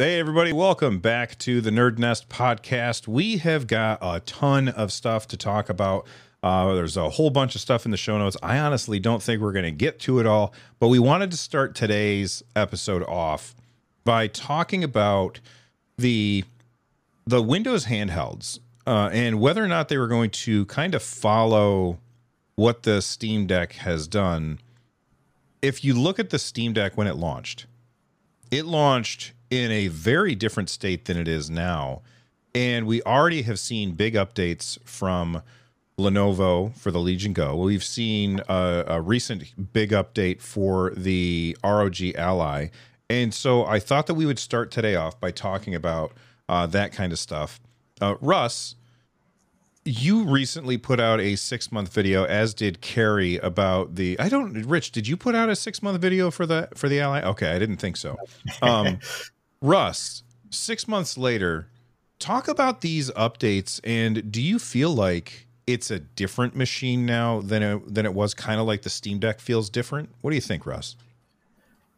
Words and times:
Hey, 0.00 0.18
everybody, 0.18 0.50
welcome 0.50 0.98
back 0.98 1.36
to 1.40 1.60
the 1.60 1.68
Nerd 1.68 1.98
Nest 1.98 2.30
podcast. 2.30 3.06
We 3.06 3.36
have 3.36 3.66
got 3.66 3.98
a 4.00 4.20
ton 4.20 4.68
of 4.68 4.92
stuff 4.92 5.28
to 5.28 5.36
talk 5.36 5.68
about. 5.68 6.06
Uh, 6.42 6.72
there's 6.72 6.96
a 6.96 7.10
whole 7.10 7.28
bunch 7.28 7.54
of 7.54 7.60
stuff 7.60 7.84
in 7.84 7.90
the 7.90 7.98
show 7.98 8.16
notes. 8.16 8.34
I 8.42 8.58
honestly 8.60 8.98
don't 8.98 9.22
think 9.22 9.42
we're 9.42 9.52
going 9.52 9.66
to 9.66 9.70
get 9.70 9.98
to 9.98 10.18
it 10.18 10.24
all, 10.24 10.54
but 10.78 10.88
we 10.88 10.98
wanted 10.98 11.30
to 11.32 11.36
start 11.36 11.74
today's 11.74 12.42
episode 12.56 13.02
off 13.02 13.54
by 14.02 14.26
talking 14.26 14.82
about 14.82 15.38
the 15.98 16.44
the 17.26 17.42
Windows 17.42 17.84
handhelds 17.84 18.58
uh, 18.86 19.10
and 19.12 19.38
whether 19.38 19.62
or 19.62 19.68
not 19.68 19.90
they 19.90 19.98
were 19.98 20.08
going 20.08 20.30
to 20.30 20.64
kind 20.64 20.94
of 20.94 21.02
follow 21.02 21.98
what 22.54 22.84
the 22.84 23.02
Steam 23.02 23.46
Deck 23.46 23.74
has 23.74 24.08
done. 24.08 24.60
If 25.60 25.84
you 25.84 25.92
look 25.92 26.18
at 26.18 26.30
the 26.30 26.38
Steam 26.38 26.72
Deck 26.72 26.96
when 26.96 27.06
it 27.06 27.16
launched, 27.16 27.66
it 28.50 28.64
launched 28.64 29.34
in 29.50 29.70
a 29.70 29.88
very 29.88 30.34
different 30.34 30.70
state 30.70 31.04
than 31.04 31.16
it 31.16 31.28
is 31.28 31.50
now. 31.50 32.02
And 32.54 32.86
we 32.86 33.02
already 33.02 33.42
have 33.42 33.58
seen 33.58 33.92
big 33.92 34.14
updates 34.14 34.78
from 34.84 35.42
Lenovo 35.98 36.76
for 36.76 36.90
the 36.90 36.98
Legion 36.98 37.32
Go. 37.32 37.56
We've 37.56 37.84
seen 37.84 38.40
a, 38.48 38.84
a, 38.86 39.00
recent 39.00 39.72
big 39.72 39.90
update 39.90 40.40
for 40.40 40.92
the 40.96 41.56
ROG 41.62 42.00
Ally. 42.16 42.68
And 43.08 43.34
so 43.34 43.66
I 43.66 43.78
thought 43.78 44.06
that 44.06 44.14
we 44.14 44.24
would 44.26 44.38
start 44.38 44.70
today 44.70 44.94
off 44.94 45.20
by 45.20 45.30
talking 45.30 45.74
about 45.74 46.12
uh, 46.48 46.66
that 46.68 46.92
kind 46.92 47.12
of 47.12 47.18
stuff. 47.18 47.60
Uh, 48.00 48.14
Russ, 48.20 48.76
you 49.84 50.24
recently 50.24 50.78
put 50.78 51.00
out 51.00 51.20
a 51.20 51.36
six 51.36 51.70
month 51.70 51.92
video, 51.92 52.24
as 52.24 52.54
did 52.54 52.80
Carrie, 52.80 53.36
about 53.38 53.96
the. 53.96 54.18
I 54.18 54.28
don't. 54.28 54.52
Rich, 54.66 54.92
did 54.92 55.08
you 55.08 55.16
put 55.16 55.34
out 55.34 55.48
a 55.48 55.56
six 55.56 55.82
month 55.82 56.00
video 56.00 56.30
for 56.30 56.46
the 56.46 56.68
for 56.74 56.88
the 56.88 57.00
Ally? 57.00 57.20
Okay, 57.22 57.50
I 57.50 57.58
didn't 57.58 57.78
think 57.78 57.96
so. 57.96 58.16
Um, 58.62 58.98
Russ, 59.62 60.22
six 60.48 60.88
months 60.88 61.18
later, 61.18 61.68
talk 62.18 62.48
about 62.48 62.80
these 62.80 63.10
updates, 63.10 63.78
and 63.84 64.32
do 64.32 64.40
you 64.40 64.58
feel 64.58 64.90
like 64.90 65.46
it's 65.66 65.90
a 65.90 65.98
different 66.00 66.56
machine 66.56 67.04
now 67.04 67.42
than 67.42 67.62
it, 67.62 67.94
than 67.94 68.06
it 68.06 68.14
was? 68.14 68.32
Kind 68.32 68.58
of 68.58 68.66
like 68.66 68.82
the 68.82 68.90
Steam 68.90 69.18
Deck 69.18 69.38
feels 69.38 69.68
different. 69.68 70.08
What 70.22 70.30
do 70.30 70.34
you 70.34 70.40
think, 70.40 70.64
Russ? 70.64 70.96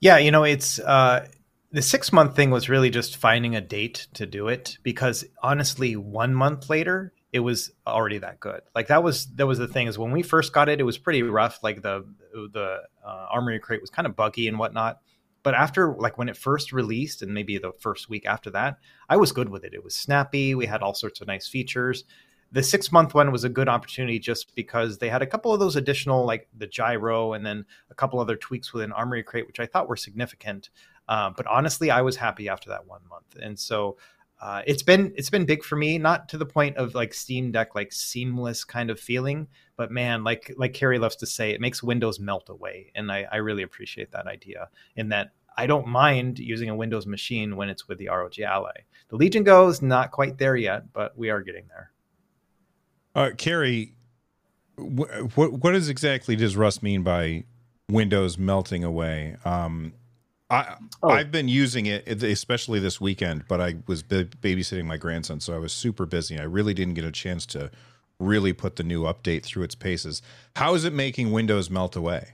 Yeah, 0.01 0.19
you 0.19 0.33
know, 0.33 0.43
it's 0.43 0.81
uh, 0.81 1.29
the 1.71 1.83
six 1.83 2.13
month 2.13 2.35
thing 2.35 2.51
was 2.51 2.69
really 2.69 2.91
just 2.91 3.17
finding 3.17 3.55
a 3.55 3.61
date 3.61 4.09
to 4.15 4.27
do 4.27 4.49
it 4.49 4.79
because 4.83 5.25
honestly, 5.41 5.95
one 5.95 6.35
month 6.35 6.69
later, 6.69 7.13
it 7.33 7.41
was 7.41 7.71
already 7.87 8.19
that 8.19 8.41
good. 8.41 8.63
Like 8.75 8.89
that 8.89 9.05
was 9.05 9.27
that 9.37 9.47
was 9.47 9.59
the 9.59 9.69
thing 9.69 9.87
is 9.87 9.99
when 9.99 10.11
we 10.11 10.23
first 10.23 10.53
got 10.53 10.69
it, 10.69 10.81
it 10.81 10.85
was 10.85 10.99
pretty 10.99 11.23
rough. 11.23 11.63
Like 11.63 11.83
the 11.83 12.05
the 12.33 12.83
uh, 13.05 13.27
Armoury 13.31 13.61
crate 13.61 13.81
was 13.81 13.91
kind 13.91 14.07
of 14.07 14.17
buggy 14.17 14.49
and 14.49 14.59
whatnot. 14.59 14.99
But 15.43 15.55
after 15.55 15.95
like 15.95 16.19
when 16.19 16.29
it 16.29 16.37
first 16.37 16.73
released 16.73 17.23
and 17.23 17.33
maybe 17.33 17.59
the 17.59 17.73
first 17.73 18.09
week 18.09 18.27
after 18.27 18.51
that, 18.51 18.79
I 19.09 19.17
was 19.17 19.33
good 19.33 19.49
with 19.49 19.65
it. 19.65 19.75
It 19.75 19.85
was 19.85 19.95
snappy. 19.95 20.55
We 20.55 20.67
had 20.67 20.83
all 20.83 20.95
sorts 20.95 21.21
of 21.21 21.27
nice 21.27 21.49
features. 21.49 22.05
The 22.53 22.63
six 22.63 22.93
month 22.93 23.15
one 23.15 23.33
was 23.33 23.45
a 23.45 23.49
good 23.49 23.69
opportunity 23.69 24.19
just 24.19 24.55
because 24.55 24.99
they 24.99 25.09
had 25.09 25.23
a 25.23 25.27
couple 25.27 25.55
of 25.55 25.61
those 25.61 25.75
additional 25.75 26.27
like 26.27 26.49
the 26.57 26.67
gyro 26.67 27.33
and 27.33 27.45
then 27.45 27.65
a 27.91 27.95
couple 27.95 28.21
other 28.21 28.37
tweaks 28.37 28.73
within 28.73 28.93
Armoury 28.93 29.23
Crate, 29.23 29.47
which 29.47 29.61
I 29.61 29.67
thought 29.67 29.89
were 29.89 29.97
significant. 29.97 30.69
Uh, 31.09 31.31
but 31.37 31.47
honestly, 31.47 31.91
I 31.91 32.03
was 32.03 32.17
happy 32.17 32.49
after 32.49 32.69
that 32.71 32.87
one 32.87 33.01
month, 33.09 33.37
and 33.41 33.59
so 33.59 33.97
uh, 34.43 34.61
it's 34.67 34.83
been 34.83 35.13
it's 35.17 35.31
been 35.31 35.45
big 35.47 35.63
for 35.63 35.77
me, 35.77 35.99
not 35.99 36.29
to 36.29 36.37
the 36.37 36.45
point 36.45 36.77
of 36.77 36.95
like 36.95 37.15
Steam 37.15 37.53
Deck 37.53 37.75
like 37.75 37.93
seamless 37.93 38.65
kind 38.65 38.91
of 38.91 38.99
feeling, 38.99 39.47
but 39.77 39.91
man, 39.91 40.25
like 40.25 40.53
like 40.57 40.75
Carrie 40.75 40.99
loves 40.99 41.17
to 41.17 41.27
say, 41.27 41.51
it 41.51 41.61
makes 41.61 41.83
Windows 41.83 42.21
melt 42.21 42.49
away, 42.49 42.93
and 42.95 43.11
I, 43.11 43.27
I 43.31 43.37
really 43.37 43.63
appreciate 43.63 44.13
that 44.13 44.27
idea. 44.27 44.69
In 44.97 45.09
that 45.11 45.33
I 45.57 45.67
don't 45.67 45.87
mind 45.87 46.39
using 46.39 46.69
a 46.69 46.77
Windows 46.77 47.07
machine 47.07 47.57
when 47.57 47.69
it's 47.69 47.89
with 47.89 47.99
the 47.99 48.09
ROG 48.09 48.39
Ally. 48.41 48.73
The 49.09 49.17
Legion 49.17 49.45
Go 49.45 49.69
is 49.69 49.83
not 49.83 50.11
quite 50.11 50.39
there 50.39 50.57
yet, 50.57 50.93
but 50.93 51.17
we 51.17 51.31
are 51.31 51.43
getting 51.43 51.65
there. 51.69 51.91
Uh, 53.15 53.31
Carrie, 53.37 53.95
wh- 54.77 55.37
what 55.37 55.53
what 55.53 55.75
is 55.75 55.89
exactly 55.89 56.37
does 56.37 56.57
Russ 56.57 56.83
mean 56.83 57.03
by 57.03 57.45
Windows 57.91 58.39
melting 58.39 58.85
away? 58.85 59.37
Um, 59.45 59.93
I 60.49 60.77
oh. 61.03 61.11
I've 61.11 61.31
been 61.31 61.49
using 61.49 61.87
it, 61.87 62.23
especially 62.23 62.79
this 62.79 63.01
weekend. 63.01 63.45
But 63.49 63.61
I 63.61 63.77
was 63.87 64.03
babysitting 64.03 64.85
my 64.85 64.97
grandson, 64.97 65.41
so 65.41 65.55
I 65.55 65.59
was 65.59 65.73
super 65.73 66.07
busy. 66.07 66.39
I 66.39 66.45
really 66.45 66.75
didn't 66.75 66.95
get 66.95 67.05
a 67.05 67.13
chance 67.13 67.47
to 67.47 67.71
really 68.23 68.53
put 68.53 68.77
the 68.77 68.83
new 68.83 69.03
update 69.05 69.43
through 69.43 69.65
its 69.65 69.75
paces. 69.75 70.23
How 70.57 70.75
is 70.75 70.85
it 70.85 70.93
making 70.93 71.33
Windows 71.33 71.71
melt 71.71 71.97
away? 71.97 72.33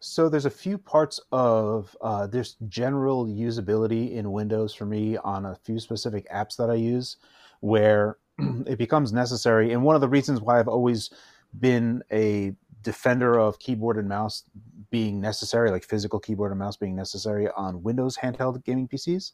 So 0.00 0.28
there's 0.28 0.44
a 0.44 0.50
few 0.50 0.76
parts 0.76 1.18
of 1.32 1.96
uh, 2.02 2.26
there's 2.26 2.56
general 2.68 3.26
usability 3.26 4.12
in 4.12 4.32
Windows 4.32 4.74
for 4.74 4.84
me 4.84 5.16
on 5.16 5.46
a 5.46 5.54
few 5.54 5.78
specific 5.78 6.30
apps 6.30 6.56
that 6.56 6.68
I 6.68 6.74
use, 6.74 7.16
where 7.60 8.18
it 8.66 8.76
becomes 8.76 9.14
necessary. 9.14 9.72
And 9.72 9.82
one 9.82 9.94
of 9.94 10.02
the 10.02 10.08
reasons 10.08 10.42
why 10.42 10.58
I've 10.58 10.68
always 10.68 11.10
been 11.58 12.02
a 12.12 12.52
defender 12.82 13.38
of 13.38 13.58
keyboard 13.58 13.96
and 13.96 14.08
mouse 14.08 14.44
being 14.90 15.22
necessary, 15.22 15.70
like 15.70 15.84
physical 15.84 16.20
keyboard 16.20 16.52
and 16.52 16.58
mouse 16.58 16.76
being 16.76 16.94
necessary 16.94 17.48
on 17.56 17.82
Windows 17.82 18.18
handheld 18.18 18.62
gaming 18.62 18.86
PCs, 18.86 19.32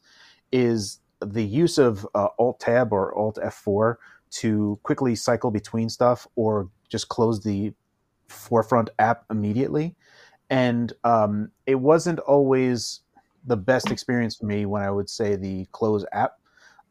is 0.53 1.01
the 1.19 1.43
use 1.43 1.77
of 1.77 2.07
uh, 2.15 2.29
Alt 2.39 2.61
Tab 2.61 2.93
or 2.93 3.13
Alt 3.13 3.37
F4 3.43 3.97
to 4.31 4.79
quickly 4.83 5.15
cycle 5.15 5.51
between 5.51 5.89
stuff 5.89 6.27
or 6.35 6.69
just 6.89 7.09
close 7.09 7.43
the 7.43 7.73
forefront 8.27 8.89
app 8.99 9.25
immediately. 9.29 9.95
And 10.49 10.91
um, 11.03 11.51
it 11.65 11.75
wasn't 11.75 12.19
always 12.19 13.01
the 13.45 13.57
best 13.57 13.91
experience 13.91 14.35
for 14.35 14.45
me 14.45 14.65
when 14.65 14.81
I 14.81 14.91
would 14.91 15.09
say 15.09 15.35
the 15.35 15.65
close 15.71 16.05
app 16.11 16.33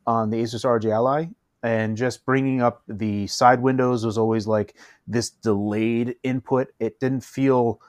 on 0.06 0.30
the 0.30 0.42
Asus 0.42 0.64
ROG 0.64 0.84
Ally 0.86 1.26
and 1.62 1.96
just 1.96 2.24
bringing 2.24 2.62
up 2.62 2.82
the 2.88 3.26
side 3.26 3.60
windows 3.60 4.04
was 4.04 4.16
always 4.16 4.46
like 4.46 4.76
this 5.06 5.30
delayed 5.30 6.16
input. 6.22 6.68
It 6.80 6.98
didn't 7.00 7.22
feel, 7.22 7.80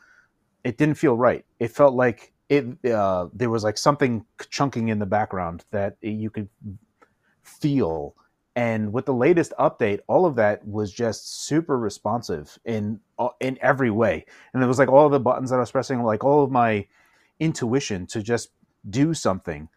it 0.63 0.78
didn't 0.78 0.95
feel 0.95 1.16
right. 1.16 1.45
It 1.59 1.69
felt 1.69 1.95
like 1.95 2.34
it 2.50 2.66
uh, 2.91 3.28
there 3.34 3.50
was 3.50 3.63
like 3.63 3.78
something 3.78 4.25
chunking 4.50 4.90
in 4.90 5.00
the 5.00 5.06
background 5.06 5.63
that 5.72 5.95
you 6.01 6.29
could 6.29 6.50
feel. 7.44 8.13
And 8.56 8.91
with 8.91 9.06
the 9.06 9.13
latest 9.13 9.53
update, 9.57 10.00
all 10.07 10.25
of 10.25 10.35
that 10.35 10.67
was 10.67 10.91
just 10.91 11.45
super 11.45 11.78
responsive 11.78 12.59
in 12.66 13.00
uh, 13.17 13.29
in 13.39 13.57
every 13.62 13.91
way. 13.91 14.25
And 14.53 14.62
it 14.62 14.67
was 14.67 14.79
like 14.79 14.89
all 14.89 15.07
the 15.09 15.19
buttons 15.19 15.51
that 15.51 15.57
I 15.57 15.59
was 15.59 15.72
pressing, 15.72 16.03
like 16.03 16.23
all 16.23 16.44
of 16.44 16.51
my 16.51 16.88
intuition 17.40 18.06
to 18.07 18.22
just 18.22 18.50
do 18.90 19.13
something 19.13 19.69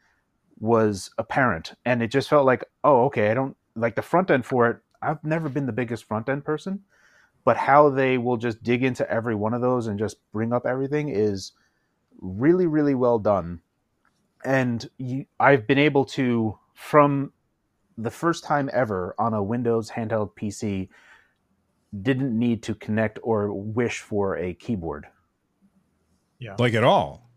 was 0.60 1.10
apparent 1.18 1.74
and 1.84 2.02
it 2.02 2.08
just 2.08 2.28
felt 2.28 2.46
like 2.46 2.64
oh 2.84 3.04
okay 3.04 3.30
i 3.30 3.34
don't 3.34 3.56
like 3.76 3.96
the 3.96 4.02
front 4.02 4.30
end 4.30 4.46
for 4.46 4.68
it, 4.68 4.78
I've 5.02 5.22
never 5.24 5.48
been 5.48 5.66
the 5.66 5.72
biggest 5.72 6.04
front 6.04 6.28
end 6.28 6.44
person, 6.44 6.80
but 7.44 7.56
how 7.56 7.90
they 7.90 8.18
will 8.18 8.36
just 8.36 8.62
dig 8.62 8.82
into 8.82 9.08
every 9.10 9.34
one 9.34 9.54
of 9.54 9.60
those 9.60 9.86
and 9.86 9.98
just 9.98 10.16
bring 10.32 10.52
up 10.52 10.66
everything 10.66 11.08
is 11.08 11.52
really, 12.20 12.66
really 12.66 12.94
well 12.94 13.18
done. 13.18 13.60
And 14.44 14.88
you, 14.98 15.26
I've 15.40 15.66
been 15.66 15.78
able 15.78 16.04
to, 16.06 16.58
from 16.74 17.32
the 17.96 18.10
first 18.10 18.44
time 18.44 18.70
ever 18.72 19.14
on 19.18 19.34
a 19.34 19.42
Windows 19.42 19.90
handheld 19.90 20.32
PC, 20.34 20.88
didn't 22.02 22.36
need 22.36 22.62
to 22.64 22.74
connect 22.74 23.18
or 23.22 23.52
wish 23.52 24.00
for 24.00 24.36
a 24.36 24.54
keyboard. 24.54 25.06
Yeah. 26.38 26.56
Like 26.58 26.74
at 26.74 26.84
all. 26.84 27.30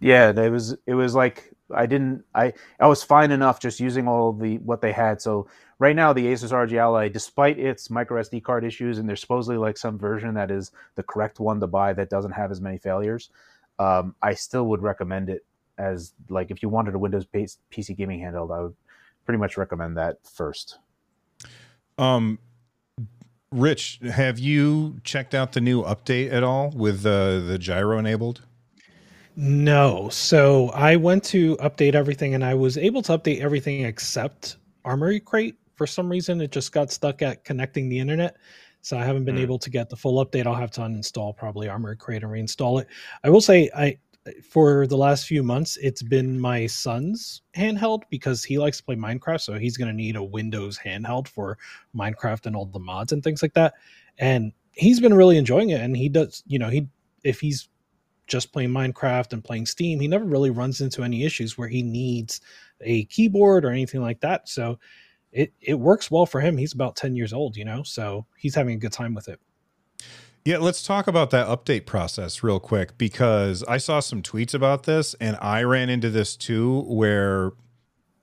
Yeah, 0.00 0.30
it 0.30 0.50
was 0.50 0.76
it 0.86 0.94
was 0.94 1.14
like 1.14 1.52
I 1.74 1.86
didn't. 1.86 2.24
I 2.34 2.52
I 2.78 2.86
was 2.86 3.02
fine 3.02 3.30
enough 3.30 3.60
just 3.60 3.80
using 3.80 4.08
all 4.08 4.32
the 4.32 4.58
what 4.58 4.80
they 4.80 4.92
had. 4.92 5.20
So 5.20 5.48
right 5.78 5.94
now, 5.94 6.12
the 6.12 6.26
Asus 6.26 6.52
ROG 6.52 6.72
Ally, 6.72 7.08
despite 7.08 7.58
its 7.58 7.90
micro 7.90 8.22
SD 8.22 8.42
card 8.42 8.64
issues, 8.64 8.98
and 8.98 9.08
there's 9.08 9.20
supposedly 9.20 9.58
like 9.58 9.76
some 9.76 9.98
version 9.98 10.34
that 10.34 10.50
is 10.50 10.70
the 10.94 11.02
correct 11.02 11.38
one 11.38 11.60
to 11.60 11.66
buy 11.66 11.92
that 11.92 12.08
doesn't 12.08 12.32
have 12.32 12.50
as 12.50 12.60
many 12.60 12.78
failures, 12.78 13.30
um, 13.78 14.14
I 14.22 14.34
still 14.34 14.66
would 14.66 14.82
recommend 14.82 15.28
it 15.28 15.44
as 15.76 16.12
like 16.28 16.50
if 16.50 16.62
you 16.62 16.68
wanted 16.68 16.94
a 16.94 16.98
Windows 16.98 17.26
based 17.26 17.60
PC 17.70 17.96
gaming 17.96 18.20
handheld, 18.20 18.56
I 18.56 18.62
would 18.62 18.74
pretty 19.24 19.38
much 19.38 19.56
recommend 19.56 19.96
that 19.96 20.16
first. 20.24 20.78
Um, 21.98 22.38
Rich, 23.52 24.00
have 24.08 24.38
you 24.38 25.00
checked 25.02 25.34
out 25.34 25.52
the 25.52 25.60
new 25.60 25.82
update 25.82 26.32
at 26.32 26.44
all 26.44 26.70
with 26.70 27.04
uh, 27.04 27.40
the 27.40 27.58
gyro 27.58 27.98
enabled? 27.98 28.42
No. 29.36 30.08
So 30.10 30.68
I 30.70 30.96
went 30.96 31.24
to 31.24 31.56
update 31.56 31.94
everything 31.94 32.34
and 32.34 32.44
I 32.44 32.54
was 32.54 32.78
able 32.78 33.02
to 33.02 33.18
update 33.18 33.40
everything 33.40 33.84
except 33.84 34.56
Armoury 34.84 35.18
Crate. 35.18 35.56
For 35.74 35.86
some 35.86 36.08
reason, 36.08 36.40
it 36.40 36.52
just 36.52 36.72
got 36.72 36.90
stuck 36.90 37.22
at 37.22 37.44
connecting 37.44 37.88
the 37.88 37.98
internet. 37.98 38.36
So 38.82 38.98
I 38.98 39.04
haven't 39.04 39.24
been 39.24 39.36
mm. 39.36 39.42
able 39.42 39.58
to 39.58 39.70
get 39.70 39.88
the 39.88 39.96
full 39.96 40.24
update. 40.24 40.46
I'll 40.46 40.54
have 40.54 40.70
to 40.72 40.82
uninstall 40.82 41.36
probably 41.36 41.68
Armoury 41.68 41.96
Crate 41.96 42.22
and 42.22 42.32
reinstall 42.32 42.80
it. 42.80 42.88
I 43.24 43.30
will 43.30 43.40
say 43.40 43.70
I 43.76 43.98
for 44.42 44.86
the 44.86 44.96
last 44.96 45.26
few 45.26 45.42
months 45.42 45.78
it's 45.78 46.02
been 46.02 46.38
my 46.38 46.66
son's 46.66 47.42
handheld 47.56 48.02
because 48.10 48.44
he 48.44 48.58
likes 48.58 48.78
to 48.78 48.84
play 48.84 48.94
Minecraft, 48.94 49.40
so 49.40 49.54
he's 49.58 49.76
going 49.76 49.88
to 49.88 49.94
need 49.94 50.16
a 50.16 50.22
Windows 50.22 50.78
handheld 50.78 51.26
for 51.26 51.58
Minecraft 51.96 52.46
and 52.46 52.54
all 52.54 52.66
the 52.66 52.78
mods 52.78 53.12
and 53.12 53.22
things 53.22 53.42
like 53.42 53.54
that. 53.54 53.74
And 54.18 54.52
he's 54.72 55.00
been 55.00 55.14
really 55.14 55.38
enjoying 55.38 55.70
it 55.70 55.80
and 55.80 55.96
he 55.96 56.08
does, 56.08 56.42
you 56.46 56.58
know, 56.58 56.68
he 56.68 56.86
if 57.24 57.40
he's 57.40 57.68
just 58.26 58.52
playing 58.52 58.70
Minecraft 58.70 59.32
and 59.32 59.42
playing 59.42 59.66
Steam, 59.66 59.98
he 60.00 60.08
never 60.08 60.24
really 60.24 60.50
runs 60.50 60.80
into 60.80 61.02
any 61.02 61.24
issues 61.24 61.58
where 61.58 61.68
he 61.68 61.82
needs 61.82 62.40
a 62.80 63.04
keyboard 63.06 63.64
or 63.64 63.70
anything 63.70 64.02
like 64.02 64.20
that. 64.20 64.48
So 64.48 64.78
it 65.32 65.52
it 65.60 65.74
works 65.74 66.10
well 66.10 66.26
for 66.26 66.40
him. 66.40 66.56
He's 66.56 66.72
about 66.72 66.96
10 66.96 67.16
years 67.16 67.32
old, 67.32 67.56
you 67.56 67.64
know, 67.64 67.82
so 67.82 68.26
he's 68.36 68.54
having 68.54 68.74
a 68.74 68.78
good 68.78 68.92
time 68.92 69.14
with 69.14 69.28
it. 69.28 69.40
Yeah, 70.50 70.58
let's 70.58 70.82
talk 70.82 71.06
about 71.06 71.30
that 71.30 71.46
update 71.46 71.86
process 71.86 72.42
real 72.42 72.58
quick 72.58 72.98
because 72.98 73.62
I 73.68 73.76
saw 73.76 74.00
some 74.00 74.20
tweets 74.20 74.52
about 74.52 74.82
this 74.82 75.14
and 75.20 75.38
I 75.40 75.62
ran 75.62 75.88
into 75.88 76.10
this 76.10 76.34
too 76.34 76.80
where 76.88 77.52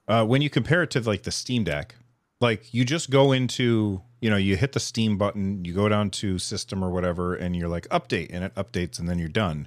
uh, 0.08 0.26
when 0.26 0.42
you 0.42 0.50
compare 0.50 0.82
it 0.82 0.90
to 0.90 1.00
like 1.00 1.22
the 1.22 1.30
Steam 1.30 1.64
Deck, 1.64 1.94
like 2.38 2.74
you 2.74 2.84
just 2.84 3.08
go 3.08 3.32
into, 3.32 4.02
you 4.20 4.28
know, 4.28 4.36
you 4.36 4.56
hit 4.56 4.72
the 4.72 4.78
Steam 4.78 5.16
button, 5.16 5.64
you 5.64 5.72
go 5.72 5.88
down 5.88 6.10
to 6.10 6.38
system 6.38 6.84
or 6.84 6.90
whatever 6.90 7.34
and 7.34 7.56
you're 7.56 7.66
like 7.66 7.88
update 7.88 8.28
and 8.30 8.44
it 8.44 8.54
updates 8.56 8.98
and 8.98 9.08
then 9.08 9.18
you're 9.18 9.28
done. 9.30 9.66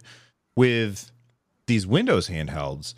With 0.56 1.12
these 1.66 1.88
Windows 1.88 2.30
handhelds, 2.30 2.94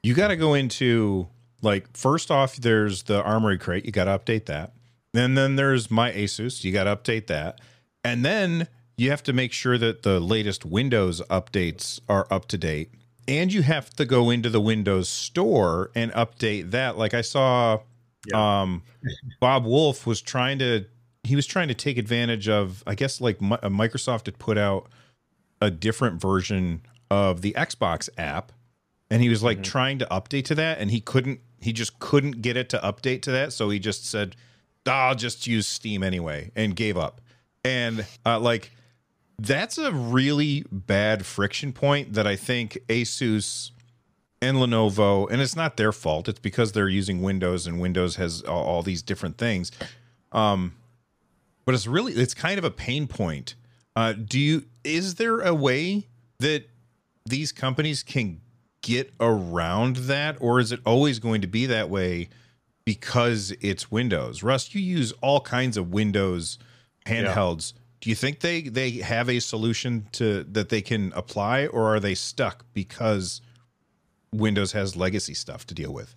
you 0.00 0.14
got 0.14 0.28
to 0.28 0.36
go 0.36 0.54
into 0.54 1.26
like 1.60 1.96
first 1.96 2.30
off 2.30 2.54
there's 2.54 3.02
the 3.02 3.20
Armoury 3.24 3.58
Crate, 3.58 3.84
you 3.84 3.90
got 3.90 4.04
to 4.04 4.16
update 4.16 4.46
that. 4.46 4.74
And 5.12 5.36
then 5.36 5.56
there's 5.56 5.90
my 5.90 6.12
Asus, 6.12 6.62
you 6.62 6.72
got 6.72 6.84
to 6.84 6.94
update 6.94 7.26
that. 7.26 7.60
And 8.04 8.24
then 8.24 8.68
you 8.98 9.08
have 9.10 9.22
to 9.22 9.32
make 9.32 9.52
sure 9.52 9.78
that 9.78 10.02
the 10.02 10.20
latest 10.20 10.64
Windows 10.66 11.22
updates 11.30 12.00
are 12.08 12.26
up 12.30 12.46
to 12.48 12.58
date. 12.58 12.90
And 13.26 13.52
you 13.52 13.62
have 13.62 13.90
to 13.90 14.04
go 14.04 14.28
into 14.30 14.50
the 14.50 14.60
Windows 14.60 15.08
store 15.08 15.90
and 15.94 16.10
update 16.12 16.72
that. 16.72 16.98
Like 16.98 17.14
I 17.14 17.20
saw 17.20 17.78
Yeah. 18.26 18.60
um, 18.62 18.82
Bob 19.40 19.64
Wulff 19.64 20.06
was 20.06 20.20
trying 20.20 20.58
to 20.58 20.84
he 21.24 21.36
was 21.36 21.46
trying 21.46 21.68
to 21.68 21.74
take 21.74 21.98
advantage 21.98 22.48
of 22.48 22.82
I 22.86 22.94
guess 22.94 23.20
like 23.20 23.36
uh, 23.40 23.68
Microsoft 23.68 24.26
had 24.26 24.38
put 24.38 24.56
out 24.58 24.88
a 25.60 25.70
different 25.70 26.20
version 26.20 26.82
of 27.10 27.42
the 27.42 27.52
Xbox 27.52 28.08
app 28.18 28.50
and 29.10 29.22
he 29.22 29.28
was 29.28 29.42
like 29.42 29.62
trying 29.62 29.98
to 29.98 30.06
update 30.06 30.44
to 30.46 30.54
that 30.56 30.78
and 30.78 30.90
he 30.90 31.00
couldn't 31.00 31.40
he 31.60 31.72
just 31.72 31.98
couldn't 31.98 32.40
get 32.42 32.56
it 32.56 32.68
to 32.70 32.78
update 32.78 33.22
to 33.22 33.30
that 33.32 33.52
so 33.52 33.68
he 33.70 33.78
just 33.78 34.06
said 34.06 34.36
"Ah, 34.86 35.08
I'll 35.08 35.14
just 35.14 35.46
use 35.46 35.66
Steam 35.66 36.02
anyway 36.02 36.50
and 36.56 36.74
gave 36.74 36.96
up. 36.96 37.20
And 37.64 38.06
uh, 38.24 38.40
like 38.40 38.70
that's 39.38 39.78
a 39.78 39.92
really 39.92 40.64
bad 40.70 41.24
friction 41.24 41.72
point 41.72 42.14
that 42.14 42.26
I 42.26 42.36
think 42.36 42.78
Asus 42.88 43.70
and 44.40 44.58
Lenovo, 44.58 45.30
and 45.30 45.40
it's 45.40 45.56
not 45.56 45.76
their 45.76 45.92
fault. 45.92 46.28
It's 46.28 46.38
because 46.38 46.72
they're 46.72 46.88
using 46.88 47.22
Windows, 47.22 47.66
and 47.66 47.80
Windows 47.80 48.16
has 48.16 48.42
all, 48.42 48.64
all 48.64 48.82
these 48.82 49.02
different 49.02 49.38
things. 49.38 49.72
Um, 50.32 50.74
but 51.64 51.74
it's 51.74 51.86
really 51.86 52.12
it's 52.12 52.34
kind 52.34 52.58
of 52.58 52.64
a 52.64 52.70
pain 52.70 53.06
point. 53.06 53.54
Uh, 53.94 54.12
do 54.12 54.38
you 54.38 54.64
is 54.84 55.16
there 55.16 55.40
a 55.40 55.54
way 55.54 56.06
that 56.38 56.68
these 57.26 57.52
companies 57.52 58.02
can 58.02 58.40
get 58.82 59.12
around 59.20 59.96
that, 59.96 60.36
or 60.40 60.60
is 60.60 60.72
it 60.72 60.80
always 60.86 61.18
going 61.18 61.40
to 61.40 61.46
be 61.46 61.66
that 61.66 61.90
way 61.90 62.28
because 62.84 63.52
it's 63.60 63.90
Windows? 63.90 64.42
Russ, 64.42 64.74
you 64.74 64.80
use 64.80 65.12
all 65.20 65.40
kinds 65.40 65.76
of 65.76 65.92
Windows 65.92 66.58
handhelds. 67.06 67.72
Do 68.00 68.10
you 68.10 68.16
think 68.16 68.40
they 68.40 68.62
they 68.62 68.90
have 68.92 69.28
a 69.28 69.40
solution 69.40 70.08
to 70.12 70.44
that 70.44 70.68
they 70.68 70.82
can 70.82 71.12
apply, 71.14 71.66
or 71.66 71.94
are 71.94 72.00
they 72.00 72.14
stuck 72.14 72.64
because 72.72 73.40
Windows 74.32 74.72
has 74.72 74.96
legacy 74.96 75.34
stuff 75.34 75.66
to 75.66 75.74
deal 75.74 75.92
with? 75.92 76.14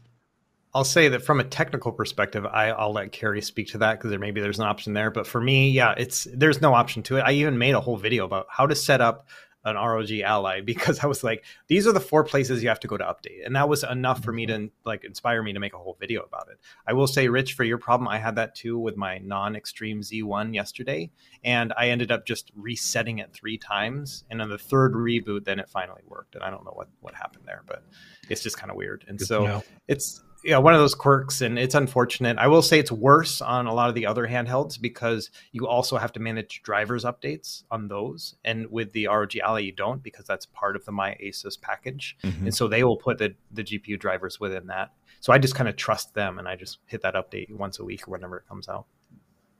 I'll 0.74 0.86
say 0.86 1.10
that 1.10 1.24
from 1.24 1.40
a 1.40 1.44
technical 1.44 1.92
perspective, 1.92 2.46
I, 2.46 2.70
I'll 2.70 2.94
let 2.94 3.12
Carrie 3.12 3.42
speak 3.42 3.68
to 3.70 3.80
that 3.80 3.98
because 3.98 4.10
there 4.10 4.20
maybe 4.20 4.40
there's 4.40 4.60
an 4.60 4.66
option 4.66 4.94
there. 4.94 5.12
But 5.12 5.28
for 5.28 5.42
me, 5.42 5.70
yeah, 5.70 5.94
it's 5.98 6.28
there's 6.34 6.62
no 6.62 6.74
option 6.74 7.04
to 7.04 7.18
it. 7.18 7.22
I 7.22 7.34
even 7.34 7.58
made 7.58 7.76
a 7.76 7.82
whole 7.82 7.98
video 7.98 8.24
about 8.24 8.48
how 8.50 8.68
to 8.68 8.76
set 8.76 9.02
up 9.02 9.28
an 9.64 9.76
ROG 9.76 10.12
Ally 10.12 10.62
because 10.62 11.00
I 11.00 11.08
was 11.08 11.24
like, 11.24 11.44
these 11.68 11.88
are 11.88 11.92
the 11.92 12.00
four 12.00 12.24
places 12.24 12.64
you 12.64 12.70
have 12.70 12.80
to 12.82 12.88
go 12.88 12.98
to 12.98 13.04
update, 13.04 13.46
and 13.46 13.56
that 13.56 13.70
was 13.70 13.84
enough 13.84 14.24
for 14.24 14.32
me 14.32 14.46
to 14.48 14.54
mm-hmm. 14.54 14.68
like 14.86 15.04
inspire 15.04 15.44
me 15.44 15.54
to 15.54 15.60
make 15.60 15.74
a 15.74 15.78
whole 15.78 15.98
video 16.00 16.22
about 16.24 16.48
it. 16.50 16.58
I 16.88 16.94
will 16.94 17.08
say, 17.08 17.28
Rich, 17.28 17.54
for 17.54 17.64
your 17.64 17.78
problem, 17.78 18.08
I 18.08 18.18
had 18.18 18.36
that 18.36 18.56
too 18.56 18.78
with 18.78 18.98
my 18.98 19.20
non-extreme 19.20 20.02
Z1 20.02 20.54
yesterday, 20.54 21.12
and 21.44 21.74
I 21.78 21.90
ended 21.90 22.12
up 22.12 22.26
just 22.26 22.52
resetting 22.56 23.20
it 23.20 23.34
three 23.34 23.58
times, 23.58 24.24
and 24.30 24.42
on 24.42 24.50
the 24.50 24.58
third 24.58 24.94
reboot, 24.94 25.46
then 25.46 25.60
it 25.60 25.70
finally 25.70 26.02
worked, 26.08 26.36
and 26.36 26.44
I 26.44 26.50
don't 26.50 26.66
know 26.66 26.74
what 26.74 26.90
what 27.00 27.14
happened 27.14 27.44
there, 27.46 27.64
but 27.68 27.84
it's 28.30 28.42
just 28.42 28.58
kind 28.58 28.72
of 28.72 28.78
weird, 28.78 29.06
and 29.08 29.18
Good 29.18 29.28
so 29.28 29.64
it's 29.88 30.24
yeah 30.44 30.58
one 30.58 30.74
of 30.74 30.80
those 30.80 30.96
quirks 30.96 31.42
and 31.42 31.60
it's 31.60 31.76
unfortunate 31.76 32.38
i 32.38 32.48
will 32.48 32.62
say 32.62 32.80
it's 32.80 32.92
worse 32.92 33.42
on 33.42 33.68
a 33.68 33.74
lot 33.74 33.90
of 33.90 33.96
the 33.96 34.06
other 34.06 34.28
handhelds 34.28 34.80
because 34.80 35.30
you 35.52 35.68
also 35.68 35.98
have 35.98 36.12
to 36.12 36.20
manage 36.20 36.62
drivers 36.64 37.04
updates 37.04 37.64
on 37.72 37.88
those 37.88 38.36
and 38.44 38.70
with 38.72 38.92
the 38.94 39.08
rog 39.08 39.36
ally 39.38 39.60
you 39.60 39.72
don't 39.72 40.02
because 40.02 40.26
that's 40.26 40.46
part 40.48 40.76
of 40.76 40.84
the 40.86 40.92
my 40.92 41.16
asus 41.24 41.60
package 41.60 42.18
Mhm. 42.24 42.42
and 42.44 42.56
so 42.56 42.68
they 42.68 42.84
will 42.84 42.98
put 42.98 43.18
the, 43.18 43.36
the 43.52 43.64
gpu 43.64 44.00
drivers 44.00 44.40
within 44.40 44.68
that 44.68 44.92
so 45.20 45.32
i 45.34 45.38
just 45.38 45.56
kind 45.56 45.70
of 45.70 45.76
trust 45.76 46.14
them 46.14 46.40
and 46.40 46.48
i 46.48 46.56
just 46.56 46.80
hit 46.88 47.02
that 47.02 47.14
update 47.16 47.52
once 47.52 47.80
a 47.80 47.84
week 47.84 48.08
or 48.08 48.12
whenever 48.12 48.38
it 48.38 48.48
comes 48.48 48.68
out 48.68 48.86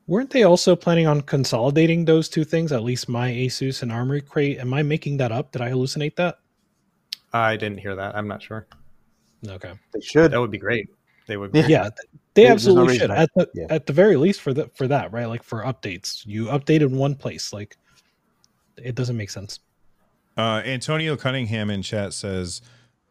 Weren't 0.08 0.32
they 0.32 0.44
also 0.44 0.76
planning 0.76 1.08
on 1.08 1.22
consolidating 1.22 2.04
those 2.06 2.28
two 2.28 2.44
things? 2.44 2.72
At 2.72 2.84
least 2.84 3.08
my 3.08 3.30
Asus 3.30 3.82
and 3.84 3.92
Armoury 3.94 4.20
Crate. 4.20 4.58
Am 4.60 4.74
I 4.74 4.82
making 4.84 5.18
that 5.18 5.32
up? 5.32 5.52
Did 5.54 5.62
I 5.62 5.70
hallucinate 5.70 6.16
that? 6.18 6.40
i 7.34 7.56
didn't 7.56 7.78
hear 7.78 7.96
that 7.96 8.14
i'm 8.16 8.28
not 8.28 8.42
sure 8.44 8.68
Okay. 9.48 9.74
They 9.94 10.02
should. 10.02 10.32
that 10.32 10.40
would 10.40 10.52
be 10.52 10.58
great 10.58 10.90
they 11.28 11.38
would 11.38 11.52
Yeah. 11.54 11.68
Yeah, 11.68 11.90
they 12.34 12.44
There's 12.44 12.52
absolutely 12.54 12.94
reason 12.94 13.10
should. 13.10 13.12
I- 13.12 13.24
At 13.24 13.30
the 13.36 13.50
yeah. 13.56 13.66
at 13.70 13.86
the 13.86 13.94
very 13.94 14.18
least 14.18 14.42
for 14.42 14.54
the 14.54 14.68
for 14.76 14.88
that, 14.88 15.12
right? 15.12 15.26
Like 15.28 15.44
for 15.44 15.64
updates, 15.64 16.26
you 16.26 16.46
update 16.46 16.82
in 16.82 16.98
one 16.98 17.16
place. 17.16 17.54
Like 17.54 17.78
it 18.78 18.96
doesn't 18.96 19.18
make 19.18 19.30
sense. 19.30 19.60
Uh, 20.38 20.62
Antonio 20.66 21.16
Cunningham 21.18 21.70
in 21.70 21.82
chat 21.82 22.14
says, 22.14 22.62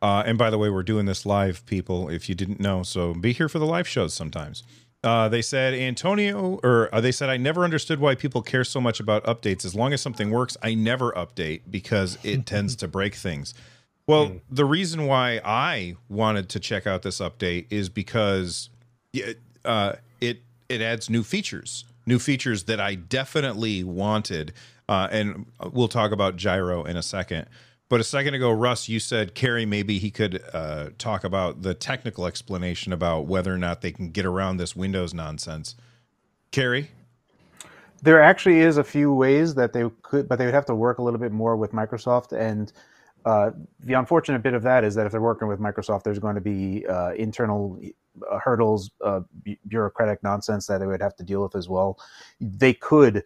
uh, 0.03 0.23
and 0.25 0.39
by 0.39 0.51
the 0.51 0.59
way, 0.59 0.71
we're 0.71 0.83
doing 0.83 1.05
this 1.07 1.27
live, 1.27 1.65
people, 1.67 2.09
if 2.09 2.29
you 2.29 2.35
didn't 2.35 2.61
know. 2.61 2.83
So 2.83 3.13
be 3.15 3.33
here 3.33 3.49
for 3.49 3.59
the 3.59 3.67
live 3.67 3.87
shows 3.87 4.15
sometimes. 4.15 4.63
Uh, 5.05 5.29
they 5.29 5.43
said, 5.43 5.73
Antonio, 5.75 6.59
or 6.63 6.89
uh, 6.95 7.01
they 7.01 7.13
said, 7.13 7.29
I 7.31 7.37
never 7.37 7.63
understood 7.65 8.01
why 8.01 8.15
people 8.15 8.43
care 8.43 8.65
so 8.65 8.81
much 8.81 9.01
about 9.01 9.23
updates. 9.25 9.65
As 9.65 9.75
long 9.75 9.93
as 9.93 10.01
something 10.01 10.31
works, 10.31 10.57
I 10.63 10.75
never 10.75 11.13
update 11.13 11.63
because 11.71 12.19
it 12.23 12.47
tends 12.47 12.75
to 12.77 12.89
break 12.89 13.15
things. 13.15 13.55
Well, 14.11 14.33
the 14.51 14.67
reason 14.67 15.07
why 15.07 15.41
I 15.45 15.97
wanted 16.09 16.51
to 16.51 16.61
check 16.61 16.87
out 16.87 17.03
this 17.03 17.21
update 17.21 17.67
is 17.71 17.89
because 17.89 18.71
yeah, 19.13 19.33
uh, 19.65 19.95
it 20.21 20.43
it 20.69 20.83
adds 20.83 21.11
new 21.11 21.25
features, 21.25 21.85
new 22.07 22.19
features 22.19 22.65
that 22.65 22.81
I 22.81 22.97
definitely 22.97 23.85
wanted. 23.85 24.55
Uh, 24.89 25.09
and 25.13 25.47
we'll 25.73 25.89
talk 25.89 26.13
about 26.13 26.37
gyro 26.37 26.85
in 26.85 26.97
a 26.97 27.03
second. 27.03 27.49
But 27.89 28.01
a 28.01 28.05
second 28.05 28.35
ago, 28.35 28.53
Russ, 28.53 28.89
you 28.89 29.01
said 29.01 29.35
Carrie 29.35 29.67
maybe 29.67 29.99
he 29.99 30.11
could 30.11 30.43
uh, 30.55 30.91
talk 30.99 31.25
about 31.25 31.63
the 31.63 31.75
technical 31.75 32.27
explanation 32.27 32.93
about 32.93 33.27
whether 33.27 33.55
or 33.55 33.59
not 33.59 33.83
they 33.83 33.93
can 33.93 34.11
get 34.11 34.27
around 34.27 34.59
this 34.59 34.77
Windows 34.77 35.15
nonsense. 35.15 35.77
Carrie, 36.53 36.91
There 38.03 38.23
actually 38.23 38.61
is 38.61 38.79
a 38.79 38.85
few 38.85 39.13
ways 39.15 39.55
that 39.57 39.75
they 39.75 39.85
could, 40.03 40.29
but 40.29 40.39
they 40.39 40.47
would 40.47 40.55
have 40.55 40.67
to 40.67 40.75
work 40.75 40.99
a 40.99 41.03
little 41.03 41.21
bit 41.21 41.33
more 41.33 41.57
with 41.57 41.73
Microsoft. 41.73 42.33
And 42.33 42.73
uh, 43.25 43.51
the 43.81 43.95
unfortunate 43.95 44.43
bit 44.43 44.55
of 44.55 44.63
that 44.63 44.85
is 44.85 44.95
that 44.95 45.07
if 45.07 45.13
they're 45.13 45.21
working 45.21 45.49
with 45.49 45.61
Microsoft, 45.61 46.05
there's 46.05 46.19
going 46.19 46.35
to 46.35 46.41
be 46.41 46.87
uh, 46.87 47.13
internal 47.15 47.81
uh, 48.31 48.39
hurdles, 48.39 48.91
uh, 49.05 49.21
bu- 49.45 49.57
bureaucratic 49.69 50.23
nonsense 50.23 50.67
that 50.67 50.79
they 50.79 50.87
would 50.87 51.03
have 51.03 51.17
to 51.17 51.25
deal 51.25 51.43
with 51.43 51.55
as 51.55 51.69
well. 51.69 51.99
They 52.41 52.73
could 52.73 53.25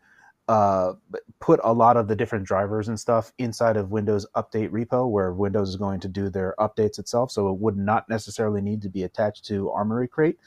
uh, 0.49 0.93
put 1.41 1.61
a 1.65 1.73
lot 1.73 1.97
of 1.97 2.09
the 2.09 2.17
different 2.17 2.45
drivers 2.45 2.89
and 2.89 2.99
stuff 2.99 3.33
inside 3.39 3.77
of 3.77 3.91
Windows 3.91 4.27
Update 4.37 4.71
repo, 4.71 5.09
where 5.09 5.33
Windows 5.33 5.71
is 5.71 5.77
going 5.77 6.01
to 6.01 6.09
do 6.09 6.29
their 6.29 6.55
updates 6.59 6.99
itself. 6.99 7.31
So 7.31 7.49
it 7.51 7.59
would 7.59 7.77
not 7.77 8.09
necessarily 8.09 8.61
need 8.61 8.83
to 8.83 8.89
be 8.89 9.05
attached 9.05 9.45
to 9.47 9.71
Armoury 9.71 10.09
Crate. 10.09 10.39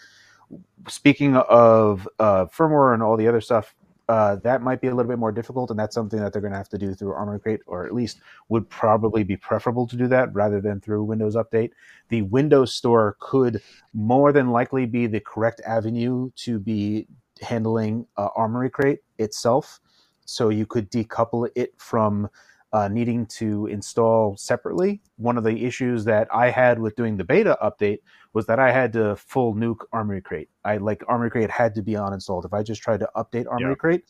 Speaking 0.87 1.35
of 1.35 2.07
uh, 2.19 2.45
firmware 2.45 2.93
and 2.93 3.01
all 3.01 3.17
the 3.17 3.27
other 3.27 3.41
stuff, 3.41 3.75
uh, 4.09 4.37
that 4.37 4.61
might 4.61 4.79
be 4.79 4.87
a 4.87 4.95
little 4.95 5.09
bit 5.09 5.19
more 5.19 5.31
difficult, 5.31 5.69
and 5.69 5.77
that's 5.77 5.93
something 5.93 6.19
that 6.19 6.31
they're 6.31 6.41
going 6.41 6.53
to 6.53 6.57
have 6.57 6.69
to 6.69 6.77
do 6.77 6.93
through 6.93 7.11
Armoury 7.11 7.39
Crate, 7.39 7.59
or 7.67 7.85
at 7.85 7.93
least 7.93 8.21
would 8.47 8.69
probably 8.69 9.23
be 9.23 9.35
preferable 9.35 9.85
to 9.87 9.97
do 9.97 10.07
that 10.07 10.33
rather 10.33 10.61
than 10.61 10.79
through 10.79 11.03
Windows 11.03 11.35
Update. 11.35 11.71
The 12.09 12.21
Windows 12.21 12.73
Store 12.73 13.17
could 13.19 13.61
more 13.93 14.31
than 14.31 14.51
likely 14.51 14.85
be 14.85 15.07
the 15.07 15.19
correct 15.19 15.61
avenue 15.65 16.31
to 16.37 16.57
be 16.57 17.07
handling 17.41 18.05
uh, 18.15 18.29
Armoury 18.35 18.69
Crate 18.69 18.99
itself. 19.17 19.81
So 20.25 20.49
you 20.49 20.65
could 20.65 20.89
decouple 20.89 21.49
it 21.55 21.73
from 21.77 22.29
uh, 22.73 22.87
needing 22.87 23.25
to 23.25 23.67
install 23.67 24.35
separately. 24.37 25.01
One 25.15 25.37
of 25.37 25.43
the 25.43 25.65
issues 25.65 26.03
that 26.05 26.27
I 26.33 26.49
had 26.49 26.79
with 26.79 26.95
doing 26.95 27.17
the 27.17 27.23
beta 27.23 27.57
update 27.61 27.99
was 28.33 28.45
that 28.47 28.59
I 28.59 28.71
had 28.71 28.93
to 28.93 29.15
full 29.15 29.55
nuke 29.55 29.85
Armoury 29.93 30.21
Crate. 30.21 30.49
I 30.65 30.77
like 30.77 31.03
Armoury 31.07 31.29
Crate 31.29 31.49
had 31.49 31.73
to 31.75 31.81
be 31.81 31.93
uninstalled. 31.93 32.45
If 32.45 32.53
I 32.53 32.63
just 32.63 32.81
tried 32.81 32.99
to 32.99 33.09
update 33.15 33.47
Armory 33.49 33.71
Yeah. 33.71 33.75
Crate, 33.75 34.03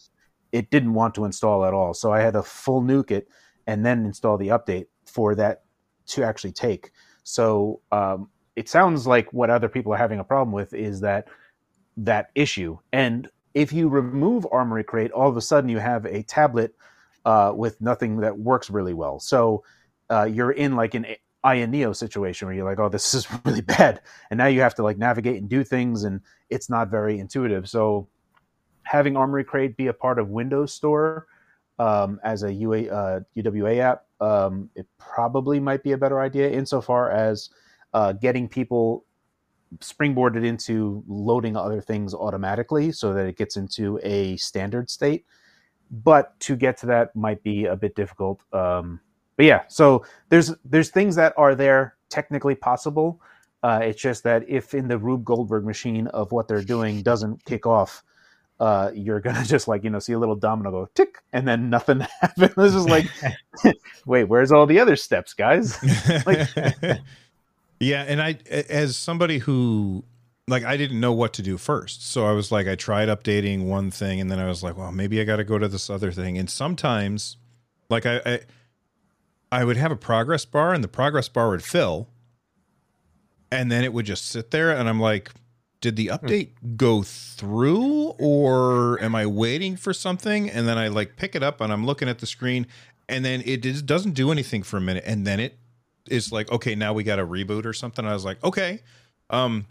it 0.52 0.70
didn't 0.72 0.94
want 0.94 1.14
to 1.16 1.26
install 1.26 1.66
at 1.66 1.74
all. 1.74 1.94
So 1.94 2.12
I 2.12 2.22
had 2.22 2.34
to 2.34 2.44
full 2.44 2.82
nuke 2.82 3.12
it 3.12 3.28
and 3.68 3.86
then 3.86 4.06
install 4.06 4.38
the 4.38 4.48
update 4.48 4.88
for 5.06 5.36
that 5.36 5.64
to 6.08 6.24
actually 6.24 6.54
take. 6.54 6.92
So 7.24 7.82
um, 7.92 8.30
it 8.56 8.70
sounds 8.70 9.06
like 9.06 9.32
what 9.34 9.50
other 9.50 9.70
people 9.70 9.94
are 9.94 9.98
having 9.98 10.20
a 10.20 10.24
problem 10.24 10.52
with 10.52 10.74
is 10.74 11.02
that 11.02 11.28
that 11.98 12.32
issue. 12.34 12.78
And 12.92 13.30
if 13.54 13.74
you 13.74 13.90
remove 13.90 14.48
Armoury 14.52 14.84
Crate, 14.84 15.12
all 15.12 15.30
of 15.30 15.38
a 15.38 15.42
sudden 15.42 15.70
you 15.70 15.80
have 15.80 16.06
a 16.06 16.24
tablet 16.24 16.74
uh, 17.26 17.54
with 17.56 17.80
nothing 17.82 18.18
that 18.18 18.38
works 18.38 18.70
really 18.70 18.94
well. 18.94 19.20
So 19.20 19.64
uh, 20.10 20.24
you're 20.24 20.52
in 20.52 20.76
like 20.76 20.94
an 20.94 21.06
Aya 21.44 21.68
Neo 21.68 21.94
situation 21.94 22.48
where 22.48 22.56
you're 22.56 22.70
like, 22.70 22.80
oh, 22.80 22.90
this 22.90 23.14
is 23.14 23.28
really 23.46 23.62
bad, 23.62 24.02
and 24.30 24.38
now 24.38 24.48
you 24.48 24.62
have 24.62 24.76
to 24.76 24.84
like 24.84 24.98
navigate 24.98 25.38
and 25.42 25.50
do 25.50 25.64
things, 25.64 26.04
and 26.04 26.22
it's 26.50 26.70
not 26.70 26.90
very 26.90 27.20
intuitive. 27.20 27.70
So 27.70 28.08
having 28.84 29.18
Armoury 29.18 29.44
Crate 29.44 29.76
be 29.76 29.88
a 29.88 29.94
part 29.94 30.20
of 30.20 30.30
Windows 30.30 30.74
Store 30.74 31.28
um, 31.80 32.20
as 32.24 32.44
a 32.44 32.54
UA, 32.54 32.88
uh, 32.88 33.20
UWA 33.36 33.80
app, 33.80 34.06
um, 34.22 34.70
it 34.76 34.88
probably 34.98 35.60
might 35.60 35.84
be 35.84 35.92
a 35.92 35.98
better 35.98 36.22
idea 36.22 36.50
insofar 36.50 37.12
as 37.12 37.50
uh, 37.94 38.14
getting 38.14 38.48
people 38.48 39.06
springboarded 39.80 40.46
into 40.46 41.04
loading 41.08 41.58
other 41.58 41.82
things 41.82 42.14
automatically 42.14 42.92
so 42.92 43.14
that 43.14 43.26
it 43.26 43.38
gets 43.38 43.58
into 43.58 44.00
a 44.04 44.38
standard 44.38 44.90
state. 44.90 45.26
But 45.89 46.39
to 46.41 46.56
get 46.56 46.77
to 46.79 46.86
that 46.88 47.15
might 47.15 47.44
be 47.44 47.65
a 47.65 47.75
bit 47.75 47.96
difficult. 47.96 48.41
Um, 48.53 49.00
but 49.38 49.46
yeah, 49.46 49.63
so 49.67 50.06
there's 50.29 50.53
there's 50.65 50.89
things 50.89 51.15
that 51.15 51.34
are 51.38 51.56
there 51.56 51.96
technically 52.10 52.56
possible. 52.56 53.22
Uh, 53.63 53.79
it's 53.84 54.01
just 54.01 54.24
that 54.24 54.48
if 54.50 54.74
in 54.74 54.88
the 54.88 54.98
Rube 54.98 55.24
Goldberg 55.24 55.65
machine 55.65 56.08
of 56.08 56.32
what 56.32 56.48
they're 56.48 56.63
doing 56.63 57.01
doesn't 57.01 57.44
kick 57.46 57.65
off, 57.65 58.03
uh, 58.60 58.91
you're 58.94 59.20
gonna 59.20 59.44
just 59.46 59.67
like 59.67 59.84
you 59.84 59.89
know 59.89 60.00
see 60.00 60.13
a 60.13 60.20
little 60.20 60.36
domino 60.36 60.72
go 60.72 60.89
tick, 60.96 61.20
and 61.34 61.48
then 61.48 61.70
nothing 61.70 62.00
happens. 62.22 62.56
This 62.56 62.74
is 62.74 62.88
like, 62.88 63.06
wait, 64.06 64.25
where's 64.25 64.51
all 64.51 64.65
the 64.65 64.79
other 64.79 64.96
steps, 64.96 65.34
guys? 65.34 65.77
like, 66.25 66.50
yeah, 67.79 68.03
and 68.03 68.22
I, 68.22 68.39
as 68.50 68.98
somebody 68.98 69.38
who 69.38 70.03
like 70.48 70.63
I 70.63 70.77
didn't 70.77 71.00
know 71.00 71.13
what 71.13 71.34
to 71.34 71.42
do 71.42 71.58
first. 71.58 72.08
So 72.10 72.25
I 72.25 72.32
was 72.32 72.51
like 72.51 72.68
I 72.68 72.75
tried 72.75 73.10
updating 73.10 73.66
one 73.66 73.92
thing 73.92 74.22
and 74.22 74.32
then 74.32 74.39
I 74.39 74.48
was 74.48 74.63
like, 74.63 74.77
well, 74.77 74.92
maybe 74.92 75.20
I 75.20 75.24
got 75.24 75.38
to 75.38 75.44
go 75.44 75.58
to 75.58 75.68
this 75.68 75.89
other 75.89 76.12
thing. 76.12 76.38
And 76.38 76.50
sometimes 76.50 77.38
like 77.89 78.06
I, 78.06 78.22
I 78.25 78.39
I 79.51 79.63
would 79.66 79.77
have 79.77 79.92
a 79.92 79.98
progress 79.98 80.46
bar 80.46 80.74
and 80.74 80.84
the 80.84 80.89
progress 80.89 81.30
bar 81.30 81.50
would 81.50 81.63
fill 81.63 82.10
and 83.51 83.72
then 83.72 83.84
it 83.84 83.94
would 83.94 84.06
just 84.06 84.25
sit 84.25 84.51
there 84.51 84.72
and 84.72 84.88
I'm 84.89 85.00
like 85.00 85.32
did 85.80 85.96
the 85.96 86.08
update 86.08 86.50
go 86.75 87.04
through 87.04 88.16
or 88.18 89.01
am 89.01 89.16
I 89.16 89.25
waiting 89.25 89.77
for 89.77 89.94
something 89.94 90.50
and 90.50 90.68
then 90.68 90.77
I 90.77 90.88
like 90.88 91.16
pick 91.18 91.36
it 91.36 91.44
up 91.44 91.62
and 91.62 91.72
I'm 91.72 91.86
looking 91.86 92.10
at 92.10 92.20
the 92.20 92.25
screen 92.25 92.68
and 93.08 93.24
then 93.24 93.44
it 93.46 93.63
just 93.63 93.86
doesn't 93.86 94.13
do 94.13 94.32
anything 94.32 94.63
for 94.63 94.77
a 94.77 94.82
minute 94.82 95.04
and 95.06 95.25
then 95.25 95.39
it 95.39 95.58
is 96.10 96.32
like 96.32 96.51
okay 96.51 96.74
now 96.75 96.94
we 96.94 97.04
got 97.04 97.20
a 97.20 97.25
reboot 97.25 97.66
or 97.66 97.74
something 97.74 98.06
I 98.06 98.13
was 98.13 98.25
like 98.25 98.44
okay 98.44 98.82
um 99.30 99.66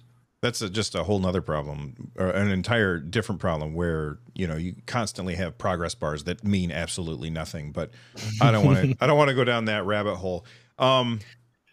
that's 0.47 0.62
a, 0.62 0.71
just 0.71 0.95
a 0.95 1.03
whole 1.03 1.19
nother 1.19 1.43
problem 1.43 2.12
or 2.17 2.29
an 2.29 2.50
entire 2.50 2.99
different 2.99 3.41
problem 3.41 3.75
where 3.75 4.19
you 4.35 4.47
know 4.47 4.57
you 4.57 4.75
constantly 4.87 5.35
have 5.35 5.59
progress 5.59 5.95
bars 5.95 6.25
that 6.25 6.45
mean 6.45 6.71
absolutely 6.71 7.31
nothing 7.31 7.73
but 7.73 7.91
i 8.41 8.53
don't 8.53 8.65
want 8.65 8.79
to 8.79 8.97
i 9.00 9.07
don't 9.07 9.19
want 9.19 9.29
to 9.29 9.35
go 9.35 9.45
down 9.45 9.67
that 9.67 9.85
rabbit 9.85 10.15
hole. 10.15 10.47
Um 10.79 11.21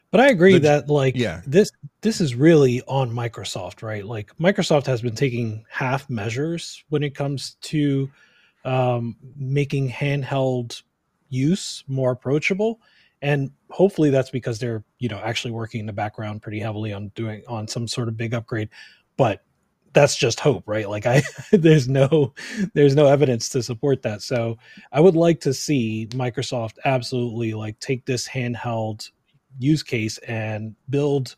but 0.10 0.20
i 0.20 0.30
agree 0.30 0.54
the, 0.54 0.60
that 0.60 0.90
like 0.90 1.16
yeah. 1.16 1.42
this 1.46 1.72
this 2.02 2.20
is 2.20 2.36
really 2.36 2.82
on 2.88 3.12
microsoft 3.12 3.84
right? 3.84 4.06
Like 4.06 4.36
microsoft 4.38 4.88
has 4.88 5.02
been 5.02 5.16
taking 5.16 5.66
half 5.70 6.10
measures 6.10 6.84
when 6.90 7.04
it 7.04 7.16
comes 7.16 7.56
to 7.62 8.10
um, 8.66 9.18
making 9.36 9.90
handheld 9.90 10.82
use 11.30 11.84
more 11.88 12.12
approachable 12.12 12.80
and 13.24 13.52
hopefully 13.70 14.12
that's 14.12 14.30
because 14.30 14.60
they're 14.60 14.84
you 15.00 15.10
know 15.10 15.18
actually 15.18 15.52
working 15.52 15.80
in 15.80 15.88
the 15.88 15.94
background 15.94 16.44
pretty 16.44 16.60
heavily 16.60 16.94
on 16.94 17.08
doing 17.16 17.42
on 17.48 17.68
some 17.68 17.88
sort 17.88 18.10
of 18.10 18.18
big 18.18 18.36
upgrade. 18.36 18.70
But 19.18 19.44
that's 19.94 20.16
just 20.16 20.40
hope 20.40 20.64
right? 20.68 20.88
Like 20.88 21.06
i 21.08 21.24
there's 21.52 21.88
no 21.88 22.34
there's 22.74 22.96
no 22.96 23.08
evidence 23.08 23.50
to 23.50 23.64
support 23.64 24.04
that. 24.04 24.22
So 24.22 24.58
i 24.92 25.00
would 25.00 25.16
like 25.16 25.40
to 25.42 25.54
see 25.54 26.08
microsoft 26.12 26.78
absolutely 26.86 27.54
like 27.54 27.80
take 27.80 28.06
this 28.06 28.28
handheld 28.28 29.10
use 29.58 29.84
case 29.84 30.18
and 30.20 30.76
build 30.90 31.36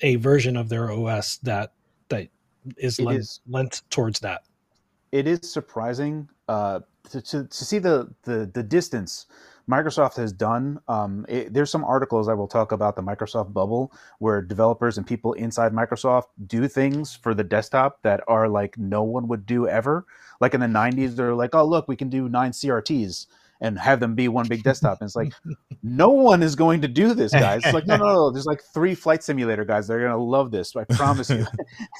a 0.00 0.16
version 0.16 0.56
of 0.56 0.68
their 0.68 0.92
os 0.92 1.38
that 1.38 1.72
that 2.10 2.28
is, 2.76 3.00
lent, 3.00 3.18
is 3.18 3.40
lent 3.48 3.82
towards 3.88 4.20
that. 4.20 4.42
It 5.12 5.26
is 5.26 5.50
surprising 5.50 6.28
uh 6.48 6.80
to, 7.10 7.22
to, 7.22 7.44
to 7.44 7.64
see 7.64 7.78
the 7.78 8.12
the 8.24 8.50
the 8.52 8.62
distance 8.62 9.26
Microsoft 9.70 10.16
has 10.16 10.32
done. 10.32 10.80
Um, 10.88 11.24
it, 11.28 11.52
there's 11.52 11.70
some 11.70 11.84
articles 11.84 12.28
I 12.28 12.34
will 12.34 12.48
talk 12.48 12.72
about 12.72 12.96
the 12.96 13.02
Microsoft 13.02 13.52
bubble 13.52 13.92
where 14.18 14.42
developers 14.42 14.98
and 14.98 15.06
people 15.06 15.32
inside 15.34 15.72
Microsoft 15.72 16.26
do 16.46 16.68
things 16.68 17.14
for 17.14 17.34
the 17.34 17.44
desktop 17.44 18.02
that 18.02 18.22
are 18.28 18.48
like 18.48 18.76
no 18.78 19.02
one 19.02 19.28
would 19.28 19.46
do 19.46 19.68
ever. 19.68 20.06
Like 20.40 20.54
in 20.54 20.60
the 20.60 20.66
90s, 20.66 21.16
they're 21.16 21.34
like, 21.34 21.54
oh, 21.54 21.64
look, 21.64 21.88
we 21.88 21.96
can 21.96 22.08
do 22.08 22.28
nine 22.28 22.50
CRTs 22.50 23.26
and 23.60 23.78
have 23.78 24.00
them 24.00 24.14
be 24.14 24.28
one 24.28 24.48
big 24.48 24.64
desktop. 24.64 25.00
And 25.00 25.06
it's 25.06 25.16
like, 25.16 25.32
no 25.82 26.10
one 26.10 26.42
is 26.42 26.56
going 26.56 26.82
to 26.82 26.88
do 26.88 27.14
this, 27.14 27.32
guys. 27.32 27.62
It's 27.64 27.72
like, 27.72 27.86
no, 27.86 27.96
no, 27.96 28.04
no. 28.06 28.30
There's 28.30 28.46
like 28.46 28.62
three 28.74 28.94
flight 28.94 29.22
simulator 29.22 29.64
guys. 29.64 29.86
They're 29.86 30.00
going 30.00 30.10
to 30.10 30.16
love 30.16 30.50
this. 30.50 30.74
I 30.76 30.84
promise 30.84 31.30
you. 31.30 31.46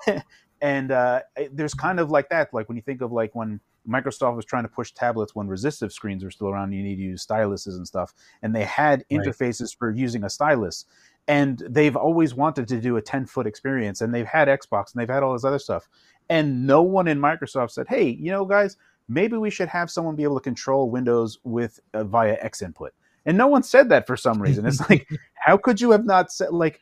and 0.62 0.92
uh, 0.92 1.20
there's 1.50 1.74
kind 1.74 2.00
of 2.00 2.10
like 2.10 2.30
that. 2.30 2.54
Like 2.54 2.68
when 2.68 2.76
you 2.76 2.82
think 2.82 3.02
of 3.02 3.12
like 3.12 3.34
when 3.34 3.60
Microsoft 3.88 4.36
was 4.36 4.44
trying 4.44 4.62
to 4.62 4.68
push 4.68 4.92
tablets 4.92 5.34
when 5.34 5.48
resistive 5.48 5.92
screens 5.92 6.22
were 6.24 6.30
still 6.30 6.48
around. 6.48 6.72
You 6.72 6.82
need 6.82 6.96
to 6.96 7.02
use 7.02 7.26
styluses 7.26 7.76
and 7.76 7.86
stuff, 7.86 8.14
and 8.42 8.54
they 8.54 8.64
had 8.64 9.04
right. 9.10 9.20
interfaces 9.20 9.76
for 9.76 9.90
using 9.90 10.24
a 10.24 10.30
stylus. 10.30 10.86
And 11.28 11.62
they've 11.68 11.94
always 11.94 12.34
wanted 12.34 12.66
to 12.68 12.80
do 12.80 12.96
a 12.96 13.02
10 13.02 13.26
foot 13.26 13.46
experience, 13.46 14.00
and 14.00 14.14
they've 14.14 14.26
had 14.26 14.48
Xbox 14.48 14.92
and 14.92 15.00
they've 15.00 15.08
had 15.08 15.22
all 15.22 15.32
this 15.32 15.44
other 15.44 15.58
stuff. 15.58 15.88
And 16.28 16.66
no 16.66 16.82
one 16.82 17.08
in 17.08 17.18
Microsoft 17.18 17.72
said, 17.72 17.86
"Hey, 17.88 18.08
you 18.08 18.30
know, 18.30 18.44
guys, 18.44 18.76
maybe 19.08 19.36
we 19.36 19.50
should 19.50 19.68
have 19.68 19.90
someone 19.90 20.16
be 20.16 20.22
able 20.22 20.38
to 20.38 20.44
control 20.44 20.90
Windows 20.90 21.38
with 21.44 21.80
uh, 21.94 22.04
via 22.04 22.36
X 22.40 22.62
input." 22.62 22.92
And 23.24 23.36
no 23.36 23.46
one 23.46 23.62
said 23.62 23.88
that 23.90 24.06
for 24.06 24.16
some 24.16 24.42
reason. 24.42 24.66
It's 24.66 24.88
like, 24.88 25.08
how 25.34 25.56
could 25.56 25.80
you 25.80 25.90
have 25.90 26.04
not 26.04 26.32
said 26.32 26.50
like? 26.52 26.80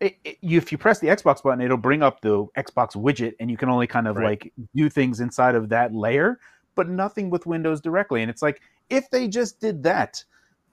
It, 0.00 0.16
it, 0.24 0.38
if 0.42 0.72
you 0.72 0.78
press 0.78 0.98
the 0.98 1.08
Xbox 1.08 1.42
button, 1.42 1.60
it'll 1.60 1.76
bring 1.76 2.02
up 2.02 2.20
the 2.20 2.46
Xbox 2.56 2.96
widget, 2.96 3.34
and 3.38 3.50
you 3.50 3.56
can 3.56 3.68
only 3.68 3.86
kind 3.86 4.08
of 4.08 4.16
right. 4.16 4.42
like 4.42 4.52
do 4.74 4.88
things 4.88 5.20
inside 5.20 5.54
of 5.54 5.68
that 5.68 5.94
layer, 5.94 6.40
but 6.74 6.88
nothing 6.88 7.30
with 7.30 7.46
Windows 7.46 7.80
directly. 7.80 8.22
And 8.22 8.30
it's 8.30 8.42
like 8.42 8.60
if 8.88 9.10
they 9.10 9.28
just 9.28 9.60
did 9.60 9.82
that, 9.84 10.24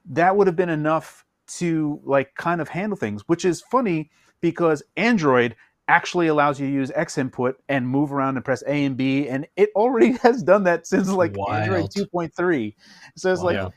that 0.06 0.36
would 0.36 0.48
have 0.48 0.56
been 0.56 0.70
enough 0.70 1.26
to 1.48 2.00
like 2.04 2.34
kind 2.36 2.62
of 2.62 2.70
handle 2.70 2.98
things. 2.98 3.24
Which 3.28 3.46
is 3.46 3.62
funny 3.62 4.10
because 4.40 4.82
Android 4.96 5.56
actually 5.90 6.28
allows 6.28 6.60
you 6.60 6.68
to 6.68 6.74
use 6.74 6.92
X 6.96 7.18
input 7.18 7.62
and 7.70 7.88
move 7.88 8.12
around 8.12 8.36
and 8.38 8.46
press 8.46 8.64
A 8.68 8.86
and 8.86 8.96
B, 8.96 9.28
and 9.28 9.46
it 9.58 9.70
already 9.76 10.12
has 10.24 10.42
done 10.42 10.64
that 10.64 10.88
since 10.88 11.10
like 11.10 11.36
Wild. 11.36 11.64
Android 11.64 11.90
2.3. 11.92 12.74
So 13.18 13.32
it's 13.32 13.42
like 13.42 13.74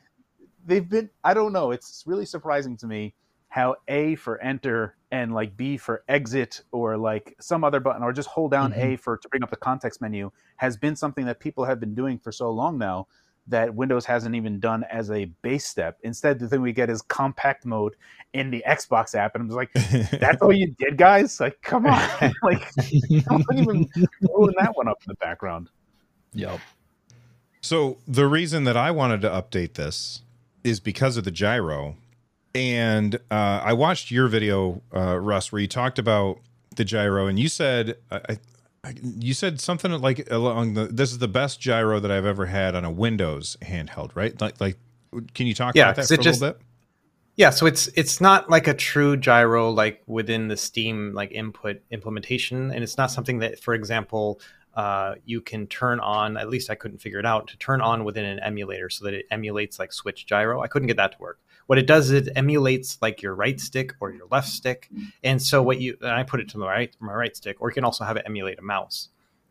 they've 0.65 0.89
been. 0.89 1.11
I 1.25 1.35
don't 1.35 1.53
know. 1.53 1.73
It's 1.73 2.05
really 2.07 2.27
surprising 2.27 2.77
to 2.79 2.87
me 2.87 3.15
how 3.51 3.75
A 3.89 4.15
for 4.15 4.41
enter 4.41 4.97
and 5.11 5.35
like 5.35 5.57
B 5.57 5.77
for 5.77 6.05
exit 6.09 6.63
or 6.71 6.97
like 6.97 7.35
some 7.41 7.65
other 7.65 7.81
button 7.81 8.03
or 8.03 8.13
just 8.13 8.29
hold 8.29 8.53
down 8.53 8.73
mm-hmm. 8.73 8.93
A 8.93 8.97
for 8.97 9.19
to 9.19 9.29
bring 9.29 9.43
up 9.43 9.51
the 9.51 9.57
context 9.57 10.01
menu 10.01 10.31
has 10.57 10.77
been 10.77 10.97
something 10.97 11.27
that 11.27 11.41
people 11.41 11.65
have 11.65 11.81
been 11.81 11.95
doing 11.95 12.19
for 12.19 12.31
so 12.33 12.51
long 12.51 12.79
now 12.79 13.09
that 13.49 13.75
Windows 13.75 14.07
hasn't 14.07 14.37
even 14.37 14.61
done 14.61 14.85
as 14.85 15.11
a 15.11 15.25
base 15.43 15.67
step. 15.67 15.99
Instead, 16.05 16.39
the 16.39 16.49
thing 16.49 16.63
we 16.63 16.73
get 16.73 16.89
is 16.89 17.03
compact 17.03 17.67
mode 17.67 17.97
in 18.33 18.51
the 18.51 18.63
Xbox 18.65 19.17
app, 19.17 19.35
and 19.35 19.43
I'm 19.43 19.57
like, 19.57 19.73
"That's 19.73 20.41
all 20.41 20.53
you 20.53 20.73
did, 20.79 20.97
guys? 20.97 21.41
Like, 21.41 21.61
come 21.63 21.87
on! 21.87 22.09
like, 22.45 22.71
don't 22.75 23.45
even 23.53 23.89
throwing 24.25 24.55
that 24.61 24.73
one 24.75 24.87
up 24.87 24.99
in 25.05 25.09
the 25.09 25.17
background." 25.21 25.69
Yep. 26.35 26.61
So 27.61 27.99
the 28.07 28.27
reason 28.27 28.65
that 28.65 28.77
I 28.77 28.93
wanted 28.93 29.21
to 29.23 29.29
update 29.29 29.75
this 29.75 30.23
is 30.63 30.79
because 30.79 31.17
of 31.17 31.25
the 31.25 31.31
gyro 31.33 31.97
and 32.55 33.17
uh, 33.31 33.61
I 33.63 33.73
watched 33.73 34.11
your 34.11 34.29
video, 34.29 34.83
uh, 34.95 35.19
Russ, 35.19 35.53
where 35.53 35.61
you 35.61 35.69
talked 35.69 35.99
about 35.99 36.41
the 36.77 36.85
gyro, 36.85 37.27
and 37.27 37.39
you 37.39 37.49
said, 37.49 37.97
I, 38.11 38.39
I, 38.85 38.95
you 39.03 39.35
said 39.35 39.61
something 39.61 39.91
like 39.93 40.31
along 40.31 40.75
the, 40.75 40.87
this 40.87 41.13
is 41.13 41.19
the 41.19 41.29
best 41.29 41.61
gyro 41.61 42.01
that 42.01 42.11
I've 42.11 42.25
ever 42.25 42.47
had 42.47 42.75
on 42.75 42.85
a 42.85 42.91
Windows 42.91 43.57
handheld, 43.63 44.11
right? 44.15 44.39
Like, 44.41 44.61
like, 44.61 44.79
can 45.35 45.47
you 45.47 45.55
talk 45.55 45.75
yeah, 45.75 45.85
about 45.85 45.97
that 45.97 46.09
for 46.09 46.15
a 46.15 46.19
just, 46.19 46.41
little 46.41 46.55
bit? 46.55 46.63
Yeah, 47.37 47.51
so 47.51 47.67
it's 47.67 47.87
it's 47.89 48.21
not 48.21 48.51
like 48.51 48.67
a 48.67 48.75
true 48.75 49.17
gyro 49.17 49.71
like 49.71 50.03
within 50.07 50.49
the 50.49 50.57
Steam 50.57 51.15
like 51.15 51.33
input 51.33 51.81
implementation, 51.91 52.71
and 52.71 52.83
it's 52.83 52.99
not 52.99 53.11
something 53.11 53.39
that, 53.39 53.61
for 53.61 53.75
example, 53.75 54.41
uh, 54.75 55.15
you 55.25 55.41
can 55.41 55.67
turn 55.67 56.01
on. 56.01 56.37
At 56.37 56.51
least 56.51 56.71
I 56.71 56.75
couldn't 56.75 56.99
figure 56.99 57.19
it 57.19 57.27
out 57.27 57.49
to 57.49 57.57
turn 57.59 57.81
on 57.81 58.05
within 58.05 58.25
an 58.25 58.41
emulator 58.41 58.91
so 58.91 59.05
that 59.05 59.15
it 59.15 59.27
emulates 59.31 59.79
like 59.79 59.93
Switch 59.93 60.27
gyro. 60.27 60.61
I 60.61 60.67
couldn't 60.67 60.89
get 60.89 60.97
that 60.97 61.13
to 61.13 61.19
work 61.19 61.39
what 61.71 61.79
it 61.79 61.87
does 61.87 62.11
is 62.11 62.27
it 62.27 62.33
emulates 62.35 62.99
like 63.01 63.23
your 63.23 63.33
right 63.33 63.61
stick 63.61 63.95
or 64.01 64.11
your 64.11 64.27
left 64.29 64.49
stick. 64.49 64.89
And 65.23 65.41
so 65.41 65.63
what 65.63 65.81
you 65.81 65.97
and 66.01 66.11
I 66.11 66.25
put 66.25 66.41
it 66.41 66.49
to 66.49 66.59
my 66.59 66.67
right 66.67 66.97
my 66.99 67.15
right 67.15 67.37
stick, 67.37 67.59
or 67.61 67.71
you 67.71 67.75
can 67.75 67.85
also 67.85 68.03
have 68.03 68.17
it 68.17 68.25
emulate 68.27 68.59
a 68.59 68.63
mouse. 68.63 69.11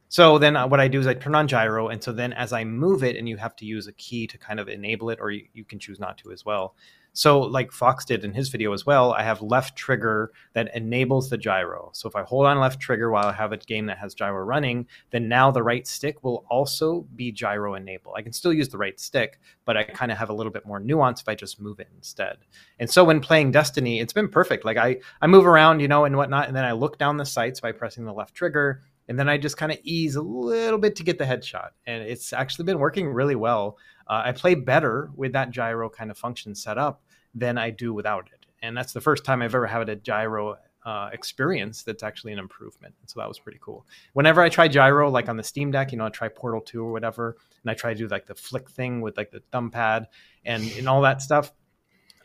So 0.09 0.38
then 0.38 0.57
uh, 0.57 0.67
what 0.67 0.81
I 0.81 0.89
do 0.89 0.99
is 0.99 1.07
I 1.07 1.13
turn 1.13 1.33
on 1.33 1.47
gyro, 1.47 1.88
and 1.88 2.03
so 2.03 2.11
then 2.11 2.33
as 2.33 2.51
I 2.51 2.65
move 2.65 3.05
it, 3.05 3.15
and 3.15 3.29
you 3.29 3.38
have 3.38 3.55
to 3.55 3.65
use 3.65 3.88
a 3.88 3.93
key 3.93 4.27
to 4.27 4.38
kind 4.38 4.59
of 4.59 4.67
enable 4.67 5.11
it, 5.11 5.19
or 5.21 5.31
you, 5.31 5.45
you 5.53 5.63
can 5.63 5.79
choose 5.79 5.97
not 5.97 6.17
to 6.17 6.33
as 6.33 6.43
well. 6.43 6.75
So, 7.13 7.39
like 7.39 7.71
Fox 7.71 8.05
did 8.05 8.23
in 8.23 8.33
his 8.33 8.49
video 8.49 8.71
as 8.73 8.85
well, 8.85 9.13
I 9.13 9.23
have 9.23 9.41
left 9.41 9.75
trigger 9.75 10.31
that 10.53 10.75
enables 10.75 11.29
the 11.29 11.37
gyro. 11.37 11.89
So, 11.93 12.07
if 12.07 12.15
I 12.15 12.23
hold 12.23 12.45
on 12.45 12.59
left 12.59 12.79
trigger 12.79 13.09
while 13.11 13.25
I 13.25 13.33
have 13.33 13.51
a 13.51 13.57
game 13.57 13.87
that 13.87 13.97
has 13.97 14.13
gyro 14.13 14.43
running, 14.43 14.87
then 15.11 15.27
now 15.27 15.51
the 15.51 15.63
right 15.63 15.85
stick 15.87 16.23
will 16.23 16.45
also 16.49 17.07
be 17.15 17.31
gyro 17.31 17.75
enabled. 17.75 18.15
I 18.17 18.21
can 18.21 18.33
still 18.33 18.53
use 18.53 18.69
the 18.69 18.77
right 18.77 18.99
stick, 18.99 19.39
but 19.65 19.75
I 19.75 19.83
kind 19.83 20.11
of 20.11 20.17
have 20.17 20.29
a 20.29 20.33
little 20.33 20.51
bit 20.51 20.65
more 20.65 20.79
nuance 20.79 21.21
if 21.21 21.27
I 21.27 21.35
just 21.35 21.59
move 21.59 21.79
it 21.79 21.89
instead. 21.95 22.37
And 22.79 22.89
so, 22.89 23.03
when 23.03 23.19
playing 23.19 23.51
Destiny, 23.51 23.99
it's 23.99 24.13
been 24.13 24.29
perfect. 24.29 24.65
Like 24.65 24.77
I, 24.77 24.99
I 25.21 25.27
move 25.27 25.45
around, 25.45 25.79
you 25.79 25.87
know, 25.87 26.05
and 26.05 26.15
whatnot, 26.15 26.47
and 26.47 26.55
then 26.55 26.65
I 26.65 26.71
look 26.73 26.97
down 26.97 27.17
the 27.17 27.25
sights 27.25 27.59
by 27.59 27.71
pressing 27.71 28.05
the 28.05 28.13
left 28.13 28.35
trigger 28.35 28.81
and 29.09 29.17
then 29.17 29.27
I 29.27 29.37
just 29.37 29.57
kind 29.57 29.71
of 29.71 29.79
ease 29.83 30.15
a 30.15 30.21
little 30.21 30.77
bit 30.77 30.95
to 30.97 31.03
get 31.03 31.17
the 31.17 31.25
headshot, 31.25 31.69
and 31.87 32.03
it's 32.03 32.31
actually 32.31 32.65
been 32.65 32.77
working 32.77 33.07
really 33.07 33.35
well. 33.35 33.77
Uh, 34.09 34.23
I 34.25 34.31
play 34.31 34.55
better 34.55 35.11
with 35.15 35.33
that 35.33 35.51
gyro 35.51 35.89
kind 35.89 36.09
of 36.09 36.17
function 36.17 36.55
set 36.55 36.77
up 36.77 37.03
than 37.35 37.57
I 37.57 37.69
do 37.69 37.93
without 37.93 38.29
it, 38.33 38.45
and 38.61 38.75
that's 38.75 38.93
the 38.93 39.01
first 39.01 39.23
time 39.23 39.41
I've 39.41 39.55
ever 39.55 39.67
had 39.67 39.87
a 39.87 39.95
gyro 39.95 40.57
uh, 40.85 41.09
experience 41.13 41.83
that's 41.83 42.03
actually 42.03 42.33
an 42.33 42.39
improvement. 42.39 42.95
So 43.05 43.19
that 43.19 43.27
was 43.27 43.37
pretty 43.37 43.59
cool. 43.61 43.85
Whenever 44.13 44.41
I 44.41 44.49
try 44.49 44.67
gyro, 44.67 45.09
like 45.09 45.29
on 45.29 45.37
the 45.37 45.43
Steam 45.43 45.71
Deck, 45.71 45.91
you 45.91 45.97
know, 45.97 46.05
I 46.05 46.09
try 46.09 46.29
Portal 46.29 46.61
Two 46.61 46.83
or 46.83 46.91
whatever, 46.91 47.37
and 47.61 47.69
I 47.69 47.73
try 47.73 47.93
to 47.93 47.99
do 47.99 48.07
like 48.07 48.25
the 48.25 48.35
flick 48.35 48.69
thing 48.69 49.01
with 49.01 49.17
like 49.17 49.31
the 49.31 49.41
thumb 49.51 49.69
pad 49.71 50.07
and 50.45 50.63
and 50.77 50.87
all 50.89 51.01
that 51.01 51.21
stuff 51.21 51.51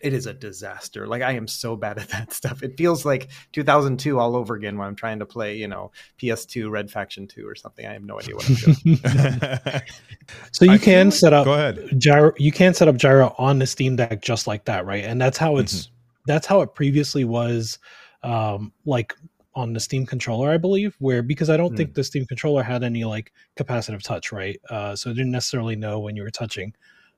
it 0.04 0.12
is 0.12 0.26
a 0.26 0.34
disaster. 0.34 1.06
Like 1.06 1.22
I 1.22 1.32
am 1.32 1.48
so 1.48 1.76
bad 1.76 1.98
at 1.98 2.08
that 2.10 2.32
stuff. 2.32 2.62
It 2.62 2.76
feels 2.76 3.04
like 3.04 3.30
2002 3.52 4.18
all 4.18 4.36
over 4.36 4.54
again 4.54 4.76
when 4.76 4.86
I'm 4.86 4.94
trying 4.94 5.18
to 5.20 5.26
play, 5.26 5.56
you 5.56 5.66
know, 5.66 5.90
PS2 6.20 6.70
Red 6.70 6.90
Faction 6.90 7.26
2 7.26 7.48
or 7.48 7.54
something. 7.54 7.86
I 7.86 7.94
have 7.94 8.04
no 8.04 8.20
idea 8.20 8.36
what 8.36 8.48
I'm 8.48 8.54
doing. 8.54 9.82
so 10.52 10.66
you 10.66 10.72
I 10.72 10.78
can 10.78 11.10
set 11.10 11.32
up 11.32 11.46
Go 11.46 11.54
ahead. 11.54 11.88
gyro 11.98 12.32
you 12.36 12.52
can 12.52 12.74
set 12.74 12.86
up 12.86 12.96
gyro 12.96 13.34
on 13.38 13.58
the 13.58 13.66
Steam 13.66 13.96
Deck 13.96 14.20
just 14.20 14.46
like 14.46 14.66
that, 14.66 14.84
right? 14.84 15.04
And 15.04 15.20
that's 15.20 15.38
how 15.38 15.56
it's 15.56 15.86
mm-hmm. 15.86 15.94
that's 16.26 16.46
how 16.46 16.60
it 16.60 16.74
previously 16.74 17.24
was 17.24 17.78
um 18.22 18.72
like 18.84 19.14
on 19.56 19.72
the 19.72 19.80
Steam 19.80 20.04
controller, 20.04 20.50
I 20.50 20.58
believe, 20.58 20.96
where 20.98 21.22
because 21.22 21.48
I 21.48 21.56
don't 21.56 21.72
mm. 21.72 21.76
think 21.76 21.94
the 21.94 22.04
Steam 22.04 22.26
controller 22.26 22.62
had 22.62 22.82
any 22.82 23.04
like 23.04 23.32
capacitive 23.56 24.02
touch, 24.02 24.32
right? 24.32 24.60
Uh, 24.68 24.96
so 24.96 25.10
it 25.10 25.14
didn't 25.14 25.30
necessarily 25.30 25.76
know 25.76 26.00
when 26.00 26.16
you 26.16 26.24
were 26.24 26.30
touching. 26.30 26.74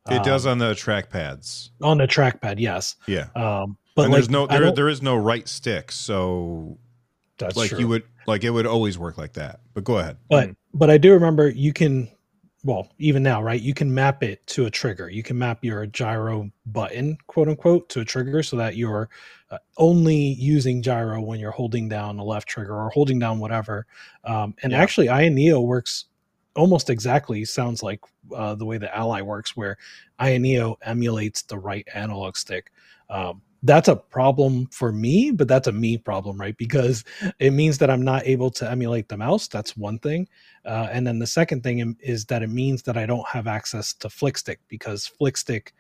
It 0.09 0.19
um, 0.19 0.25
does 0.25 0.47
on 0.47 0.59
the 0.59 0.73
trackpads. 0.73 1.71
On 1.83 1.99
the 1.99 2.07
trackpad, 2.07 2.57
yes. 2.59 2.97
Yeah. 3.07 3.29
Um, 3.35 3.77
but 3.95 4.03
like, 4.09 4.13
there's 4.13 4.31
no 4.31 4.47
there, 4.47 4.71
there 4.73 4.89
is 4.89 5.03
no 5.03 5.17
right 5.17 5.49
stick, 5.49 5.91
so 5.91 6.79
that's 7.39 7.57
like 7.57 7.71
true. 7.71 7.79
you 7.79 7.89
would 7.89 8.05
like 8.27 8.45
it 8.45 8.51
would 8.51 8.67
always 8.67 8.99
work 8.99 9.19
like 9.19 9.33
that. 9.35 9.61
But 9.75 9.85
go 9.85 9.99
ahead. 9.99 10.19
But 10.29 10.51
but 10.75 10.91
I 10.91 10.99
do 10.99 11.13
remember 11.13 11.49
you 11.49 11.73
can 11.73 12.11
well, 12.67 12.89
even 12.99 13.23
now, 13.23 13.41
right? 13.41 13.61
You 13.61 13.75
can 13.75 13.95
map 13.95 14.25
it 14.25 14.45
to 14.49 14.67
a 14.67 14.71
trigger. 14.71 15.09
You 15.09 15.23
can 15.23 15.39
map 15.39 15.65
your 15.65 15.87
gyro 15.87 16.51
button, 16.67 17.17
quote 17.29 17.49
unquote, 17.49 17.89
to 17.91 18.01
a 18.01 18.05
trigger 18.05 18.43
so 18.43 18.57
that 18.57 18.75
you're 18.75 19.09
uh, 19.53 19.59
only 19.79 20.17
using 20.17 20.83
gyro 20.83 21.21
when 21.21 21.39
you're 21.39 21.53
holding 21.53 21.89
down 21.89 22.17
the 22.17 22.25
left 22.25 22.49
trigger 22.49 22.75
or 22.75 22.91
holding 22.91 23.21
down 23.21 23.39
whatever. 23.39 23.87
Um, 24.25 24.57
and 24.65 24.73
yeah. 24.73 24.79
actually, 24.79 25.07
Neo 25.31 25.61
works 25.61 26.07
almost 26.57 26.91
exactly 26.91 27.45
sounds 27.45 27.83
like 27.83 28.01
uh, 28.35 28.55
the 28.55 28.65
way 28.65 28.79
the 28.79 28.95
ally 28.97 29.21
works, 29.21 29.57
where 29.57 29.77
Aya 30.19 30.39
Neo 30.39 30.77
emulates 30.83 31.43
the 31.43 31.59
right 31.59 31.87
analog 31.95 32.37
stick. 32.37 32.73
Um, 33.11 33.43
that's 33.63 33.89
a 33.89 33.97
problem 33.97 34.67
for 34.67 34.93
me, 34.93 35.31
but 35.31 35.49
that's 35.49 35.67
a 35.67 35.73
me 35.73 35.99
problem, 35.99 36.39
right? 36.39 36.57
Because 36.57 37.05
it 37.39 37.51
means 37.51 37.79
that 37.79 37.91
I'm 37.91 38.03
not 38.03 38.27
able 38.27 38.51
to 38.53 38.71
emulate 38.71 39.09
the 39.09 39.17
mouse. 39.17 39.49
That's 39.49 39.77
one 39.77 39.99
thing. 39.99 40.29
Uh, 40.65 40.89
and 40.91 41.07
then 41.07 41.19
the 41.19 41.27
second 41.27 41.63
thing 41.63 41.97
is 42.01 42.25
that 42.27 42.43
it 42.43 42.51
means 42.51 42.83
that 42.83 42.97
I 42.97 43.07
don't 43.07 43.27
have 43.27 43.47
access 43.47 43.93
to 43.95 44.09
Flickstick 44.09 44.59
because 44.69 45.11
Flickstick 45.21 45.73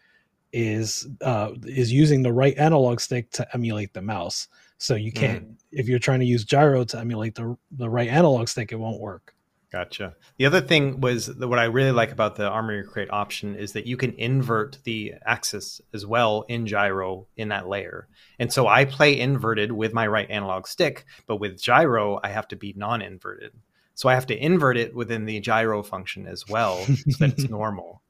is 0.52 1.06
uh, 1.20 1.50
is 1.64 1.92
using 1.92 2.22
the 2.22 2.32
right 2.32 2.56
analog 2.56 3.00
stick 3.00 3.30
to 3.32 3.46
emulate 3.54 3.92
the 3.92 4.02
mouse. 4.02 4.48
So 4.78 4.94
you 4.94 5.12
can't 5.12 5.46
mm. 5.46 5.56
if 5.72 5.88
you're 5.88 5.98
trying 5.98 6.20
to 6.20 6.26
use 6.26 6.44
gyro 6.44 6.84
to 6.84 6.98
emulate 6.98 7.34
the 7.34 7.56
the 7.72 7.88
right 7.88 8.08
analog 8.08 8.48
stick, 8.48 8.72
it 8.72 8.76
won't 8.76 9.00
work. 9.00 9.35
Gotcha. 9.72 10.14
The 10.38 10.46
other 10.46 10.60
thing 10.60 11.00
was 11.00 11.26
that 11.26 11.48
what 11.48 11.58
I 11.58 11.64
really 11.64 11.90
like 11.90 12.12
about 12.12 12.36
the 12.36 12.46
Armoury 12.46 12.84
Crate 12.84 13.10
option 13.10 13.56
is 13.56 13.72
that 13.72 13.86
you 13.86 13.96
can 13.96 14.12
invert 14.12 14.78
the 14.84 15.14
axis 15.24 15.80
as 15.92 16.06
well 16.06 16.44
in 16.48 16.66
gyro 16.66 17.26
in 17.36 17.48
that 17.48 17.68
layer. 17.68 18.06
And 18.38 18.52
so 18.52 18.68
I 18.68 18.84
play 18.84 19.18
inverted 19.18 19.72
with 19.72 19.92
my 19.92 20.06
right 20.06 20.30
analog 20.30 20.68
stick, 20.68 21.04
but 21.26 21.36
with 21.36 21.60
gyro, 21.60 22.20
I 22.22 22.28
have 22.28 22.46
to 22.48 22.56
be 22.56 22.74
non 22.76 23.02
inverted. 23.02 23.52
So 23.94 24.08
I 24.08 24.14
have 24.14 24.26
to 24.26 24.36
invert 24.36 24.76
it 24.76 24.94
within 24.94 25.24
the 25.24 25.40
gyro 25.40 25.82
function 25.82 26.26
as 26.26 26.46
well 26.46 26.84
so 26.84 26.94
that 27.18 27.30
it's 27.38 27.48
normal. 27.50 28.02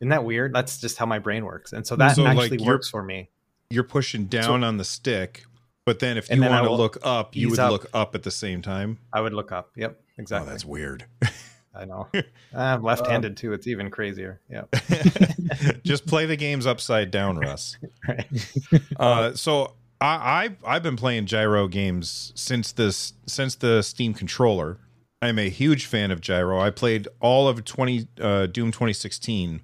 Isn't 0.00 0.08
that 0.08 0.24
weird? 0.24 0.52
That's 0.52 0.78
just 0.78 0.98
how 0.98 1.06
my 1.06 1.20
brain 1.20 1.44
works. 1.44 1.72
And 1.72 1.86
so 1.86 1.96
that 1.96 2.16
so 2.16 2.26
actually 2.26 2.58
like 2.58 2.66
works 2.66 2.88
for 2.88 3.02
me. 3.02 3.30
You're 3.70 3.84
pushing 3.84 4.26
down 4.26 4.42
so, 4.42 4.66
on 4.66 4.76
the 4.78 4.84
stick, 4.84 5.44
but 5.84 5.98
then 5.98 6.16
if 6.16 6.30
you 6.30 6.40
want 6.40 6.64
to 6.64 6.72
look 6.72 6.98
up, 7.02 7.36
you 7.36 7.50
would 7.50 7.58
up. 7.58 7.70
look 7.70 7.86
up 7.92 8.14
at 8.14 8.22
the 8.22 8.30
same 8.30 8.62
time. 8.62 8.98
I 9.12 9.20
would 9.20 9.32
look 9.32 9.52
up. 9.52 9.70
Yep. 9.76 10.00
Exactly. 10.18 10.48
Oh, 10.48 10.50
that's 10.50 10.64
weird. 10.64 11.06
I 11.74 11.84
know. 11.84 12.08
I'm 12.54 12.82
left-handed 12.84 13.32
um, 13.32 13.34
too. 13.34 13.52
It's 13.52 13.66
even 13.66 13.90
crazier. 13.90 14.40
Yeah. 14.48 14.64
Just 15.84 16.06
play 16.06 16.26
the 16.26 16.36
games 16.36 16.66
upside 16.66 17.10
down, 17.10 17.38
Russ. 17.38 17.76
right. 18.08 18.26
Uh, 18.96 19.34
so 19.34 19.74
I, 20.00 20.44
I've 20.44 20.56
I've 20.64 20.82
been 20.82 20.96
playing 20.96 21.26
gyro 21.26 21.66
games 21.68 22.32
since 22.34 22.72
this 22.72 23.14
since 23.26 23.56
the 23.56 23.82
Steam 23.82 24.14
controller. 24.14 24.78
I'm 25.20 25.38
a 25.38 25.48
huge 25.48 25.86
fan 25.86 26.10
of 26.10 26.20
gyro. 26.20 26.60
I 26.60 26.70
played 26.70 27.08
all 27.20 27.48
of 27.48 27.64
20 27.64 28.08
uh, 28.20 28.46
Doom 28.46 28.70
2016 28.70 29.62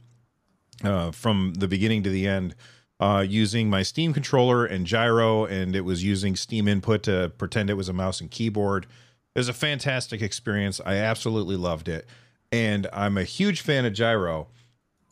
uh, 0.82 1.10
from 1.10 1.54
the 1.58 1.68
beginning 1.68 2.02
to 2.02 2.10
the 2.10 2.26
end. 2.26 2.54
Uh, 3.00 3.24
using 3.26 3.70
my 3.70 3.82
Steam 3.82 4.12
controller 4.12 4.66
and 4.66 4.86
gyro, 4.86 5.46
and 5.46 5.74
it 5.74 5.80
was 5.80 6.04
using 6.04 6.36
Steam 6.36 6.68
input 6.68 7.02
to 7.04 7.32
pretend 7.38 7.70
it 7.70 7.74
was 7.74 7.88
a 7.88 7.94
mouse 7.94 8.20
and 8.20 8.30
keyboard. 8.30 8.86
It 9.34 9.38
was 9.38 9.48
a 9.48 9.54
fantastic 9.54 10.20
experience. 10.20 10.82
I 10.84 10.96
absolutely 10.96 11.56
loved 11.56 11.88
it. 11.88 12.06
And 12.52 12.86
I'm 12.92 13.16
a 13.16 13.24
huge 13.24 13.62
fan 13.62 13.86
of 13.86 13.94
Gyro. 13.94 14.48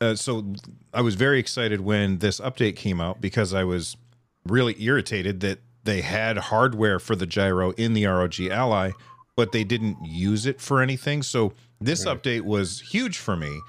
Uh, 0.01 0.15
so 0.15 0.53
I 0.93 1.01
was 1.01 1.15
very 1.15 1.39
excited 1.39 1.81
when 1.81 2.19
this 2.19 2.41
update 2.41 2.77
came 2.77 3.01
out 3.01 3.21
because 3.21 3.55
I 3.55 3.65
was 3.65 3.97
really 4.45 4.81
irritated 4.83 5.41
that 5.41 5.61
they 5.85 6.01
had 6.03 6.37
hardware 6.37 6.99
for 6.99 7.17
the 7.17 7.27
gyro 7.27 7.71
in 7.73 7.95
the 7.95 8.07
ROG 8.07 8.41
Ally, 8.41 8.91
but 9.37 9.53
they 9.53 9.65
didn't 9.65 9.97
use 10.05 10.47
it 10.47 10.61
for 10.61 10.83
anything. 10.83 11.23
So 11.23 11.53
this 11.81 12.05
right. 12.05 12.21
update 12.21 12.43
was 12.43 12.81
huge 12.81 13.19
for 13.19 13.37
me. 13.37 13.61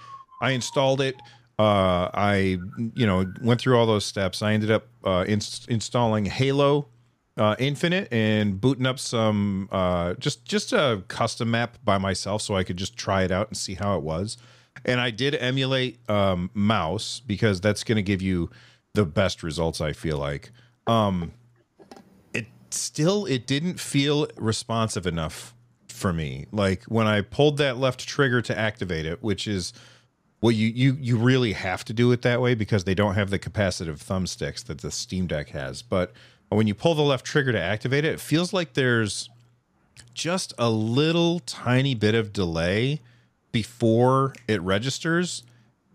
I 0.42 0.52
installed 0.52 1.02
it. 1.02 1.16
Uh, 1.60 2.10
I, 2.14 2.58
you 2.96 3.06
know, 3.06 3.32
went 3.42 3.60
through 3.60 3.78
all 3.78 3.86
those 3.86 4.06
steps. 4.06 4.42
I 4.42 4.54
ended 4.54 4.72
up 4.72 4.88
uh, 5.04 5.26
in- 5.28 5.42
installing 5.68 6.26
Halo 6.26 6.88
uh, 7.40 7.56
Infinite 7.60 8.08
and 8.12 8.60
booting 8.60 8.86
up 8.86 8.98
some 8.98 9.68
uh, 9.72 10.14
just 10.16 10.46
just 10.46 10.72
a 10.72 11.04
custom 11.10 11.52
map 11.52 11.78
by 11.84 11.98
myself 11.98 12.42
so 12.42 12.56
I 12.56 12.64
could 12.64 12.78
just 12.78 12.96
try 12.96 13.24
it 13.24 13.32
out 13.32 13.50
and 13.50 13.58
see 13.58 13.74
how 13.74 13.98
it 13.98 14.04
was. 14.04 14.38
And 14.86 15.02
I 15.02 15.12
did 15.12 15.36
emulate 15.36 16.00
um, 16.10 16.50
mouse 16.54 17.22
because 17.26 17.60
that's 17.60 17.84
going 17.84 17.98
to 17.98 18.02
give 18.04 18.22
you 18.22 18.50
the 18.94 19.06
best 19.06 19.44
results. 19.44 19.82
I 19.82 19.92
feel 19.94 20.18
like 20.18 20.52
um, 20.88 21.34
it 22.34 22.48
still 22.72 23.26
it 23.26 23.48
didn't 23.48 23.80
feel 23.80 24.28
responsive 24.38 25.06
enough 25.06 25.54
for 25.90 26.14
me. 26.14 26.46
Like 26.52 26.84
when 26.86 27.08
I 27.08 27.22
pulled 27.22 27.58
that 27.58 27.78
left 27.78 28.08
trigger 28.08 28.42
to 28.44 28.58
activate 28.58 29.06
it, 29.06 29.22
which 29.22 29.48
is 29.48 29.74
well, 30.42 30.52
you 30.52 30.68
you 30.68 30.98
you 31.00 31.18
really 31.18 31.54
have 31.54 31.84
to 31.86 31.94
do 31.94 32.12
it 32.12 32.22
that 32.22 32.42
way 32.42 32.56
because 32.56 32.86
they 32.86 32.96
don't 32.96 33.16
have 33.16 33.30
the 33.30 33.40
capacitive 33.40 33.98
thumbsticks 33.98 34.64
that 34.66 34.80
the 34.80 34.92
Steam 34.92 35.28
Deck 35.28 35.50
has. 35.50 35.82
But 35.82 36.14
when 36.50 36.66
you 36.66 36.74
pull 36.74 36.96
the 36.96 37.02
left 37.02 37.26
trigger 37.26 37.52
to 37.52 37.60
activate 37.60 38.06
it, 38.06 38.14
it 38.14 38.20
feels 38.20 38.54
like 38.54 38.74
there's 38.74 39.30
just 40.14 40.54
a 40.58 40.70
little 40.70 41.40
tiny 41.42 41.94
bit 41.94 42.16
of 42.16 42.32
delay 42.34 43.02
before 43.52 44.34
it 44.48 44.62
registers. 44.62 45.44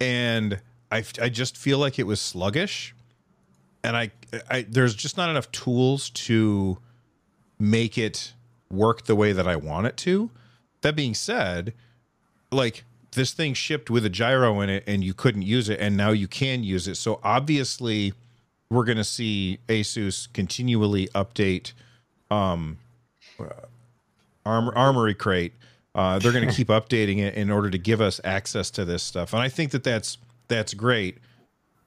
And 0.01 0.61
I, 0.91 1.05
I 1.21 1.29
just 1.29 1.57
feel 1.57 1.79
like 1.79 1.99
it 1.99 2.07
was 2.07 2.21
sluggish. 2.21 2.95
And 3.83 3.97
I, 3.97 4.11
I 4.51 4.63
there's 4.63 4.95
just 4.95 5.17
not 5.17 5.31
enough 5.31 5.51
tools 5.53 6.11
to 6.11 6.79
make 7.59 7.97
it 7.97 8.35
work 8.71 9.05
the 9.07 9.17
way 9.17 9.33
that 9.33 9.47
I 9.47 9.57
want 9.57 9.87
it 9.87 9.97
to. 9.99 10.31
That 10.83 10.97
being 10.97 11.15
said, 11.15 11.73
like 12.53 12.85
this 13.15 13.33
thing 13.33 13.55
shipped 13.55 13.91
with 13.91 14.05
a 14.05 14.11
gyro 14.11 14.61
in 14.61 14.71
it 14.71 14.85
and 14.87 15.03
you 15.03 15.15
couldn't 15.15 15.43
use 15.43 15.69
it 15.69 15.81
and 15.81 15.97
now 15.97 16.11
you 16.11 16.29
can 16.29 16.63
use 16.63 16.87
it. 16.89 16.97
So 16.97 17.21
obviously 17.23 18.13
we're 18.71 18.85
going 18.85 18.99
to 18.99 19.05
see 19.05 19.59
Asus 19.69 20.33
continually 20.33 21.09
update 21.15 21.73
um, 22.31 22.79
Armoury 24.45 25.15
Crate. 25.15 25.55
Uh, 25.95 26.19
they're 26.19 26.33
going 26.33 26.49
to 26.49 26.55
keep 26.55 26.69
updating 26.69 27.19
it 27.19 27.35
in 27.35 27.51
order 27.51 27.71
to 27.71 27.79
give 27.79 28.01
us 28.01 28.21
access 28.25 28.71
to 28.73 28.85
this 28.85 29.03
stuff, 29.03 29.33
and 29.33 29.43
I 29.43 29.49
think 29.49 29.71
that 29.71 29.85
that's 29.85 30.19
that's 30.49 30.75
great. 30.75 31.19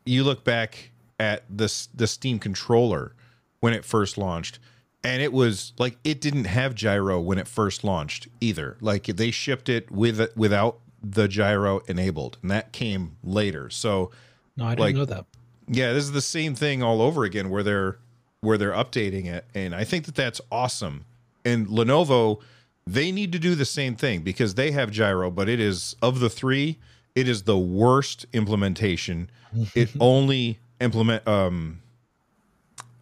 You 0.05 0.23
look 0.23 0.43
back 0.43 0.91
at 1.19 1.43
this 1.49 1.87
the 1.93 2.07
Steam 2.07 2.39
controller 2.39 3.13
when 3.59 3.73
it 3.73 3.83
first 3.83 4.17
launched, 4.17 4.59
and 5.03 5.21
it 5.21 5.33
was 5.33 5.73
like 5.77 5.97
it 6.03 6.21
didn't 6.21 6.45
have 6.45 6.73
gyro 6.73 7.19
when 7.19 7.37
it 7.37 7.47
first 7.47 7.83
launched 7.83 8.27
either. 8.39 8.77
Like 8.79 9.05
they 9.05 9.31
shipped 9.31 9.67
it 9.69 9.91
with 9.91 10.35
without 10.37 10.79
the 11.01 11.27
gyro 11.27 11.79
enabled, 11.87 12.37
and 12.41 12.51
that 12.51 12.71
came 12.71 13.17
later. 13.23 13.69
So, 13.69 14.11
no, 14.55 14.65
I 14.65 14.69
didn't 14.69 14.79
like, 14.79 14.95
know 14.95 15.05
that 15.05 15.25
Yeah, 15.67 15.93
this 15.93 16.03
is 16.03 16.11
the 16.11 16.21
same 16.21 16.55
thing 16.55 16.81
all 16.81 17.01
over 17.01 17.23
again 17.23 17.49
where 17.49 17.63
they're 17.63 17.97
where 18.41 18.57
they're 18.57 18.71
updating 18.71 19.25
it 19.25 19.45
and 19.55 19.73
I 19.73 19.83
think 19.83 20.05
that 20.05 20.15
that's 20.15 20.39
awesome. 20.51 21.05
And 21.43 21.67
Lenovo 21.67 22.39
they 22.87 23.11
need 23.11 23.33
to 23.33 23.39
do 23.39 23.53
the 23.53 23.65
same 23.65 23.95
thing 23.95 24.21
because 24.21 24.55
they 24.55 24.71
have 24.71 24.89
gyro, 24.91 25.29
but 25.29 25.49
it 25.49 25.59
is 25.59 25.95
of 26.01 26.21
the 26.21 26.29
3, 26.29 26.79
it 27.15 27.27
is 27.27 27.43
the 27.43 27.57
worst 27.57 28.25
implementation. 28.31 29.29
it 29.75 29.89
only 29.99 30.59
implement 30.79 31.27
um 31.27 31.81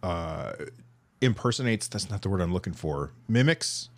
uh 0.02 0.52
impersonates 1.20 1.88
that's 1.88 2.10
not 2.10 2.22
the 2.22 2.28
word 2.28 2.40
I'm 2.40 2.52
looking 2.52 2.72
for. 2.72 3.12
Mimics. 3.28 3.88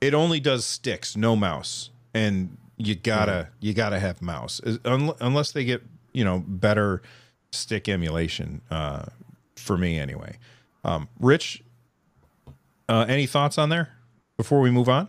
It 0.00 0.14
only 0.14 0.38
does 0.38 0.64
sticks, 0.64 1.16
no 1.16 1.34
mouse. 1.34 1.90
And 2.14 2.56
you 2.78 2.94
gotta 2.94 3.48
you 3.60 3.74
gotta 3.74 3.98
have 3.98 4.22
mouse 4.22 4.60
Un- 4.84 5.12
unless 5.20 5.52
they 5.52 5.64
get 5.64 5.82
you 6.12 6.24
know 6.24 6.42
better 6.46 7.02
stick 7.50 7.88
emulation 7.88 8.60
uh, 8.70 9.04
for 9.56 9.76
me 9.76 9.98
anyway. 9.98 10.36
Um, 10.84 11.08
Rich, 11.20 11.62
uh, 12.88 13.04
any 13.08 13.26
thoughts 13.26 13.58
on 13.58 13.68
there 13.68 13.90
before 14.36 14.60
we 14.60 14.70
move 14.70 14.88
on? 14.88 15.08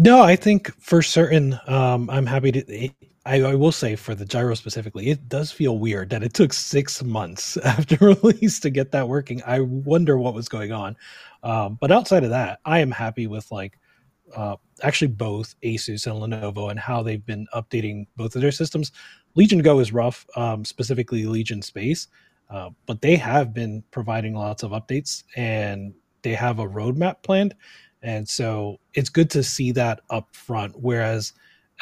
No, 0.00 0.22
I 0.22 0.36
think 0.36 0.72
for 0.80 1.02
certain, 1.02 1.58
um, 1.66 2.08
I'm 2.08 2.24
happy 2.24 2.52
to. 2.52 2.60
It, 2.72 2.92
I, 3.26 3.42
I, 3.42 3.54
will 3.56 3.72
say 3.72 3.96
for 3.96 4.14
the 4.14 4.24
gyro 4.24 4.54
specifically, 4.54 5.10
it 5.10 5.28
does 5.28 5.50
feel 5.50 5.76
weird 5.76 6.10
that 6.10 6.22
it 6.22 6.34
took 6.34 6.52
six 6.52 7.02
months 7.02 7.56
after 7.64 7.96
release 8.22 8.60
to 8.60 8.70
get 8.70 8.92
that 8.92 9.08
working. 9.08 9.42
I 9.44 9.58
wonder 9.58 10.16
what 10.16 10.34
was 10.34 10.48
going 10.48 10.70
on. 10.70 10.96
Um, 11.42 11.78
but 11.80 11.90
outside 11.90 12.22
of 12.22 12.30
that, 12.30 12.60
I 12.64 12.78
am 12.78 12.92
happy 12.92 13.26
with 13.26 13.50
like 13.50 13.76
uh, 14.36 14.54
actually 14.84 15.08
both 15.08 15.56
Asus 15.64 16.06
and 16.06 16.22
Lenovo 16.32 16.70
and 16.70 16.78
how 16.78 17.02
they've 17.02 17.26
been 17.26 17.48
updating 17.52 18.06
both 18.14 18.36
of 18.36 18.40
their 18.42 18.52
systems. 18.52 18.92
Legion 19.34 19.62
Go 19.62 19.80
is 19.80 19.92
rough, 19.92 20.24
um, 20.36 20.64
specifically 20.64 21.26
Legion 21.26 21.60
Space, 21.60 22.06
uh, 22.50 22.70
but 22.86 23.02
they 23.02 23.16
have 23.16 23.52
been 23.52 23.82
providing 23.90 24.36
lots 24.36 24.62
of 24.62 24.70
updates 24.70 25.24
and 25.34 25.92
they 26.22 26.34
have 26.34 26.60
a 26.60 26.68
roadmap 26.68 27.16
planned. 27.24 27.56
And 28.02 28.28
so 28.28 28.78
it's 28.94 29.08
good 29.08 29.30
to 29.30 29.42
see 29.42 29.72
that 29.72 30.00
up 30.10 30.28
front. 30.34 30.74
Whereas, 30.78 31.32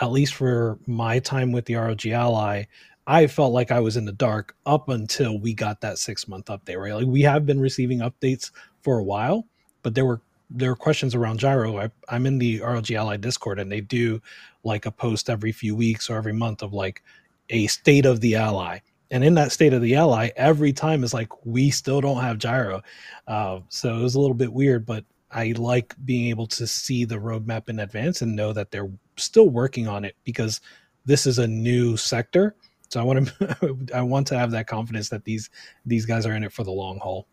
at 0.00 0.12
least 0.12 0.34
for 0.34 0.78
my 0.86 1.18
time 1.18 1.52
with 1.52 1.64
the 1.66 1.74
ROG 1.74 2.06
Ally, 2.06 2.64
I 3.06 3.26
felt 3.26 3.52
like 3.52 3.70
I 3.70 3.80
was 3.80 3.96
in 3.96 4.04
the 4.04 4.12
dark 4.12 4.56
up 4.66 4.88
until 4.88 5.38
we 5.38 5.54
got 5.54 5.80
that 5.80 5.98
six 5.98 6.26
month 6.26 6.46
update, 6.46 6.80
right? 6.80 6.94
Like 6.94 7.06
we 7.06 7.22
have 7.22 7.46
been 7.46 7.60
receiving 7.60 8.00
updates 8.00 8.50
for 8.82 8.98
a 8.98 9.04
while, 9.04 9.46
but 9.82 9.94
there 9.94 10.04
were 10.04 10.20
there 10.50 10.70
are 10.70 10.76
questions 10.76 11.14
around 11.14 11.40
gyro. 11.40 11.78
I, 11.78 11.90
I'm 12.08 12.26
in 12.26 12.38
the 12.38 12.60
ROG 12.60 12.90
Ally 12.92 13.16
Discord, 13.16 13.58
and 13.58 13.70
they 13.70 13.80
do 13.80 14.20
like 14.64 14.86
a 14.86 14.92
post 14.92 15.28
every 15.28 15.52
few 15.52 15.74
weeks 15.74 16.08
or 16.08 16.16
every 16.16 16.32
month 16.32 16.62
of 16.62 16.72
like 16.72 17.02
a 17.50 17.66
state 17.66 18.06
of 18.06 18.20
the 18.20 18.36
ally. 18.36 18.78
And 19.10 19.22
in 19.22 19.34
that 19.34 19.52
state 19.52 19.72
of 19.72 19.82
the 19.82 19.94
ally, 19.94 20.30
every 20.36 20.72
time 20.72 21.04
is 21.04 21.14
like 21.14 21.46
we 21.46 21.70
still 21.70 22.00
don't 22.00 22.20
have 22.20 22.38
gyro. 22.38 22.82
Uh, 23.28 23.60
so 23.68 23.96
it 23.96 24.02
was 24.02 24.16
a 24.16 24.20
little 24.20 24.34
bit 24.34 24.52
weird, 24.52 24.84
but 24.84 25.04
I 25.30 25.54
like 25.56 25.94
being 26.04 26.28
able 26.28 26.46
to 26.48 26.66
see 26.66 27.04
the 27.04 27.16
roadmap 27.16 27.68
in 27.68 27.80
advance 27.80 28.22
and 28.22 28.36
know 28.36 28.52
that 28.52 28.70
they're 28.70 28.90
still 29.16 29.48
working 29.48 29.88
on 29.88 30.04
it 30.04 30.16
because 30.24 30.60
this 31.04 31.26
is 31.26 31.38
a 31.38 31.46
new 31.46 31.96
sector. 31.96 32.54
So 32.88 33.00
I 33.00 33.02
want 33.02 33.28
to 33.28 33.76
I 33.94 34.02
want 34.02 34.26
to 34.28 34.38
have 34.38 34.50
that 34.52 34.66
confidence 34.66 35.08
that 35.08 35.24
these 35.24 35.50
these 35.84 36.06
guys 36.06 36.26
are 36.26 36.34
in 36.34 36.44
it 36.44 36.52
for 36.52 36.64
the 36.64 36.70
long 36.70 36.98
haul. 36.98 37.26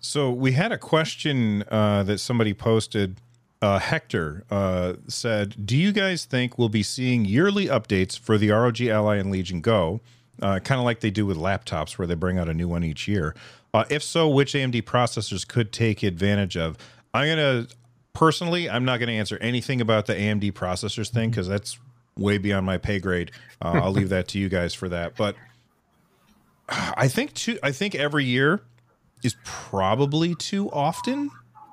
So 0.00 0.30
we 0.30 0.52
had 0.52 0.72
a 0.72 0.78
question 0.78 1.64
uh, 1.70 2.02
that 2.04 2.18
somebody 2.18 2.54
posted. 2.54 3.16
Uh, 3.62 3.78
Hector 3.78 4.44
uh, 4.50 4.94
said, 5.08 5.64
"Do 5.64 5.74
you 5.74 5.92
guys 5.92 6.26
think 6.26 6.58
we'll 6.58 6.68
be 6.68 6.82
seeing 6.82 7.24
yearly 7.24 7.66
updates 7.66 8.18
for 8.18 8.36
the 8.36 8.50
ROG 8.50 8.82
Ally 8.82 9.16
and 9.16 9.30
Legion 9.30 9.62
Go, 9.62 10.00
uh, 10.42 10.58
kind 10.58 10.78
of 10.78 10.84
like 10.84 11.00
they 11.00 11.10
do 11.10 11.24
with 11.24 11.38
laptops, 11.38 11.96
where 11.96 12.06
they 12.06 12.14
bring 12.14 12.38
out 12.38 12.46
a 12.46 12.52
new 12.52 12.68
one 12.68 12.84
each 12.84 13.08
year? 13.08 13.34
Uh, 13.74 13.84
if 13.90 14.02
so, 14.02 14.28
which 14.28 14.54
AMD 14.54 14.82
processors 14.84 15.46
could 15.46 15.72
take 15.72 16.02
advantage 16.02 16.56
of?" 16.56 16.78
I'm 17.12 17.28
gonna 17.28 17.66
personally, 18.14 18.70
I'm 18.70 18.84
not 18.84 19.00
gonna 19.00 19.12
answer 19.12 19.36
anything 19.40 19.80
about 19.80 20.06
the 20.06 20.14
AMD 20.14 20.52
processors 20.52 21.10
thing 21.10 21.30
because 21.30 21.46
that's 21.46 21.78
way 22.16 22.38
beyond 22.38 22.64
my 22.64 22.78
pay 22.78 22.98
grade. 22.98 23.30
Uh, 23.60 23.80
I'll 23.82 23.92
leave 23.92 24.08
that 24.08 24.28
to 24.28 24.38
you 24.38 24.48
guys 24.48 24.72
for 24.74 24.88
that. 24.88 25.16
But 25.16 25.36
I 26.68 27.08
think 27.08 27.34
two, 27.34 27.58
I 27.62 27.72
think 27.72 27.94
every 27.94 28.24
year 28.24 28.62
is 29.22 29.36
probably 29.44 30.34
too 30.34 30.70
often. 30.70 31.30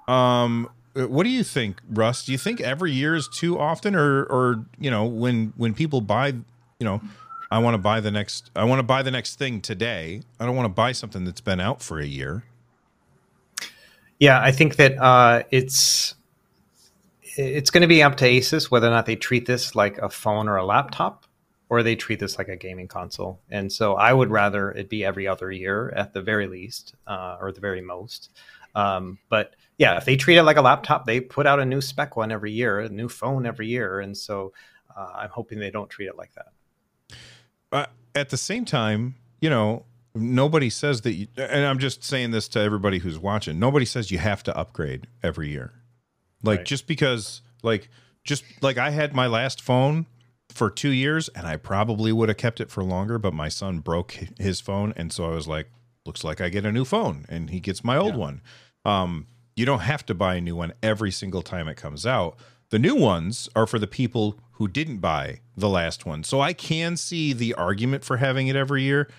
Um, 0.08 0.70
what 0.94 1.24
do 1.24 1.30
you 1.30 1.44
think, 1.44 1.80
Russ? 1.90 2.26
Do 2.26 2.32
you 2.32 2.38
think 2.38 2.60
every 2.60 2.92
year 2.92 3.16
is 3.16 3.30
too 3.30 3.58
often, 3.58 3.96
or 3.96 4.24
or 4.24 4.66
you 4.80 4.92
know 4.92 5.06
when 5.06 5.54
when 5.56 5.74
people 5.74 6.02
buy, 6.02 6.28
you 6.28 6.86
know, 6.86 7.02
I 7.52 7.60
want 7.60 7.74
to 7.74 7.80
buy 7.80 8.00
the 8.00 8.12
next, 8.12 8.50
I 8.56 8.64
want 8.64 8.80
to 8.80 8.84
buy 8.84 9.04
the 9.04 9.12
next 9.12 9.36
thing 9.36 9.60
today. 9.60 10.22
I 10.40 10.46
don't 10.46 10.56
want 10.56 10.66
to 10.66 10.74
buy 10.74 10.94
something 10.94 11.26
that's 11.26 11.42
been 11.42 11.60
out 11.60 11.82
for 11.82 12.00
a 12.00 12.06
year. 12.06 12.46
Yeah, 14.20 14.42
I 14.42 14.52
think 14.52 14.78
that 14.78 14.98
uh, 14.98 15.44
it's 15.52 16.16
it's 17.22 17.72
going 17.72 17.82
to 17.82 17.88
be 17.88 18.04
up 18.04 18.18
to 18.18 18.26
Asus 18.26 18.70
whether 18.70 18.88
or 18.88 18.92
not 18.92 19.06
they 19.06 19.16
treat 19.16 19.46
this 19.46 19.76
like 19.76 19.98
a 19.98 20.10
phone 20.10 20.48
or 20.48 20.58
a 20.58 20.66
laptop 20.66 21.26
or 21.70 21.82
they 21.82 21.96
treat 21.96 22.20
this 22.20 22.38
like 22.38 22.50
a 22.50 22.56
gaming 22.56 22.88
console. 22.88 23.40
And 23.50 23.72
so 23.72 23.96
I 23.96 24.12
would 24.12 24.30
rather 24.30 24.72
it 24.72 24.90
be 24.90 25.06
every 25.06 25.28
other 25.28 25.52
year 25.52 25.90
at 25.96 26.14
the 26.14 26.22
very 26.22 26.48
least, 26.48 26.96
uh, 27.08 27.38
or 27.40 27.52
the 27.52 27.62
very 27.62 27.82
most. 27.82 28.30
Um, 28.76 29.18
but 29.30 29.56
yeah, 29.78 29.98
if 29.98 30.06
they 30.06 30.18
treat 30.18 30.38
it 30.38 30.44
like 30.44 30.58
a 30.58 30.62
laptop, 30.62 31.06
they 31.06 31.20
put 31.20 31.48
out 31.48 31.60
a 31.60 31.66
new 31.66 31.82
spec 31.82 32.16
one 32.16 32.32
every 32.32 32.52
year, 32.52 32.82
a 32.82 32.90
new 32.90 33.10
phone 33.10 33.46
every 33.46 33.68
year. 33.68 34.02
And 34.02 34.18
so 34.18 34.54
uh, 34.96 35.12
I'm 35.16 35.30
hoping 35.30 35.60
they 35.60 35.72
don't 35.72 35.90
treat 35.90 36.08
it 36.08 36.18
like 36.18 36.34
that. 36.36 36.48
Uh, 37.72 37.86
at 38.16 38.30
the 38.30 38.38
same 38.38 38.66
time, 38.66 39.16
you 39.40 39.50
know, 39.50 39.86
nobody 40.14 40.70
says 40.70 41.02
that, 41.02 41.14
you, 41.14 41.28
and 41.38 41.66
I'm 41.66 41.80
just 41.80 42.04
saying 42.04 42.32
this 42.32 42.48
to 42.50 42.60
everybody 42.60 43.00
who's 43.00 43.18
watching, 43.18 43.60
nobody 43.60 43.86
says 43.86 44.12
you 44.12 44.18
have 44.18 44.44
to 44.44 44.58
upgrade 44.58 45.08
every 45.24 45.50
year. 45.50 45.74
Like 46.44 46.60
right. 46.60 46.66
just 46.66 46.88
because, 46.88 47.42
like, 47.64 47.90
just 48.24 48.44
like 48.62 48.78
I 48.78 48.90
had 48.90 49.14
my 49.14 49.28
last 49.28 49.62
phone 49.62 50.06
for 50.50 50.70
two 50.70 50.90
years, 50.90 51.30
and 51.30 51.48
I 51.48 51.56
probably 51.56 52.12
would 52.12 52.30
have 52.30 52.38
kept 52.38 52.60
it 52.60 52.70
for 52.70 52.84
longer, 52.84 53.18
but 53.18 53.34
my 53.34 53.50
son 53.50 53.80
broke 53.80 54.18
his 54.38 54.60
phone, 54.60 54.94
and 54.96 55.12
so 55.14 55.26
I 55.26 55.36
was 55.36 55.48
like, 55.48 55.68
looks 56.06 56.24
like 56.24 56.42
I 56.42 56.50
get 56.50 56.66
a 56.66 56.72
new 56.72 56.86
phone, 56.86 57.26
and 57.30 57.50
he 57.50 57.60
gets 57.60 57.84
my 57.84 57.98
old 57.98 58.14
yeah. 58.14 58.20
one. 58.20 58.42
Um, 58.84 59.28
you 59.56 59.66
don't 59.66 59.80
have 59.80 60.06
to 60.08 60.14
buy 60.14 60.36
a 60.36 60.42
new 60.42 60.56
one 60.56 60.74
every 60.82 61.12
single 61.12 61.42
time 61.42 61.68
it 61.68 61.76
comes 61.76 62.06
out. 62.06 62.38
The 62.72 62.80
new 62.80 62.96
ones 62.96 63.50
are 63.54 63.68
for 63.68 63.80
the 63.80 63.88
people 63.88 64.40
who 64.54 64.68
didn't 64.70 65.00
buy 65.00 65.42
the 65.58 65.68
last 65.68 66.06
one. 66.06 66.24
So 66.24 66.40
I 66.40 66.54
can 66.54 66.96
see 66.96 67.34
the 67.34 67.54
argument 67.54 68.06
for 68.06 68.18
having 68.18 68.48
it 68.48 68.56
every 68.56 68.84
year, 68.84 69.10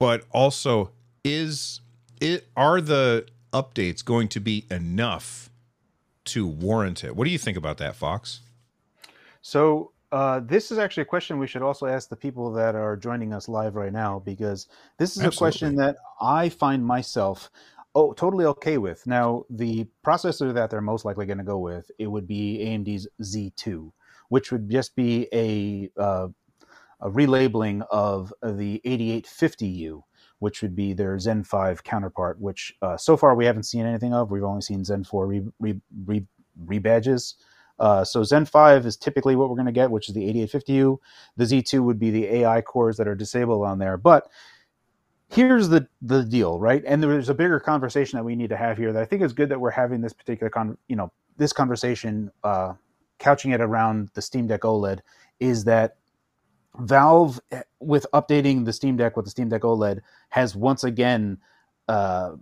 but 0.00 0.24
also 0.32 0.90
is 1.24 1.80
it 2.20 2.48
are 2.56 2.80
the 2.80 3.26
updates 3.52 4.04
going 4.04 4.26
to 4.28 4.40
be 4.40 4.66
enough 4.72 5.50
to 6.24 6.46
warrant 6.46 7.04
it? 7.04 7.14
What 7.14 7.26
do 7.26 7.30
you 7.30 7.38
think 7.38 7.56
about 7.56 7.78
that, 7.78 7.94
Fox? 7.94 8.40
So 9.40 9.92
uh, 10.10 10.40
this 10.40 10.72
is 10.72 10.78
actually 10.78 11.02
a 11.02 11.06
question 11.06 11.38
we 11.38 11.46
should 11.46 11.62
also 11.62 11.86
ask 11.86 12.08
the 12.08 12.16
people 12.16 12.52
that 12.54 12.74
are 12.74 12.96
joining 12.96 13.32
us 13.32 13.48
live 13.48 13.76
right 13.76 13.92
now 13.92 14.20
because 14.24 14.66
this 14.98 15.16
is 15.16 15.22
Absolutely. 15.22 15.36
a 15.36 15.38
question 15.38 15.76
that 15.76 15.96
I 16.20 16.48
find 16.48 16.84
myself 16.84 17.50
oh 17.94 18.12
totally 18.12 18.44
okay 18.46 18.78
with. 18.78 19.06
Now, 19.06 19.44
the 19.50 19.86
processor 20.04 20.52
that 20.54 20.70
they're 20.70 20.80
most 20.80 21.04
likely 21.04 21.26
going 21.26 21.38
to 21.38 21.44
go 21.44 21.58
with 21.58 21.90
it 21.98 22.06
would 22.06 22.26
be 22.26 22.58
AMD's 22.64 23.08
Z2, 23.22 23.90
which 24.28 24.52
would 24.52 24.68
just 24.68 24.96
be 24.96 25.28
a, 25.32 25.90
uh, 26.00 26.28
a 27.00 27.10
relabeling 27.10 27.84
of 27.90 28.32
the 28.42 28.80
8850U, 28.84 30.02
which 30.38 30.62
would 30.62 30.74
be 30.74 30.92
their 30.92 31.18
Zen 31.18 31.44
5 31.44 31.84
counterpart. 31.84 32.40
Which 32.40 32.74
uh, 32.82 32.96
so 32.96 33.16
far 33.16 33.34
we 33.34 33.46
haven't 33.46 33.64
seen 33.64 33.86
anything 33.86 34.14
of. 34.14 34.30
We've 34.30 34.44
only 34.44 34.62
seen 34.62 34.84
Zen 34.84 35.04
4 35.04 35.26
re, 35.26 35.42
re, 35.60 35.80
re, 36.04 36.26
rebadges. 36.64 37.34
Uh, 37.78 38.04
so 38.04 38.22
Zen 38.22 38.44
5 38.44 38.86
is 38.86 38.96
typically 38.96 39.34
what 39.34 39.48
we're 39.48 39.56
going 39.56 39.66
to 39.66 39.72
get, 39.72 39.90
which 39.90 40.08
is 40.08 40.14
the 40.14 40.32
8850U. 40.32 40.98
The 41.36 41.44
Z2 41.44 41.82
would 41.82 41.98
be 41.98 42.10
the 42.10 42.26
AI 42.26 42.60
cores 42.60 42.96
that 42.98 43.08
are 43.08 43.16
disabled 43.16 43.66
on 43.66 43.78
there. 43.78 43.96
But 43.96 44.28
here's 45.34 45.68
the 45.68 45.86
the 46.02 46.22
deal, 46.24 46.58
right? 46.58 46.82
And 46.86 47.02
there's 47.02 47.28
a 47.28 47.34
bigger 47.34 47.58
conversation 47.58 48.16
that 48.16 48.24
we 48.24 48.36
need 48.36 48.50
to 48.50 48.56
have 48.56 48.78
here 48.78 48.92
that 48.92 49.02
I 49.02 49.04
think 49.04 49.22
is 49.22 49.32
good 49.32 49.48
that 49.48 49.60
we're 49.60 49.70
having 49.70 50.00
this 50.00 50.12
particular 50.12 50.48
con, 50.48 50.78
you 50.88 50.96
know, 50.96 51.12
this 51.36 51.52
conversation, 51.52 52.30
uh, 52.44 52.74
couching 53.18 53.50
it 53.50 53.60
around 53.60 54.10
the 54.14 54.22
Steam 54.22 54.46
Deck 54.46 54.60
OLED, 54.60 55.00
is 55.40 55.64
that 55.64 55.96
Valve, 56.78 57.40
eh, 57.50 57.62
with 57.80 58.06
updating 58.14 58.64
the 58.64 58.72
Steam 58.72 58.96
Deck 58.96 59.16
with 59.16 59.24
the 59.24 59.30
Steam 59.30 59.48
Deck 59.48 59.62
OLED, 59.62 60.00
has 60.30 60.54
once 60.54 60.84
again 60.84 61.38
uh, 61.88 62.32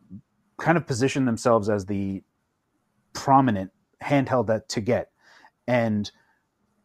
kind 0.59 0.77
of 0.77 0.87
positioned 0.87 1.27
themselves 1.27 1.69
as 1.69 1.87
the 1.87 2.23
prominent 3.15 3.71
handheld 4.03 4.47
that 4.47 4.69
to 4.69 4.81
get. 4.81 5.11
And 5.67 6.11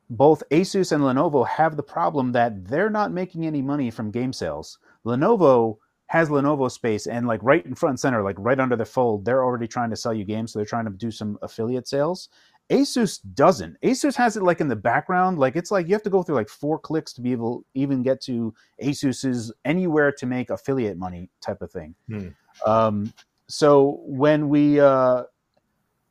both 0.09 0.43
Asus 0.51 0.93
and 0.93 1.03
Lenovo 1.03 1.45
have 1.47 1.75
the 1.75 1.83
problem 1.83 2.31
that 2.31 2.65
they're 2.65 2.89
not 2.89 3.11
making 3.11 3.45
any 3.45 3.61
money 3.61 3.91
from 3.91 4.11
game 4.11 4.31
sales. 4.31 4.79
Lenovo 5.05 5.77
has 6.07 6.29
Lenovo 6.29 6.71
space 6.71 7.07
and 7.07 7.27
like 7.27 7.41
right 7.43 7.65
in 7.65 7.75
front 7.75 7.91
and 7.91 7.99
center, 7.99 8.23
like 8.23 8.37
right 8.39 8.59
under 8.59 8.75
the 8.75 8.85
fold, 8.85 9.25
they're 9.25 9.43
already 9.43 9.67
trying 9.67 9.89
to 9.89 9.95
sell 9.95 10.13
you 10.13 10.23
games. 10.23 10.53
So 10.53 10.59
they're 10.59 10.65
trying 10.65 10.85
to 10.85 10.91
do 10.91 11.11
some 11.11 11.37
affiliate 11.41 11.87
sales. 11.87 12.29
Asus 12.69 13.19
doesn't. 13.33 13.79
Asus 13.81 14.15
has 14.15 14.35
it 14.35 14.43
like 14.43 14.59
in 14.59 14.67
the 14.67 14.75
background. 14.75 15.37
Like 15.37 15.55
it's 15.55 15.71
like 15.71 15.87
you 15.87 15.93
have 15.93 16.03
to 16.03 16.09
go 16.09 16.23
through 16.23 16.35
like 16.35 16.49
four 16.49 16.79
clicks 16.79 17.13
to 17.13 17.21
be 17.21 17.31
able 17.31 17.65
even 17.73 18.03
get 18.03 18.21
to 18.21 18.53
Asus's 18.81 19.53
anywhere 19.63 20.11
to 20.13 20.25
make 20.25 20.49
affiliate 20.49 20.97
money 20.97 21.29
type 21.41 21.61
of 21.61 21.71
thing. 21.71 21.95
Hmm. 22.09 22.27
Um, 22.65 23.13
so 23.47 24.01
when 24.03 24.49
we 24.49 24.79
uh, 24.79 25.23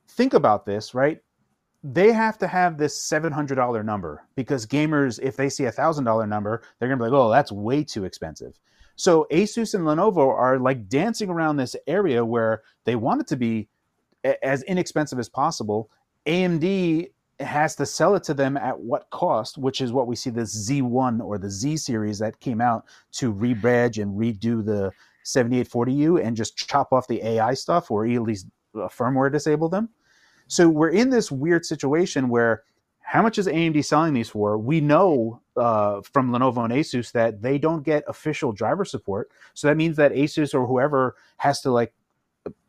think 0.08 0.32
about 0.32 0.64
this, 0.64 0.94
right, 0.94 1.20
they 1.82 2.10
have 2.12 2.38
to 2.38 2.46
have 2.46 2.78
this 2.78 3.00
seven 3.00 3.32
hundred 3.32 3.56
dollar 3.56 3.82
number 3.82 4.24
because 4.34 4.66
gamers, 4.66 5.20
if 5.22 5.36
they 5.36 5.48
see 5.50 5.64
a 5.64 5.72
thousand 5.72 6.04
dollar 6.04 6.26
number, 6.26 6.62
they're 6.78 6.88
gonna 6.88 6.98
be 6.98 7.10
like, 7.10 7.18
"Oh, 7.18 7.30
that's 7.30 7.52
way 7.52 7.84
too 7.84 8.04
expensive." 8.04 8.58
So 8.96 9.26
Asus 9.30 9.74
and 9.74 9.84
Lenovo 9.84 10.28
are 10.28 10.58
like 10.58 10.88
dancing 10.88 11.28
around 11.28 11.56
this 11.56 11.76
area 11.86 12.24
where 12.24 12.62
they 12.84 12.96
want 12.96 13.20
it 13.20 13.26
to 13.28 13.36
be 13.36 13.68
as 14.42 14.62
inexpensive 14.64 15.18
as 15.18 15.28
possible. 15.28 15.90
AMD 16.26 17.10
has 17.40 17.76
to 17.76 17.84
sell 17.84 18.14
it 18.14 18.24
to 18.24 18.34
them 18.34 18.56
at 18.56 18.78
what 18.78 19.08
cost, 19.10 19.58
which 19.58 19.80
is 19.82 19.92
what 19.92 20.06
we 20.06 20.16
see 20.16 20.30
this 20.30 20.68
Z1 20.68 21.22
or 21.22 21.38
the 21.38 21.50
Z 21.50 21.76
series 21.76 22.18
that 22.18 22.40
came 22.40 22.60
out 22.60 22.86
to 23.12 23.32
rebadge 23.32 24.02
and 24.02 24.18
redo 24.18 24.64
the 24.64 24.90
7840U 25.26 26.24
and 26.24 26.36
just 26.36 26.56
chop 26.56 26.92
off 26.92 27.06
the 27.08 27.22
AI 27.22 27.52
stuff 27.52 27.90
or 27.90 28.06
at 28.06 28.22
least 28.22 28.46
uh, 28.74 28.88
firmware 28.88 29.30
disable 29.30 29.68
them. 29.68 29.90
So 30.48 30.68
we're 30.68 30.90
in 30.90 31.10
this 31.10 31.30
weird 31.30 31.66
situation 31.66 32.28
where 32.28 32.62
how 33.06 33.22
much 33.22 33.38
is 33.38 33.46
AMD 33.46 33.84
selling 33.84 34.14
these 34.14 34.30
for? 34.30 34.58
We 34.58 34.80
know 34.80 35.40
uh, 35.56 36.00
from 36.02 36.32
Lenovo 36.32 36.64
and 36.64 36.72
Asus 36.72 37.12
that 37.12 37.40
they 37.40 37.56
don't 37.56 37.84
get 37.84 38.02
official 38.08 38.50
driver 38.50 38.84
support. 38.84 39.30
So 39.54 39.68
that 39.68 39.76
means 39.76 39.96
that 39.96 40.10
Asus 40.10 40.52
or 40.54 40.66
whoever 40.66 41.14
has 41.36 41.60
to 41.60 41.70
like 41.70 41.94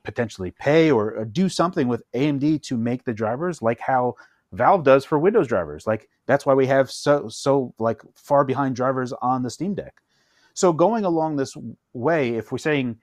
potentially 0.04 0.52
pay 0.52 0.91
or, 0.91 1.15
or 1.15 1.26
do 1.26 1.50
something 1.50 1.88
with 1.88 2.04
AMD 2.13 2.62
to 2.62 2.78
make 2.78 3.04
the 3.04 3.13
drivers, 3.13 3.63
like 3.63 3.80
how 3.80 4.13
Valve 4.52 4.84
does 4.84 5.04
for 5.04 5.17
Windows 5.17 5.47
drivers. 5.47 5.88
Like 5.88 6.08
that's 6.28 6.45
why 6.45 6.54
we 6.54 6.67
have 6.67 6.91
so 6.91 7.28
so 7.30 7.73
like 7.80 8.04
far 8.13 8.45
behind 8.45 8.76
drivers 8.76 9.13
on 9.13 9.41
the 9.41 9.50
Steam 9.50 9.73
Deck. 9.73 10.04
So 10.54 10.71
going 10.71 11.04
along 11.04 11.38
this 11.38 11.58
way, 11.93 12.36
if 12.36 12.52
we're 12.52 12.60
saying 12.60 13.00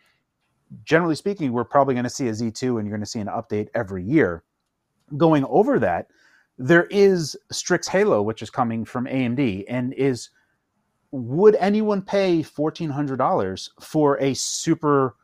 generally 0.85 1.16
speaking, 1.16 1.51
we're 1.53 1.64
probably 1.64 1.94
going 1.94 2.05
to 2.05 2.11
see 2.11 2.29
a 2.29 2.33
Z2 2.33 2.79
and 2.79 2.87
you're 2.87 2.97
going 2.97 3.01
to 3.01 3.07
see 3.07 3.18
an 3.18 3.27
update 3.27 3.70
every 3.75 4.05
year. 4.05 4.44
Going 5.16 5.44
over 5.47 5.81
that, 5.81 6.07
there 6.59 6.87
is 6.87 7.37
Strix 7.51 7.88
Halo, 7.88 8.23
which 8.23 8.43
is 8.43 8.51
coming 8.51 8.85
from 8.85 9.07
AMD, 9.07 9.64
and 9.69 9.93
is 9.95 10.31
would 11.11 11.55
anyone 11.57 12.03
pay 12.03 12.43
fourteen 12.43 12.90
hundred 12.90 13.17
dollars 13.17 13.71
for 13.81 14.21
a 14.21 14.35
super 14.35 15.17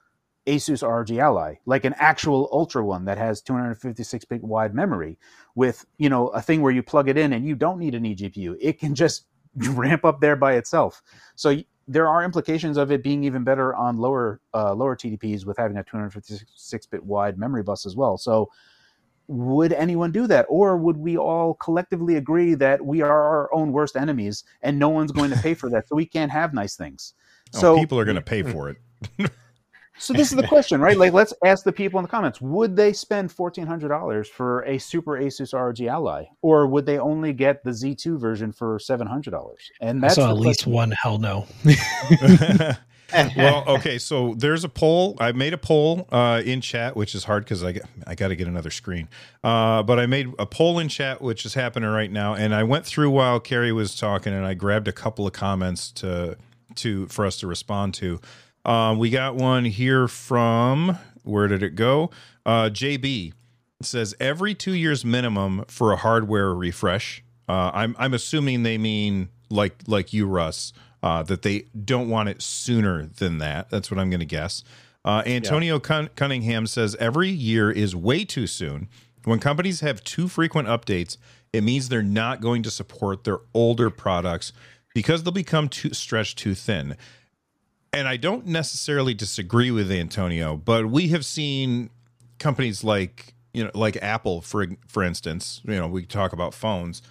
Asus 0.47 0.87
ROG 0.87 1.11
Ally, 1.13 1.55
like 1.67 1.85
an 1.85 1.95
actual 1.99 2.49
Ultra 2.53 2.85
one 2.85 3.05
that 3.05 3.19
has 3.19 3.43
256 3.43 4.25
bit 4.25 4.43
wide 4.43 4.75
memory, 4.75 5.19
with 5.55 5.85
you 5.99 6.09
know 6.09 6.29
a 6.29 6.43
thing 6.43 6.63
where 6.63 6.73
you 6.73 6.83
plug 6.83 7.09
it 7.09 7.17
in 7.17 7.33
and 7.33 7.47
you 7.47 7.55
don't 7.55 7.79
need 7.79 7.95
an 7.95 8.05
eGPU, 8.05 8.57
it 8.61 8.79
can 8.79 8.95
just 8.95 9.27
ramp 9.71 10.05
up 10.05 10.21
there 10.21 10.37
by 10.37 10.55
itself. 10.55 11.03
So 11.37 11.57
there 11.87 12.09
are 12.09 12.25
implications 12.25 12.77
of 12.77 12.93
it 12.93 13.03
being 13.03 13.25
even 13.25 13.45
better 13.45 13.75
on 13.75 13.97
lower 13.97 14.41
uh, 14.55 14.75
lower 14.75 14.97
TDPs 14.97 15.45
with 15.45 15.57
having 15.57 15.77
a 15.77 15.85
256 15.85 16.87
bit 16.87 17.05
wide 17.05 17.39
memory 17.39 17.63
bus 17.63 17.87
as 17.87 17.97
well. 17.97 18.17
So 18.17 18.51
would 19.31 19.73
anyone 19.73 20.11
do 20.11 20.27
that 20.27 20.45
or 20.49 20.77
would 20.77 20.97
we 20.97 21.17
all 21.17 21.55
collectively 21.55 22.17
agree 22.17 22.55
that 22.55 22.85
we 22.85 23.01
are 23.01 23.23
our 23.23 23.55
own 23.55 23.71
worst 23.71 23.97
enemies 23.97 24.43
and 24.63 24.79
no 24.79 24.89
one's 24.89 25.13
going 25.13 25.31
to 25.31 25.39
pay 25.39 25.55
for 25.55 25.71
that 25.71 25.87
so 25.87 25.95
we 25.95 26.05
can't 26.05 26.33
have 26.33 26.53
nice 26.53 26.75
things 26.75 27.15
Oh, 27.55 27.61
so 27.61 27.79
people 27.79 27.99
are 27.99 28.05
going 28.05 28.17
to 28.17 28.23
pay 28.23 28.43
for 28.43 28.69
it. 28.71 28.77
so 29.99 30.13
this 30.13 30.31
is 30.31 30.37
the 30.37 30.47
question 30.47 30.81
right 30.81 30.97
like 30.97 31.13
let's 31.13 31.33
ask 31.45 31.65
the 31.65 31.73
people 31.73 31.99
in 31.99 32.05
the 32.05 32.09
comments 32.09 32.41
would 32.41 32.77
they 32.77 32.93
spend 32.93 33.31
$1400 33.31 34.27
for 34.27 34.63
a 34.63 34.79
super 34.79 35.13
asus 35.13 35.53
rog 35.53 35.81
ally 35.81 36.25
or 36.43 36.67
would 36.67 36.87
they 36.87 36.99
only 36.99 37.33
get 37.33 37.63
the 37.65 37.71
z2 37.71 38.19
version 38.19 38.53
for 38.53 38.79
$700 38.79 39.55
and 39.81 40.03
that's 40.03 40.15
saw 40.15 40.31
at 40.31 40.37
least 40.37 40.61
question. 40.61 40.73
one 40.73 40.91
hell 40.93 41.19
no. 41.19 41.47
well, 43.37 43.65
okay, 43.69 43.99
so 43.99 44.35
there's 44.35 44.65
a 44.65 44.69
poll. 44.69 45.17
I 45.21 45.33
made 45.33 45.53
a 45.53 45.59
poll 45.59 46.07
uh, 46.11 46.43
in 46.45 46.61
chat, 46.61 46.97
which 46.97 47.15
is 47.15 47.25
hard 47.25 47.45
because 47.45 47.65
I 47.65 47.73
got, 47.73 47.85
I 48.07 48.15
got 48.15 48.29
to 48.29 48.37
get 48.37 48.49
another 48.49 48.71
screen. 48.71 49.09
Uh, 49.43 49.83
but 49.83 49.99
I 49.99 50.07
made 50.07 50.33
a 50.39 50.47
poll 50.47 50.79
in 50.79 50.89
chat, 50.89 51.21
which 51.23 51.45
is 51.45 51.55
happening 51.55 51.89
right 51.89 52.11
now, 52.11 52.35
and 52.35 52.55
I 52.55 52.63
went 52.65 52.87
through 52.87 53.11
while 53.11 53.41
Carrie 53.41 53.73
was 53.73 53.97
talking, 53.97 54.33
and 54.33 54.47
I 54.47 54.55
grabbed 54.55 54.89
a 54.89 54.93
couple 54.93 55.27
of 55.27 55.33
comments 55.33 55.91
to 55.93 56.37
to 56.77 57.07
for 57.09 57.27
us 57.27 57.39
to 57.41 57.47
respond 57.47 57.95
to. 57.95 58.21
Uh, 58.65 58.95
we 58.99 59.11
got 59.11 59.35
one 59.35 59.65
here 59.65 60.07
from 60.07 60.99
where 61.25 61.49
did 61.49 61.63
it 61.63 61.75
go? 61.75 62.11
Uh, 62.45 62.71
JB 62.71 63.33
says 63.83 64.15
every 64.21 64.55
two 64.55 64.75
years 64.75 65.05
minimum 65.05 65.65
for 65.69 65.93
a 65.93 65.97
hardware 65.97 66.55
refresh. 66.55 67.25
Uh, 67.49 67.71
I'm 67.73 67.97
I'm 67.99 68.15
assuming 68.15 68.63
they 68.63 68.79
mean 68.79 69.29
like 69.49 69.75
like 69.87 70.13
you, 70.13 70.27
Russ, 70.27 70.73
uh, 71.03 71.23
that 71.25 71.43
they 71.43 71.67
don't 71.85 72.09
want 72.09 72.29
it 72.29 72.43
sooner 72.43 73.07
than 73.07 73.39
that. 73.39 73.71
That's 73.71 73.91
what 73.91 73.99
I'm 73.99 74.11
going 74.11 74.21
to 74.21 74.27
guess. 74.27 74.63
Uh, 75.05 75.23
Antonio 75.25 75.79
Cun- 75.79 76.11
Cunningham 76.15 76.67
says 76.67 76.95
every 76.97 77.31
year 77.31 77.71
is 77.71 77.97
way 77.97 78.25
too 78.25 78.47
soon. 78.47 78.89
When 79.25 79.39
companies 79.39 79.81
have 79.81 80.05
too 80.05 80.29
frequent 80.29 80.69
updates, 80.69 81.17
it 81.53 81.63
means 81.63 81.89
they're 81.89 82.03
not 82.03 82.41
going 82.41 82.63
to 82.63 82.71
support 82.71 83.25
their 83.25 83.39
older 83.55 83.91
products 83.91 84.53
because 84.95 85.23
they'll 85.23 85.33
become 85.33 85.69
too 85.69 85.95
stretched 85.95 86.39
too 86.39 86.55
thin. 86.55 86.97
And 87.93 88.07
I 88.07 88.17
don't 88.17 88.47
necessarily 88.47 89.15
disagree 89.15 89.71
with 89.71 89.91
Antonio, 89.91 90.57
but 90.57 90.87
we 90.87 91.09
have 91.09 91.25
seen 91.25 91.91
companies 92.39 92.85
like 92.85 93.35
you 93.53 93.65
know 93.65 93.71
like 93.75 93.97
Apple 94.03 94.41
for 94.41 94.67
for 94.87 95.03
instance, 95.03 95.61
you 95.65 95.77
know, 95.77 95.89
we 95.89 96.05
talk 96.07 96.33
about 96.33 96.55
phones, 96.55 97.03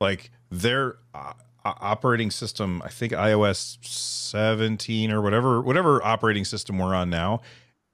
like 0.00 0.30
their 0.50 0.96
uh, 1.14 1.32
operating 1.80 2.30
system, 2.30 2.82
I 2.84 2.88
think 2.88 3.12
iOS 3.12 3.84
17 3.84 5.10
or 5.10 5.20
whatever 5.20 5.60
whatever 5.60 6.04
operating 6.04 6.44
system 6.44 6.78
we're 6.78 6.94
on 6.94 7.10
now, 7.10 7.40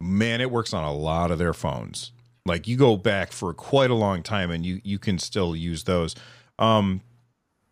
man, 0.01 0.41
it 0.41 0.51
works 0.51 0.73
on 0.73 0.85
a 0.85 0.93
lot 0.93 1.31
of 1.31 1.39
their 1.39 1.55
phones. 1.55 2.13
Like 2.47 2.69
you 2.69 2.77
go 2.77 2.97
back 2.97 3.33
for 3.33 3.55
quite 3.55 3.91
a 3.91 3.95
long 3.95 4.23
time 4.23 4.51
and 4.51 4.65
you 4.65 4.81
you 4.85 4.99
can 4.99 5.19
still 5.19 5.57
use 5.57 5.85
those. 5.85 6.15
Um 6.59 7.01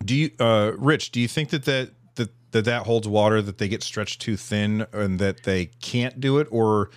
do 0.03 0.15
you 0.15 0.31
uh 0.39 0.73
Rich, 0.77 1.11
do 1.11 1.19
you 1.19 1.27
think 1.27 1.49
that 1.49 1.65
that 1.65 1.91
that 2.15 2.29
that, 2.51 2.65
that 2.65 2.85
holds 2.85 3.07
water 3.07 3.41
that 3.41 3.57
they 3.57 3.67
get 3.67 3.83
stretched 3.83 4.21
too 4.21 4.37
thin 4.37 4.85
and 4.91 5.19
that 5.19 5.43
they 5.43 5.67
can't 5.81 6.19
do 6.19 6.39
it 6.39 6.47
or 6.51 6.89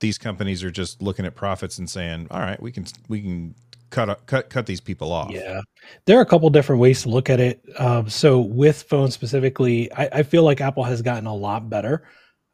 these 0.00 0.18
companies 0.18 0.64
are 0.64 0.70
just 0.70 1.02
looking 1.02 1.26
at 1.26 1.34
profits 1.34 1.78
and 1.78 1.88
saying, 1.88 2.26
"All 2.30 2.40
right, 2.40 2.60
we 2.60 2.72
can 2.72 2.86
we 3.08 3.20
can 3.20 3.54
cut 3.90 4.26
cut 4.26 4.50
cut 4.50 4.66
these 4.66 4.80
people 4.80 5.12
off." 5.12 5.30
Yeah, 5.30 5.60
there 6.06 6.18
are 6.18 6.22
a 6.22 6.26
couple 6.26 6.48
different 6.50 6.80
ways 6.80 7.02
to 7.02 7.08
look 7.08 7.28
at 7.30 7.40
it. 7.40 7.62
Um, 7.78 8.08
so 8.08 8.40
with 8.40 8.82
phones 8.82 9.14
specifically, 9.14 9.92
I, 9.92 10.08
I 10.12 10.22
feel 10.22 10.42
like 10.42 10.60
Apple 10.60 10.84
has 10.84 11.02
gotten 11.02 11.26
a 11.26 11.34
lot 11.34 11.68
better 11.68 12.04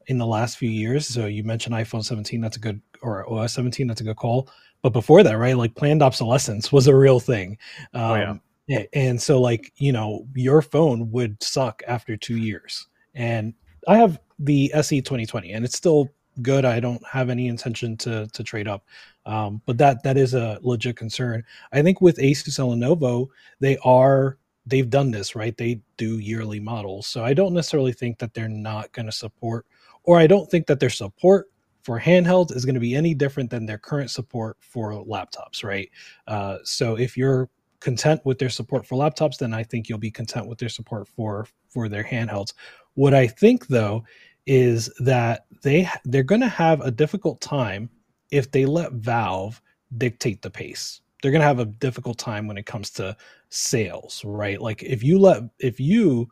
in 0.06 0.18
the 0.18 0.26
last 0.26 0.56
few 0.58 0.70
years. 0.70 1.06
So 1.06 1.26
you 1.26 1.42
mentioned 1.44 1.74
iPhone 1.74 2.04
17, 2.04 2.40
that's 2.40 2.56
a 2.56 2.60
good, 2.60 2.80
or 3.02 3.28
OS 3.32 3.52
17, 3.54 3.86
that's 3.86 4.00
a 4.00 4.04
good 4.04 4.16
call. 4.16 4.48
But 4.82 4.92
before 4.92 5.22
that, 5.22 5.34
right, 5.34 5.56
like 5.56 5.74
planned 5.74 6.02
obsolescence 6.02 6.70
was 6.72 6.86
a 6.86 6.94
real 6.94 7.18
thing. 7.20 7.58
Um, 7.92 8.02
Oh, 8.02 8.14
yeah. 8.14 8.34
yeah, 8.68 8.82
And 8.92 9.20
so, 9.20 9.40
like, 9.40 9.72
you 9.76 9.92
know, 9.92 10.26
your 10.34 10.62
phone 10.62 11.10
would 11.10 11.42
suck 11.42 11.82
after 11.88 12.16
two 12.16 12.36
years. 12.36 12.86
And 13.14 13.54
I 13.88 13.96
have 13.96 14.20
the 14.38 14.70
SE 14.74 15.00
2020, 15.00 15.52
and 15.52 15.64
it's 15.64 15.76
still 15.76 16.10
good. 16.42 16.64
I 16.64 16.80
don't 16.80 17.04
have 17.06 17.30
any 17.30 17.48
intention 17.48 17.96
to 17.98 18.26
to 18.32 18.42
trade 18.44 18.68
up. 18.68 18.84
Um, 19.24 19.60
but 19.66 19.78
that 19.78 20.02
that 20.04 20.16
is 20.16 20.34
a 20.34 20.58
legit 20.62 20.96
concern. 20.96 21.44
I 21.72 21.82
think 21.82 22.00
with 22.00 22.18
Asus 22.18 22.58
and 22.58 22.82
Lenovo, 22.82 23.28
they 23.60 23.76
are 23.78 24.38
they've 24.66 24.90
done 24.90 25.10
this 25.10 25.34
right. 25.34 25.56
They 25.56 25.80
do 25.96 26.18
yearly 26.18 26.60
models, 26.60 27.06
so 27.06 27.24
I 27.24 27.34
don't 27.34 27.54
necessarily 27.54 27.92
think 27.92 28.18
that 28.18 28.34
they're 28.34 28.48
not 28.48 28.92
going 28.92 29.06
to 29.06 29.12
support, 29.12 29.66
or 30.04 30.18
I 30.18 30.26
don't 30.26 30.50
think 30.50 30.66
that 30.66 30.80
their 30.80 30.90
support 30.90 31.46
for 31.82 32.00
handhelds 32.00 32.54
is 32.54 32.64
going 32.64 32.74
to 32.74 32.80
be 32.80 32.96
any 32.96 33.14
different 33.14 33.48
than 33.48 33.64
their 33.64 33.78
current 33.78 34.10
support 34.10 34.56
for 34.60 34.92
laptops, 35.04 35.62
right? 35.62 35.88
Uh, 36.26 36.58
so 36.64 36.96
if 36.98 37.16
you're 37.16 37.48
content 37.78 38.20
with 38.24 38.38
their 38.38 38.48
support 38.48 38.84
for 38.84 38.98
laptops, 38.98 39.38
then 39.38 39.54
I 39.54 39.62
think 39.62 39.88
you'll 39.88 39.98
be 39.98 40.10
content 40.10 40.48
with 40.48 40.58
their 40.58 40.68
support 40.68 41.06
for 41.06 41.46
for 41.68 41.88
their 41.88 42.02
handhelds. 42.02 42.52
What 42.94 43.14
I 43.14 43.26
think 43.26 43.68
though 43.68 44.04
is 44.46 44.90
that 45.00 45.46
they 45.62 45.88
they're 46.04 46.22
going 46.22 46.40
to 46.40 46.48
have 46.48 46.80
a 46.80 46.90
difficult 46.90 47.40
time 47.40 47.90
if 48.30 48.50
they 48.50 48.66
let 48.66 48.92
Valve 48.92 49.60
dictate 49.96 50.42
the 50.42 50.50
pace. 50.50 51.00
They're 51.22 51.32
going 51.32 51.40
to 51.40 51.46
have 51.46 51.58
a 51.58 51.64
difficult 51.64 52.18
time 52.18 52.46
when 52.46 52.58
it 52.58 52.66
comes 52.66 52.90
to 52.92 53.16
sales, 53.48 54.22
right? 54.24 54.60
Like 54.60 54.82
if 54.82 55.02
you 55.02 55.18
let 55.18 55.42
if 55.58 55.80
you 55.80 56.28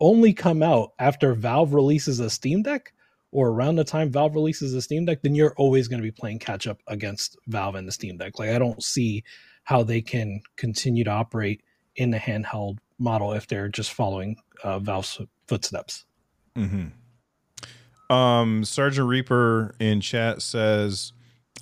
only 0.00 0.32
come 0.32 0.62
out 0.62 0.92
after 0.98 1.34
Valve 1.34 1.74
releases 1.74 2.20
a 2.20 2.30
Steam 2.30 2.62
Deck 2.62 2.92
or 3.32 3.50
around 3.50 3.76
the 3.76 3.84
time 3.84 4.10
Valve 4.10 4.34
releases 4.34 4.74
a 4.74 4.82
Steam 4.82 5.04
Deck, 5.04 5.22
then 5.22 5.34
you're 5.34 5.54
always 5.56 5.88
going 5.88 6.00
to 6.00 6.06
be 6.06 6.10
playing 6.10 6.38
catch 6.38 6.66
up 6.66 6.80
against 6.86 7.36
Valve 7.48 7.74
and 7.74 7.86
the 7.86 7.92
Steam 7.92 8.16
Deck. 8.16 8.38
Like 8.38 8.50
I 8.50 8.58
don't 8.58 8.82
see 8.82 9.24
how 9.64 9.82
they 9.82 10.00
can 10.00 10.40
continue 10.56 11.04
to 11.04 11.10
operate 11.10 11.62
in 11.96 12.10
the 12.10 12.18
handheld 12.18 12.78
model 12.98 13.32
if 13.32 13.46
they're 13.46 13.68
just 13.68 13.92
following 13.92 14.36
uh, 14.64 14.78
Valve's 14.78 15.20
footsteps. 15.46 16.04
Mm-hmm. 16.56 16.88
Um, 18.10 18.64
Sergeant 18.64 19.08
Reaper 19.08 19.74
in 19.78 20.00
chat 20.00 20.42
says, 20.42 21.12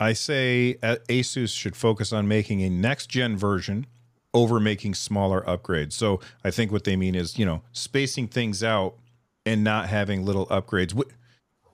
"I 0.00 0.14
say 0.14 0.78
Asus 0.82 1.54
should 1.54 1.76
focus 1.76 2.12
on 2.12 2.26
making 2.26 2.62
a 2.62 2.70
next 2.70 3.08
gen 3.08 3.36
version 3.36 3.86
over 4.32 4.58
making 4.58 4.94
smaller 4.94 5.42
upgrades." 5.42 5.92
So 5.92 6.20
I 6.42 6.50
think 6.50 6.72
what 6.72 6.84
they 6.84 6.96
mean 6.96 7.14
is, 7.14 7.38
you 7.38 7.44
know, 7.44 7.62
spacing 7.72 8.28
things 8.28 8.64
out 8.64 8.96
and 9.44 9.62
not 9.62 9.88
having 9.88 10.24
little 10.24 10.46
upgrades. 10.46 10.98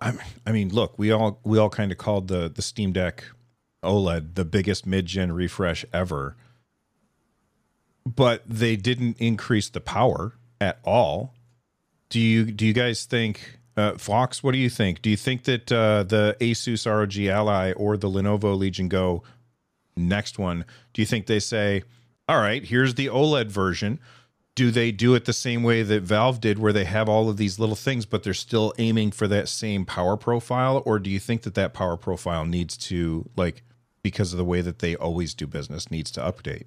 I 0.00 0.52
mean, 0.52 0.68
look, 0.70 0.98
we 0.98 1.12
all 1.12 1.40
we 1.44 1.56
all 1.56 1.70
kind 1.70 1.92
of 1.92 1.98
called 1.98 2.28
the 2.28 2.50
the 2.50 2.60
Steam 2.60 2.92
Deck 2.92 3.24
OLED 3.84 4.34
the 4.34 4.44
biggest 4.44 4.86
mid 4.86 5.06
gen 5.06 5.30
refresh 5.32 5.84
ever, 5.92 6.36
but 8.04 8.42
they 8.46 8.74
didn't 8.74 9.18
increase 9.18 9.68
the 9.68 9.80
power 9.80 10.34
at 10.60 10.80
all. 10.84 11.34
Do 12.08 12.20
you 12.20 12.50
do 12.50 12.66
you 12.66 12.72
guys 12.72 13.04
think? 13.04 13.60
Uh, 13.76 13.92
Phawx, 13.92 14.42
what 14.42 14.52
do 14.52 14.58
you 14.58 14.70
think? 14.70 15.02
Do 15.02 15.10
you 15.10 15.16
think 15.16 15.44
that 15.44 15.72
uh, 15.72 16.04
the 16.04 16.36
Asus 16.40 16.86
ROG 16.86 17.16
Ally 17.26 17.72
or 17.72 17.96
the 17.96 18.08
Lenovo 18.08 18.56
Legion 18.56 18.88
Go 18.88 19.22
next 19.96 20.38
one? 20.38 20.64
Do 20.92 21.02
you 21.02 21.06
think 21.06 21.26
they 21.26 21.40
say, 21.40 21.82
"All 22.28 22.38
right, 22.40 22.64
here's 22.64 22.94
the 22.94 23.06
OLED 23.06 23.46
version 23.46 23.98
do 24.54 24.70
they 24.70 24.92
do 24.92 25.14
it 25.14 25.24
the 25.24 25.32
same 25.32 25.62
way 25.62 25.82
that 25.82 26.02
Valve 26.02 26.40
did, 26.40 26.58
where 26.58 26.72
they 26.72 26.84
have 26.84 27.08
all 27.08 27.28
of 27.28 27.36
these 27.36 27.58
little 27.58 27.74
things, 27.74 28.06
but 28.06 28.22
they're 28.22 28.32
still 28.32 28.72
aiming 28.78 29.10
for 29.10 29.26
that 29.26 29.48
same 29.48 29.84
power 29.84 30.16
profile? 30.16 30.82
Or 30.86 30.98
do 30.98 31.10
you 31.10 31.18
think 31.18 31.42
that 31.42 31.54
that 31.54 31.74
power 31.74 31.96
profile 31.96 32.44
needs 32.44 32.76
to, 32.76 33.28
like, 33.36 33.64
because 34.02 34.32
of 34.32 34.38
the 34.38 34.44
way 34.44 34.60
that 34.60 34.78
they 34.78 34.94
always 34.94 35.34
do 35.34 35.46
business, 35.46 35.90
needs 35.90 36.10
to 36.12 36.20
update? 36.20 36.64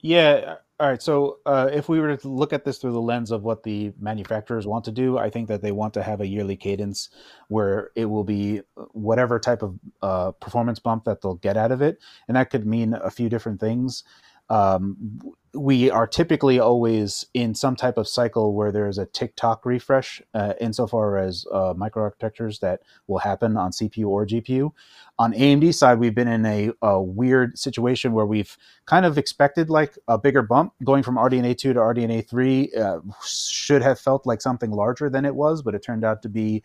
Yeah. 0.00 0.56
All 0.78 0.86
right. 0.86 1.00
So 1.00 1.38
uh, 1.46 1.70
if 1.72 1.88
we 1.88 2.00
were 2.00 2.14
to 2.14 2.28
look 2.28 2.52
at 2.52 2.66
this 2.66 2.76
through 2.76 2.92
the 2.92 3.00
lens 3.00 3.30
of 3.30 3.44
what 3.44 3.62
the 3.62 3.94
manufacturers 3.98 4.66
want 4.66 4.84
to 4.84 4.92
do, 4.92 5.16
I 5.16 5.30
think 5.30 5.48
that 5.48 5.62
they 5.62 5.72
want 5.72 5.94
to 5.94 6.02
have 6.02 6.20
a 6.20 6.26
yearly 6.26 6.54
cadence 6.56 7.08
where 7.48 7.92
it 7.96 8.04
will 8.04 8.24
be 8.24 8.60
whatever 8.92 9.40
type 9.40 9.62
of 9.62 9.78
uh, 10.02 10.32
performance 10.32 10.78
bump 10.78 11.04
that 11.04 11.22
they'll 11.22 11.36
get 11.36 11.56
out 11.56 11.72
of 11.72 11.80
it. 11.80 11.98
And 12.28 12.36
that 12.36 12.50
could 12.50 12.66
mean 12.66 12.92
a 12.92 13.10
few 13.10 13.30
different 13.30 13.58
things. 13.58 14.04
Um, 14.50 15.18
we 15.56 15.90
are 15.90 16.06
typically 16.06 16.58
always 16.58 17.26
in 17.34 17.54
some 17.54 17.76
type 17.76 17.96
of 17.98 18.06
cycle 18.06 18.54
where 18.54 18.70
there's 18.70 18.98
a 18.98 19.06
tick-tock 19.06 19.64
refresh 19.64 20.22
uh, 20.34 20.54
insofar 20.60 21.18
as 21.18 21.46
uh, 21.52 21.74
microarchitectures 21.74 22.60
that 22.60 22.80
will 23.06 23.18
happen 23.18 23.56
on 23.56 23.70
CPU 23.70 24.06
or 24.06 24.26
GPU. 24.26 24.72
On 25.18 25.32
AMD 25.32 25.74
side, 25.74 25.98
we've 25.98 26.14
been 26.14 26.28
in 26.28 26.44
a, 26.44 26.70
a, 26.82 27.00
weird 27.00 27.58
situation 27.58 28.12
where 28.12 28.26
we've 28.26 28.56
kind 28.84 29.06
of 29.06 29.16
expected 29.16 29.70
like 29.70 29.96
a 30.08 30.18
bigger 30.18 30.42
bump 30.42 30.74
going 30.84 31.02
from 31.02 31.16
RDNA 31.16 31.56
2 31.56 31.72
to 31.72 31.80
RDNA 31.80 32.28
3 32.28 32.72
uh, 32.74 32.98
should 33.24 33.82
have 33.82 33.98
felt 33.98 34.26
like 34.26 34.42
something 34.42 34.70
larger 34.70 35.08
than 35.08 35.24
it 35.24 35.34
was, 35.34 35.62
but 35.62 35.74
it 35.74 35.82
turned 35.82 36.04
out 36.04 36.22
to 36.22 36.28
be 36.28 36.62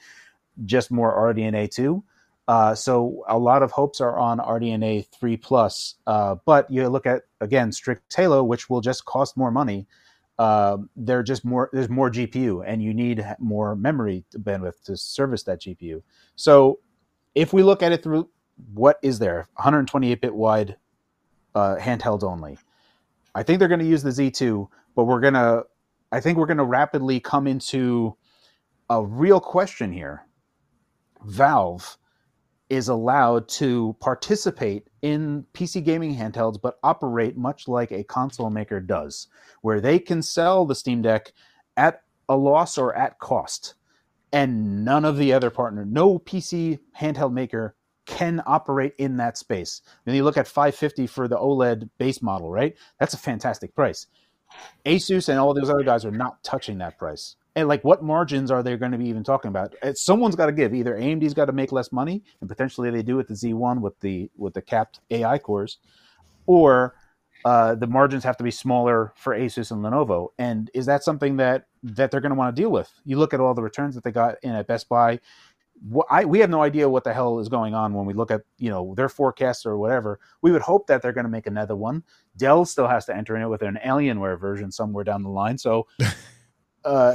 just 0.66 0.92
more 0.92 1.34
RDNA 1.34 1.72
2. 1.72 2.04
Uh, 2.52 2.76
so 2.76 3.24
a 3.30 3.38
lot 3.40 3.64
of 3.64 3.72
hopes 3.72 4.02
are 4.02 4.20
on 4.20 4.38
RDNA 4.40 5.08
3 5.08 5.38
plus, 5.38 5.96
uh, 6.06 6.36
but 6.46 6.70
you 6.70 6.86
look 6.90 7.06
at 7.06 7.22
again 7.40 7.72
Strix 7.72 8.02
Halo, 8.14 8.44
which 8.44 8.70
will 8.70 8.82
just 8.82 9.06
cost 9.06 9.38
more 9.38 9.52
money. 9.52 9.88
Uh, 10.38 10.80
they're 10.98 11.24
just 11.24 11.46
more 11.46 11.70
there's 11.72 11.88
more 11.88 12.12
GPU, 12.12 12.62
and 12.68 12.84
you 12.84 12.94
need 12.94 13.26
more 13.40 13.74
memory 13.78 14.26
bandwidth 14.36 14.84
to 14.84 14.98
service 14.98 15.44
that 15.44 15.62
GPU. 15.62 16.04
So 16.36 16.80
if 17.36 17.54
we 17.54 17.64
look 17.64 17.82
at 17.82 17.94
it 17.94 18.04
through 18.04 18.30
what 18.74 19.00
is 19.02 19.18
there 19.18 19.48
128 19.54 20.20
bit 20.20 20.36
wide 20.36 20.76
uh, 21.56 21.78
handheld 21.78 22.22
only, 22.22 22.58
I 23.34 23.44
think 23.44 23.60
they're 23.60 23.70
going 23.70 23.80
to 23.80 23.86
use 23.86 24.04
the 24.04 24.10
Z2, 24.10 24.68
but 24.94 25.06
we're 25.06 25.22
gonna 25.22 25.64
I 26.12 26.20
think 26.20 26.38
we're 26.38 26.48
going 26.48 26.58
to 26.58 26.66
rapidly 26.66 27.22
come 27.22 27.48
into 27.48 28.18
a 28.90 29.02
real 29.02 29.40
question 29.40 29.94
here. 29.94 30.26
Valve 31.24 31.98
is 32.72 32.88
allowed 32.88 33.50
to 33.50 33.94
participate 34.00 34.88
in 35.02 35.46
PC 35.54 35.84
gaming 35.84 36.16
handhelds, 36.16 36.60
but 36.60 36.80
operate 36.84 37.36
much 37.36 37.68
like 37.68 37.92
a 37.92 38.06
console 38.06 38.50
maker 38.50 38.80
does, 38.80 39.28
where 39.62 39.82
they 39.82 40.00
can 40.00 40.22
sell 40.22 40.66
the 40.66 40.74
Steam 40.74 41.02
Deck 41.02 41.34
at 41.76 42.04
a 42.30 42.38
loss 42.38 42.78
or 42.78 42.96
at 42.96 43.20
cost. 43.20 43.74
And 44.32 44.86
none 44.86 45.04
of 45.04 45.18
the 45.18 45.34
other 45.34 45.50
partner, 45.50 45.84
no 45.84 46.18
PC 46.18 46.80
handheld 46.98 47.34
maker 47.34 47.76
can 48.06 48.42
operate 48.46 48.94
in 48.98 49.18
that 49.18 49.38
space. 49.38 49.82
When 50.06 50.16
you 50.16 50.24
look 50.24 50.38
at 50.38 50.48
550 50.48 51.08
for 51.08 51.28
the 51.28 51.36
OLED 51.36 51.90
base 51.98 52.22
model, 52.22 52.50
right? 52.50 52.78
That's 53.02 53.14
a 53.14 53.18
fantastic 53.18 53.76
price. 53.76 54.08
Asus 54.86 55.28
and 55.28 55.38
all 55.38 55.54
those 55.54 55.70
other 55.70 55.84
guys 55.84 56.06
are 56.06 56.12
not 56.12 56.42
touching 56.42 56.78
that 56.78 56.98
price 56.98 57.36
and 57.56 57.68
like 57.68 57.84
what 57.84 58.04
margins 58.04 58.50
are 58.52 58.64
they 58.64 58.76
going 58.78 58.92
to 58.92 58.98
be 58.98 59.08
even 59.08 59.24
talking 59.24 59.50
about 59.50 59.74
someone's 59.94 60.36
got 60.36 60.46
to 60.46 60.52
give 60.52 60.74
either 60.74 60.96
amd's 60.96 61.34
got 61.34 61.46
to 61.46 61.52
make 61.52 61.72
less 61.72 61.92
money 61.92 62.24
and 62.40 62.50
potentially 62.50 62.90
they 62.90 63.04
do 63.04 63.16
with 63.16 63.28
the 63.28 63.34
z1 63.34 63.82
with 63.82 64.00
the 64.00 64.30
with 64.38 64.54
the 64.54 64.62
capped 64.62 65.00
ai 65.12 65.38
cores 65.38 65.78
or 66.46 66.96
uh, 67.44 67.74
the 67.74 67.88
margins 67.88 68.24
have 68.24 68.38
to 68.38 68.44
be 68.44 68.52
smaller 68.52 69.14
for 69.16 69.36
asus 69.36 69.72
and 69.72 69.84
lenovo 69.84 70.30
and 70.38 70.70
is 70.74 70.86
that 70.86 71.04
something 71.04 71.38
that 71.38 71.66
that 71.82 72.12
they're 72.12 72.22
going 72.22 72.32
to 72.32 72.36
want 72.36 72.56
to 72.56 72.62
deal 72.62 72.70
with 72.70 72.92
you 73.06 73.18
look 73.18 73.34
at 73.34 73.40
all 73.40 73.54
the 73.54 73.62
returns 73.62 73.96
that 73.96 74.04
they 74.04 74.12
got 74.12 74.36
in 74.44 74.52
at 74.52 74.68
best 74.68 74.88
buy 74.88 75.20
I, 76.10 76.26
we 76.26 76.40
have 76.40 76.50
no 76.50 76.62
idea 76.62 76.88
what 76.88 77.04
the 77.04 77.14
hell 77.14 77.40
is 77.40 77.50
going 77.50 77.74
on 77.74 77.94
when 77.94 78.06
we 78.06 78.14
look 78.14 78.30
at 78.30 78.42
you 78.60 78.70
know 78.70 78.94
their 78.96 79.10
forecasts 79.10 79.66
or 79.66 79.78
whatever. 79.78 80.20
We 80.42 80.52
would 80.52 80.62
hope 80.62 80.86
that 80.88 81.02
they're 81.02 81.12
going 81.12 81.26
to 81.26 81.32
make 81.32 81.48
another 81.48 81.76
one. 81.76 82.04
Dell 82.38 82.66
still 82.66 82.88
has 82.88 83.06
to 83.06 83.16
enter 83.16 83.36
in 83.36 83.42
it 83.42 83.48
with 83.48 83.64
an 83.64 83.80
Alienware 83.84 84.40
version 84.40 84.72
somewhere 84.72 85.04
down 85.04 85.24
the 85.24 85.30
line. 85.30 85.58
So 85.58 85.88
uh, 86.84 87.14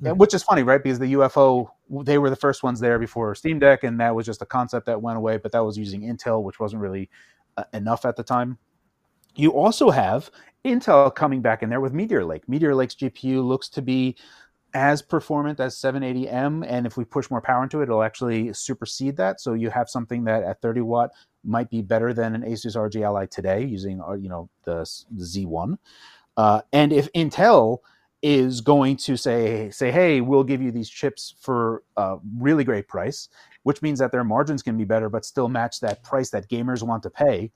which 0.00 0.34
is 0.34 0.42
funny, 0.42 0.62
right? 0.62 0.82
Because 0.82 0.98
the 0.98 1.12
UFO, 1.14 1.68
they 2.04 2.18
were 2.18 2.30
the 2.30 2.36
first 2.36 2.62
ones 2.62 2.80
there 2.80 2.98
before 2.98 3.34
Steam 3.34 3.58
Deck, 3.58 3.84
and 3.84 4.00
that 4.00 4.14
was 4.14 4.26
just 4.26 4.42
a 4.42 4.46
concept 4.46 4.86
that 4.86 5.00
went 5.00 5.16
away. 5.16 5.36
But 5.36 5.52
that 5.52 5.64
was 5.64 5.78
using 5.78 6.02
Intel, 6.02 6.42
which 6.42 6.58
wasn't 6.58 6.82
really 6.82 7.08
uh, 7.56 7.64
enough 7.72 8.04
at 8.04 8.16
the 8.16 8.22
time. 8.22 8.58
You 9.34 9.50
also 9.50 9.90
have 9.90 10.30
Intel 10.64 11.14
coming 11.14 11.40
back 11.40 11.62
in 11.62 11.70
there 11.70 11.80
with 11.80 11.92
Meteor 11.92 12.24
Lake. 12.24 12.48
Meteor 12.48 12.74
Lake's 12.74 12.94
GPU 12.94 13.46
looks 13.46 13.68
to 13.70 13.82
be 13.82 14.16
as 14.74 15.00
performant 15.00 15.60
as 15.60 15.76
780M, 15.76 16.66
and 16.68 16.86
if 16.86 16.96
we 16.96 17.04
push 17.04 17.30
more 17.30 17.40
power 17.40 17.62
into 17.62 17.80
it, 17.80 17.84
it'll 17.84 18.02
actually 18.02 18.52
supersede 18.52 19.16
that. 19.16 19.40
So 19.40 19.54
you 19.54 19.70
have 19.70 19.88
something 19.88 20.24
that 20.24 20.42
at 20.42 20.60
30 20.60 20.80
watt 20.82 21.10
might 21.44 21.70
be 21.70 21.80
better 21.80 22.12
than 22.12 22.34
an 22.34 22.42
Asus 22.42 22.76
ROG 22.76 22.96
Ally 22.96 23.26
today 23.26 23.64
using, 23.64 24.02
uh, 24.02 24.12
you 24.14 24.28
know, 24.28 24.50
the, 24.64 24.78
the 25.12 25.24
Z1. 25.24 25.78
Uh, 26.36 26.60
and 26.72 26.92
if 26.92 27.10
Intel 27.12 27.78
is 28.26 28.60
going 28.60 28.96
to 28.96 29.16
say 29.16 29.70
say 29.70 29.92
hey 29.92 30.20
we'll 30.20 30.42
give 30.42 30.60
you 30.60 30.72
these 30.72 30.90
chips 30.90 31.36
for 31.40 31.84
a 31.96 32.16
really 32.38 32.64
great 32.64 32.88
price 32.88 33.28
which 33.62 33.82
means 33.82 34.00
that 34.00 34.10
their 34.10 34.24
margins 34.24 34.64
can 34.64 34.76
be 34.76 34.82
better 34.82 35.08
but 35.08 35.24
still 35.24 35.48
match 35.48 35.78
that 35.78 36.02
price 36.02 36.28
that 36.28 36.48
gamers 36.48 36.82
want 36.82 37.04
to 37.04 37.08
pay 37.08 37.52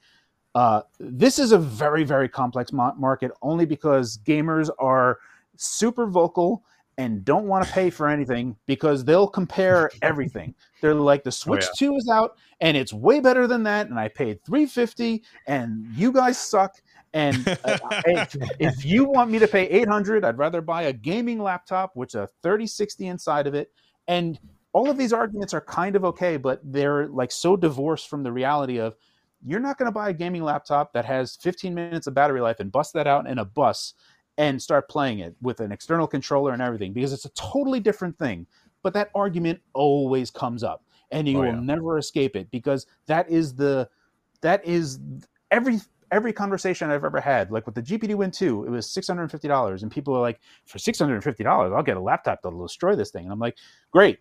uh, 0.55 0.83
this 1.01 1.41
is 1.41 1.51
a 1.51 1.59
very 1.59 2.05
very 2.05 2.29
complex 2.29 2.73
mo- 2.73 2.95
market 2.97 3.33
only 3.43 3.67
because 3.67 4.19
gamers 4.19 4.71
are 4.79 5.19
super 5.57 6.07
vocal 6.07 6.63
and 6.99 7.25
don't 7.25 7.47
want 7.47 7.67
to 7.67 7.73
pay 7.73 7.91
for 7.91 8.09
anything 8.09 8.55
because 8.67 9.05
they'll 9.05 9.27
compare 9.27 9.91
everything. 10.03 10.55
They're 10.83 10.95
like 10.95 11.25
the 11.25 11.33
Switch 11.33 11.65
oh, 11.65 11.75
yeah. 11.81 11.89
2 11.89 11.97
is 11.97 12.09
out 12.13 12.37
and 12.61 12.77
it's 12.77 12.93
way 12.93 13.21
better 13.21 13.47
than 13.47 13.63
that 13.65 13.89
and 13.89 13.99
I 13.99 14.09
paid 14.09 14.45
350 14.45 15.23
and 15.47 15.87
you 15.95 16.13
guys 16.13 16.39
suck 16.39 16.83
and 17.13 17.47
uh, 17.65 17.79
if, 18.07 18.37
if, 18.59 18.85
you 18.85 19.05
want 19.05 19.31
me 19.31 19.39
to 19.39 19.49
pay 19.49 19.69
800, 19.69 20.25
I'd 20.25 20.39
rather 20.39 20.61
buy 20.61 20.83
a 20.83 20.93
gaming 20.93 21.41
laptop 21.41 21.97
with 21.97 22.15
a 22.15 22.29
3060 22.43 23.07
inside 23.09 23.47
of 23.47 23.55
it. 23.55 23.73
And 24.07 24.39
all 24.73 24.89
of 24.89 24.97
these 24.97 25.13
arguments 25.13 25.53
are 25.53 25.61
kind 25.61 25.97
of 25.97 26.05
okay, 26.05 26.37
but 26.37 26.61
they're 26.63 27.09
like 27.09 27.33
so 27.33 27.57
divorced 27.57 28.09
from 28.09 28.23
the 28.23 28.31
reality 28.31 28.79
of 28.79 28.97
you're 29.45 29.61
not 29.61 29.79
going 29.79 29.87
to 29.87 29.93
buy 29.93 30.11
a 30.11 30.13
gaming 30.13 30.43
laptop 30.43 30.93
that 30.93 31.05
has 31.05 31.37
15 31.37 31.75
minutes 31.75 32.07
of 32.07 32.15
battery 32.15 32.41
life 32.41 32.61
and 32.61 32.71
bust 32.71 32.93
that 32.93 33.07
out 33.07 33.27
in 33.27 33.39
a 33.39 33.45
bus 33.45 33.95
and 34.39 34.61
start 34.61 34.89
playing 34.89 35.21
it 35.21 35.35
with 35.43 35.61
an 35.61 35.73
external 35.73 36.07
controller 36.07 36.53
and 36.53 36.63
everything 36.63 36.93
because 36.93 37.13
it's 37.13 37.25
a 37.25 37.31
totally 37.31 37.81
different 37.81 38.19
thing. 38.19 38.47
But 38.83 38.95
that 38.95 39.11
argument 39.15 39.61
always 39.75 40.31
comes 40.31 40.63
up 40.63 40.85
and 41.11 41.29
you 41.29 41.39
oh, 41.39 41.41
will 41.41 41.47
yeah. 41.49 41.61
never 41.61 41.99
escape 41.99 42.37
it 42.37 42.51
because 42.51 42.87
that 43.07 43.29
is 43.29 43.55
the 43.55 43.89
that 44.43 44.65
is 44.65 45.01
every 45.51 45.81
every 46.11 46.33
conversation 46.33 46.91
I've 46.91 47.05
ever 47.05 47.21
had, 47.21 47.51
like 47.51 47.67
with 47.67 47.75
the 47.75 47.83
GPD 47.83 48.15
Win 48.15 48.31
2, 48.31 48.65
it 48.65 48.71
was 48.71 48.87
$650. 48.89 49.83
And 49.83 49.91
people 49.91 50.15
are 50.17 50.21
like, 50.21 50.41
for 50.67 50.79
$650, 50.79 51.47
I'll 51.47 51.83
get 51.83 51.97
a 51.97 52.01
laptop 52.01 52.43
that'll 52.43 52.63
destroy 52.67 52.95
this 52.97 53.11
thing. 53.11 53.25
And 53.25 53.33
I'm 53.33 53.39
like, 53.39 53.57
great. 53.91 54.19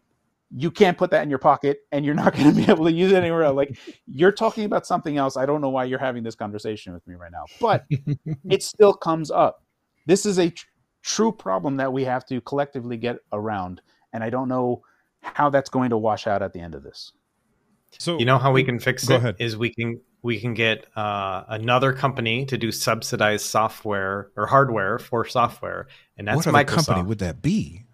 You 0.55 0.71
can't 0.71 0.97
put 0.97 1.11
that 1.11 1.21
in 1.21 1.29
your 1.29 1.39
pocket 1.39 1.81
and 1.91 2.03
you're 2.03 2.15
not 2.15 2.33
going 2.37 2.49
to 2.49 2.55
be 2.55 2.69
able 2.71 2.85
to 2.85 2.91
use 2.91 3.11
it 3.11 3.17
anywhere 3.17 3.43
else. 3.43 3.55
Like, 3.55 3.77
you're 4.07 4.31
talking 4.31 4.65
about 4.65 4.85
something 4.87 5.17
else. 5.17 5.37
I 5.37 5.45
don't 5.45 5.61
know 5.61 5.69
why 5.69 5.83
you're 5.85 5.99
having 5.99 6.23
this 6.23 6.35
conversation 6.35 6.93
with 6.93 7.05
me 7.07 7.15
right 7.15 7.31
now, 7.31 7.45
but 7.61 7.85
it 8.49 8.63
still 8.63 8.93
comes 8.93 9.29
up. 9.31 9.63
This 10.05 10.25
is 10.25 10.39
a 10.39 10.51
true 11.03 11.31
problem 11.31 11.77
that 11.77 11.93
we 11.93 12.03
have 12.03 12.25
to 12.25 12.41
collectively 12.41 12.97
get 12.97 13.17
around, 13.31 13.81
and 14.11 14.23
I 14.23 14.29
don't 14.29 14.49
know 14.49 14.81
how 15.21 15.49
that's 15.49 15.69
going 15.69 15.91
to 15.91 15.97
wash 15.97 16.25
out 16.27 16.41
at 16.41 16.51
the 16.53 16.59
end 16.59 16.73
of 16.75 16.83
this. 16.83 17.11
So 17.97 18.17
You 18.19 18.25
know 18.25 18.37
how 18.37 18.51
we 18.51 18.63
can 18.63 18.79
fix 18.79 19.07
Go 19.07 19.15
it 19.15 19.17
ahead. 19.17 19.35
is 19.39 19.57
we 19.57 19.73
can 19.73 19.99
we 20.21 20.39
can 20.39 20.53
get 20.53 20.85
uh, 20.97 21.43
another 21.47 21.93
company 21.93 22.45
to 22.45 22.57
do 22.57 22.71
subsidized 22.71 23.45
software 23.45 24.31
or 24.35 24.47
hardware 24.47 24.99
for 24.99 25.25
software, 25.25 25.87
and 26.17 26.27
that's 26.27 26.45
what 26.45 26.47
other 26.47 26.63
Microsoft. 26.65 26.85
company 26.87 27.07
would 27.07 27.19
that 27.19 27.41
be? 27.41 27.85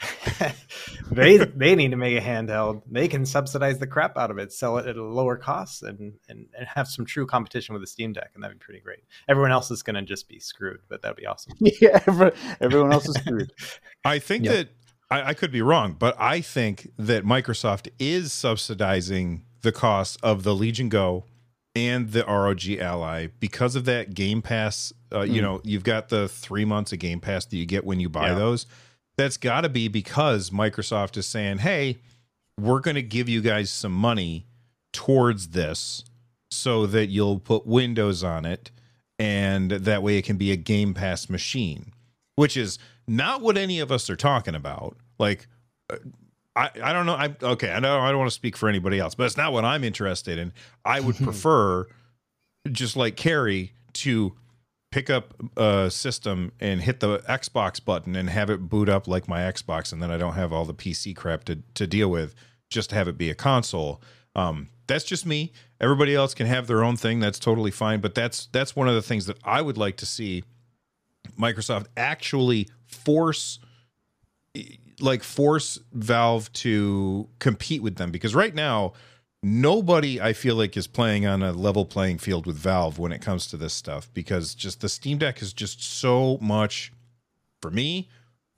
they 1.10 1.38
they 1.38 1.74
need 1.74 1.90
to 1.90 1.96
make 1.96 2.16
a 2.16 2.20
handheld. 2.24 2.82
They 2.90 3.08
can 3.08 3.24
subsidize 3.26 3.78
the 3.78 3.86
crap 3.86 4.16
out 4.16 4.30
of 4.30 4.38
it, 4.38 4.52
sell 4.52 4.78
it 4.78 4.86
at 4.86 4.96
a 4.96 5.02
lower 5.02 5.36
cost, 5.36 5.82
and 5.82 6.14
and, 6.28 6.46
and 6.56 6.66
have 6.74 6.88
some 6.88 7.04
true 7.04 7.26
competition 7.26 7.72
with 7.72 7.82
the 7.82 7.86
Steam 7.86 8.12
Deck, 8.12 8.30
and 8.34 8.42
that'd 8.42 8.58
be 8.58 8.64
pretty 8.64 8.80
great. 8.80 9.00
Everyone 9.28 9.50
else 9.52 9.70
is 9.70 9.82
going 9.82 9.96
to 9.96 10.02
just 10.02 10.28
be 10.28 10.38
screwed, 10.38 10.80
but 10.88 11.02
that'd 11.02 11.16
be 11.16 11.26
awesome. 11.26 11.52
yeah, 11.60 12.00
every- 12.06 12.32
everyone 12.60 12.92
else 12.92 13.08
is 13.08 13.14
screwed. 13.16 13.50
I 14.04 14.18
think 14.18 14.44
Yeah. 14.44 14.52
that 14.52 14.68
I, 15.10 15.22
I 15.30 15.34
could 15.34 15.50
be 15.50 15.62
wrong, 15.62 15.96
but 15.98 16.14
I 16.20 16.40
think 16.42 16.90
that 16.98 17.24
Microsoft 17.24 17.88
is 17.98 18.32
subsidizing 18.32 19.44
the 19.62 19.72
cost 19.72 20.18
of 20.22 20.44
the 20.44 20.54
Legion 20.54 20.88
Go 20.88 21.24
and 21.86 22.10
the 22.12 22.24
ROG 22.24 22.68
Ally 22.78 23.28
because 23.40 23.76
of 23.76 23.84
that 23.86 24.12
Game 24.14 24.42
Pass. 24.42 24.92
Uh, 25.12 25.20
You 25.20 25.40
Mm. 25.40 25.42
know, 25.42 25.60
you've 25.64 25.84
got 25.84 26.08
the 26.08 26.28
three 26.28 26.64
months 26.64 26.92
of 26.92 26.98
Game 26.98 27.20
Pass 27.20 27.44
that 27.46 27.56
you 27.56 27.64
get 27.66 27.84
when 27.84 28.00
you 28.00 28.08
buy 28.08 28.28
Yeah. 28.28 28.34
those. 28.34 28.66
That's 29.16 29.36
got 29.36 29.62
to 29.62 29.68
be 29.68 29.88
because 29.88 30.50
Microsoft 30.50 31.16
is 31.16 31.26
saying, 31.26 31.58
"Hey, 31.58 31.98
we're 32.60 32.80
going 32.80 32.94
to 32.96 33.02
give 33.02 33.28
you 33.28 33.40
guys 33.40 33.70
some 33.70 33.92
money 33.92 34.46
towards 34.92 35.48
this, 35.48 36.04
so 36.50 36.86
that 36.86 37.06
you'll 37.08 37.38
put 37.38 37.66
Windows 37.66 38.22
on 38.24 38.44
it, 38.44 38.70
and 39.18 39.70
that 39.70 40.02
way 40.02 40.16
it 40.18 40.22
can 40.24 40.36
be 40.36 40.50
a 40.52 40.56
Game 40.56 40.94
Pass 40.94 41.28
machine." 41.28 41.92
which 42.36 42.56
is 42.56 42.78
not 43.08 43.40
what 43.42 43.58
any 43.58 43.80
of 43.80 43.90
us 43.90 44.08
are 44.08 44.14
talking 44.14 44.54
about. 44.54 44.96
Like, 45.18 45.48
uh, 45.90 45.96
I, 46.58 46.70
I 46.82 46.92
don't 46.92 47.06
know. 47.06 47.14
I 47.14 47.34
okay. 47.40 47.70
I 47.70 47.78
know 47.78 48.00
I 48.00 48.08
don't 48.10 48.18
want 48.18 48.30
to 48.30 48.34
speak 48.34 48.56
for 48.56 48.68
anybody 48.68 48.98
else, 48.98 49.14
but 49.14 49.24
it's 49.24 49.36
not 49.36 49.52
what 49.52 49.64
I'm 49.64 49.84
interested 49.84 50.38
in. 50.38 50.52
I 50.84 50.98
would 50.98 51.16
prefer, 51.22 51.86
just 52.70 52.96
like 52.96 53.16
Carrie, 53.16 53.72
to 53.94 54.34
pick 54.90 55.08
up 55.08 55.34
a 55.56 55.88
system 55.88 56.50
and 56.58 56.80
hit 56.80 56.98
the 56.98 57.18
Xbox 57.20 57.82
button 57.82 58.16
and 58.16 58.28
have 58.28 58.50
it 58.50 58.68
boot 58.68 58.88
up 58.88 59.06
like 59.06 59.28
my 59.28 59.40
Xbox, 59.40 59.92
and 59.92 60.02
then 60.02 60.10
I 60.10 60.16
don't 60.16 60.34
have 60.34 60.52
all 60.52 60.64
the 60.64 60.74
PC 60.74 61.14
crap 61.14 61.44
to 61.44 61.60
to 61.74 61.86
deal 61.86 62.10
with. 62.10 62.34
Just 62.70 62.90
to 62.90 62.96
have 62.96 63.08
it 63.08 63.16
be 63.16 63.30
a 63.30 63.34
console. 63.34 64.02
Um, 64.34 64.68
that's 64.88 65.04
just 65.04 65.24
me. 65.24 65.52
Everybody 65.80 66.14
else 66.14 66.34
can 66.34 66.46
have 66.46 66.66
their 66.66 66.82
own 66.82 66.96
thing. 66.96 67.20
That's 67.20 67.38
totally 67.38 67.70
fine. 67.70 68.00
But 68.00 68.14
that's 68.16 68.46
that's 68.46 68.74
one 68.74 68.88
of 68.88 68.94
the 68.94 69.02
things 69.02 69.26
that 69.26 69.38
I 69.44 69.62
would 69.62 69.78
like 69.78 69.96
to 69.98 70.06
see 70.06 70.42
Microsoft 71.38 71.86
actually 71.96 72.68
force 72.84 73.60
like 75.00 75.22
force 75.22 75.78
Valve 75.92 76.52
to 76.54 77.28
compete 77.38 77.82
with 77.82 77.96
them 77.96 78.10
because 78.10 78.34
right 78.34 78.54
now 78.54 78.92
nobody 79.42 80.20
I 80.20 80.32
feel 80.32 80.56
like 80.56 80.76
is 80.76 80.86
playing 80.86 81.26
on 81.26 81.42
a 81.42 81.52
level 81.52 81.84
playing 81.84 82.18
field 82.18 82.46
with 82.46 82.56
Valve 82.56 82.98
when 82.98 83.12
it 83.12 83.20
comes 83.20 83.46
to 83.48 83.56
this 83.56 83.72
stuff 83.72 84.08
because 84.14 84.54
just 84.54 84.80
the 84.80 84.88
Steam 84.88 85.18
Deck 85.18 85.40
is 85.42 85.52
just 85.52 85.82
so 85.82 86.38
much 86.40 86.92
for 87.62 87.70
me 87.70 88.08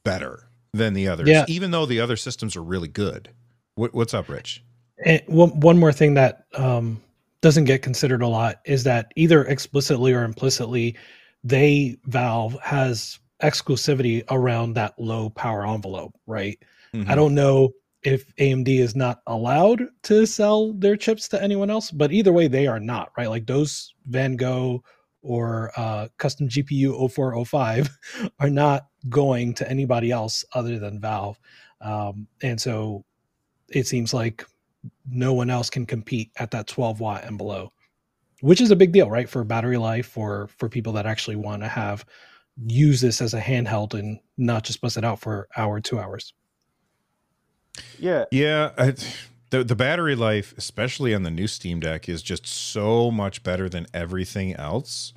better 0.04 0.48
than 0.72 0.94
the 0.94 1.08
others 1.08 1.28
Yeah. 1.28 1.44
even 1.48 1.70
though 1.70 1.86
the 1.86 2.00
other 2.00 2.16
systems 2.16 2.56
are 2.56 2.62
really 2.62 2.88
good. 2.88 3.30
What, 3.74 3.94
what's 3.94 4.14
up, 4.14 4.28
Rich? 4.28 4.62
And 5.04 5.22
one, 5.26 5.58
one 5.60 5.78
more 5.78 5.92
thing 5.92 6.14
that 6.14 6.44
um, 6.54 7.00
doesn't 7.40 7.64
get 7.64 7.82
considered 7.82 8.22
a 8.22 8.28
lot 8.28 8.60
is 8.64 8.84
that 8.84 9.12
either 9.16 9.44
explicitly 9.44 10.12
or 10.12 10.24
implicitly, 10.24 10.96
they 11.42 11.96
Valve 12.04 12.58
has 12.62 13.18
exclusivity 13.42 14.24
around 14.30 14.74
that 14.74 14.98
low 14.98 15.30
power 15.30 15.66
envelope, 15.66 16.14
right? 16.26 16.58
Mm-hmm. 16.94 17.10
I 17.10 17.14
don't 17.14 17.34
know 17.34 17.70
if 18.02 18.34
AMD 18.36 18.68
is 18.68 18.96
not 18.96 19.20
allowed 19.26 19.82
to 20.04 20.26
sell 20.26 20.72
their 20.72 20.96
chips 20.96 21.28
to 21.28 21.42
anyone 21.42 21.70
else, 21.70 21.90
but 21.90 22.12
either 22.12 22.32
way, 22.32 22.48
they 22.48 22.66
are 22.66 22.80
not, 22.80 23.10
right? 23.16 23.28
Like 23.28 23.46
those 23.46 23.94
Van 24.06 24.36
Gogh 24.36 24.82
or 25.22 25.70
uh, 25.76 26.08
custom 26.16 26.48
GPU 26.48 27.10
0405 27.12 27.90
are 28.40 28.50
not 28.50 28.86
going 29.08 29.54
to 29.54 29.68
anybody 29.68 30.10
else 30.10 30.44
other 30.54 30.78
than 30.78 31.00
Valve. 31.00 31.38
Um, 31.80 32.26
and 32.42 32.60
so 32.60 33.04
it 33.68 33.86
seems 33.86 34.14
like 34.14 34.44
no 35.08 35.34
one 35.34 35.50
else 35.50 35.68
can 35.68 35.84
compete 35.84 36.30
at 36.36 36.50
that 36.52 36.66
12 36.66 37.00
watt 37.00 37.24
and 37.24 37.36
below, 37.36 37.72
which 38.40 38.60
is 38.62 38.70
a 38.70 38.76
big 38.76 38.92
deal, 38.92 39.10
right? 39.10 39.28
For 39.28 39.44
battery 39.44 39.76
life 39.76 40.16
or 40.16 40.48
for 40.58 40.68
people 40.68 40.94
that 40.94 41.06
actually 41.06 41.36
want 41.36 41.62
to 41.62 41.68
have 41.68 42.04
use 42.66 43.00
this 43.00 43.20
as 43.20 43.34
a 43.34 43.40
handheld 43.40 43.94
and 43.94 44.18
not 44.36 44.64
just 44.64 44.80
bust 44.80 44.96
it 44.96 45.04
out 45.04 45.20
for 45.20 45.48
hour, 45.56 45.80
two 45.80 45.98
hours. 45.98 46.32
Yeah, 47.98 48.24
Yeah, 48.30 48.70
I, 48.76 48.94
the 49.50 49.64
the 49.64 49.76
battery 49.76 50.14
life, 50.14 50.54
especially 50.56 51.14
on 51.14 51.22
the 51.22 51.30
new 51.30 51.46
Steam 51.46 51.80
Deck, 51.80 52.08
is 52.08 52.22
just 52.22 52.46
so 52.46 53.10
much 53.10 53.42
better 53.42 53.68
than 53.68 53.86
everything 53.92 54.54
else. 54.54 55.12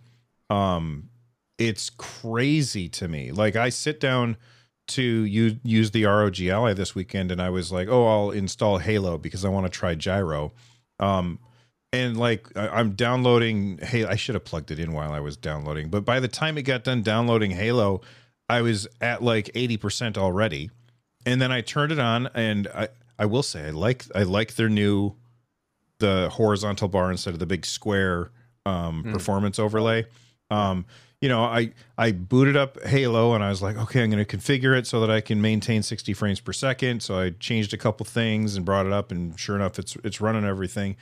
Um, 0.50 1.10
it's 1.58 1.90
crazy 1.90 2.90
to 2.90 3.08
me. 3.08 3.32
Like 3.32 3.56
I 3.56 3.70
sit 3.70 4.00
down 4.00 4.38
to 4.86 5.02
u- 5.02 5.60
use 5.64 5.92
the 5.92 6.06
ROG 6.06 6.42
Ally 6.42 6.74
this 6.74 6.96
weekend, 6.96 7.32
and 7.32 7.42
I 7.42 7.50
was 7.50 7.72
like, 7.72 7.88
"Oh, 7.88 8.08
I'll 8.08 8.32
install 8.32 8.80
Halo 8.80 9.18
because 9.18 9.46
I 9.46 9.50
want 9.50 9.66
to 9.66 9.70
try 9.70 9.96
gyro." 9.96 10.54
Um, 11.00 11.40
and 11.94 12.18
like 12.18 12.48
I'm 12.58 12.92
downloading. 12.96 13.78
Hey, 13.82 14.04
I 14.04 14.16
should 14.18 14.36
have 14.36 14.44
plugged 14.44 14.72
it 14.72 14.80
in 14.80 14.92
while 14.92 15.14
I 15.14 15.22
was 15.22 15.38
downloading. 15.38 15.90
But 15.90 16.04
by 16.04 16.20
the 16.20 16.28
time 16.28 16.58
it 16.58 16.64
got 16.64 16.84
done 16.84 17.04
downloading 17.04 17.52
Halo, 17.52 18.02
I 18.50 18.62
was 18.62 18.88
at 19.00 19.24
like 19.24 19.50
eighty 19.56 19.78
percent 19.78 20.18
already 20.18 20.70
and 21.26 21.42
then 21.42 21.52
I 21.54 21.62
turned 21.62 21.92
it 21.94 22.00
on, 22.00 22.28
and 22.34 22.68
I 22.76 22.90
I 23.18 23.26
will 23.28 23.44
say 23.44 23.68
I 23.68 23.70
like 23.70 24.04
I 24.14 24.24
like 24.24 24.56
their 24.56 24.68
new 24.70 25.14
the 26.00 26.30
horizontal 26.34 26.88
bar 26.90 27.12
instead 27.12 27.34
of 27.34 27.40
the 27.40 27.46
big 27.46 27.66
square 27.66 28.32
um, 28.66 29.04
Mm. 29.06 29.14
performance 29.14 29.60
overlay. 29.60 30.06
Um, 30.50 30.86
you 31.22 31.30
know, 31.30 31.44
I 31.44 31.72
I 31.98 32.12
booted 32.12 32.58
up 32.58 32.82
Halo, 32.84 33.34
and 33.34 33.44
I 33.44 33.50
was 33.50 33.62
like, 33.62 33.78
okay, 33.78 34.04
I'm 34.04 34.10
going 34.12 34.24
to 34.26 34.38
configure 34.38 34.78
it 34.78 34.86
so 34.88 35.00
that 35.00 35.10
I 35.10 35.22
can 35.22 35.42
maintain 35.42 35.82
60 35.84 36.14
frames 36.14 36.42
per 36.42 36.52
second. 36.52 37.02
So 37.02 37.18
I 37.18 37.30
changed 37.40 37.74
a 37.74 37.78
couple 37.78 38.06
things 38.06 38.58
and 38.58 38.66
brought 38.66 38.86
it 38.86 38.92
up, 38.92 39.12
and 39.12 39.40
sure 39.40 39.56
enough, 39.56 39.80
it's 39.80 39.96
it's 40.04 40.20
running 40.20 40.44
everything. 40.44 40.98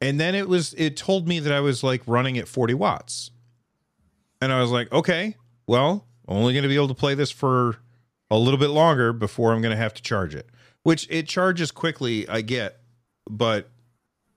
And 0.00 0.18
then 0.18 0.34
it 0.34 0.48
was 0.48 0.74
it 0.74 0.96
told 0.96 1.28
me 1.28 1.40
that 1.40 1.52
I 1.52 1.60
was 1.60 1.82
like 1.82 2.02
running 2.06 2.38
at 2.38 2.48
40 2.48 2.74
watts, 2.74 3.30
and 4.40 4.52
I 4.52 4.60
was 4.60 4.70
like, 4.70 4.90
okay, 4.92 5.36
well, 5.66 6.06
only 6.26 6.52
going 6.52 6.62
to 6.62 6.68
be 6.68 6.76
able 6.76 6.88
to 6.88 6.94
play 6.94 7.14
this 7.14 7.30
for 7.30 7.76
a 8.30 8.38
little 8.38 8.58
bit 8.58 8.70
longer 8.70 9.12
before 9.12 9.52
I'm 9.52 9.60
going 9.60 9.74
to 9.74 9.76
have 9.76 9.94
to 9.94 10.02
charge 10.02 10.34
it. 10.34 10.48
Which 10.82 11.06
it 11.10 11.28
charges 11.28 11.70
quickly, 11.70 12.26
I 12.28 12.40
get, 12.40 12.80
but 13.28 13.70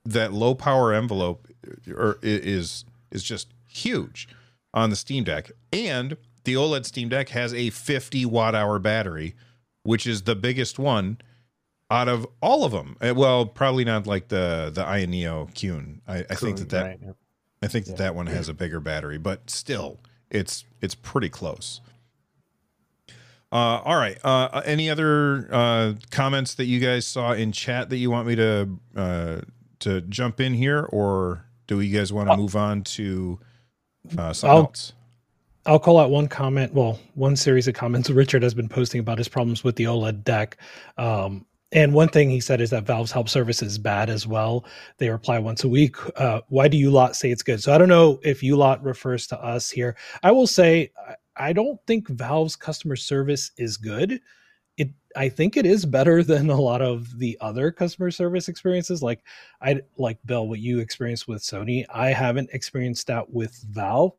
that 0.04 0.32
low 0.32 0.54
power 0.54 0.92
envelope 0.92 1.48
uh, 1.66 1.94
or 1.94 2.18
is 2.22 2.84
is 3.10 3.22
just 3.22 3.48
huge 3.66 4.28
on 4.74 4.90
the 4.90 4.96
Steam 4.96 5.24
Deck. 5.24 5.50
And 5.72 6.16
the 6.44 6.54
OLED 6.54 6.84
Steam 6.84 7.08
Deck 7.08 7.30
has 7.30 7.54
a 7.54 7.70
50 7.70 8.26
watt 8.26 8.54
hour 8.54 8.78
battery, 8.78 9.34
which 9.82 10.06
is 10.06 10.22
the 10.22 10.36
biggest 10.36 10.78
one 10.78 11.18
out 11.90 12.08
of 12.08 12.26
all 12.40 12.64
of 12.64 12.72
them. 12.72 12.96
Uh, 13.00 13.14
Well, 13.14 13.46
probably 13.46 13.84
not 13.84 14.06
like 14.06 14.28
the 14.28 14.70
the 14.74 14.84
Aya 14.84 15.06
Neo 15.06 15.48
Kun. 15.58 16.00
I, 16.08 16.24
I 16.30 16.34
think 16.34 16.58
that 16.58 16.70
that 16.70 16.82
Right, 16.84 16.98
yeah. 17.02 17.12
I 17.62 17.66
think 17.68 17.86
that 17.86 17.96
that 17.96 18.14
one 18.14 18.26
has 18.26 18.48
a 18.48 18.54
bigger 18.54 18.80
battery, 18.80 19.18
but 19.18 19.48
still, 19.50 20.00
it's 20.30 20.64
it's 20.80 20.94
pretty 20.94 21.28
close. 21.28 21.80
Uh, 23.52 23.80
all 23.84 23.96
right. 23.96 24.18
Uh, 24.24 24.62
any 24.64 24.90
other 24.90 25.48
uh, 25.52 25.92
comments 26.10 26.54
that 26.54 26.64
you 26.64 26.80
guys 26.80 27.06
saw 27.06 27.32
in 27.32 27.52
chat 27.52 27.88
that 27.90 27.98
you 27.98 28.10
want 28.10 28.26
me 28.26 28.34
to 28.34 28.68
uh, 28.96 29.40
to 29.78 30.00
jump 30.02 30.40
in 30.40 30.54
here, 30.54 30.82
or 30.90 31.44
do 31.68 31.80
you 31.80 31.96
guys 31.96 32.12
want 32.12 32.28
to 32.28 32.36
move 32.36 32.56
on 32.56 32.82
to 32.82 33.38
uh, 34.18 34.32
something 34.32 34.50
I'll- 34.56 34.64
else? 34.64 34.92
I'll 35.66 35.78
call 35.78 35.98
out 35.98 36.10
one 36.10 36.28
comment. 36.28 36.74
Well, 36.74 36.98
one 37.14 37.36
series 37.36 37.66
of 37.68 37.72
comments 37.74 38.10
Richard 38.10 38.42
has 38.42 38.52
been 38.52 38.68
posting 38.68 39.00
about 39.00 39.16
his 39.16 39.28
problems 39.28 39.64
with 39.64 39.76
the 39.76 39.84
OLED 39.84 40.22
deck. 40.22 40.58
Um, 40.98 41.46
and 41.74 41.92
one 41.92 42.08
thing 42.08 42.30
he 42.30 42.40
said 42.40 42.60
is 42.60 42.70
that 42.70 42.86
Valve's 42.86 43.10
help 43.12 43.28
service 43.28 43.60
is 43.60 43.78
bad 43.78 44.08
as 44.08 44.26
well. 44.26 44.64
They 44.98 45.10
reply 45.10 45.40
once 45.40 45.64
a 45.64 45.68
week. 45.68 45.96
Uh, 46.16 46.40
why 46.48 46.68
do 46.68 46.76
you 46.76 46.90
lot 46.90 47.16
say 47.16 47.30
it's 47.32 47.42
good? 47.42 47.62
So 47.62 47.74
I 47.74 47.78
don't 47.78 47.88
know 47.88 48.20
if 48.22 48.42
you 48.42 48.56
lot 48.56 48.82
refers 48.84 49.26
to 49.28 49.42
us 49.42 49.70
here. 49.70 49.96
I 50.22 50.30
will 50.30 50.46
say 50.46 50.92
I- 51.36 51.52
don't 51.52 51.80
think 51.86 52.08
Valve's 52.08 52.54
customer 52.56 52.94
service 52.96 53.50
is 53.58 53.76
good. 53.76 54.20
It 54.76 54.90
I 55.16 55.28
think 55.28 55.56
it 55.56 55.66
is 55.66 55.84
better 55.84 56.22
than 56.22 56.48
a 56.48 56.60
lot 56.60 56.80
of 56.80 57.18
the 57.18 57.36
other 57.40 57.72
customer 57.72 58.12
service 58.12 58.48
experiences. 58.48 59.02
Like 59.02 59.22
I 59.60 59.80
like 59.98 60.18
Bill, 60.26 60.46
what 60.48 60.60
you 60.60 60.78
experienced 60.78 61.26
with 61.26 61.42
Sony. 61.42 61.84
I 61.92 62.08
haven't 62.08 62.50
experienced 62.52 63.08
that 63.08 63.30
with 63.30 63.64
Valve 63.70 64.12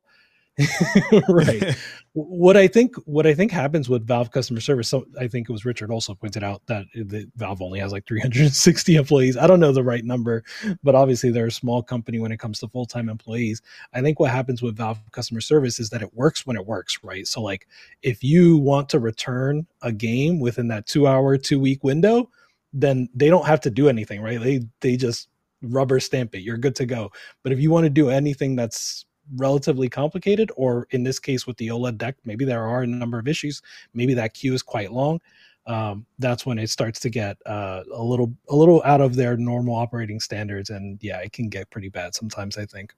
right. 1.29 1.75
what 2.13 2.55
I 2.55 2.67
think 2.67 2.95
what 3.05 3.27
I 3.27 3.33
think 3.33 3.51
happens 3.51 3.89
with 3.89 4.07
Valve 4.07 4.31
customer 4.31 4.61
service. 4.61 4.87
So 4.87 5.05
I 5.19 5.27
think 5.27 5.49
it 5.49 5.51
was 5.51 5.65
Richard 5.65 5.91
also 5.91 6.15
pointed 6.15 6.43
out 6.43 6.61
that 6.67 6.85
the 6.93 7.29
Valve 7.35 7.61
only 7.61 7.79
has 7.79 7.91
like 7.91 8.07
360 8.07 8.95
employees. 8.95 9.35
I 9.35 9.47
don't 9.47 9.59
know 9.59 9.73
the 9.73 9.83
right 9.83 10.03
number, 10.03 10.43
but 10.81 10.95
obviously 10.95 11.31
they're 11.31 11.47
a 11.47 11.51
small 11.51 11.83
company 11.83 12.19
when 12.19 12.31
it 12.31 12.39
comes 12.39 12.59
to 12.59 12.69
full 12.69 12.85
time 12.85 13.09
employees. 13.09 13.61
I 13.93 14.01
think 14.01 14.19
what 14.19 14.31
happens 14.31 14.61
with 14.61 14.77
Valve 14.77 14.99
customer 15.11 15.41
service 15.41 15.79
is 15.79 15.89
that 15.89 16.01
it 16.01 16.13
works 16.13 16.45
when 16.45 16.55
it 16.55 16.65
works, 16.65 16.99
right? 17.03 17.27
So 17.27 17.41
like 17.41 17.67
if 18.01 18.23
you 18.23 18.57
want 18.57 18.87
to 18.89 18.99
return 18.99 19.67
a 19.81 19.91
game 19.91 20.39
within 20.39 20.69
that 20.69 20.87
two 20.87 21.05
hour, 21.05 21.37
two 21.37 21.59
week 21.59 21.83
window, 21.83 22.29
then 22.71 23.09
they 23.13 23.29
don't 23.29 23.45
have 23.45 23.61
to 23.61 23.69
do 23.69 23.89
anything, 23.89 24.21
right? 24.21 24.39
They 24.41 24.61
they 24.79 24.95
just 24.95 25.27
rubber 25.61 25.99
stamp 25.99 26.35
it. 26.35 26.41
You're 26.41 26.57
good 26.57 26.75
to 26.75 26.85
go. 26.85 27.11
But 27.43 27.51
if 27.51 27.59
you 27.59 27.71
want 27.71 27.85
to 27.85 27.89
do 27.89 28.09
anything 28.09 28.55
that's 28.55 29.04
relatively 29.35 29.89
complicated, 29.89 30.51
or 30.55 30.87
in 30.91 31.03
this 31.03 31.19
case 31.19 31.47
with 31.47 31.57
the 31.57 31.69
OLED 31.69 31.97
deck, 31.97 32.15
maybe 32.25 32.45
there 32.45 32.65
are 32.65 32.83
a 32.83 32.87
number 32.87 33.19
of 33.19 33.27
issues. 33.27 33.61
Maybe 33.93 34.13
that 34.13 34.33
queue 34.33 34.53
is 34.53 34.61
quite 34.61 34.91
long. 34.91 35.19
Um, 35.67 36.05
that's 36.19 36.45
when 36.45 36.59
it 36.59 36.69
starts 36.69 36.99
to 37.01 37.09
get 37.09 37.37
uh, 37.45 37.83
a 37.91 38.03
little 38.03 38.31
a 38.49 38.55
little 38.55 38.83
out 38.83 39.01
of 39.01 39.15
their 39.15 39.35
normal 39.35 39.75
operating 39.75 40.19
standards, 40.19 40.69
and 40.69 40.99
yeah, 41.01 41.19
it 41.19 41.33
can 41.33 41.49
get 41.49 41.69
pretty 41.71 41.89
bad 41.89 42.13
sometimes. 42.13 42.57
I 42.57 42.65
think. 42.65 42.93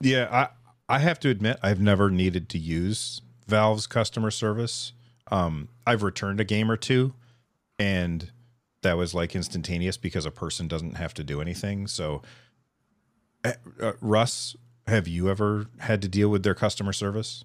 Yeah, 0.00 0.28
I 0.30 0.48
I 0.94 0.98
have 0.98 1.20
to 1.20 1.28
admit 1.28 1.58
I've 1.62 1.80
never 1.80 2.10
needed 2.10 2.48
to 2.50 2.58
use 2.58 3.22
Valve's 3.46 3.86
customer 3.86 4.32
service. 4.32 4.92
Um, 5.30 5.68
I've 5.86 6.02
returned 6.02 6.40
a 6.40 6.44
game 6.44 6.68
or 6.68 6.76
two, 6.76 7.14
and 7.78 8.32
that 8.82 8.96
was 8.96 9.14
like 9.14 9.36
instantaneous 9.36 9.96
because 9.96 10.26
a 10.26 10.30
person 10.30 10.66
doesn't 10.66 10.96
have 10.96 11.14
to 11.14 11.24
do 11.24 11.40
anything. 11.40 11.86
So, 11.86 12.22
uh, 13.44 13.52
uh, 13.80 13.92
Russ, 14.00 14.56
have 14.90 15.08
you 15.08 15.30
ever 15.30 15.66
had 15.78 16.02
to 16.02 16.08
deal 16.08 16.28
with 16.28 16.42
their 16.42 16.54
customer 16.54 16.92
service? 16.92 17.44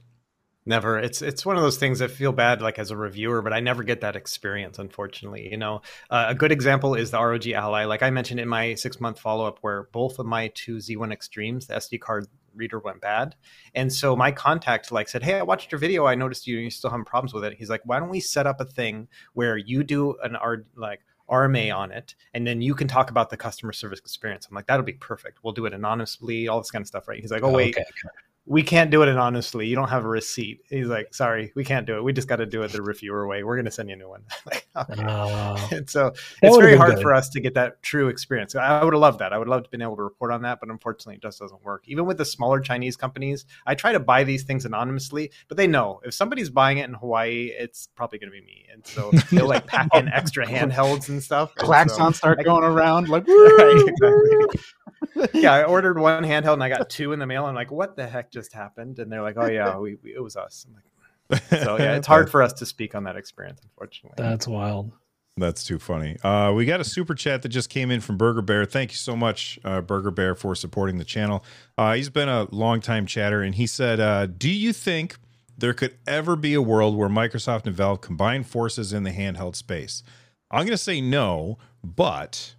Never. 0.68 0.98
It's 0.98 1.22
it's 1.22 1.46
one 1.46 1.58
of 1.58 1.62
those 1.62 1.78
things 1.78 2.00
that 2.00 2.10
feel 2.10 2.32
bad 2.32 2.60
like 2.60 2.80
as 2.80 2.90
a 2.90 2.98
reviewer, 2.98 3.44
but 3.44 3.54
I 3.54 3.60
never 3.60 3.84
get 3.84 4.02
that 4.02 4.16
experience. 4.16 4.80
Unfortunately, 4.80 5.48
you 5.52 5.58
know, 5.58 5.84
uh, 6.10 6.26
a 6.30 6.36
good 6.36 6.52
example 6.52 6.96
is 6.96 7.12
the 7.12 7.22
ROG 7.22 7.48
Ally. 7.50 7.86
Like 7.86 8.02
I 8.02 8.10
mentioned 8.10 8.40
in 8.40 8.48
my 8.48 8.74
six 8.74 9.00
month 9.00 9.20
follow 9.20 9.46
up, 9.46 9.60
where 9.62 9.84
both 9.92 10.18
of 10.18 10.26
my 10.26 10.52
two 10.56 10.78
Z1 10.78 11.12
Extremes, 11.12 11.68
the 11.68 11.76
SD 11.76 12.00
card 12.00 12.26
reader 12.56 12.80
went 12.80 13.00
bad, 13.00 13.36
and 13.76 13.94
so 13.94 14.16
my 14.16 14.32
contact 14.32 14.92
like 14.92 15.08
said, 15.08 15.22
"Hey, 15.22 15.36
I 15.36 15.44
watched 15.44 15.72
your 15.72 15.78
video. 15.78 16.08
I 16.08 16.16
noticed 16.16 16.48
you 16.48 16.58
you 16.58 16.72
still 16.72 16.90
having 16.90 17.06
problems 17.06 17.32
with 17.32 17.44
it." 17.44 17.54
He's 17.54 17.70
like, 17.70 17.82
"Why 17.86 18.00
don't 18.00 18.10
we 18.10 18.20
set 18.20 18.48
up 18.48 18.60
a 18.60 18.66
thing 18.66 19.08
where 19.34 19.58
you 19.58 19.84
do 19.84 20.18
an 20.24 20.36
art 20.36 20.66
like 20.76 21.02
RMA 21.30 21.76
on 21.76 21.92
it, 21.92 22.16
and 22.34 22.46
then 22.46 22.62
you 22.62 22.76
can 22.76 22.88
talk 22.88 23.10
about 23.10 23.30
the 23.30 23.38
customer 23.38 23.74
service 23.74 24.00
experience. 24.00 24.48
I'm 24.50 24.56
like, 24.56 24.68
that'll 24.68 24.86
be 24.86 24.94
perfect. 24.94 25.44
We'll 25.44 25.54
do 25.54 25.66
it 25.66 25.74
anonymously, 25.74 26.48
all 26.48 26.60
this 26.60 26.72
kind 26.72 26.84
of 26.84 26.88
stuff, 26.88 27.08
right? 27.08 27.20
He's 27.20 27.32
like, 27.32 27.44
oh 27.44 27.52
wait, 27.52 27.76
okay 27.78 27.86
we 28.48 28.62
can't 28.62 28.92
do 28.92 29.02
it 29.02 29.10
anonymously. 29.10 29.68
You 29.68 29.76
don't 29.76 29.90
have 29.90 30.06
a 30.06 30.08
receipt. 30.08 30.62
He's 30.70 30.86
like, 30.86 31.16
sorry, 31.16 31.52
we 31.56 31.64
can't 31.64 31.88
do 31.88 31.98
it. 31.98 32.04
We 32.04 32.14
just 32.14 32.28
got 32.28 32.36
to 32.36 32.46
do 32.46 32.62
it 32.62 32.72
the 32.72 32.82
reviewer 32.82 33.26
way. 33.28 33.44
We're 33.44 33.56
going 33.56 33.66
to 33.66 33.72
send 33.72 33.90
you 33.90 33.96
a 33.96 33.98
new 33.98 34.10
one. 34.10 34.24
okay. 34.76 35.04
uh, 35.04 35.68
and 35.72 35.90
so 35.90 36.14
it's 36.44 36.58
very 36.58 36.78
hard 36.78 36.96
good. 36.96 37.02
for 37.02 37.14
us 37.14 37.30
to 37.30 37.40
get 37.40 37.56
that 37.56 37.82
true 37.82 38.08
experience. 38.08 38.54
I 38.56 38.84
would 38.84 38.94
have 38.94 39.02
loved 39.02 39.20
that. 39.20 39.34
I 39.34 39.40
would 39.40 39.48
love 39.48 39.64
to 39.64 39.70
been 39.70 39.82
able 39.82 39.96
to 39.98 40.04
report 40.04 40.32
on 40.32 40.44
that, 40.44 40.60
but 40.60 40.70
unfortunately, 40.70 41.16
it 41.16 41.22
just 41.22 41.40
doesn't 41.40 41.64
work. 41.64 41.84
Even 41.88 42.06
with 42.06 42.18
the 42.18 42.26
smaller 42.26 42.60
Chinese 42.60 42.96
companies, 42.96 43.46
I 43.66 43.74
try 43.74 43.92
to 43.94 44.00
buy 44.00 44.24
these 44.24 44.44
things 44.44 44.66
anonymously, 44.66 45.32
but 45.48 45.58
they 45.58 45.66
know 45.66 46.02
if 46.06 46.14
somebody's 46.14 46.52
buying 46.52 46.78
it 46.78 46.88
in 46.88 46.94
Hawaii, 46.94 47.52
it's 47.58 47.88
probably 47.96 48.20
going 48.20 48.32
to 48.32 48.38
be 48.38 48.46
me. 48.46 48.68
And 48.72 48.86
so 48.86 49.12
they'll 49.32 49.48
like 49.48 49.66
pack 49.66 49.90
in 49.96 50.08
extra 50.14 50.46
handhelds 50.46 51.10
and 51.10 51.22
stuff. 51.24 51.56
Klaxons 51.56 51.98
so, 51.98 52.12
start 52.12 52.44
going 52.44 52.64
around 52.64 53.10
like, 53.10 53.28
right, 53.28 53.84
exactly 53.88 54.62
yeah, 55.34 55.54
I 55.54 55.64
ordered 55.64 55.98
one 55.98 56.24
handheld 56.24 56.54
and 56.54 56.64
I 56.64 56.70
got 56.70 56.90
two 56.90 57.14
in 57.14 57.20
the 57.20 57.26
mail. 57.26 57.46
I'm 57.46 57.56
like, 57.56 57.72
what 57.72 57.96
the 57.96 58.06
heck 58.06 58.32
just 58.36 58.54
happened? 58.54 59.00
And 59.00 59.12
they're 59.12 59.24
like, 59.24 59.38
oh 59.38 59.48
yeah, 59.48 59.78
we, 59.78 59.96
we 60.04 60.14
it 60.14 60.22
was 60.24 60.36
us. 60.36 60.68
I'm 60.68 60.76
like, 60.76 61.44
so 61.64 61.78
yeah, 61.80 61.96
it's 61.96 62.06
hard 62.06 62.30
for 62.30 62.44
us 62.44 62.54
to 62.54 62.66
speak 62.68 62.94
on 62.94 63.06
that 63.06 63.16
experience, 63.16 63.62
unfortunately. 63.64 64.24
That's 64.24 64.48
wild. 64.48 64.92
That's 65.38 65.64
too 65.64 65.80
funny. 65.80 66.18
Uh, 66.24 66.54
we 66.54 66.66
got 66.66 66.80
a 66.80 66.86
super 66.86 67.14
chat 67.14 67.42
that 67.42 67.50
just 67.50 67.70
came 67.70 67.92
in 67.92 68.00
from 68.00 68.16
Burger 68.16 68.42
Bear. 68.42 68.64
Thank 68.64 68.92
you 68.92 68.98
so 68.98 69.18
much, 69.18 69.60
uh, 69.66 69.82
Burger 69.82 70.12
Bear, 70.12 70.36
for 70.36 70.56
supporting 70.56 70.98
the 70.98 71.04
channel. 71.04 71.44
Uh, 71.78 71.94
he's 71.94 72.10
been 72.10 72.30
a 72.30 72.48
long 72.52 72.80
time 72.80 73.06
chatter, 73.06 73.42
and 73.42 73.56
he 73.56 73.66
said, 73.66 74.00
uh, 74.00 74.28
"Do 74.28 74.50
you 74.50 74.72
think 74.72 75.18
there 75.58 75.74
could 75.74 75.98
ever 76.06 76.36
be 76.36 76.54
a 76.54 76.62
world 76.62 76.96
where 76.96 77.10
Microsoft 77.10 77.66
and 77.66 77.76
Valve 77.76 78.02
combine 78.02 78.44
forces 78.44 78.94
in 78.94 79.04
the 79.04 79.12
handheld 79.12 79.56
space?" 79.56 80.04
I'm 80.52 80.60
going 80.60 80.70
to 80.70 80.78
say 80.78 81.02
no, 81.02 81.58
but 81.84 82.56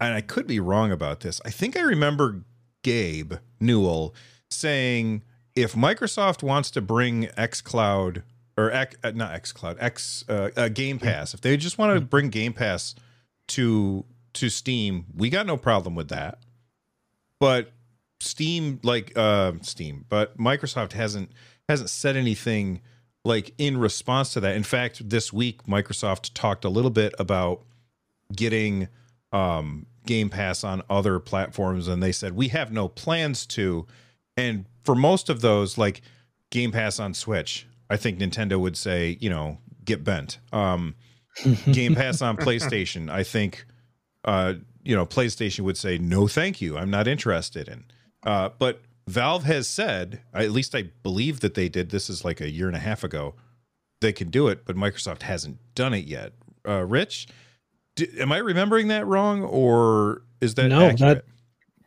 and 0.00 0.14
I 0.14 0.20
could 0.20 0.46
be 0.46 0.60
wrong 0.60 0.92
about 0.92 1.20
this. 1.20 1.40
I 1.44 1.50
think 1.50 1.76
I 1.76 1.80
remember 1.80 2.44
Gabe 2.82 3.34
Newell 3.60 4.14
saying 4.50 5.22
if 5.54 5.74
Microsoft 5.74 6.42
wants 6.42 6.70
to 6.72 6.80
bring 6.80 7.24
xCloud 7.38 8.22
or 8.56 8.70
X, 8.70 8.96
uh, 9.02 9.12
not 9.12 9.32
xCloud, 9.42 9.76
X 9.80 10.24
uh, 10.28 10.50
uh, 10.56 10.68
Game 10.68 10.98
Pass, 10.98 11.34
if 11.34 11.40
they 11.40 11.56
just 11.56 11.78
want 11.78 11.94
to 11.94 12.00
bring 12.00 12.28
Game 12.28 12.52
Pass 12.52 12.94
to 13.48 14.04
to 14.34 14.50
Steam, 14.50 15.06
we 15.16 15.30
got 15.30 15.46
no 15.46 15.56
problem 15.56 15.94
with 15.94 16.08
that. 16.08 16.38
But 17.40 17.72
Steam, 18.20 18.80
like 18.82 19.12
uh, 19.16 19.52
Steam, 19.62 20.04
but 20.08 20.36
Microsoft 20.38 20.92
hasn't 20.92 21.32
hasn't 21.68 21.90
said 21.90 22.16
anything 22.16 22.80
like 23.24 23.52
in 23.58 23.78
response 23.78 24.32
to 24.34 24.40
that. 24.40 24.54
In 24.54 24.62
fact, 24.62 25.08
this 25.08 25.32
week 25.32 25.64
Microsoft 25.64 26.32
talked 26.34 26.64
a 26.64 26.68
little 26.68 26.90
bit 26.90 27.14
about 27.18 27.62
getting 28.34 28.88
um, 29.32 29.86
Game 30.06 30.30
Pass 30.30 30.64
on 30.64 30.82
other 30.88 31.18
platforms, 31.18 31.88
and 31.88 32.02
they 32.02 32.12
said 32.12 32.36
we 32.36 32.48
have 32.48 32.72
no 32.72 32.88
plans 32.88 33.46
to. 33.46 33.86
And 34.36 34.66
for 34.84 34.94
most 34.94 35.28
of 35.28 35.40
those, 35.40 35.78
like 35.78 36.02
Game 36.50 36.72
Pass 36.72 37.00
on 37.00 37.14
Switch, 37.14 37.66
I 37.88 37.96
think 37.96 38.18
Nintendo 38.18 38.58
would 38.58 38.76
say, 38.76 39.16
you 39.20 39.30
know, 39.30 39.58
get 39.84 40.04
bent. 40.04 40.38
Um, 40.52 40.94
Game 41.72 41.94
Pass 41.94 42.22
on 42.22 42.36
PlayStation, 42.36 43.10
I 43.10 43.22
think, 43.22 43.66
uh, 44.24 44.54
you 44.82 44.96
know, 44.96 45.04
PlayStation 45.06 45.60
would 45.60 45.76
say 45.76 45.98
no, 45.98 46.26
thank 46.28 46.60
you, 46.60 46.76
I'm 46.76 46.90
not 46.90 47.06
interested 47.06 47.68
in. 47.68 47.84
Uh, 48.24 48.50
but 48.58 48.80
Valve 49.06 49.44
has 49.44 49.68
said, 49.68 50.20
at 50.34 50.50
least 50.50 50.74
I 50.74 50.84
believe 51.02 51.40
that 51.40 51.54
they 51.54 51.68
did. 51.68 51.90
This 51.90 52.08
is 52.10 52.24
like 52.24 52.40
a 52.40 52.50
year 52.50 52.66
and 52.66 52.76
a 52.76 52.80
half 52.80 53.04
ago. 53.04 53.34
They 54.00 54.12
can 54.12 54.30
do 54.30 54.48
it, 54.48 54.64
but 54.64 54.76
Microsoft 54.76 55.22
hasn't 55.22 55.58
done 55.74 55.94
it 55.94 56.06
yet. 56.06 56.32
Uh, 56.66 56.84
Rich, 56.84 57.28
am 58.18 58.32
I 58.32 58.38
remembering 58.38 58.88
that 58.88 59.06
wrong, 59.06 59.42
or 59.42 60.22
is 60.40 60.54
that 60.54 60.68
no? 60.68 60.88
Accurate? 60.88 60.98
That 60.98 61.24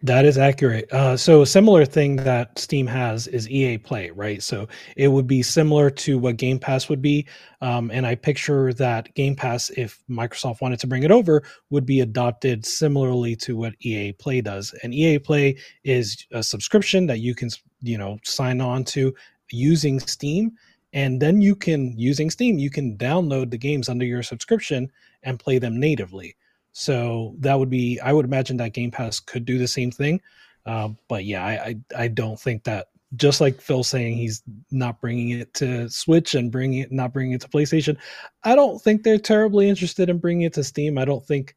that 0.02 0.24
is 0.24 0.38
accurate. 0.38 0.92
Uh, 0.94 1.18
so 1.18 1.42
a 1.42 1.46
similar 1.46 1.84
thing 1.86 2.16
that 2.18 2.58
Steam 2.58 2.88
has 2.88 3.28
is 3.28 3.50
EA 3.50 3.78
Play, 3.78 4.12
right? 4.12 4.42
So 4.42 4.68
it 4.96 5.10
would 5.10 5.28
be 5.28 5.44
similar 5.44 5.90
to 5.90 6.18
what 6.18 6.38
Game 6.38 6.58
Pass 6.58 6.88
would 6.88 7.02
be, 7.02 7.28
um, 7.62 7.92
and 7.92 8.06
I 8.06 8.16
picture 8.16 8.74
that 8.74 9.14
Game 9.14 9.36
Pass, 9.36 9.70
if 9.72 10.02
Microsoft 10.10 10.62
wanted 10.62 10.80
to 10.80 10.88
bring 10.88 11.04
it 11.04 11.12
over, 11.12 11.44
would 11.70 11.86
be 11.86 12.00
adopted 12.00 12.66
similarly 12.66 13.36
to 13.38 13.58
what 13.58 13.74
EA 13.82 14.14
Play 14.14 14.40
does. 14.40 14.74
And 14.84 14.94
EA 14.94 15.20
Play 15.20 15.58
is 15.84 16.26
a 16.32 16.44
subscription 16.44 17.06
that 17.08 17.20
you 17.20 17.36
can, 17.36 17.50
you 17.82 17.98
know, 17.98 18.20
sign 18.24 18.62
on 18.62 18.86
to 18.86 19.14
using 19.52 20.00
Steam 20.00 20.54
and 20.94 21.22
then 21.22 21.42
you 21.42 21.56
can 21.56 21.94
using 21.98 22.30
steam 22.32 22.58
you 22.58 22.70
can 22.70 22.98
download 22.98 23.52
the 23.52 23.58
games 23.58 23.90
under 23.90 24.06
your 24.06 24.24
subscription 24.24 24.92
and 25.22 25.40
play 25.40 25.60
them 25.60 25.80
natively 25.80 26.36
so 26.72 27.36
that 27.40 27.58
would 27.58 27.70
be 27.70 28.00
i 28.02 28.14
would 28.14 28.26
imagine 28.26 28.58
that 28.58 28.74
game 28.74 28.92
pass 28.92 29.20
could 29.20 29.46
do 29.46 29.58
the 29.58 29.68
same 29.68 29.92
thing. 29.92 30.22
Uh, 30.66 30.90
but 31.08 31.26
yeah 31.26 31.46
I, 31.46 31.52
I, 31.54 32.04
I 32.04 32.08
don't 32.08 32.40
think 32.40 32.64
that 32.66 32.88
just 33.16 33.42
like 33.42 33.60
phil 33.60 33.84
saying 33.84 34.18
he's 34.18 34.44
not 34.72 35.02
bringing 35.02 35.30
it 35.32 35.54
to 35.56 35.90
switch 35.90 36.36
and 36.36 36.52
bringing 36.52 36.80
it 36.80 36.92
not 36.92 37.14
bringing 37.14 37.34
it 37.34 37.42
to 37.42 37.50
playstation. 37.50 37.98
I 38.44 38.56
don't 38.56 38.82
think 38.82 39.04
they're 39.04 39.18
terribly 39.18 39.68
interested 39.68 40.10
in 40.10 40.20
bringing 40.20 40.46
it 40.46 40.54
to 40.54 40.64
steam. 40.64 40.98
I 40.98 41.06
don't 41.06 41.26
think 41.26 41.56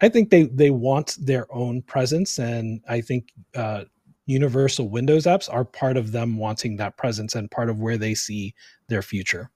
i 0.00 0.08
think 0.08 0.30
they 0.30 0.44
they 0.44 0.70
want 0.70 1.16
their 1.20 1.52
own 1.52 1.82
presence. 1.82 2.38
And 2.38 2.80
i 2.88 3.00
think 3.00 3.32
uh, 3.54 3.84
universal 4.26 4.88
Windows 4.88 5.24
apps 5.24 5.52
are 5.52 5.64
part 5.64 5.96
of 5.96 6.12
them 6.12 6.36
wanting 6.36 6.76
that 6.76 6.96
presence 6.96 7.34
and 7.34 7.50
part 7.50 7.68
of 7.68 7.80
where 7.80 7.98
they 7.98 8.14
see 8.14 8.54
their 8.88 9.02
future. 9.02 9.50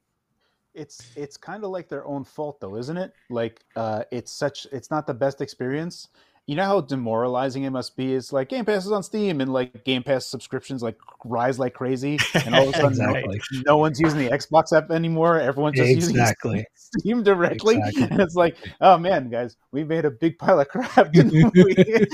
It's 0.79 1.11
it's 1.17 1.37
kind 1.37 1.65
of 1.65 1.71
like 1.71 1.89
their 1.89 2.07
own 2.07 2.25
fault 2.25 2.61
though, 2.61 2.77
isn't 2.77 2.97
it? 2.97 3.13
Like 3.29 3.65
uh, 3.77 4.05
it's 4.11 4.33
such 4.33 4.67
it's 4.73 4.91
not 4.91 5.07
the 5.07 5.15
best 5.15 5.41
experience 5.41 6.09
you 6.49 6.57
know 6.57 6.65
how 6.65 6.81
demoralizing 6.81 7.65
it 7.65 7.71
must 7.71 7.95
be. 7.95 8.15
It's 8.15 8.33
like 8.33 8.49
Game 8.49 8.65
Pass 8.65 8.87
is 8.87 8.91
on 8.91 9.03
Steam, 9.03 9.43
and 9.43 9.53
like 9.53 9.85
Game 9.85 10.03
Pass 10.03 10.27
subscriptions 10.27 10.83
like 10.83 10.97
rise 11.27 11.59
like 11.59 11.75
crazy, 11.75 12.19
and 12.35 12.55
all 12.55 12.71
of 12.71 12.75
a 12.75 12.79
sudden, 12.79 12.93
exactly. 12.93 13.41
no, 13.53 13.63
no, 13.67 13.77
one's 13.77 14.01
using 14.01 14.19
the 14.19 14.31
Xbox 14.31 14.75
app 14.75 14.91
anymore. 14.91 15.39
Everyone's 15.39 15.77
just 15.77 15.91
exactly. 15.91 16.51
using 16.53 16.67
Steam 16.75 17.23
directly, 17.23 17.77
exactly. 17.77 18.03
and 18.05 18.21
it's 18.23 18.35
like, 18.35 18.57
oh 18.81 18.97
man, 18.97 19.29
guys, 19.29 19.59
we 19.73 19.85
made 19.85 20.07
a 20.07 20.11
big 20.11 20.39
pile 20.39 20.59
of 20.59 20.69
crap, 20.69 21.13
didn't 21.13 21.53
we? 21.53 21.75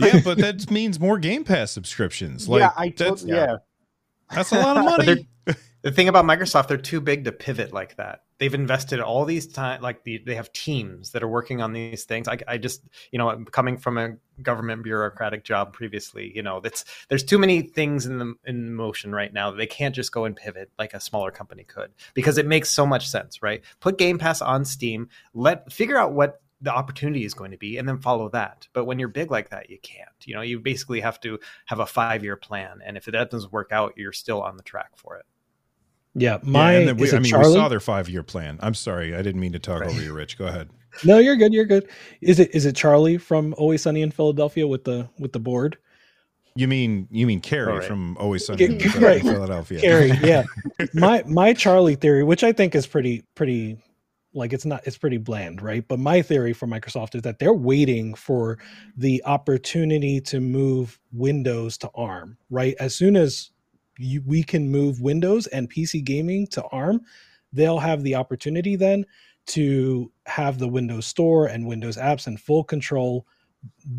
yeah, 0.00 0.20
but 0.24 0.38
that 0.38 0.70
means 0.70 0.98
more 0.98 1.18
Game 1.18 1.44
Pass 1.44 1.72
subscriptions. 1.72 2.48
Like, 2.48 2.60
yeah, 2.60 2.72
I 2.74 2.94
that's, 2.96 3.22
yeah. 3.22 3.56
that's 4.30 4.50
a 4.50 4.60
lot 4.60 4.78
of 4.78 4.84
money. 5.06 5.28
The 5.84 5.92
thing 5.92 6.08
about 6.08 6.24
Microsoft, 6.24 6.68
they're 6.68 6.78
too 6.78 7.02
big 7.02 7.24
to 7.24 7.32
pivot 7.32 7.74
like 7.74 7.96
that. 7.96 8.22
They've 8.38 8.54
invested 8.54 9.00
all 9.00 9.26
these 9.26 9.46
time, 9.46 9.82
like 9.82 10.02
the, 10.02 10.16
they 10.16 10.34
have 10.34 10.50
teams 10.54 11.10
that 11.10 11.22
are 11.22 11.28
working 11.28 11.60
on 11.60 11.74
these 11.74 12.04
things. 12.04 12.26
I, 12.26 12.38
I 12.48 12.56
just, 12.56 12.82
you 13.12 13.18
know, 13.18 13.44
coming 13.52 13.76
from 13.76 13.98
a 13.98 14.16
government 14.40 14.82
bureaucratic 14.82 15.44
job 15.44 15.74
previously, 15.74 16.32
you 16.34 16.42
know, 16.42 16.60
that's 16.60 16.86
there's 17.10 17.22
too 17.22 17.36
many 17.36 17.60
things 17.60 18.06
in 18.06 18.16
the 18.16 18.34
in 18.46 18.74
motion 18.74 19.12
right 19.12 19.30
now. 19.30 19.50
They 19.50 19.66
can't 19.66 19.94
just 19.94 20.10
go 20.10 20.24
and 20.24 20.34
pivot 20.34 20.70
like 20.78 20.94
a 20.94 21.00
smaller 21.00 21.30
company 21.30 21.64
could 21.64 21.90
because 22.14 22.38
it 22.38 22.46
makes 22.46 22.70
so 22.70 22.86
much 22.86 23.06
sense, 23.06 23.42
right? 23.42 23.62
Put 23.80 23.98
Game 23.98 24.16
Pass 24.16 24.40
on 24.40 24.64
Steam, 24.64 25.10
let 25.34 25.70
figure 25.70 25.98
out 25.98 26.14
what 26.14 26.40
the 26.62 26.74
opportunity 26.74 27.26
is 27.26 27.34
going 27.34 27.50
to 27.50 27.58
be 27.58 27.76
and 27.76 27.86
then 27.86 27.98
follow 27.98 28.30
that 28.30 28.66
but 28.72 28.86
when 28.86 28.98
you're 28.98 29.08
big 29.08 29.30
like 29.30 29.50
that 29.50 29.68
you 29.68 29.76
can't 29.82 30.08
you 30.24 30.34
know 30.34 30.40
you 30.40 30.58
basically 30.58 31.00
have 31.00 31.20
to 31.20 31.38
have 31.66 31.78
a 31.78 31.84
five 31.84 32.24
year 32.24 32.36
plan 32.36 32.80
and 32.82 32.96
if 32.96 33.04
that 33.04 33.30
doesn't 33.30 33.52
work 33.52 33.70
out 33.70 33.92
you're 33.96 34.12
still 34.12 34.40
on 34.40 34.56
the 34.56 34.62
track 34.62 34.90
for 34.96 35.16
it 35.16 35.26
Yeah, 36.14 36.38
my 36.42 36.72
yeah, 36.72 36.78
and 36.78 36.88
then 36.88 36.96
we, 36.96 37.08
is 37.08 37.14
I 37.14 37.18
mean, 37.18 37.30
Charlie? 37.30 37.48
we 37.48 37.54
saw 37.54 37.68
their 37.68 37.80
five 37.80 38.08
year 38.08 38.22
plan. 38.22 38.58
I'm 38.60 38.74
sorry, 38.74 39.14
I 39.14 39.22
didn't 39.22 39.40
mean 39.40 39.52
to 39.52 39.58
talk 39.58 39.82
over 39.82 40.00
you, 40.00 40.12
Rich. 40.12 40.38
Go 40.38 40.46
ahead. 40.46 40.70
No, 41.02 41.18
you're 41.18 41.36
good. 41.36 41.52
You're 41.52 41.64
good. 41.64 41.88
Is 42.20 42.38
it 42.38 42.54
is 42.54 42.66
it 42.66 42.76
Charlie 42.76 43.18
from 43.18 43.54
Always 43.58 43.82
Sunny 43.82 44.02
in 44.02 44.10
Philadelphia 44.10 44.66
with 44.66 44.84
the 44.84 45.08
with 45.18 45.32
the 45.32 45.40
board? 45.40 45.76
You 46.54 46.68
mean 46.68 47.08
you 47.10 47.26
mean 47.26 47.40
Carrie 47.40 47.72
All 47.72 47.78
right. 47.78 47.86
from 47.86 48.16
Always 48.18 48.46
Sunny 48.46 48.64
in 48.64 48.78
right. 49.00 49.20
Philadelphia? 49.22 49.80
Carrie, 49.80 50.12
yeah. 50.22 50.44
my 50.94 51.24
my 51.26 51.52
Charlie 51.52 51.96
theory, 51.96 52.22
which 52.22 52.44
I 52.44 52.52
think 52.52 52.76
is 52.76 52.86
pretty 52.86 53.24
pretty 53.34 53.78
like 54.34 54.52
it's 54.52 54.64
not 54.64 54.86
it's 54.86 54.98
pretty 54.98 55.16
bland, 55.16 55.62
right? 55.62 55.86
But 55.86 55.98
my 55.98 56.22
theory 56.22 56.52
for 56.52 56.66
Microsoft 56.66 57.16
is 57.16 57.22
that 57.22 57.40
they're 57.40 57.52
waiting 57.52 58.14
for 58.14 58.58
the 58.96 59.22
opportunity 59.24 60.20
to 60.22 60.40
move 60.40 61.00
Windows 61.12 61.76
to 61.78 61.90
ARM, 61.96 62.36
right? 62.50 62.76
As 62.78 62.94
soon 62.94 63.16
as 63.16 63.50
you, 63.98 64.22
we 64.26 64.42
can 64.42 64.70
move 64.70 65.00
Windows 65.00 65.46
and 65.48 65.70
PC 65.70 66.04
gaming 66.04 66.46
to 66.48 66.62
ARM, 66.64 67.00
they'll 67.52 67.78
have 67.78 68.02
the 68.02 68.14
opportunity 68.14 68.76
then 68.76 69.04
to 69.46 70.10
have 70.26 70.58
the 70.58 70.68
Windows 70.68 71.06
Store 71.06 71.46
and 71.46 71.66
Windows 71.66 71.96
apps 71.96 72.26
in 72.26 72.36
full 72.36 72.64
control 72.64 73.26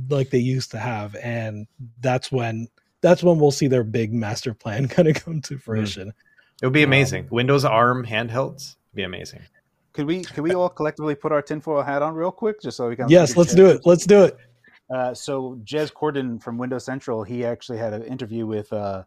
like 0.10 0.30
they 0.30 0.40
used 0.40 0.72
to 0.72 0.78
have 0.78 1.16
and 1.16 1.66
that's 2.00 2.32
when 2.32 2.68
that's 3.02 3.24
when 3.24 3.40
we'll 3.40 3.50
see 3.52 3.68
their 3.68 3.84
big 3.84 4.14
master 4.14 4.54
plan 4.54 4.88
kind 4.96 5.08
of 5.08 5.16
come 5.16 5.42
to 5.42 5.58
fruition. 5.58 6.14
it 6.62 6.66
would 6.66 6.74
be 6.74 6.84
Um, 6.84 6.90
amazing 6.90 7.28
windows 7.32 7.66
arm 7.66 8.06
handhelds 8.06 8.76
would 8.92 8.98
be 8.98 9.04
amazing 9.04 9.42
Could 9.94 10.06
we 10.06 10.24
could 10.24 10.44
we 10.44 10.54
all 10.54 10.70
collectively 10.70 11.16
put 11.16 11.32
our 11.32 11.42
tinfoil 11.42 11.82
hat 11.82 12.02
on 12.02 12.16
real 12.16 12.32
quick, 12.32 12.62
just 12.62 12.76
so 12.76 12.90
we 12.90 12.98
can? 12.98 13.08
Yes, 13.08 13.38
let's 13.38 13.56
do 13.56 13.66
it. 13.68 13.86
Let's 13.86 14.06
do 14.06 14.26
it. 14.26 14.38
Uh, 14.94 15.14
so 15.14 15.58
Jez 15.64 15.90
Corden 15.92 16.42
from 16.44 16.58
Windows 16.58 16.84
Central, 16.84 17.24
he 17.24 17.46
actually 17.46 17.78
had 17.78 17.94
an 17.94 18.04
interview 18.04 18.46
with 18.46 18.72
uh, 18.74 19.04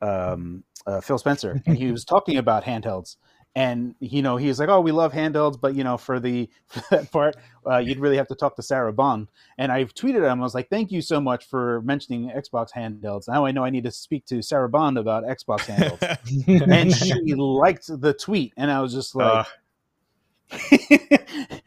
um, 0.00 0.64
uh, 0.86 1.00
Phil 1.00 1.18
Spencer, 1.18 1.60
and 1.66 1.76
he 1.76 1.90
was 1.92 2.04
talking 2.06 2.36
about 2.36 2.64
handhelds. 2.64 3.16
And 3.54 3.94
you 3.98 4.22
know, 4.22 4.36
he 4.36 4.46
was 4.46 4.60
like, 4.60 4.68
"Oh, 4.68 4.80
we 4.80 4.92
love 4.92 5.12
handhelds, 5.12 5.60
but 5.60 5.74
you 5.74 5.82
know, 5.82 5.96
for 5.96 6.20
the 6.20 6.48
for 6.66 6.82
that 6.90 7.10
part, 7.10 7.36
uh, 7.68 7.78
you'd 7.78 7.98
really 7.98 8.16
have 8.16 8.28
to 8.28 8.34
talk 8.34 8.56
to 8.56 8.62
Sarah 8.62 8.92
Bond." 8.92 9.28
And 9.56 9.72
I 9.72 9.84
tweeted 9.84 10.30
him, 10.30 10.40
I 10.40 10.42
was 10.42 10.54
like, 10.54 10.68
"Thank 10.68 10.92
you 10.92 11.00
so 11.00 11.20
much 11.20 11.46
for 11.46 11.80
mentioning 11.82 12.30
Xbox 12.30 12.68
handhelds. 12.72 13.26
Now 13.26 13.46
I 13.46 13.50
know 13.50 13.64
I 13.64 13.70
need 13.70 13.84
to 13.84 13.90
speak 13.90 14.26
to 14.26 14.42
Sarah 14.42 14.68
Bond 14.68 14.98
about 14.98 15.24
Xbox 15.24 15.60
handhelds." 15.60 16.68
and 16.70 16.94
she 16.94 17.34
liked 17.34 17.86
the 17.88 18.12
tweet, 18.12 18.52
and 18.56 18.70
I 18.70 18.80
was 18.80 18.92
just 18.92 19.14
like, 19.14 19.46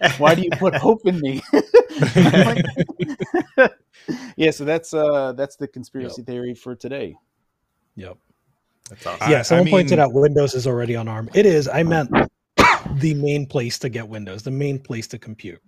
Uh, 0.01 0.09
"Why 0.17 0.35
do 0.35 0.43
you 0.43 0.51
put 0.51 0.75
hope 0.75 1.05
in 1.05 1.19
me?" 1.19 1.41
Yeah, 4.35 4.51
so 4.51 4.65
that's 4.65 4.93
uh 4.93 5.33
that's 5.33 5.55
the 5.55 5.67
conspiracy 5.67 6.23
theory 6.23 6.53
for 6.55 6.75
today. 6.75 7.15
Yep. 7.95 8.17
that's 8.89 9.05
awesome. 9.05 9.27
I- 9.27 9.31
Yeah, 9.31 9.39
I 9.39 9.41
someone 9.43 9.69
pointed 9.69 9.99
out 9.99 10.13
Windows 10.13 10.53
is 10.53 10.67
already 10.67 10.95
on 10.95 11.07
ARM. 11.07 11.29
It 11.33 11.45
is. 11.45 11.67
I 11.67 11.83
meant 11.83 12.09
the 12.95 13.13
main 13.13 13.45
place 13.45 13.79
to 13.79 13.89
get 13.89 14.07
Windows, 14.07 14.43
the 14.43 14.51
main 14.51 14.79
place 14.79 15.07
to 15.07 15.17
compute. 15.17 15.61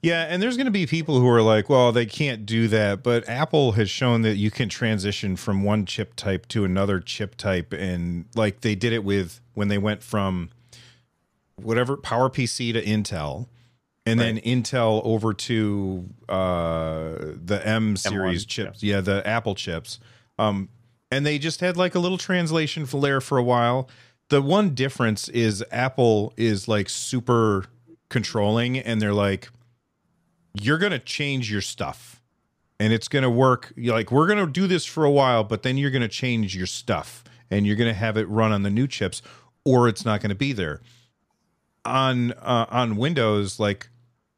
Yeah, 0.00 0.22
and 0.28 0.40
there's 0.40 0.56
going 0.56 0.66
to 0.66 0.70
be 0.70 0.86
people 0.86 1.18
who 1.20 1.28
are 1.28 1.42
like, 1.42 1.68
well, 1.68 1.90
they 1.90 2.06
can't 2.06 2.46
do 2.46 2.68
that. 2.68 3.02
But 3.02 3.28
Apple 3.28 3.72
has 3.72 3.90
shown 3.90 4.22
that 4.22 4.36
you 4.36 4.50
can 4.50 4.68
transition 4.68 5.34
from 5.36 5.64
one 5.64 5.84
chip 5.86 6.14
type 6.14 6.46
to 6.48 6.64
another 6.64 7.00
chip 7.00 7.34
type. 7.36 7.72
And 7.72 8.26
like 8.36 8.60
they 8.60 8.74
did 8.76 8.92
it 8.92 9.02
with 9.02 9.40
when 9.54 9.66
they 9.68 9.76
went 9.76 10.02
from 10.04 10.50
whatever 11.56 11.96
PowerPC 11.96 12.72
to 12.74 12.82
Intel. 12.82 13.48
And 14.06 14.18
then 14.18 14.38
Intel 14.38 15.02
over 15.04 15.34
to 15.34 16.08
uh, 16.30 17.10
the 17.44 17.60
M 17.62 17.94
series 17.96 18.46
M1, 18.46 18.48
chips. 18.48 18.82
Yeah. 18.82 19.00
the 19.02 19.26
Apple 19.26 19.54
chips. 19.54 19.98
Um, 20.38 20.70
and 21.10 21.24
they 21.24 21.38
just 21.38 21.60
had 21.60 21.76
like 21.76 21.94
a 21.94 21.98
little 21.98 22.18
translation 22.18 22.86
layer 22.92 23.20
for 23.20 23.38
a 23.38 23.42
while. 23.42 23.88
The 24.28 24.42
one 24.42 24.74
difference 24.74 25.28
is 25.28 25.64
Apple 25.70 26.34
is 26.36 26.68
like 26.68 26.88
super 26.88 27.64
controlling 28.10 28.78
and 28.78 29.00
they're 29.00 29.14
like, 29.14 29.48
you're 30.60 30.78
going 30.78 30.92
to 30.92 30.98
change 30.98 31.50
your 31.50 31.60
stuff 31.60 32.22
and 32.78 32.92
it's 32.92 33.08
going 33.08 33.22
to 33.22 33.30
work. 33.30 33.72
You're 33.76 33.94
like, 33.94 34.12
we're 34.12 34.26
going 34.26 34.44
to 34.44 34.50
do 34.50 34.66
this 34.66 34.84
for 34.84 35.04
a 35.04 35.10
while, 35.10 35.44
but 35.44 35.62
then 35.62 35.78
you're 35.78 35.90
going 35.90 36.02
to 36.02 36.08
change 36.08 36.54
your 36.54 36.66
stuff 36.66 37.24
and 37.50 37.66
you're 37.66 37.76
going 37.76 37.92
to 37.92 37.98
have 37.98 38.16
it 38.16 38.28
run 38.28 38.52
on 38.52 38.62
the 38.62 38.70
new 38.70 38.86
chips 38.86 39.22
or 39.64 39.88
it's 39.88 40.04
not 40.04 40.20
going 40.20 40.30
to 40.30 40.36
be 40.36 40.52
there. 40.52 40.80
On 41.84 42.32
uh, 42.32 42.66
on 42.68 42.96
Windows, 42.96 43.58
like 43.58 43.88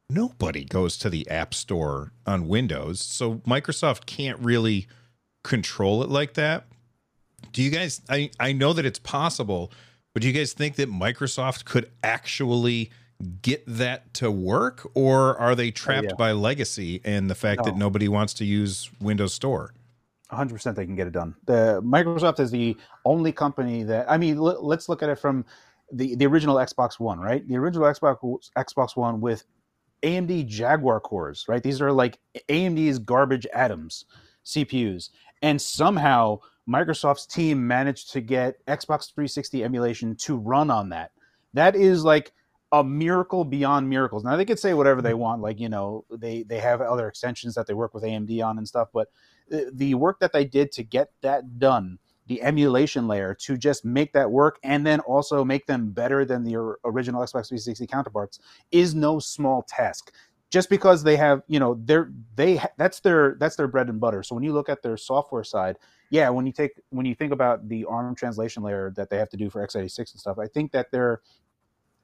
nobody 0.08 0.64
goes 0.64 0.96
to 0.98 1.10
the 1.10 1.28
App 1.28 1.52
Store 1.52 2.12
on 2.24 2.46
Windows, 2.46 3.00
so 3.00 3.36
Microsoft 3.38 4.06
can't 4.06 4.38
really 4.38 4.86
control 5.42 6.02
it 6.02 6.08
like 6.08 6.34
that. 6.34 6.66
Do 7.52 7.62
you 7.62 7.70
guys? 7.70 8.00
I 8.08 8.30
I 8.38 8.52
know 8.52 8.72
that 8.72 8.84
it's 8.84 8.98
possible, 8.98 9.72
but 10.12 10.22
do 10.22 10.28
you 10.28 10.34
guys 10.34 10.52
think 10.52 10.76
that 10.76 10.90
Microsoft 10.90 11.64
could 11.64 11.90
actually 12.02 12.90
get 13.42 13.62
that 13.66 14.12
to 14.14 14.30
work, 14.30 14.88
or 14.94 15.36
are 15.38 15.54
they 15.54 15.68
oh, 15.68 15.72
trapped 15.72 16.08
yeah. 16.10 16.16
by 16.16 16.32
legacy 16.32 17.00
and 17.04 17.28
the 17.28 17.34
fact 17.34 17.64
that 17.64 17.76
nobody 17.76 18.08
wants 18.08 18.34
to 18.34 18.44
use 18.44 18.90
Windows 19.00 19.34
Store? 19.34 19.74
100% 20.32 20.76
they 20.76 20.86
can 20.86 20.94
get 20.94 21.06
it 21.08 21.12
done. 21.12 21.34
The 21.46 21.82
Microsoft 21.82 22.38
is 22.38 22.50
the 22.50 22.76
only 23.04 23.32
company 23.32 23.82
that 23.84 24.10
I 24.10 24.16
mean, 24.16 24.36
l- 24.36 24.64
let's 24.64 24.88
look 24.88 25.02
at 25.02 25.08
it 25.08 25.18
from 25.18 25.44
the 25.92 26.14
the 26.14 26.26
original 26.26 26.56
Xbox 26.56 27.00
One, 27.00 27.18
right? 27.18 27.46
The 27.48 27.56
original 27.56 27.86
Xbox 27.86 28.50
Xbox 28.56 28.96
One 28.96 29.20
with 29.20 29.44
AMD 30.02 30.46
Jaguar 30.46 31.00
cores, 31.00 31.46
right? 31.48 31.62
These 31.62 31.80
are 31.80 31.92
like 31.92 32.18
AMD's 32.48 32.98
garbage 32.98 33.46
atoms 33.52 34.04
CPUs, 34.44 35.10
and 35.42 35.60
somehow 35.60 36.38
Microsoft's 36.68 37.26
team 37.26 37.66
managed 37.66 38.12
to 38.12 38.20
get 38.20 38.64
Xbox 38.66 39.12
360 39.12 39.64
emulation 39.64 40.14
to 40.16 40.36
run 40.36 40.70
on 40.70 40.90
that. 40.90 41.10
That 41.54 41.74
is 41.74 42.04
like 42.04 42.32
a 42.72 42.84
miracle 42.84 43.44
beyond 43.44 43.88
miracles. 43.88 44.22
Now 44.22 44.36
they 44.36 44.44
could 44.44 44.58
say 44.58 44.74
whatever 44.74 45.02
they 45.02 45.14
want, 45.14 45.42
like 45.42 45.58
you 45.58 45.68
know 45.68 46.04
they 46.10 46.44
they 46.44 46.60
have 46.60 46.80
other 46.80 47.08
extensions 47.08 47.54
that 47.54 47.66
they 47.66 47.74
work 47.74 47.94
with 47.94 48.04
AMD 48.04 48.44
on 48.44 48.58
and 48.58 48.68
stuff, 48.68 48.88
but 48.92 49.08
the- 49.72 49.94
work 49.94 50.20
that 50.20 50.32
they 50.32 50.44
did 50.44 50.70
to 50.72 50.84
get 50.84 51.10
that 51.22 51.58
done, 51.58 51.98
the 52.28 52.40
emulation 52.42 53.08
layer 53.08 53.34
to 53.34 53.56
just 53.56 53.84
make 53.84 54.12
that 54.12 54.30
work, 54.30 54.60
and 54.62 54.86
then 54.86 55.00
also 55.00 55.44
make 55.44 55.66
them 55.66 55.90
better 55.90 56.24
than 56.24 56.44
the 56.44 56.54
original 56.84 57.22
Xbox 57.22 57.48
360 57.48 57.86
counterparts, 57.88 58.38
is 58.70 58.94
no 58.94 59.18
small 59.18 59.62
task. 59.62 60.12
Just 60.50 60.68
because 60.68 61.04
they 61.04 61.16
have, 61.16 61.42
you 61.46 61.60
know, 61.60 61.80
they're 61.84 62.10
they 62.34 62.60
that's 62.76 63.00
their 63.00 63.36
that's 63.38 63.56
their 63.56 63.68
bread 63.68 63.88
and 63.88 64.00
butter. 64.00 64.22
So 64.24 64.34
when 64.34 64.42
you 64.44 64.52
look 64.52 64.68
at 64.68 64.82
their 64.82 64.96
software 64.96 65.44
side, 65.44 65.76
yeah, 66.10 66.28
when 66.28 66.44
you 66.44 66.52
take 66.52 66.72
when 66.90 67.06
you 67.06 67.14
think 67.14 67.32
about 67.32 67.68
the 67.68 67.84
ARM 67.84 68.16
translation 68.16 68.62
layer 68.64 68.92
that 68.96 69.10
they 69.10 69.16
have 69.16 69.30
to 69.30 69.36
do 69.36 69.48
for 69.48 69.64
x86 69.64 69.98
and 69.98 70.20
stuff, 70.20 70.38
I 70.38 70.48
think 70.48 70.72
that 70.72 70.90
they're 70.90 71.20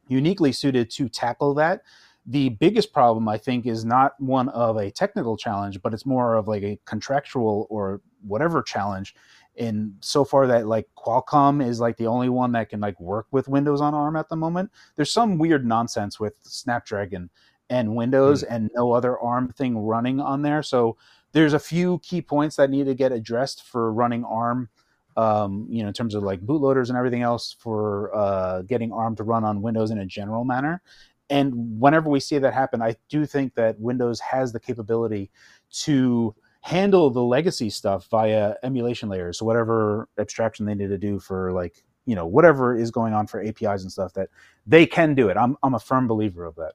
uniquely 0.09 0.53
suited 0.53 0.91
to 0.91 1.09
tackle 1.09 1.55
that. 1.55 1.83
The 2.25 2.51
biggest 2.51 2.93
problem, 2.93 3.29
I 3.29 3.39
think, 3.39 3.67
is 3.67 3.85
not 3.85 4.21
one 4.21 4.49
of 4.49 4.77
a 4.77 4.91
technical 4.91 5.37
challenge, 5.37 5.81
but 5.83 5.95
it's 5.95 6.07
more 6.07 6.35
of 6.35 6.49
like 6.49 6.63
a 6.63 6.79
contractual 6.85 7.67
or 7.71 8.01
whatever 8.27 8.63
challenge. 8.63 9.15
In 9.57 9.95
so 10.01 10.23
far 10.25 10.47
that 10.49 10.67
like 10.67 10.87
Qualcomm 10.99 11.67
is 11.67 11.81
like 11.81 11.97
the 11.97 12.09
only 12.09 12.29
one 12.29 12.53
that 12.53 12.69
can 12.69 12.81
like 12.81 13.01
work 13.01 13.27
with 13.31 13.49
Windows 13.49 13.81
on 13.81 13.95
ARM 13.95 14.15
at 14.15 14.29
the 14.29 14.37
moment. 14.37 14.71
There's 14.97 15.11
some 15.11 15.39
weird 15.39 15.65
nonsense 15.65 16.21
with 16.21 16.37
Snapdragon 16.43 17.31
and 17.69 17.97
Windows 17.97 18.43
and 18.43 18.71
no 18.75 18.93
other 18.93 19.19
ARM 19.19 19.49
thing 19.49 19.79
running 19.79 20.21
on 20.21 20.43
there. 20.43 20.63
So 20.63 20.97
there's 21.33 21.53
a 21.53 21.59
few 21.59 21.99
key 22.01 22.23
points 22.23 22.57
that 22.57 22.71
need 22.71 22.87
to 22.87 22.95
get 22.95 23.13
addressed 23.13 23.65
for 23.65 23.93
running 23.93 24.25
ARM 24.25 24.69
um, 25.17 25.67
you 25.71 25.83
know, 25.83 25.89
in 25.89 25.95
terms 25.95 26.15
of 26.15 26.23
like 26.23 26.41
bootloaders 26.41 26.89
and 26.89 26.99
everything 26.99 27.23
else 27.23 27.57
for 27.59 28.15
uh, 28.15 28.63
getting 28.63 28.93
ARM 28.93 29.17
to 29.17 29.25
run 29.25 29.45
on 29.45 29.63
Windows 29.63 29.91
in 29.91 29.99
a 29.99 30.07
general 30.07 30.45
manner. 30.45 30.83
And 31.31 31.81
whenever 31.81 32.09
we 32.09 32.21
see 32.21 32.39
that 32.39 32.55
happen, 32.55 32.83
I 32.83 32.97
do 33.09 33.27
think 33.27 33.55
that 33.55 33.81
Windows 33.81 34.21
has 34.21 34.53
the 34.53 34.61
capability 34.61 35.31
to 35.71 36.35
handle 36.61 37.11
the 37.11 37.23
legacy 37.23 37.71
stuff 37.71 38.07
via 38.11 38.55
emulation 38.63 39.09
layers. 39.09 39.39
So 39.39 39.47
whatever 39.47 40.09
abstraction 40.19 40.67
they 40.67 40.75
need 40.75 40.89
to 40.89 40.99
do 40.99 41.19
for 41.19 41.53
like, 41.53 41.83
you 42.05 42.15
know, 42.15 42.27
whatever 42.27 42.77
is 42.77 42.91
going 42.91 43.15
on 43.15 43.27
for 43.27 43.43
APIs 43.43 43.83
and 43.83 43.91
stuff 43.91 44.13
that 44.15 44.29
they 44.67 44.87
can 44.87 45.15
do 45.15 45.29
it. 45.29 45.37
I'm 45.37 45.57
I'm 45.63 45.75
a 45.75 45.81
firm 45.81 46.07
believer 46.07 46.45
of 46.45 46.55
that. 46.57 46.75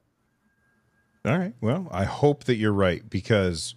All 1.24 1.38
right. 1.38 1.54
Well, 1.60 1.88
I 1.90 2.04
hope 2.04 2.44
that 2.44 2.56
you're 2.56 2.72
right 2.72 3.08
because 3.08 3.74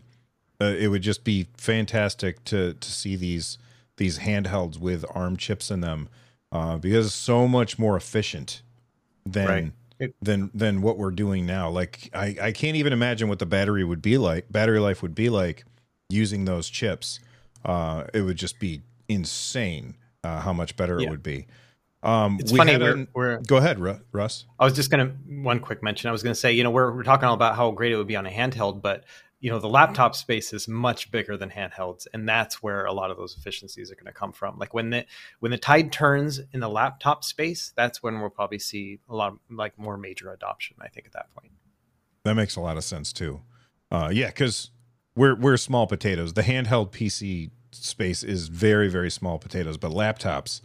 uh, 0.60 0.66
it 0.66 0.88
would 0.88 1.02
just 1.02 1.24
be 1.24 1.48
fantastic 1.58 2.44
to 2.46 2.74
to 2.74 2.92
see 2.92 3.16
these 3.16 3.58
these 3.98 4.20
handhelds 4.20 4.80
with 4.80 5.06
ARM 5.14 5.38
chips 5.38 5.70
in 5.72 5.82
them 5.82 6.10
uh, 6.52 6.78
because 6.78 7.06
it's 7.08 7.16
so 7.16 7.48
much 7.48 7.78
more 7.80 7.96
efficient 7.96 8.62
than 9.26 9.48
Right. 9.48 9.72
It- 10.00 10.16
than 10.22 10.52
than 10.54 10.82
what 10.82 10.98
we're 10.98 11.12
doing 11.12 11.46
now. 11.46 11.70
Like 11.70 12.10
I, 12.14 12.36
I 12.42 12.52
can't 12.52 12.76
even 12.76 12.92
imagine 12.94 13.30
what 13.30 13.40
the 13.40 13.46
battery 13.46 13.84
would 13.84 14.02
be 14.02 14.18
like. 14.18 14.52
Battery 14.52 14.80
life 14.80 15.02
would 15.02 15.16
be 15.16 15.30
like 15.30 15.64
using 16.10 16.46
those 16.46 16.68
chips. 16.70 17.20
Uh, 17.64 18.04
it 18.14 18.22
would 18.22 18.36
just 18.38 18.60
be 18.60 18.82
insane 19.08 19.96
uh, 20.24 20.42
how 20.42 20.52
much 20.52 20.76
better 20.76 21.00
it 21.00 21.04
would 21.10 21.24
be. 21.24 21.48
Um, 22.06 22.38
It's 22.40 22.56
funny. 22.56 22.78
We're, 22.78 22.94
an- 22.94 23.08
we're 23.14 23.38
go 23.40 23.58
ahead, 23.58 23.80
Ru- 23.80 24.00
Russ. 24.12 24.46
I 24.60 24.64
was 24.66 24.74
just 24.74 24.92
gonna 24.92 25.16
one 25.28 25.60
quick 25.60 25.82
mention. 25.82 26.08
I 26.08 26.12
was 26.12 26.22
gonna 26.24 26.36
say, 26.36 26.52
you 26.54 26.64
know, 26.64 26.72
we're 26.72 26.96
we're 26.96 27.04
talking 27.04 27.28
all 27.28 27.34
about 27.34 27.56
how 27.56 27.72
great 27.72 27.92
it 27.92 27.98
would 27.98 28.08
be 28.08 28.16
on 28.16 28.26
a 28.26 28.30
handheld, 28.32 28.82
but 28.82 29.04
you 29.40 29.52
know, 29.52 29.60
the 29.60 29.70
laptop 29.70 30.16
space 30.16 30.54
is 30.54 30.68
much 30.68 31.12
bigger 31.12 31.36
than 31.38 31.50
handhelds, 31.50 32.08
and 32.14 32.28
that's 32.28 32.64
where 32.64 32.86
a 32.86 32.94
lot 32.94 33.12
of 33.12 33.18
those 33.18 33.36
efficiencies 33.38 33.92
are 33.92 33.96
going 33.96 34.06
to 34.06 34.14
come 34.14 34.32
from. 34.32 34.58
Like 34.58 34.74
when 34.74 34.90
the 34.92 35.06
when 35.40 35.52
the 35.52 35.58
tide 35.58 35.92
turns 35.92 36.40
in 36.54 36.60
the 36.62 36.70
laptop 36.70 37.24
space, 37.24 37.74
that's 37.76 38.02
when 38.02 38.20
we'll 38.22 38.30
probably 38.30 38.60
see 38.60 39.00
a 39.10 39.16
lot 39.16 39.34
of, 39.34 39.40
like 39.50 39.78
more 39.78 39.98
major 39.98 40.32
adoption. 40.32 40.78
I 40.82 40.88
think 40.88 41.06
at 41.08 41.14
that 41.14 41.34
point. 41.36 41.52
That 42.24 42.36
makes 42.36 42.56
a 42.56 42.62
lot 42.62 42.78
of 42.78 42.84
sense 42.84 43.12
too. 43.14 43.42
Uh, 43.92 44.10
yeah, 44.12 44.28
because 44.28 44.72
we're 45.16 45.36
we're 45.36 45.58
small 45.58 45.86
potatoes. 45.86 46.34
The 46.34 46.44
handheld 46.44 46.92
PC 46.92 47.52
space 47.72 48.24
is 48.24 48.48
very 48.48 48.88
very 48.90 49.12
small 49.12 49.38
potatoes, 49.38 49.78
but 49.78 49.92
laptops 49.92 50.62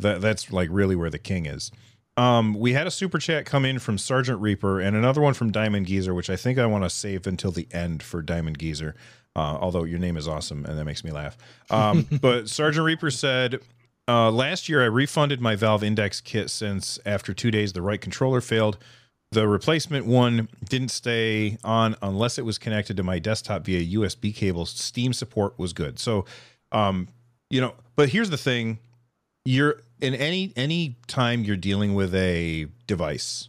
that 0.00 0.20
that's 0.20 0.52
like 0.52 0.68
really 0.70 0.96
where 0.96 1.10
the 1.10 1.18
king 1.18 1.46
is. 1.46 1.70
Um, 2.16 2.54
we 2.54 2.72
had 2.72 2.86
a 2.86 2.90
super 2.90 3.18
chat 3.18 3.46
come 3.46 3.64
in 3.64 3.78
from 3.78 3.96
Sergeant 3.96 4.40
Reaper 4.40 4.80
and 4.80 4.96
another 4.96 5.20
one 5.20 5.34
from 5.34 5.52
Diamond 5.52 5.86
Geezer, 5.86 6.12
which 6.12 6.28
I 6.28 6.36
think 6.36 6.58
I 6.58 6.66
want 6.66 6.82
to 6.82 6.90
save 6.90 7.26
until 7.28 7.52
the 7.52 7.68
end 7.70 8.02
for 8.02 8.22
Diamond 8.22 8.58
Geezer. 8.58 8.96
Uh, 9.36 9.56
although 9.60 9.84
your 9.84 10.00
name 10.00 10.16
is 10.16 10.26
awesome 10.26 10.64
and 10.64 10.76
that 10.76 10.84
makes 10.84 11.04
me 11.04 11.12
laugh. 11.12 11.36
Um, 11.70 12.08
but 12.20 12.48
Sergeant 12.48 12.84
Reaper 12.84 13.12
said, 13.12 13.60
uh, 14.08 14.32
last 14.32 14.68
year 14.68 14.82
I 14.82 14.86
refunded 14.86 15.40
my 15.40 15.54
Valve 15.54 15.84
Index 15.84 16.20
kit 16.20 16.50
since 16.50 16.98
after 17.06 17.32
two 17.32 17.52
days 17.52 17.72
the 17.72 17.82
right 17.82 18.00
controller 18.00 18.40
failed. 18.40 18.78
The 19.30 19.46
replacement 19.46 20.06
one 20.06 20.48
didn't 20.68 20.88
stay 20.88 21.58
on 21.62 21.94
unless 22.00 22.38
it 22.38 22.44
was 22.44 22.58
connected 22.58 22.96
to 22.96 23.02
my 23.02 23.18
desktop 23.18 23.64
via 23.64 23.98
USB 23.98 24.34
cable. 24.34 24.64
Steam 24.64 25.12
support 25.12 25.58
was 25.58 25.74
good. 25.74 25.98
So, 25.98 26.24
um, 26.72 27.08
you 27.50 27.60
know, 27.60 27.74
but 27.94 28.08
here's 28.08 28.30
the 28.30 28.38
thing: 28.38 28.78
you're 29.44 29.82
in 30.00 30.14
any 30.14 30.52
any 30.56 30.96
time 31.06 31.44
you're 31.44 31.56
dealing 31.56 31.94
with 31.94 32.14
a 32.14 32.66
device 32.86 33.48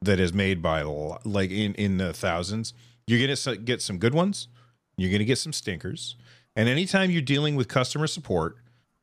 that 0.00 0.20
is 0.20 0.32
made 0.32 0.62
by 0.62 0.82
like 0.82 1.50
in 1.50 1.74
in 1.74 1.98
the 1.98 2.12
thousands, 2.12 2.74
you're 3.06 3.20
gonna 3.20 3.56
get 3.58 3.82
some 3.82 3.98
good 3.98 4.14
ones, 4.14 4.48
you're 4.96 5.10
gonna 5.10 5.24
get 5.24 5.38
some 5.38 5.52
stinkers, 5.52 6.16
and 6.56 6.68
anytime 6.68 7.10
you're 7.10 7.22
dealing 7.22 7.56
with 7.56 7.68
customer 7.68 8.06
support, 8.06 8.56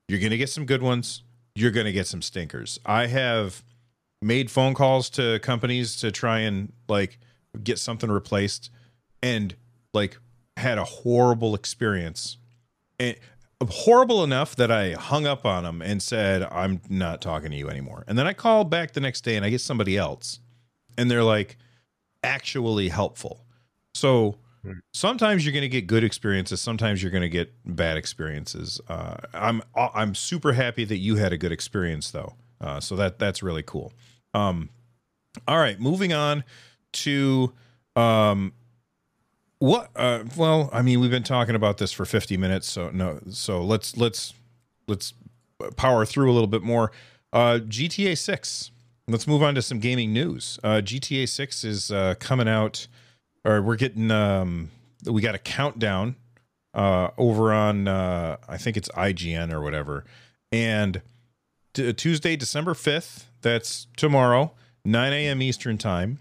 you're 0.08 0.20
gonna 0.20 0.38
get 0.38 0.50
some 0.50 0.66
good 0.66 0.82
ones, 0.82 1.24
you're 1.56 1.72
gonna 1.72 1.92
get 1.92 2.08
some 2.08 2.22
stinkers. 2.22 2.80
I 2.86 3.08
have 3.08 3.64
made 4.22 4.50
phone 4.50 4.74
calls 4.74 5.10
to 5.12 5.40
companies 5.40 5.98
to 5.98 6.12
try 6.12 6.40
and 6.40 6.72
like 6.88 7.20
get 7.64 7.80
something 7.80 8.10
replaced 8.10 8.72
and 9.22 9.56
like 9.94 10.18
had 10.58 10.78
a 10.78 10.84
horrible 10.84 11.54
experience 11.56 12.38
and 13.00 13.16
horrible 13.68 14.24
enough 14.24 14.56
that 14.56 14.72
I 14.72 14.94
hung 14.94 15.26
up 15.26 15.46
on 15.46 15.64
them 15.64 15.82
and 15.82 16.02
said 16.02 16.44
I'm 16.44 16.82
not 16.90 17.22
talking 17.22 17.52
to 17.52 17.58
you 17.58 17.70
anymore. 17.70 18.04
And 18.08 18.18
then 18.18 18.28
I 18.28 18.34
called 18.34 18.70
back 18.70 18.94
the 18.94 19.00
next 19.00 19.22
day 19.22 19.36
and 19.36 19.46
I 19.46 19.50
get 19.50 19.62
somebody 19.62 19.98
else 19.98 20.40
and 20.98 21.10
they're 21.10 21.24
like 21.24 21.58
actually 22.24 22.90
helpful. 22.90 23.46
So 23.94 24.36
sometimes 24.94 25.46
you're 25.46 25.54
going 25.54 25.62
to 25.62 25.70
get 25.70 25.88
good 25.88 26.04
experiences, 26.04 26.62
sometimes 26.62 27.02
you're 27.02 27.12
going 27.12 27.22
to 27.22 27.30
get 27.30 27.54
bad 27.66 27.98
experiences. 27.98 28.82
Uh, 28.88 29.18
I'm 29.34 29.62
I'm 29.76 30.16
super 30.16 30.54
happy 30.54 30.86
that 30.86 30.98
you 30.98 31.16
had 31.16 31.34
a 31.34 31.38
good 31.38 31.52
experience 31.52 32.12
though. 32.12 32.34
Uh, 32.60 32.80
so 32.80 32.96
that 32.96 33.20
that's 33.20 33.44
really 33.44 33.64
cool. 33.64 33.94
Um, 34.34 34.70
all 35.48 35.58
right, 35.58 35.80
moving 35.80 36.14
on 36.14 36.44
to 36.94 37.54
um, 37.96 38.54
what? 39.60 39.90
Uh, 39.96 40.24
well, 40.36 40.70
I 40.74 40.82
mean, 40.82 41.00
we've 41.00 41.12
been 41.12 41.24
talking 41.24 41.56
about 41.56 41.78
this 41.78 41.92
for 41.92 42.06
50 42.06 42.38
minutes, 42.38 42.70
so 42.70 42.90
no. 42.90 43.20
So 43.30 43.62
let's 43.62 43.96
let's 43.98 44.34
let's 44.88 45.14
power 45.78 46.06
through 46.06 46.32
a 46.32 46.34
little 46.34 46.48
bit 46.48 46.62
more. 46.62 46.92
Uh, 47.34 47.60
GTA 47.60 48.18
6. 48.18 48.72
Let's 49.08 49.28
move 49.28 49.44
on 49.44 49.56
to 49.56 49.62
some 49.62 49.80
gaming 49.80 50.14
news. 50.14 50.60
Uh, 50.64 50.82
GTA 50.84 51.30
6 51.30 51.64
is 51.64 51.92
uh, 51.92 52.16
coming 52.20 52.48
out, 52.48 52.88
or 53.44 53.62
we're 53.62 53.76
getting. 53.76 54.12
Um, 54.12 54.72
we 55.06 55.22
got 55.22 55.36
a 55.36 55.40
countdown 55.40 56.16
uh, 56.74 57.10
over 57.18 57.54
on. 57.54 57.88
Uh, 57.88 58.38
I 58.48 58.58
think 58.58 58.78
it's 58.78 58.90
IGN 58.90 59.54
or 59.54 59.62
whatever, 59.62 60.06
and 60.52 61.02
t- 61.74 61.94
Tuesday, 61.94 62.36
December 62.36 62.74
5th. 62.74 63.26
That's 63.42 63.86
tomorrow, 63.96 64.54
9 64.86 65.14
a.m. 65.14 65.42
Eastern 65.42 65.78
time. 65.78 66.20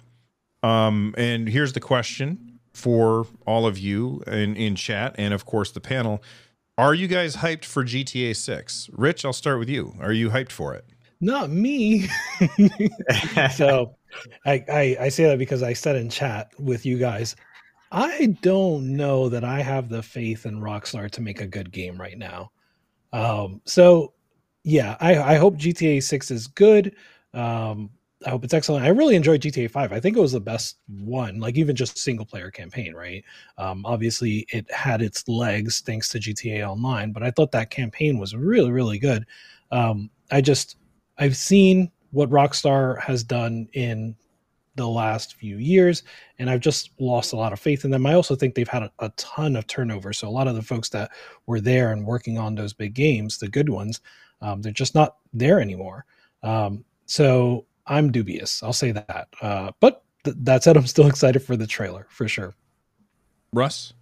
Um, 0.63 1.15
and 1.17 1.49
here's 1.49 1.73
the 1.73 1.81
question 1.81 2.54
for 2.75 3.27
all 3.47 3.67
of 3.67 3.79
you 3.79 4.23
in, 4.27 4.57
in 4.57 4.75
chat 4.75 5.15
and 5.17 5.33
of 5.33 5.47
course 5.47 5.71
the 5.71 5.81
panel. 5.81 6.23
Are 6.77 6.93
you 6.93 7.07
guys 7.07 7.37
hyped 7.37 7.65
for 7.65 7.85
GTA 7.85 8.35
6? 8.35 8.91
Rich, 8.93 9.25
I'll 9.25 9.33
start 9.33 9.61
with 9.61 9.69
you. 9.69 9.95
Are 10.01 10.13
you 10.13 10.31
hyped 10.31 10.51
for 10.51 10.75
it? 10.75 10.85
Not 11.21 11.49
me. 11.49 12.09
so 13.55 13.95
I, 14.45 14.65
I 14.69 14.97
I 15.01 15.09
say 15.09 15.25
that 15.25 15.39
because 15.39 15.63
I 15.63 15.73
said 15.73 15.97
in 15.97 16.11
chat 16.11 16.51
with 16.59 16.85
you 16.85 16.99
guys, 16.99 17.37
I 17.93 18.37
don't 18.43 18.97
know 18.97 19.29
that 19.29 19.45
I 19.45 19.63
have 19.63 19.89
the 19.89 20.03
faith 20.03 20.47
in 20.47 20.61
Rockstar 20.61 21.09
to 21.13 21.23
make 21.23 21.41
a 21.41 21.47
good 21.47 21.71
game 21.71 21.99
right 21.99 22.19
now. 22.19 22.51
Um, 23.13 23.63
so 23.65 24.13
yeah, 24.65 24.97
I, 25.01 25.19
I 25.19 25.35
hope 25.37 25.57
GTA 25.57 26.03
6 26.03 26.31
is 26.31 26.47
good. 26.49 26.97
Um, 27.33 27.91
I 28.27 28.31
hope 28.31 28.45
it's 28.45 28.55
excellent. 28.55 28.85
I 28.85 28.89
really 28.89 29.17
enjoyed 29.17 29.43
GTA 29.43 29.71
5. 29.71 29.93
I 29.93 30.01
think 30.01 30.17
it 30.17 30.21
was 30.21 30.33
the 30.33 30.41
best 30.41 30.79
one, 30.89 31.41
like 31.41 31.57
even 31.57 31.77
just 31.77 31.99
single 31.99 32.25
player 32.25 32.51
campaign, 32.51 32.95
right? 32.95 33.25
Um, 33.59 33.85
obviously, 33.85 34.47
it 34.51 34.71
had 34.73 35.03
its 35.03 35.29
legs 35.29 35.81
thanks 35.81 36.09
to 36.11 36.19
GTA 36.19 36.67
Online, 36.69 37.13
but 37.13 37.23
I 37.23 37.31
thought 37.31 37.53
that 37.53 37.71
campaign 37.71 38.19
was 38.19 38.35
really, 38.35 38.71
really 38.71 38.99
good. 38.99 39.27
Um, 39.71 40.11
I 40.31 40.41
just, 40.41 40.77
I've 41.19 41.37
seen 41.37 41.91
what 42.13 42.31
Rockstar 42.31 43.01
has 43.01 43.23
done 43.23 43.69
in 43.73 44.17
the 44.77 44.89
last 44.89 45.35
few 45.35 45.59
years, 45.59 46.03
and 46.39 46.49
I've 46.49 46.61
just 46.61 46.91
lost 46.99 47.33
a 47.33 47.37
lot 47.37 47.53
of 47.53 47.61
faith 47.61 47.85
in 47.85 47.91
them. 47.91 48.07
I 48.07 48.15
also 48.15 48.35
think 48.35 48.55
they've 48.55 48.69
had 48.69 48.85
a, 48.85 48.93
a 49.01 49.09
ton 49.11 49.57
of 49.57 49.67
turnover. 49.67 50.13
So 50.13 50.29
a 50.29 50.31
lot 50.31 50.49
of 50.49 50.55
the 50.55 50.63
folks 50.63 50.89
that 50.91 51.11
were 51.47 51.61
there 51.61 51.93
and 51.93 52.05
working 52.05 52.39
on 52.39 52.55
those 52.55 52.73
big 52.73 52.95
games, 52.95 53.39
the 53.39 53.49
good 53.49 53.69
ones, 53.69 54.01
um, 54.41 54.63
they're 54.63 54.73
just 54.73 54.95
not 54.95 55.17
there 55.33 55.61
anymore. 55.61 56.05
Um, 56.43 56.85
so 57.07 57.67
I'm 57.87 58.11
dubious. 58.11 58.63
I'll 58.63 58.73
say 58.73 58.93
that. 58.93 59.29
Uh, 59.41 59.73
but 59.81 60.05
th- 60.25 60.37
that 60.41 60.63
said, 60.63 60.77
I'm 60.77 60.87
still 60.87 61.07
excited 61.13 61.41
for 61.41 61.57
the 61.57 61.67
trailer 61.67 62.07
for 62.11 62.29
sure. 62.29 62.55
Russ? 63.53 63.93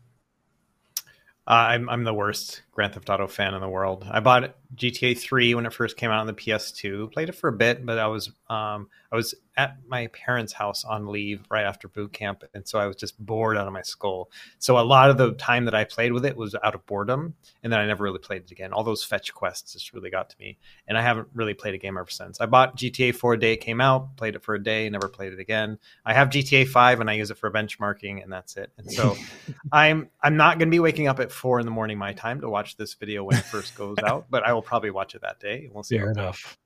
Uh, 1.46 1.50
I'm 1.74 1.88
I'm 1.88 2.04
the 2.04 2.14
worst 2.14 2.62
Grand 2.72 2.94
Theft 2.94 3.10
Auto 3.10 3.26
fan 3.26 3.52
in 3.54 3.60
the 3.60 3.68
world. 3.68 4.06
I 4.10 4.20
bought 4.20 4.56
GTA 4.74 5.18
3 5.18 5.54
when 5.54 5.66
it 5.66 5.74
first 5.74 5.96
came 5.98 6.10
out 6.10 6.20
on 6.20 6.26
the 6.26 6.32
PS2. 6.32 7.12
Played 7.12 7.28
it 7.28 7.34
for 7.34 7.48
a 7.48 7.52
bit, 7.52 7.84
but 7.84 7.98
I 7.98 8.06
was 8.06 8.30
um 8.48 8.88
I 9.10 9.16
was 9.16 9.34
at 9.58 9.76
my 9.86 10.06
parents' 10.06 10.54
house 10.54 10.82
on 10.84 11.06
leave 11.06 11.42
right 11.50 11.66
after 11.66 11.86
boot 11.86 12.14
camp, 12.14 12.44
and 12.54 12.66
so 12.66 12.78
I 12.78 12.86
was 12.86 12.96
just 12.96 13.18
bored 13.18 13.58
out 13.58 13.66
of 13.66 13.72
my 13.74 13.82
skull. 13.82 14.30
So 14.58 14.78
a 14.78 14.80
lot 14.80 15.10
of 15.10 15.18
the 15.18 15.32
time 15.34 15.66
that 15.66 15.74
I 15.74 15.84
played 15.84 16.12
with 16.12 16.24
it 16.24 16.34
was 16.34 16.54
out 16.62 16.74
of 16.74 16.86
boredom, 16.86 17.34
and 17.62 17.70
then 17.70 17.78
I 17.78 17.86
never 17.86 18.04
really 18.04 18.18
played 18.18 18.44
it 18.44 18.50
again. 18.50 18.72
All 18.72 18.82
those 18.82 19.04
fetch 19.04 19.34
quests 19.34 19.74
just 19.74 19.92
really 19.92 20.08
got 20.08 20.30
to 20.30 20.36
me, 20.40 20.56
and 20.88 20.96
I 20.96 21.02
haven't 21.02 21.28
really 21.34 21.52
played 21.52 21.74
a 21.74 21.78
game 21.78 21.98
ever 21.98 22.08
since. 22.08 22.40
I 22.40 22.46
bought 22.46 22.78
GTA 22.78 23.14
4 23.14 23.34
a 23.34 23.38
day 23.38 23.52
it 23.52 23.58
came 23.58 23.82
out, 23.82 24.16
played 24.16 24.34
it 24.34 24.42
for 24.42 24.54
a 24.54 24.62
day, 24.62 24.88
never 24.88 25.08
played 25.08 25.34
it 25.34 25.40
again. 25.40 25.78
I 26.06 26.14
have 26.14 26.30
GTA 26.30 26.68
5 26.68 27.00
and 27.00 27.10
I 27.10 27.14
use 27.14 27.30
it 27.30 27.36
for 27.36 27.50
benchmarking, 27.50 28.22
and 28.22 28.32
that's 28.32 28.56
it. 28.56 28.72
And 28.78 28.90
so 28.90 29.14
I'm 29.72 30.08
I'm 30.22 30.38
not 30.38 30.58
going 30.58 30.68
to 30.68 30.74
be 30.74 30.80
waking 30.80 31.08
up 31.08 31.20
at 31.20 31.30
four 31.30 31.60
in 31.60 31.66
the 31.66 31.72
morning 31.72 31.98
my 31.98 32.14
time 32.14 32.40
to 32.40 32.48
watch 32.48 32.61
this 32.76 32.94
video 32.94 33.24
when 33.24 33.36
it 33.36 33.44
first 33.44 33.74
goes 33.76 33.96
out, 34.04 34.26
but 34.30 34.42
I 34.44 34.52
will 34.52 34.62
probably 34.62 34.90
watch 34.90 35.14
it 35.14 35.22
that 35.22 35.40
day. 35.40 35.68
We'll 35.72 35.82
see. 35.82 35.96
Fair 35.96 36.06
how 36.06 36.10
it 36.10 36.14
goes. 36.14 36.22
enough. 36.22 36.58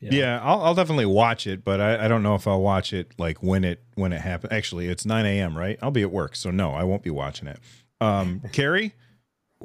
Yeah, 0.00 0.40
I'll, 0.42 0.62
I'll 0.62 0.74
definitely 0.74 1.06
watch 1.06 1.46
it, 1.46 1.64
but 1.64 1.80
I, 1.80 2.04
I 2.04 2.08
don't 2.08 2.22
know 2.22 2.36
if 2.36 2.46
I'll 2.46 2.60
watch 2.62 2.92
it 2.92 3.12
like 3.18 3.42
when 3.42 3.64
it 3.64 3.82
when 3.96 4.12
it 4.12 4.20
happens. 4.20 4.52
Actually, 4.52 4.86
it's 4.86 5.04
9 5.04 5.26
a.m. 5.26 5.58
right? 5.58 5.76
I'll 5.82 5.90
be 5.90 6.02
at 6.02 6.12
work, 6.12 6.36
so 6.36 6.50
no, 6.50 6.72
I 6.72 6.84
won't 6.84 7.02
be 7.02 7.10
watching 7.10 7.48
it. 7.48 7.58
Um, 8.00 8.42
Carrie, 8.52 8.94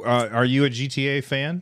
uh, 0.03 0.29
are 0.31 0.45
you 0.45 0.65
a 0.65 0.69
GTA 0.69 1.23
fan? 1.23 1.61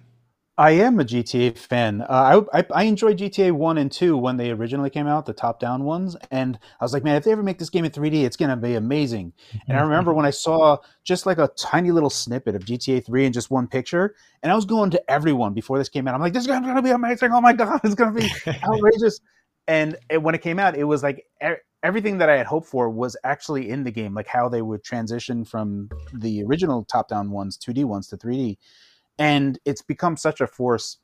I 0.61 0.71
am 0.73 0.99
a 0.99 1.03
GTA 1.03 1.57
fan. 1.57 2.01
Uh, 2.01 2.43
I, 2.53 2.59
I 2.59 2.65
I 2.71 2.83
enjoyed 2.83 3.17
GTA 3.17 3.51
one 3.51 3.79
and 3.79 3.91
two 3.91 4.15
when 4.15 4.37
they 4.37 4.51
originally 4.51 4.91
came 4.91 5.07
out, 5.07 5.25
the 5.25 5.33
top 5.33 5.59
down 5.59 5.85
ones, 5.85 6.15
and 6.29 6.59
I 6.79 6.85
was 6.85 6.93
like, 6.93 7.03
man, 7.03 7.15
if 7.15 7.23
they 7.23 7.31
ever 7.31 7.41
make 7.41 7.57
this 7.57 7.71
game 7.71 7.83
in 7.83 7.89
3D, 7.89 8.25
it's 8.25 8.37
gonna 8.37 8.55
be 8.55 8.75
amazing. 8.75 9.33
And 9.67 9.75
I 9.75 9.81
remember 9.81 10.13
when 10.13 10.27
I 10.27 10.29
saw 10.29 10.77
just 11.03 11.25
like 11.25 11.39
a 11.39 11.49
tiny 11.57 11.89
little 11.89 12.11
snippet 12.11 12.53
of 12.53 12.63
GTA 12.63 13.03
three 13.03 13.25
in 13.25 13.33
just 13.33 13.49
one 13.49 13.65
picture, 13.67 14.13
and 14.43 14.51
I 14.51 14.55
was 14.55 14.65
going 14.65 14.91
to 14.91 15.11
everyone 15.11 15.55
before 15.55 15.79
this 15.79 15.89
came 15.89 16.07
out. 16.07 16.13
I'm 16.13 16.21
like, 16.21 16.33
this 16.33 16.43
is 16.43 16.47
gonna 16.47 16.79
be 16.83 16.91
amazing! 16.91 17.31
Oh 17.31 17.41
my 17.41 17.53
god, 17.53 17.81
it's 17.83 17.95
gonna 17.95 18.11
be 18.11 18.31
outrageous! 18.63 19.19
and 19.67 19.95
it, 20.11 20.21
when 20.21 20.35
it 20.35 20.41
came 20.43 20.59
out, 20.59 20.77
it 20.77 20.83
was 20.83 21.01
like 21.01 21.25
e- 21.43 21.55
everything 21.81 22.19
that 22.19 22.29
I 22.29 22.37
had 22.37 22.45
hoped 22.45 22.67
for 22.67 22.87
was 22.87 23.17
actually 23.23 23.69
in 23.69 23.83
the 23.83 23.91
game, 23.91 24.13
like 24.13 24.27
how 24.27 24.47
they 24.47 24.61
would 24.61 24.83
transition 24.83 25.43
from 25.43 25.89
the 26.13 26.43
original 26.43 26.85
top 26.85 27.07
down 27.07 27.31
ones, 27.31 27.57
2D 27.57 27.83
ones 27.85 28.07
to 28.09 28.17
3D 28.17 28.57
and 29.21 29.59
it's 29.65 29.81
become 29.81 30.17
such 30.17 30.41
a 30.41 30.47
force 30.47 30.97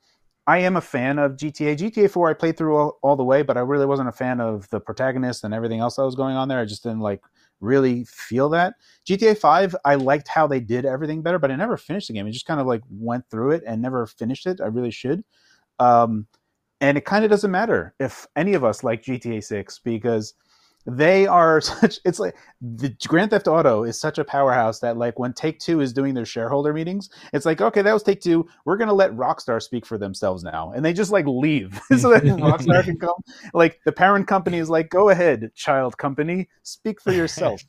I 0.47 0.59
am 0.59 0.77
a 0.77 0.81
fan 0.81 1.19
of 1.19 1.33
GTA. 1.33 1.75
GTA 1.75 2.09
4 2.09 2.29
I 2.29 2.33
played 2.33 2.57
through 2.57 2.77
all, 2.77 2.97
all 3.03 3.17
the 3.17 3.23
way, 3.23 3.41
but 3.41 3.57
I 3.57 3.59
really 3.59 3.85
wasn't 3.85 4.07
a 4.07 4.13
fan 4.13 4.39
of 4.39 4.67
the 4.69 4.79
protagonist 4.79 5.43
and 5.43 5.53
everything 5.53 5.81
else 5.81 5.97
that 5.97 6.05
was 6.05 6.15
going 6.15 6.37
on 6.37 6.47
there. 6.47 6.59
I 6.59 6.65
just 6.65 6.83
didn't 6.83 7.01
like 7.01 7.21
really 7.59 8.05
feel 8.05 8.47
that. 8.49 8.75
GTA 9.05 9.37
5, 9.37 9.75
I 9.83 9.95
liked 9.95 10.29
how 10.29 10.47
they 10.47 10.61
did 10.61 10.85
everything 10.85 11.21
better, 11.21 11.37
but 11.37 11.51
I 11.51 11.57
never 11.57 11.75
finished 11.75 12.07
the 12.07 12.13
game. 12.13 12.25
I 12.25 12.31
just 12.31 12.45
kind 12.45 12.61
of 12.61 12.65
like 12.65 12.81
went 12.89 13.29
through 13.29 13.51
it 13.51 13.63
and 13.67 13.81
never 13.81 14.05
finished 14.05 14.47
it. 14.47 14.61
I 14.61 14.67
really 14.67 14.91
should. 14.91 15.21
Um, 15.79 16.27
and 16.79 16.97
it 16.97 17.03
kind 17.03 17.25
of 17.25 17.29
doesn't 17.29 17.51
matter 17.51 17.93
if 17.99 18.25
any 18.37 18.53
of 18.53 18.63
us 18.63 18.85
like 18.85 19.03
GTA 19.03 19.43
6 19.43 19.79
because 19.79 20.33
they 20.87 21.27
are 21.27 21.59
such 21.61 21.99
it's 22.05 22.19
like 22.19 22.35
the 22.61 22.95
grand 23.07 23.31
theft 23.31 23.47
auto 23.47 23.83
is 23.83 23.99
such 23.99 24.17
a 24.17 24.23
powerhouse 24.23 24.79
that 24.79 24.97
like 24.97 25.19
when 25.19 25.33
take 25.33 25.59
two 25.59 25.81
is 25.81 25.93
doing 25.93 26.13
their 26.13 26.25
shareholder 26.25 26.73
meetings 26.73 27.09
it's 27.33 27.45
like 27.45 27.61
okay 27.61 27.81
that 27.81 27.93
was 27.93 28.03
take 28.03 28.21
two. 28.21 28.47
We're 28.65 28.77
gonna 28.77 28.93
let 28.93 29.11
rockstar 29.11 29.61
speak 29.61 29.85
for 29.85 29.97
themselves 29.97 30.43
now. 30.43 30.71
And 30.75 30.83
they 30.83 30.93
just 30.93 31.11
like 31.11 31.25
leave. 31.25 31.79
So 31.97 32.09
that 32.11 32.23
rockstar 32.23 32.83
can 32.83 32.99
come. 32.99 33.15
Like 33.53 33.79
the 33.83 33.91
parent 33.91 34.27
company 34.27 34.59
is 34.59 34.69
like 34.69 34.89
go 34.89 35.09
ahead 35.09 35.51
child 35.55 35.97
company 35.97 36.47
speak 36.63 37.01
for 37.01 37.11
yourself 37.11 37.61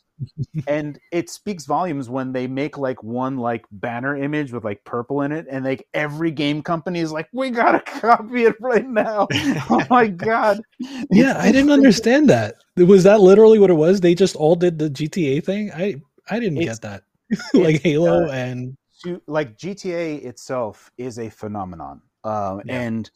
and 0.67 0.99
it 1.13 1.31
speaks 1.31 1.65
volumes 1.65 2.09
when 2.09 2.33
they 2.33 2.47
make 2.47 2.77
like 2.77 3.03
one 3.03 3.37
like 3.37 3.65
banner 3.71 4.17
image 4.17 4.53
with 4.53 4.65
like 4.65 4.83
purple 4.85 5.23
in 5.23 5.33
it 5.33 5.47
and 5.51 5.65
like 5.65 5.87
every 5.95 6.31
game 6.31 6.63
company 6.63 7.01
is 7.01 7.13
like 7.13 7.29
we 7.33 7.51
gotta 7.51 7.81
copy 7.81 8.45
it 8.45 8.57
right 8.61 8.89
now. 8.89 9.27
Oh 9.71 9.85
my 9.91 10.07
god. 10.07 10.61
Yeah 11.11 11.37
i 11.39 11.53
didn't 11.53 11.71
understand 11.71 12.29
that. 12.31 12.57
Was 12.77 13.05
that 13.05 13.21
literally 13.21 13.59
what 13.59 13.71
it 13.71 13.75
was? 13.75 14.01
They 14.01 14.15
just 14.15 14.37
all 14.37 14.57
did 14.57 14.79
the 14.79 14.91
gta 14.91 15.45
thing? 15.45 15.71
I 15.73 15.97
i 16.31 16.39
didn't 16.41 16.61
get 16.61 16.81
that. 16.83 17.03
like 17.55 17.83
halo 17.83 18.27
uh, 18.27 18.33
and 18.33 18.77
like 19.27 19.57
gta 19.57 20.25
itself 20.25 20.91
is 20.99 21.19
a 21.19 21.29
phenomenon. 21.31 22.01
Um, 22.25 22.63
yeah. 22.65 22.81
and 22.81 23.11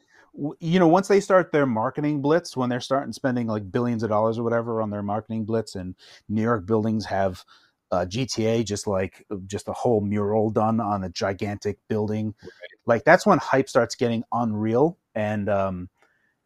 you 0.61 0.78
know 0.78 0.89
once 0.89 1.09
they 1.09 1.20
start 1.20 1.53
their 1.53 1.66
marketing 1.66 2.22
blitz 2.22 2.57
when 2.57 2.70
they're 2.70 2.80
starting 2.80 3.12
spending 3.12 3.47
like 3.47 3.70
billions 3.70 4.03
of 4.03 4.09
dollars 4.09 4.39
or 4.39 4.43
whatever 4.43 4.80
on 4.80 4.91
their 4.91 5.03
marketing 5.03 5.45
blitz 5.45 5.74
and 5.74 5.95
new 6.28 6.43
york 6.43 6.64
buildings 6.64 7.05
have 7.05 7.45
uh, 7.91 8.07
gta 8.07 8.64
just 8.64 8.87
like 8.87 9.26
just 9.47 9.68
a 9.68 9.72
whole 9.72 10.01
mural 10.01 10.51
done 10.51 10.80
on 10.80 11.05
a 11.05 11.11
gigantic 11.11 11.78
building 11.89 12.35
right. 12.43 12.51
like 12.87 13.05
that's 13.05 13.26
when 13.26 13.39
hype 13.39 13.68
starts 13.68 13.95
getting 13.95 14.24
unreal 14.33 14.97
and 15.14 15.51
um 15.51 15.91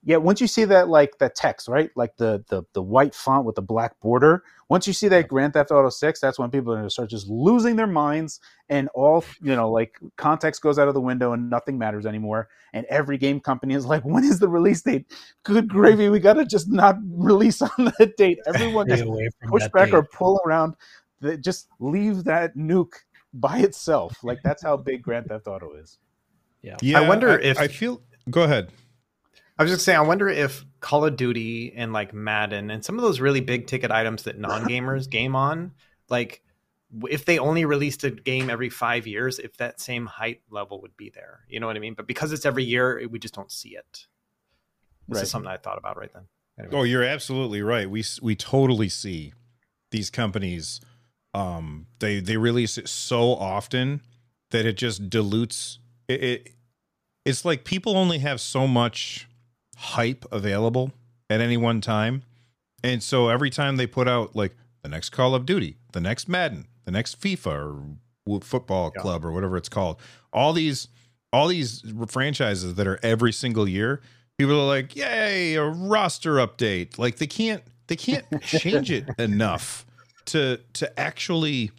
yeah 0.07 0.16
once 0.16 0.40
you 0.40 0.46
see 0.46 0.64
that 0.64 0.88
like 0.88 1.18
that 1.18 1.34
text 1.34 1.68
right? 1.68 1.90
Like 1.96 2.16
the 2.16 2.42
the 2.48 2.62
the 2.72 2.80
white 2.80 3.14
font 3.14 3.44
with 3.44 3.57
the 3.57 3.62
black 3.62 3.98
border 4.00 4.44
once 4.68 4.86
you 4.86 4.92
see 4.92 5.09
that 5.09 5.28
grand 5.28 5.52
theft 5.52 5.70
auto 5.70 5.90
6 5.90 6.20
that's 6.20 6.38
when 6.38 6.50
people 6.50 6.72
are 6.72 6.76
going 6.76 6.86
to 6.86 6.90
start 6.90 7.11
just 7.11 7.28
losing 7.28 7.76
their 7.76 7.86
minds 7.86 8.40
and 8.68 8.88
all 8.94 9.22
you 9.42 9.54
know 9.54 9.70
like 9.70 9.98
context 10.16 10.62
goes 10.62 10.78
out 10.78 10.88
of 10.88 10.94
the 10.94 11.00
window 11.00 11.32
and 11.32 11.50
nothing 11.50 11.76
matters 11.76 12.07
anymore. 12.07 12.48
And 12.72 12.86
every 12.86 13.18
game 13.18 13.40
company 13.40 13.74
is 13.74 13.84
like 13.84 14.02
when 14.04 14.24
is 14.24 14.38
the 14.38 14.48
release 14.48 14.80
date? 14.80 15.07
Good 15.42 15.68
gravy 15.68 16.09
we 16.09 16.20
got 16.20 16.34
to 16.34 16.46
just 16.46 16.70
not 16.70 16.96
release 17.04 17.61
on 17.61 17.70
that 17.98 18.16
date. 18.16 18.38
Everyone 18.46 18.88
just 18.88 19.04
push 19.48 19.68
back 19.74 19.86
date. 19.86 19.94
or 19.94 20.04
pull 20.04 20.40
around 20.46 20.76
the, 21.20 21.36
just 21.36 21.68
leave 21.80 22.24
that 22.24 22.57
nuke 22.57 22.94
by 23.34 23.59
itself. 23.59 24.16
Like 24.22 24.38
that's 24.44 24.62
how 24.62 24.76
big 24.76 25.02
grand 25.02 25.26
theft 25.26 25.48
auto 25.48 25.74
is. 25.74 25.98
Yeah, 26.62 26.76
yeah 26.82 26.98
i 26.98 27.09
wonder 27.09 27.30
I, 27.30 27.42
if 27.42 27.59
i 27.59 27.68
feel 27.68 28.02
go 28.28 28.42
ahead 28.42 28.72
I 29.59 29.62
was 29.62 29.72
just 29.72 29.84
saying, 29.84 29.98
I 29.98 30.02
wonder 30.02 30.28
if 30.28 30.64
Call 30.80 31.04
of 31.04 31.16
Duty 31.16 31.72
and 31.74 31.92
like 31.92 32.12
Madden 32.12 32.70
and 32.70 32.84
some 32.84 32.96
of 32.96 33.02
those 33.02 33.20
really 33.20 33.40
big 33.40 33.66
ticket 33.66 33.90
items 33.90 34.24
that 34.24 34.38
non 34.38 34.64
gamers 34.64 35.09
game 35.11 35.34
on, 35.34 35.72
like 36.09 36.42
if 37.09 37.24
they 37.24 37.38
only 37.38 37.64
released 37.64 38.04
a 38.04 38.11
game 38.11 38.50
every 38.50 38.68
five 38.68 39.07
years, 39.07 39.38
if 39.38 39.57
that 39.57 39.80
same 39.80 40.07
height 40.07 40.42
level 40.50 40.80
would 40.82 40.96
be 40.96 41.11
there. 41.11 41.40
You 41.48 41.61
know 41.61 41.66
what 41.66 41.76
I 41.76 41.80
mean? 41.80 41.94
But 41.94 42.07
because 42.07 42.32
it's 42.32 42.46
every 42.46 42.64
year, 42.64 43.07
we 43.11 43.18
just 43.18 43.34
don't 43.34 43.50
see 43.50 43.70
it. 43.70 44.07
This 45.09 45.16
right. 45.16 45.22
is 45.22 45.30
something 45.30 45.50
I 45.50 45.57
thought 45.57 45.78
about 45.78 45.96
right 45.96 46.12
then. 46.12 46.24
Anyway. 46.59 46.76
Oh, 46.76 46.82
you're 46.82 47.04
absolutely 47.04 47.62
right. 47.62 47.88
We 47.88 48.04
we 48.22 48.34
totally 48.34 48.88
see 48.88 49.32
these 49.90 50.11
companies. 50.11 50.80
Um, 51.34 51.86
they 51.98 52.20
they 52.20 52.36
release 52.36 52.78
it 52.78 52.88
so 52.88 53.34
often 53.34 54.00
that 54.50 54.64
it 54.64 54.76
just 54.76 55.11
dilutes 55.11 55.78
it, 56.09 56.22
it 56.22 56.52
it's 57.24 57.44
like 57.44 57.64
people 57.64 57.96
only 57.96 58.18
have 58.18 58.40
so 58.40 58.66
much 58.66 59.28
hype 59.77 60.24
available 60.33 60.93
at 61.31 61.41
any 61.41 61.57
one 61.57 61.81
time. 61.81 62.22
And 62.83 63.03
so 63.03 63.29
every 63.29 63.51
time 63.51 63.77
they 63.77 63.87
put 63.87 64.09
out 64.09 64.35
like 64.35 64.55
the 64.83 64.89
next 64.89 65.11
Call 65.11 65.35
of 65.35 65.47
Duty, 65.47 65.77
the 65.93 66.01
next 66.01 66.29
Madden, 66.29 66.66
the 66.85 66.91
next 66.91 67.20
FIFA 67.20 67.97
or 68.27 68.41
football 68.41 68.93
yeah. 68.95 69.03
club 69.03 69.24
or 69.24 69.33
whatever 69.33 69.57
it's 69.57 69.68
called, 69.68 70.01
all 70.33 70.53
these 70.53 70.89
all 71.33 71.49
these 71.49 71.83
franchises 72.07 72.74
that 72.77 72.87
are 72.87 72.99
every 73.03 73.33
single 73.33 73.68
year, 73.68 74.01
people 74.39 74.59
are 74.61 74.66
like, 74.66 74.95
"Yay, 74.97 75.55
a 75.55 75.64
roster 75.64 76.35
update." 76.35 76.99
Like 76.99 77.16
they 77.16 77.27
can't 77.27 77.62
they 77.89 77.97
can't 77.97 78.24
change 78.43 78.91
it 78.91 79.09
enough 79.18 79.85
to 80.27 80.61
to 80.74 80.99
actually 80.99 81.72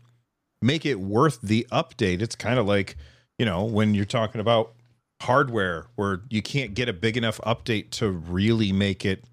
make 0.62 0.86
it 0.86 1.00
worth 1.00 1.40
the 1.42 1.66
update. 1.72 2.22
It's 2.22 2.36
kind 2.36 2.60
of 2.60 2.66
like, 2.66 2.98
you 3.38 3.46
know, 3.46 3.64
when 3.64 3.94
you're 3.94 4.06
talking 4.06 4.42
about 4.42 4.74
hardware 5.22 5.88
where 5.96 6.22
you 6.30 6.42
can't 6.42 6.74
get 6.74 6.88
a 6.88 6.94
big 6.94 7.18
enough 7.18 7.40
update 7.46 7.90
to 7.90 8.10
really 8.10 8.72
make 8.72 9.04
it 9.04 9.24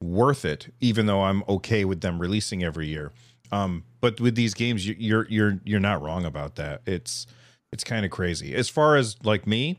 worth 0.00 0.44
it 0.44 0.72
even 0.80 1.06
though 1.06 1.22
i'm 1.22 1.42
okay 1.48 1.84
with 1.84 2.00
them 2.02 2.18
releasing 2.18 2.62
every 2.62 2.86
year. 2.86 3.12
Um, 3.50 3.84
but 4.00 4.20
with 4.20 4.34
these 4.34 4.54
games 4.54 4.86
you, 4.86 4.94
you're 4.98 5.26
you're 5.28 5.58
you're 5.64 5.80
not 5.80 6.02
wrong 6.02 6.24
about 6.24 6.56
that. 6.56 6.82
It's 6.86 7.26
it's 7.72 7.82
kind 7.82 8.04
of 8.04 8.10
crazy. 8.10 8.54
As 8.54 8.68
far 8.68 8.96
as 8.96 9.16
like 9.24 9.46
me 9.46 9.78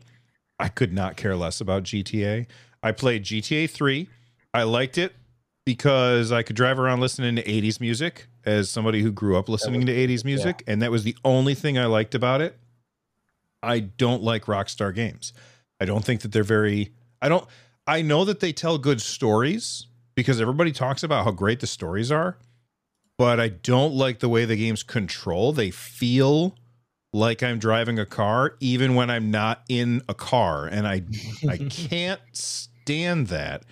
i 0.60 0.68
could 0.68 0.92
not 0.92 1.16
care 1.16 1.34
less 1.34 1.60
about 1.60 1.82
gta 1.84 2.46
i 2.82 2.92
played 2.92 3.24
gta 3.24 3.68
3 3.68 4.08
i 4.54 4.62
liked 4.62 4.98
it 4.98 5.14
because 5.64 6.30
i 6.30 6.42
could 6.42 6.54
drive 6.54 6.78
around 6.78 7.00
listening 7.00 7.34
to 7.36 7.42
80s 7.42 7.80
music 7.80 8.28
as 8.44 8.70
somebody 8.70 9.02
who 9.02 9.10
grew 9.10 9.36
up 9.36 9.48
listening 9.48 9.80
was, 9.80 9.86
to 9.86 9.92
80s 9.92 10.24
music 10.24 10.62
yeah. 10.66 10.72
and 10.72 10.82
that 10.82 10.90
was 10.90 11.02
the 11.02 11.16
only 11.24 11.54
thing 11.54 11.78
i 11.78 11.86
liked 11.86 12.14
about 12.14 12.40
it 12.40 12.58
I 13.62 13.80
don't 13.80 14.22
like 14.22 14.44
Rockstar 14.44 14.94
games. 14.94 15.32
I 15.80 15.84
don't 15.84 16.04
think 16.04 16.20
that 16.22 16.32
they're 16.32 16.42
very 16.42 16.92
I 17.20 17.28
don't 17.28 17.46
I 17.86 18.02
know 18.02 18.24
that 18.24 18.40
they 18.40 18.52
tell 18.52 18.78
good 18.78 19.00
stories 19.00 19.86
because 20.14 20.40
everybody 20.40 20.72
talks 20.72 21.02
about 21.02 21.24
how 21.24 21.30
great 21.30 21.60
the 21.60 21.66
stories 21.66 22.12
are, 22.12 22.38
but 23.18 23.40
I 23.40 23.48
don't 23.48 23.94
like 23.94 24.20
the 24.20 24.28
way 24.28 24.44
the 24.44 24.56
games 24.56 24.82
control. 24.82 25.52
They 25.52 25.70
feel 25.70 26.56
like 27.12 27.42
I'm 27.42 27.58
driving 27.58 27.98
a 27.98 28.06
car 28.06 28.56
even 28.60 28.94
when 28.94 29.10
I'm 29.10 29.30
not 29.30 29.62
in 29.68 30.02
a 30.08 30.14
car 30.14 30.66
and 30.66 30.86
I 30.86 31.02
I 31.48 31.56
can't 31.70 32.20
stand 32.32 33.28
that. 33.28 33.64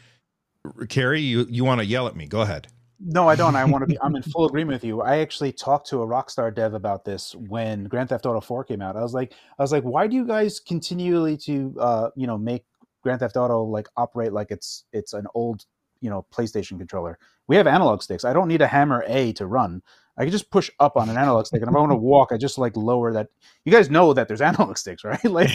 Carrie, 0.88 1.20
you 1.20 1.46
you 1.48 1.64
want 1.64 1.80
to 1.80 1.86
yell 1.86 2.06
at 2.06 2.16
me. 2.16 2.26
Go 2.26 2.40
ahead. 2.42 2.68
No, 3.00 3.28
I 3.28 3.36
don't. 3.36 3.54
I 3.54 3.64
want 3.64 3.82
to 3.82 3.86
be. 3.86 3.98
I'm 4.00 4.16
in 4.16 4.22
full 4.32 4.46
agreement 4.46 4.74
with 4.74 4.84
you. 4.84 5.02
I 5.02 5.18
actually 5.18 5.52
talked 5.52 5.88
to 5.90 6.02
a 6.02 6.06
Rockstar 6.06 6.52
dev 6.52 6.74
about 6.74 7.04
this 7.04 7.34
when 7.34 7.84
Grand 7.84 8.08
Theft 8.08 8.26
Auto 8.26 8.40
4 8.40 8.64
came 8.64 8.82
out. 8.82 8.96
I 8.96 9.02
was 9.02 9.14
like, 9.14 9.34
I 9.58 9.62
was 9.62 9.72
like, 9.72 9.84
why 9.84 10.06
do 10.06 10.16
you 10.16 10.26
guys 10.26 10.58
continually 10.58 11.36
to, 11.38 11.74
uh, 11.78 12.10
you 12.16 12.26
know, 12.26 12.36
make 12.36 12.64
Grand 13.02 13.20
Theft 13.20 13.36
Auto 13.36 13.62
like 13.62 13.88
operate 13.96 14.32
like 14.32 14.50
it's 14.50 14.84
it's 14.92 15.12
an 15.12 15.26
old, 15.34 15.64
you 16.00 16.10
know, 16.10 16.26
PlayStation 16.34 16.76
controller? 16.78 17.18
We 17.46 17.56
have 17.56 17.66
analog 17.66 18.02
sticks. 18.02 18.24
I 18.24 18.32
don't 18.32 18.48
need 18.48 18.62
a 18.62 18.66
hammer 18.66 19.04
A 19.06 19.32
to 19.34 19.46
run. 19.46 19.82
I 20.18 20.22
can 20.24 20.32
just 20.32 20.50
push 20.50 20.68
up 20.80 20.96
on 20.96 21.08
an 21.08 21.16
analog 21.16 21.46
stick, 21.46 21.62
and 21.62 21.70
if 21.70 21.76
I 21.76 21.78
want 21.78 21.92
to 21.92 21.96
walk, 21.96 22.32
I 22.32 22.36
just 22.36 22.58
like 22.58 22.76
lower 22.76 23.12
that. 23.12 23.28
You 23.64 23.70
guys 23.70 23.88
know 23.88 24.12
that 24.14 24.26
there's 24.26 24.40
analog 24.50 24.76
sticks, 24.76 25.04
right? 25.04 25.22
Like, 25.24 25.50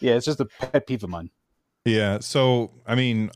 yeah, 0.00 0.14
it's 0.14 0.24
just 0.24 0.40
a 0.40 0.46
pet 0.46 0.86
peeve 0.86 1.04
of 1.04 1.10
mine. 1.10 1.30
Yeah. 1.84 2.20
So, 2.20 2.70
I 2.86 2.94
mean, 2.94 3.30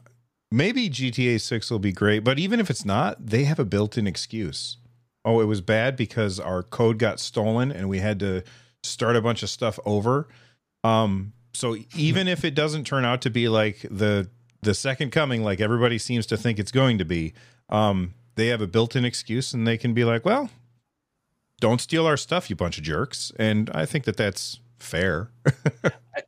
maybe 0.53 0.89
GTA 0.89 1.41
6 1.41 1.71
will 1.71 1.79
be 1.79 1.93
great, 1.93 2.21
but 2.21 2.39
even 2.39 2.61
if 2.61 2.71
it's 2.71 2.85
not, 2.85 3.25
they 3.25 3.45
have 3.45 3.59
a 3.59 3.65
built 3.65 3.97
in 3.97 4.07
excuse. 4.07 4.77
Oh, 5.25 5.41
it 5.41 5.45
was 5.45 5.61
bad 5.61 5.97
because 5.97 6.39
our 6.39 6.63
code 6.63 6.99
got 6.99 7.21
stolen 7.21 7.71
and 7.73 7.89
we 7.89 7.99
had 7.99 8.19
to 8.21 8.43
start 8.83 9.17
a 9.17 9.23
bunch 9.23 9.43
of 9.43 9.51
stuff 9.51 9.79
over. 9.85 10.29
Um, 10.85 11.33
so 11.55 11.77
even 11.97 12.29
if 12.29 12.45
it 12.45 12.55
doesn't 12.55 12.85
turn 12.85 13.05
out 13.05 13.23
to 13.23 13.31
be 13.31 13.49
like 13.49 13.87
the 13.91 14.29
the 14.63 14.75
second 14.75 15.11
coming, 15.11 15.43
like 15.43 15.61
everybody 15.61 15.99
seems 15.99 16.25
to 16.27 16.37
think 16.37 16.59
it's 16.59 16.71
going 16.71 16.99
to 16.99 17.05
be, 17.05 17.35
um, 17.69 18.15
they 18.37 18.47
have 18.47 18.61
a 18.61 18.67
built-in 18.69 19.05
excuse 19.05 19.53
and 19.53 19.67
they 19.67 19.77
can 19.77 19.93
be 19.93 20.05
like, 20.05 20.25
"Well, 20.25 20.51
don't 21.61 21.81
steal 21.81 22.07
our 22.07 22.17
stuff, 22.17 22.49
you 22.49 22.57
bunch 22.57 22.79
of 22.79 22.85
jerks." 22.85 23.33
And 23.39 23.71
I 23.75 23.87
think 23.87 24.05
that 24.05 24.17
that's 24.17 24.61
fair. 24.79 25.31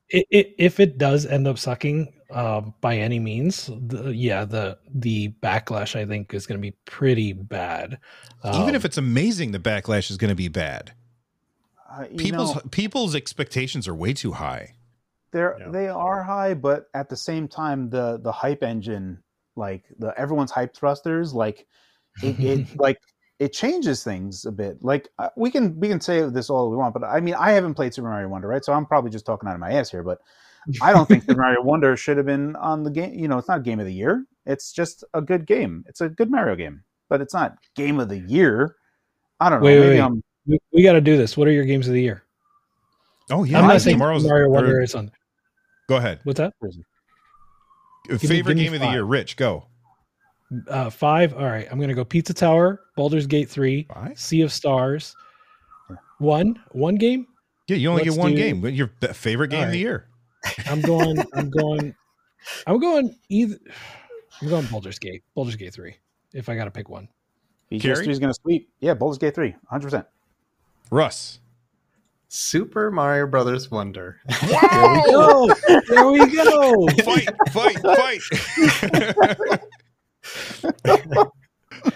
it, 0.09 0.27
it, 0.31 0.55
if 0.59 0.81
it 0.81 0.99
does 0.99 1.27
end 1.27 1.47
up 1.47 1.59
sucking, 1.59 2.13
uh, 2.31 2.63
by 2.81 2.97
any 2.97 3.19
means, 3.19 3.67
the, 3.67 4.11
yeah, 4.15 4.45
the 4.45 4.79
the 4.93 5.35
backlash 5.43 5.97
I 5.97 6.07
think 6.07 6.35
is 6.35 6.47
going 6.47 6.59
to 6.59 6.63
be 6.63 6.77
pretty 6.85 7.33
bad. 7.33 7.99
Um, 8.43 8.63
Even 8.63 8.75
if 8.75 8.85
it's 8.85 8.99
amazing, 8.99 9.53
the 9.53 9.59
backlash 9.59 10.11
is 10.11 10.17
going 10.17 10.31
to 10.31 10.35
be 10.35 10.49
bad. 10.49 10.93
Uh, 11.91 12.07
people's 12.17 12.55
know, 12.55 12.63
people's 12.71 13.15
expectations 13.15 13.87
are 13.87 13.95
way 13.95 14.13
too 14.13 14.33
high. 14.33 14.75
They're 15.33 15.57
yeah. 15.59 15.69
they 15.69 15.89
are 15.89 16.23
high, 16.23 16.55
but 16.55 16.87
at 16.95 17.09
the 17.09 17.17
same 17.17 17.49
time, 17.49 17.91
the 17.91 18.19
the 18.23 18.33
hype 18.33 18.63
engine, 18.63 19.23
like 19.57 19.85
the 19.99 20.19
everyone's 20.19 20.51
hype 20.51 20.75
thrusters, 20.75 21.35
like 21.35 21.67
it, 22.23 22.39
it 22.41 22.77
like 22.79 22.99
it 23.39 23.53
changes 23.53 24.03
things 24.03 24.45
a 24.45 24.53
bit. 24.53 24.79
Like 24.83 25.09
uh, 25.19 25.31
we 25.37 25.51
can 25.51 25.79
we 25.79 25.89
can 25.89 26.01
say 26.01 26.23
this 26.23 26.51
all 26.51 26.71
we 26.71 26.77
want, 26.77 26.95
but 26.95 27.05
I 27.05 27.21
mean 27.21 27.35
I 27.35 27.53
haven't 27.53 27.75
played 27.75 27.93
Super 27.95 28.09
Mario 28.09 28.29
Wonder, 28.29 28.49
right? 28.49 28.65
So 28.65 28.73
I'm 28.73 28.87
probably 28.87 29.11
just 29.11 29.27
talking 29.27 29.49
out 29.49 29.55
of 29.55 29.61
my 29.61 29.73
ass 29.73 29.91
here, 29.91 30.03
but 30.03 30.19
I 30.83 30.93
don't 30.93 31.07
think 31.07 31.25
the 31.27 31.37
Mario 31.37 31.63
Wonder 31.63 31.97
should 31.97 32.17
have 32.17 32.27
been 32.27 32.57
on 32.57 32.83
the 32.85 32.91
game. 32.91 33.15
You 33.15 33.29
know, 33.29 33.39
it's 33.39 33.49
not 33.49 33.63
game 33.63 33.81
of 33.81 33.87
the 33.87 33.93
year. 33.95 34.25
It's 34.47 34.73
just 34.73 35.05
a 35.15 35.21
good 35.21 35.47
game. 35.47 35.85
It's 35.89 36.01
a 36.01 36.09
good 36.09 36.31
Mario 36.31 36.55
game, 36.57 36.83
but 37.09 37.21
it's 37.21 37.33
not 37.35 37.57
game 37.77 37.99
of 38.01 38.09
the 38.09 38.19
year. 38.19 38.77
I 39.41 39.51
don't 39.51 39.61
know. 39.61 39.67
Wait, 39.67 39.79
wait, 39.81 39.87
Maybe 39.87 39.95
wait. 39.97 40.01
I'm 40.05 40.23
We, 40.47 40.59
we 40.73 40.83
got 40.83 40.93
to 40.95 41.01
do 41.01 41.17
this. 41.17 41.37
What 41.37 41.49
are 41.49 41.53
your 41.53 41.65
games 41.65 41.89
of 41.89 41.95
the 41.95 42.03
year? 42.03 42.23
Oh 43.31 43.45
yeah, 43.45 43.59
I'm 43.61 43.67
not 43.69 43.81
saying 43.81 43.97
tomorrow's 43.97 44.25
Mario 44.25 44.51
Wonder 44.51 44.79
or- 44.79 44.83
is 44.83 44.95
on. 44.95 45.11
Go 45.89 45.97
ahead. 45.97 46.21
What's 46.25 46.39
that? 46.39 46.53
me- 46.63 48.19
Favorite 48.19 48.29
give 48.29 48.47
me 48.57 48.65
game 48.65 48.75
of 48.75 48.81
the 48.81 48.91
year, 48.91 49.05
Rich. 49.05 49.37
Go. 49.37 49.67
Uh, 50.69 50.91
five. 50.91 51.33
All 51.35 51.45
right. 51.45 51.67
I'm 51.71 51.81
gonna 51.81 51.95
go 51.95 52.05
Pizza 52.05 52.35
Tower, 52.35 52.81
Baldur's 52.97 53.27
Gate 53.27 53.49
three, 53.49 53.87
Five? 53.93 54.19
Sea 54.19 54.43
of 54.43 54.53
Stars. 54.53 55.15
One. 56.19 56.61
One 56.73 56.97
game. 56.97 57.27
Yeah, 57.67 57.77
you 57.77 57.89
only 57.89 58.05
Let's 58.05 58.17
get 58.17 58.21
one 58.23 58.33
do- 58.33 58.37
game. 58.37 58.61
What 58.61 58.75
Your 58.75 58.89
favorite 59.15 59.49
game 59.49 59.65
of 59.65 59.71
the 59.73 59.79
year. 59.79 60.07
I'm 60.67 60.81
going. 60.81 61.19
I'm 61.35 61.51
going. 61.51 61.95
I'm 62.67 62.79
going 62.79 63.17
either. 63.29 63.57
I'm 64.41 64.49
going 64.49 64.67
Baldur's 64.67 64.99
Gate. 64.99 65.23
Baldur's 65.35 65.57
Gate 65.57 65.73
three. 65.73 65.97
If 66.33 66.49
I 66.49 66.57
got 66.57 66.65
to 66.65 66.71
pick 66.71 66.89
one. 66.89 67.09
Carrie? 67.81 68.07
BGS3 68.07 68.09
is 68.09 68.19
going 68.19 68.33
to 68.33 68.41
sweep. 68.41 68.69
Yeah, 68.81 68.95
Baldur's 68.95 69.19
Gate 69.19 69.35
3, 69.35 69.55
100%. 69.73 70.07
Russ. 70.91 71.41
Super 72.29 72.91
Mario 72.91 73.27
Brothers 73.27 73.71
Wonder. 73.71 74.21
There 74.41 74.93
we 74.93 75.03
go. 75.11 75.55
There 75.89 76.07
we 76.11 76.35
go. 76.35 76.89
fight, 77.05 77.29
fight, 77.51 77.79
fight. 77.81 78.21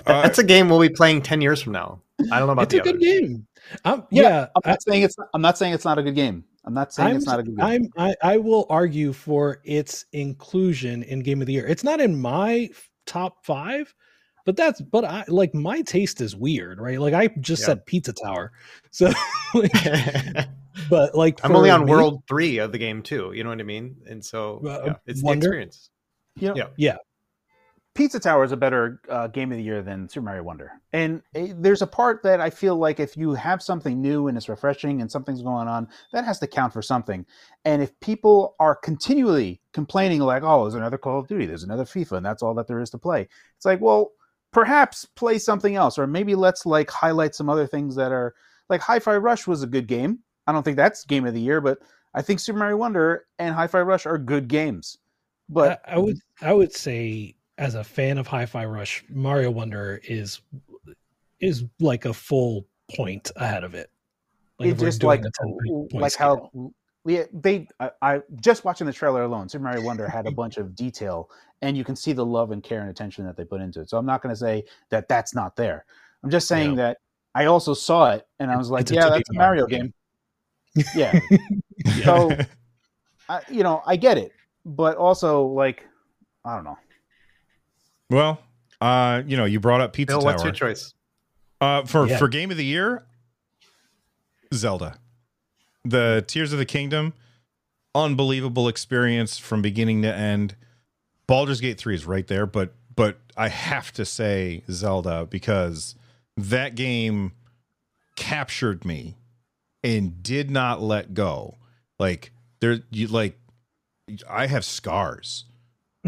Uh, 0.06 0.20
That's 0.22 0.38
a 0.38 0.44
game 0.44 0.68
we'll 0.68 0.80
be 0.80 0.90
playing 0.90 1.22
ten 1.22 1.40
years 1.40 1.62
from 1.62 1.72
now. 1.72 2.02
I 2.30 2.38
don't 2.38 2.46
know 2.46 2.52
about 2.52 2.64
It's 2.64 2.74
the 2.74 2.80
a 2.80 2.92
good 2.92 3.00
game. 3.00 3.46
Um, 3.86 4.06
yeah, 4.10 4.48
I'm 4.54 4.62
I, 4.64 4.70
not 4.70 4.82
saying 4.82 5.02
it's 5.02 5.16
I'm 5.32 5.40
not 5.40 5.56
saying 5.56 5.72
it's 5.72 5.86
not 5.86 5.98
a 5.98 6.02
good 6.02 6.14
game. 6.14 6.44
I'm 6.64 6.74
not 6.74 6.92
saying 6.92 7.10
I'm, 7.10 7.16
it's 7.16 7.26
not 7.26 7.38
a 7.40 7.42
good 7.42 7.56
game. 7.56 7.66
I'm 7.66 7.88
I, 7.96 8.14
I 8.22 8.36
will 8.38 8.66
argue 8.68 9.12
for 9.12 9.60
its 9.64 10.04
inclusion 10.12 11.02
in 11.02 11.20
game 11.20 11.40
of 11.40 11.46
the 11.46 11.52
year. 11.54 11.66
It's 11.66 11.84
not 11.84 12.00
in 12.00 12.20
my 12.20 12.68
top 13.06 13.44
five, 13.44 13.94
but 14.44 14.56
that's 14.56 14.80
but 14.80 15.04
I 15.04 15.24
like 15.28 15.54
my 15.54 15.80
taste 15.82 16.20
is 16.20 16.36
weird, 16.36 16.80
right? 16.80 17.00
Like 17.00 17.14
I 17.14 17.28
just 17.40 17.62
Yeah. 17.62 17.66
said 17.66 17.86
Pizza 17.86 18.12
Tower, 18.12 18.52
so 18.90 19.10
but 20.90 21.14
like 21.14 21.40
I'm 21.44 21.54
only 21.54 21.70
on 21.70 21.84
me- 21.84 21.90
world 21.90 22.22
three 22.28 22.58
of 22.58 22.72
the 22.72 22.78
game 22.78 23.02
too. 23.02 23.32
You 23.34 23.44
know 23.44 23.50
what 23.50 23.60
I 23.60 23.64
mean? 23.64 23.96
And 24.08 24.24
so 24.24 24.62
Uh, 24.66 24.82
yeah, 24.86 24.94
it's 25.06 25.22
Wonder? 25.22 25.40
the 25.40 25.46
experience. 25.48 25.90
you 26.36 26.48
know, 26.48 26.54
yeah. 26.56 26.66
Yeah, 26.76 26.96
Pizza 27.98 28.20
Tower 28.20 28.44
is 28.44 28.52
a 28.52 28.56
better 28.56 29.00
uh, 29.08 29.26
game 29.26 29.50
of 29.50 29.58
the 29.58 29.64
year 29.64 29.82
than 29.82 30.08
Super 30.08 30.26
Mario 30.26 30.44
Wonder. 30.44 30.70
And 30.92 31.20
uh, 31.34 31.48
there's 31.56 31.82
a 31.82 31.86
part 31.86 32.22
that 32.22 32.40
I 32.40 32.48
feel 32.48 32.76
like 32.76 33.00
if 33.00 33.16
you 33.16 33.34
have 33.34 33.60
something 33.60 34.00
new 34.00 34.28
and 34.28 34.36
it's 34.36 34.48
refreshing 34.48 35.00
and 35.00 35.10
something's 35.10 35.42
going 35.42 35.66
on, 35.66 35.88
that 36.12 36.24
has 36.24 36.38
to 36.38 36.46
count 36.46 36.72
for 36.72 36.80
something. 36.80 37.26
And 37.64 37.82
if 37.82 37.98
people 37.98 38.54
are 38.60 38.76
continually 38.76 39.60
complaining, 39.72 40.20
like, 40.20 40.44
oh, 40.44 40.62
there's 40.62 40.76
another 40.76 40.96
Call 40.96 41.18
of 41.18 41.26
Duty, 41.26 41.44
there's 41.44 41.64
another 41.64 41.84
FIFA, 41.84 42.18
and 42.18 42.24
that's 42.24 42.40
all 42.40 42.54
that 42.54 42.68
there 42.68 42.78
is 42.78 42.90
to 42.90 42.98
play, 42.98 43.28
it's 43.56 43.66
like, 43.66 43.80
well, 43.80 44.12
perhaps 44.52 45.04
play 45.04 45.36
something 45.36 45.74
else, 45.74 45.98
or 45.98 46.06
maybe 46.06 46.36
let's 46.36 46.64
like 46.64 46.88
highlight 46.88 47.34
some 47.34 47.50
other 47.50 47.66
things 47.66 47.96
that 47.96 48.12
are 48.12 48.32
like 48.68 48.80
Hi 48.80 49.00
Fi 49.00 49.16
Rush 49.16 49.48
was 49.48 49.64
a 49.64 49.66
good 49.66 49.88
game. 49.88 50.20
I 50.46 50.52
don't 50.52 50.62
think 50.62 50.76
that's 50.76 51.04
game 51.04 51.26
of 51.26 51.34
the 51.34 51.40
year, 51.40 51.60
but 51.60 51.78
I 52.14 52.22
think 52.22 52.38
Super 52.38 52.60
Mario 52.60 52.76
Wonder 52.76 53.26
and 53.40 53.56
Hi 53.56 53.66
Fi 53.66 53.80
Rush 53.80 54.06
are 54.06 54.18
good 54.18 54.46
games. 54.46 54.98
But 55.48 55.80
I, 55.84 55.94
I 55.94 55.98
would 55.98 56.18
I 56.40 56.52
would 56.52 56.72
say 56.72 57.34
as 57.58 57.74
a 57.74 57.84
fan 57.84 58.18
of 58.18 58.26
Hi-Fi 58.26 58.64
Rush, 58.64 59.04
Mario 59.10 59.50
Wonder 59.50 60.00
is 60.04 60.40
is 61.40 61.64
like 61.80 62.04
a 62.04 62.14
full 62.14 62.66
point 62.94 63.30
ahead 63.36 63.64
of 63.64 63.74
it. 63.74 63.90
Like 64.58 64.70
it 64.70 64.78
just 64.78 65.02
like 65.02 65.20
a 65.20 65.30
10 65.30 65.58
point 65.66 65.94
like 65.94 66.12
scale. 66.12 66.50
how 66.54 66.72
yeah, 67.04 67.24
they 67.32 67.68
I, 67.78 67.90
I 68.02 68.22
just 68.40 68.64
watching 68.64 68.86
the 68.86 68.92
trailer 68.92 69.22
alone 69.22 69.48
super 69.48 69.62
mario 69.64 69.82
wonder 69.82 70.08
had 70.08 70.26
a 70.26 70.32
bunch 70.32 70.56
of 70.56 70.74
detail 70.74 71.30
and 71.62 71.76
you 71.76 71.84
can 71.84 71.94
see 71.96 72.12
the 72.12 72.24
love 72.26 72.50
and 72.50 72.62
care 72.62 72.80
and 72.80 72.90
attention 72.90 73.24
that 73.24 73.36
they 73.36 73.44
put 73.44 73.60
into 73.60 73.80
it. 73.80 73.88
So 73.90 73.98
i'm 73.98 74.06
not 74.06 74.20
going 74.22 74.34
to 74.34 74.38
say 74.38 74.64
that 74.90 75.08
that's 75.08 75.34
not 75.34 75.54
there. 75.56 75.84
I'm 76.24 76.30
just 76.30 76.48
saying 76.48 76.70
Yeah. 76.70 76.76
that 76.76 76.98
i 77.34 77.44
also 77.44 77.74
saw 77.74 78.10
it 78.12 78.26
and 78.40 78.50
i 78.50 78.56
was 78.56 78.70
like 78.70 78.82
It's 78.82 78.90
a 78.92 78.94
yeah 78.94 79.02
2D 79.08 79.10
that's 79.10 79.30
a 79.30 79.34
mario 79.34 79.62
Mario 79.62 79.66
game. 79.66 79.94
Yeah. 80.94 81.18
So 82.04 82.36
I, 83.28 83.42
you 83.50 83.62
know 83.62 83.82
i 83.86 83.96
get 83.96 84.16
it 84.18 84.32
but 84.64 84.96
also 84.96 85.44
like 85.46 85.84
i 86.44 86.54
don't 86.54 86.64
know 86.64 86.78
well, 88.10 88.40
uh, 88.80 89.22
you 89.26 89.36
know, 89.36 89.44
you 89.44 89.60
brought 89.60 89.80
up 89.80 89.92
Pizza 89.92 90.12
Bill, 90.14 90.20
Tower. 90.22 90.32
what's 90.32 90.44
your 90.44 90.52
choice? 90.52 90.94
Uh, 91.60 91.84
for 91.84 92.06
Yeah. 92.06 92.18
for 92.18 92.28
game 92.28 92.50
of 92.50 92.56
the 92.56 92.64
year, 92.64 93.04
Zelda, 94.54 94.98
the 95.84 96.24
Tears 96.26 96.52
of 96.52 96.58
the 96.58 96.64
Kingdom, 96.66 97.12
unbelievable 97.94 98.68
experience 98.68 99.38
from 99.38 99.60
beginning 99.62 100.02
to 100.02 100.14
end. 100.14 100.54
Baldur's 101.26 101.60
Gate 101.60 101.78
three 101.78 101.94
is 101.94 102.06
right 102.06 102.26
there, 102.26 102.46
but 102.46 102.72
but 102.94 103.18
I 103.36 103.48
have 103.48 103.92
to 103.92 104.04
say 104.04 104.62
Zelda 104.70 105.26
because 105.26 105.94
that 106.36 106.74
game 106.74 107.32
captured 108.16 108.84
me 108.84 109.16
and 109.84 110.22
did 110.22 110.50
not 110.50 110.80
let 110.80 111.14
go. 111.14 111.56
Like 111.98 112.32
there, 112.60 112.80
you 112.90 113.08
like 113.08 113.38
I 114.28 114.46
have 114.46 114.64
scars 114.64 115.44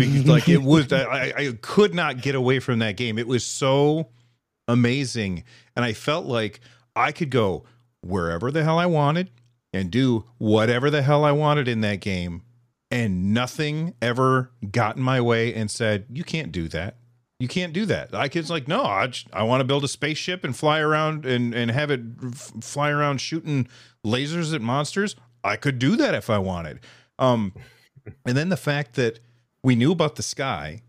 because 0.07 0.27
like 0.27 0.49
it 0.49 0.63
was 0.63 0.93
I, 0.93 1.33
I 1.37 1.53
could 1.61 1.95
not 1.95 2.21
get 2.21 2.35
away 2.35 2.59
from 2.59 2.79
that 2.81 2.97
game. 2.97 3.19
It 3.19 3.27
was 3.27 3.45
so 3.45 4.09
amazing, 4.69 5.45
and 5.77 5.85
I 5.85 5.93
felt 5.93 6.27
like 6.27 6.61
I 6.97 7.13
could 7.13 7.31
go 7.31 7.65
wherever 8.01 8.51
the 8.51 8.65
hell 8.65 8.79
I 8.79 8.87
wanted 8.87 9.31
and 9.73 9.91
do 9.91 10.25
whatever 10.39 10.91
the 10.91 11.03
hell 11.03 11.25
I 11.25 11.33
wanted 11.33 11.69
in 11.69 11.81
that 11.83 12.01
game, 12.01 12.43
and 12.91 13.33
nothing 13.33 13.95
ever 14.03 14.51
got 14.71 14.97
in 14.97 15.03
my 15.03 15.21
way 15.21 15.55
and 15.55 15.71
said 15.71 16.07
you 16.11 16.25
can't 16.25 16.53
do 16.53 16.69
that. 16.69 16.97
You 17.39 17.49
can't 17.49 17.73
do 17.73 17.87
that. 17.87 18.15
I 18.15 18.29
was 18.35 18.51
like, 18.51 18.69
no, 18.69 18.85
I, 18.85 19.07
just, 19.07 19.27
I 19.33 19.45
want 19.45 19.63
to 19.63 19.65
build 19.65 19.83
a 19.83 19.89
spaceship 19.89 20.45
and 20.45 20.55
fly 20.55 20.79
around 20.79 21.25
and, 21.25 21.55
and 21.55 21.71
have 21.71 21.91
it 21.91 22.03
f- 22.23 22.53
fly 22.61 22.91
around 22.91 23.23
shooting 23.23 23.67
lasers 24.05 24.55
at 24.55 24.61
monsters. 24.61 25.17
I 25.43 25.57
could 25.57 25.79
do 25.79 25.97
that 25.97 26.13
if 26.15 26.29
I 26.29 26.37
wanted. 26.37 26.81
Um, 27.19 27.55
and 28.27 28.37
then 28.37 28.51
the 28.51 28.59
fact 28.59 28.95
that 28.97 29.21
we 29.63 29.75
knew 29.75 29.93
about 29.93 30.17
the 30.17 30.23
sky, 30.23 30.83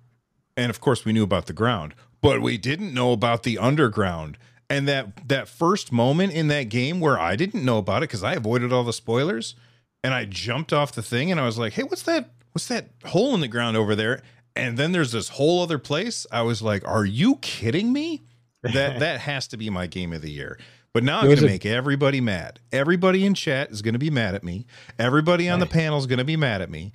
and 0.56 0.70
of 0.70 0.80
course 0.80 1.06
we 1.06 1.14
knew 1.14 1.24
about 1.24 1.48
the 1.48 1.54
ground, 1.54 1.94
but 2.22 2.42
we 2.42 2.58
didn't 2.58 2.94
know 2.94 3.12
about 3.12 3.44
the 3.44 3.58
underground. 3.58 4.38
And 4.70 4.88
that 4.88 5.28
that 5.28 5.50
first 5.50 5.92
moment 5.92 6.32
in 6.32 6.48
that 6.48 6.64
game 6.70 7.02
where 7.02 7.20
I 7.20 7.36
didn't 7.36 7.66
know 7.66 7.78
about 7.78 8.04
it 8.04 8.10
because 8.10 8.24
I 8.24 8.36
avoided 8.36 8.72
all 8.72 8.86
the 8.86 8.94
spoilers, 8.94 9.56
and 10.04 10.14
I 10.14 10.26
jumped 10.26 10.72
off 10.72 10.94
the 10.94 11.02
thing 11.02 11.30
and 11.30 11.40
I 11.40 11.46
was 11.46 11.58
like, 11.58 11.74
"Hey, 11.74 11.84
what's 11.84 12.04
that? 12.04 12.30
What's 12.54 12.68
that 12.68 12.90
hole 13.06 13.34
in 13.36 13.42
the 13.42 13.50
ground 13.50 13.76
over 13.76 13.96
there?" 13.96 14.22
And 14.56 14.78
then 14.78 14.94
there's 14.94 15.12
this 15.12 15.30
whole 15.30 15.62
other 15.62 15.78
place. 15.78 16.26
I 16.32 16.44
was 16.44 16.62
like, 16.62 16.88
"Are 16.88 17.06
you 17.06 17.36
kidding 17.38 17.92
me?" 17.92 18.24
That 18.64 19.00
that 19.00 19.20
has 19.22 19.48
to 19.50 19.58
be 19.58 19.70
my 19.70 19.88
game 19.88 20.14
of 20.14 20.22
the 20.22 20.32
year. 20.32 20.58
But 20.94 21.04
now 21.04 21.20
I'm 21.20 21.26
going 21.26 21.38
to 21.38 21.46
make 21.46 21.66
everybody 21.66 22.20
mad. 22.20 22.60
Everybody 22.72 23.26
in 23.26 23.34
chat 23.34 23.72
is 23.72 23.82
going 23.82 23.94
to 23.94 24.00
be 24.00 24.10
mad 24.10 24.36
at 24.36 24.44
me. 24.44 24.66
Everybody 25.00 25.50
on 25.50 25.60
the 25.60 25.66
panel 25.66 25.98
is 25.98 26.06
going 26.06 26.20
to 26.20 26.26
be 26.26 26.36
mad 26.36 26.62
at 26.62 26.70
me. 26.70 26.92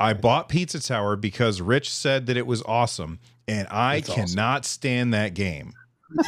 I 0.00 0.14
bought 0.14 0.48
Pizza 0.48 0.80
Tower 0.80 1.16
because 1.16 1.60
Rich 1.60 1.92
said 1.92 2.26
that 2.26 2.36
it 2.36 2.46
was 2.46 2.62
awesome, 2.62 3.20
and 3.46 3.68
I 3.70 3.96
It's 3.96 4.08
awesome. 4.10 4.26
cannot 4.26 4.64
stand 4.64 5.14
that 5.14 5.34
game. 5.34 5.74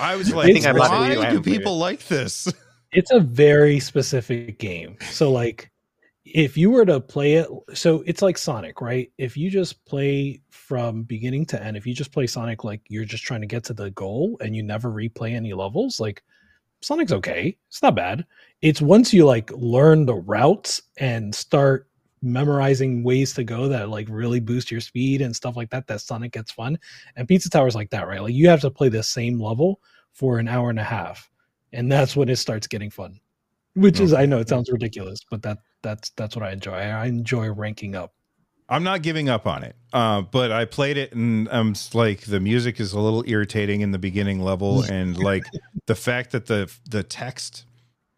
I 0.00 0.16
was 0.16 0.34
like, 0.34 0.50
I 0.50 0.52
think 0.52 0.66
I 0.66 0.72
why 0.72 1.14
do 1.14 1.20
haven't 1.20 1.42
people 1.44 1.78
like 1.78 2.06
this? 2.08 2.52
it's 2.92 3.10
a 3.12 3.20
very 3.20 3.78
specific 3.80 4.58
game. 4.58 4.96
So 5.10 5.30
like 5.30 5.70
if 6.24 6.56
you 6.56 6.70
were 6.70 6.86
to 6.86 7.00
play 7.00 7.34
it 7.34 7.48
so 7.74 8.02
it's 8.06 8.22
like 8.22 8.38
Sonic, 8.38 8.80
right? 8.80 9.10
If 9.18 9.36
you 9.36 9.50
just 9.50 9.84
play 9.84 10.40
from 10.50 11.02
beginning 11.02 11.46
to 11.46 11.62
end, 11.62 11.76
if 11.76 11.86
you 11.86 11.94
just 11.94 12.12
play 12.12 12.26
Sonic 12.26 12.64
like 12.64 12.80
you're 12.88 13.04
just 13.04 13.24
trying 13.24 13.42
to 13.42 13.46
get 13.46 13.64
to 13.64 13.74
the 13.74 13.90
goal 13.90 14.36
and 14.40 14.56
you 14.56 14.62
never 14.62 14.90
replay 14.90 15.34
any 15.34 15.52
levels, 15.52 16.00
like 16.00 16.22
Sonic's 16.82 17.12
okay. 17.12 17.56
It's 17.68 17.82
not 17.82 17.94
bad. 17.94 18.24
It's 18.64 18.80
once 18.80 19.12
you 19.12 19.26
like 19.26 19.50
learn 19.52 20.06
the 20.06 20.14
routes 20.14 20.82
and 20.98 21.34
start 21.34 21.88
memorizing 22.22 23.04
ways 23.04 23.34
to 23.34 23.44
go 23.44 23.68
that 23.68 23.90
like 23.90 24.08
really 24.08 24.40
boost 24.40 24.70
your 24.70 24.80
speed 24.80 25.20
and 25.20 25.36
stuff 25.36 25.56
like 25.56 25.68
that 25.70 25.86
that 25.86 26.00
Sonic 26.00 26.32
gets 26.32 26.50
fun. 26.50 26.78
And 27.16 27.28
Pizza 27.28 27.50
Tower's 27.50 27.74
like 27.74 27.90
that, 27.90 28.08
right? 28.08 28.22
Like 28.22 28.32
you 28.32 28.48
have 28.48 28.62
to 28.62 28.70
play 28.70 28.88
the 28.88 29.02
same 29.02 29.38
level 29.38 29.80
for 30.14 30.38
an 30.38 30.48
hour 30.48 30.70
and 30.70 30.78
a 30.78 30.84
half 30.84 31.30
and 31.74 31.90
that's 31.90 32.16
when 32.16 32.28
it 32.28 32.36
starts 32.36 32.66
getting 32.66 32.88
fun 32.88 33.20
which 33.74 34.00
is 34.00 34.14
i 34.14 34.24
know 34.24 34.38
it 34.38 34.48
sounds 34.48 34.70
ridiculous 34.70 35.20
but 35.30 35.42
that 35.42 35.58
that's 35.82 36.10
that's 36.10 36.34
what 36.34 36.44
i 36.44 36.52
enjoy 36.52 36.72
i 36.72 37.06
enjoy 37.06 37.50
ranking 37.50 37.94
up 37.94 38.14
I'm 38.66 38.82
not 38.82 39.02
giving 39.02 39.28
up 39.28 39.46
on 39.46 39.62
it, 39.62 39.76
uh, 39.92 40.22
but 40.22 40.50
I 40.50 40.64
played 40.64 40.96
it 40.96 41.12
and 41.12 41.50
I'm 41.50 41.74
like 41.92 42.22
the 42.22 42.40
music 42.40 42.80
is 42.80 42.94
a 42.94 42.98
little 42.98 43.22
irritating 43.26 43.82
in 43.82 43.90
the 43.90 43.98
beginning 43.98 44.40
level, 44.40 44.82
and 44.90 45.18
like 45.18 45.44
the 45.84 45.94
fact 45.94 46.30
that 46.32 46.46
the 46.46 46.74
the 46.88 47.02
text 47.02 47.66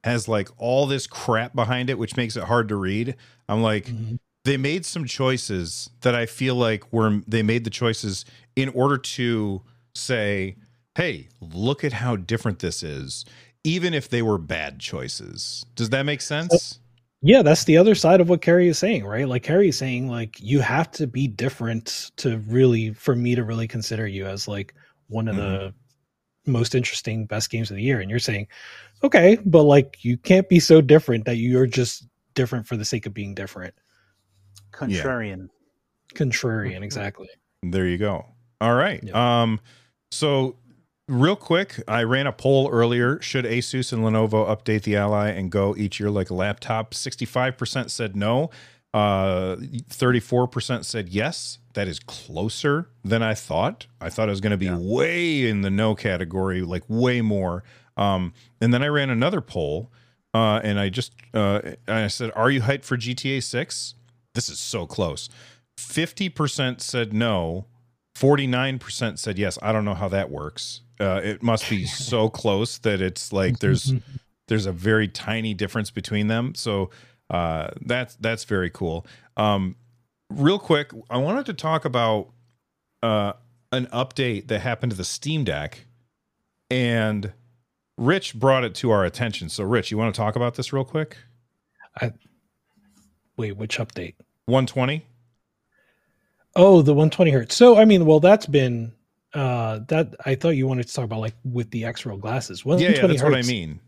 has 0.07 0.27
like 0.29 0.49
all 0.57 0.87
this 0.87 1.07
crap 1.07 1.55
behind 1.55 1.91
it, 1.91 1.99
which 1.99 2.17
makes 2.17 2.37
it 2.37 2.45
hard 2.45 2.69
to 2.71 2.77
read. 2.77 3.15
I'm 3.49 3.63
like, 3.63 3.87
mm-hmm. 3.87 4.17
they 4.45 4.57
made 4.57 4.87
some 4.87 5.05
choices 5.05 5.91
that 6.01 6.15
I 6.15 6.25
feel 6.27 6.55
like 6.55 6.93
were 6.93 7.21
they 7.27 7.43
made 7.43 7.65
the 7.65 7.71
choices 7.71 8.25
in 8.57 8.71
order 8.71 8.97
to 8.97 9.63
say, 9.95 10.57
hey, 10.95 11.29
look 11.41 11.85
at 11.85 11.93
how 11.93 12.17
different 12.17 12.61
this 12.61 12.83
is, 12.83 13.25
even 13.65 13.93
if 13.93 14.09
they 14.09 14.23
were 14.23 14.39
bad 14.39 14.79
choices. 14.79 15.67
Does 15.75 15.91
that 15.91 16.05
make 16.05 16.23
sense? 16.23 16.79
Yeah, 17.23 17.43
that's 17.43 17.65
the 17.65 17.77
other 17.77 17.95
side 17.95 18.21
of 18.21 18.29
what 18.29 18.43
Carrie 18.43 18.69
is 18.69 18.79
saying, 18.79 19.05
right? 19.05 19.27
Like 19.27 19.43
Carrie 19.43 19.71
is 19.71 19.79
saying, 19.79 20.09
like 20.09 20.39
you 20.41 20.61
have 20.61 20.91
to 20.93 21.07
be 21.07 21.27
different 21.27 22.13
to 22.17 22.39
really, 22.47 22.93
for 22.93 23.17
me 23.17 23.35
to 23.35 23.43
really 23.43 23.67
consider 23.67 24.07
you 24.07 24.27
as 24.27 24.47
like 24.47 24.75
one 25.09 25.27
of 25.27 25.37
the 25.37 25.43
mm-hmm. 25.43 26.53
most 26.53 26.75
interesting, 26.75 27.27
best 27.27 27.51
games 27.51 27.71
of 27.71 27.77
the 27.77 27.83
year. 27.83 28.01
And 28.01 28.11
you're 28.11 28.19
saying, 28.19 28.47
okay, 29.03 29.39
but 29.45 29.63
like 29.63 29.99
you 30.05 30.17
can't 30.17 30.49
be 30.49 30.61
so 30.61 30.81
different 30.81 31.25
that 31.27 31.37
you're 31.37 31.67
just 31.67 32.07
different 32.35 32.67
for 32.67 32.77
the 32.77 32.85
sake 32.85 33.07
of 33.07 33.15
being 33.15 33.35
different. 33.35 33.75
Contrarian. 34.73 35.49
Contrarian, 36.15 36.83
exactly. 36.83 37.29
There 37.63 37.87
you 37.87 37.99
go. 37.99 38.27
All 38.61 38.75
right. 38.75 39.03
Yeah. 39.03 39.43
Um, 39.43 39.61
so 40.11 40.57
real 41.09 41.37
quick, 41.37 41.83
I 41.89 42.03
ran 42.05 42.27
a 42.27 42.33
poll 42.33 42.69
earlier. 42.71 43.21
Should 43.23 43.45
Asus 43.45 43.93
and 43.93 44.03
Lenovo 44.03 44.47
update 44.49 44.83
the 44.83 44.97
Ally 44.97 45.31
and 45.31 45.51
go 45.51 45.75
each 45.77 45.99
year 46.01 46.11
like 46.11 46.31
a 46.31 46.35
laptop? 46.35 46.93
65% 46.95 47.91
said 47.91 48.17
no. 48.17 48.51
Uh, 48.95 49.57
34% 49.91 50.85
said 50.85 51.09
yes. 51.09 51.59
That 51.75 51.89
is 51.89 51.99
closer 51.99 52.89
than 53.05 53.23
I 53.23 53.35
thought. 53.35 53.87
I 54.01 54.09
thought 54.09 54.29
it 54.29 54.31
was 54.33 54.41
going 54.41 54.53
to 54.53 54.57
be 54.57 54.67
Yeah. 54.67 54.79
way 54.79 55.47
in 55.49 55.61
the 55.61 55.71
no 55.71 55.95
category, 55.95 56.63
like 56.63 56.83
way 56.89 57.21
more. 57.21 57.65
Um, 57.97 58.33
and 58.61 58.73
then 58.75 58.83
I 58.83 58.89
ran 58.89 59.11
another 59.11 59.41
poll, 59.41 59.91
uh, 60.35 60.61
and 60.63 60.79
I 60.79 60.89
just 60.89 61.13
uh, 61.35 61.61
I 61.89 62.09
said, 62.09 62.31
"Are 62.37 62.51
you 62.51 62.61
hyped 62.61 62.85
for 62.85 62.97
GTA 62.97 63.43
6?" 63.43 63.95
This 64.35 64.49
is 64.51 64.59
so 64.59 64.87
close. 64.87 65.29
50% 65.79 66.81
said 66.81 67.13
no. 67.13 67.67
49% 68.19 69.19
said 69.19 69.39
yes. 69.39 69.59
I 69.61 69.73
don't 69.73 69.85
know 69.85 69.95
how 69.95 70.09
that 70.09 70.31
works. 70.31 70.81
Uh, 70.99 71.21
it 71.23 71.43
must 71.43 71.69
be 71.69 71.85
so 71.87 72.29
close 72.29 72.79
that 72.79 73.01
it's 73.01 73.33
like 73.33 73.59
there's 73.59 73.93
there's 74.49 74.67
a 74.67 74.73
very 74.73 75.09
tiny 75.09 75.55
difference 75.55 75.91
between 75.91 76.29
them. 76.29 76.55
So 76.55 76.91
uh, 77.31 77.69
that's 77.81 78.17
that's 78.17 78.45
very 78.45 78.71
cool. 78.71 79.07
Um, 79.37 79.77
real 80.31 80.59
quick, 80.59 80.93
I 81.11 81.19
wanted 81.19 81.47
to 81.47 81.55
talk 81.55 81.85
about 81.85 82.31
uh, 83.03 83.35
an 83.73 83.87
update 83.87 84.49
that 84.49 84.61
happened 84.61 84.91
to 84.91 84.97
the 84.97 85.05
Steam 85.05 85.45
Deck, 85.45 85.87
and 86.71 87.33
Rich 87.97 88.35
brought 88.39 88.65
it 88.65 88.75
to 88.77 88.91
our 88.91 89.05
attention. 89.05 89.49
So, 89.49 89.65
Rich, 89.65 89.91
you 89.91 89.99
want 89.99 90.15
to 90.15 90.19
talk 90.19 90.37
about 90.37 90.55
this 90.55 90.73
real 90.73 90.85
quick? 90.85 91.17
I, 92.01 92.13
wait, 93.37 93.57
which 93.57 93.79
update? 93.79 94.15
120. 94.47 95.05
Oh, 96.55 96.83
the 96.83 96.93
120 96.93 97.31
hertz. 97.31 97.55
So, 97.55 97.79
I 97.79 97.85
mean, 97.85 98.07
well, 98.07 98.21
that's 98.21 98.47
been 98.47 98.93
uh 99.35 99.81
that 99.89 100.15
I 100.25 100.35
thought 100.35 100.51
you 100.51 100.67
wanted 100.67 100.87
to 100.87 100.95
talk 100.95 101.05
about 101.05 101.21
like 101.21 101.35
with 101.45 101.71
the 101.71 101.83
XREAL 101.83 102.21
glasses. 102.21 102.63
Yeah, 102.65 102.77
yeah, 102.77 103.03
120 103.03 103.15
that's 103.15 103.23
what 103.23 103.35
I 103.35 103.43
mean. 103.43 103.81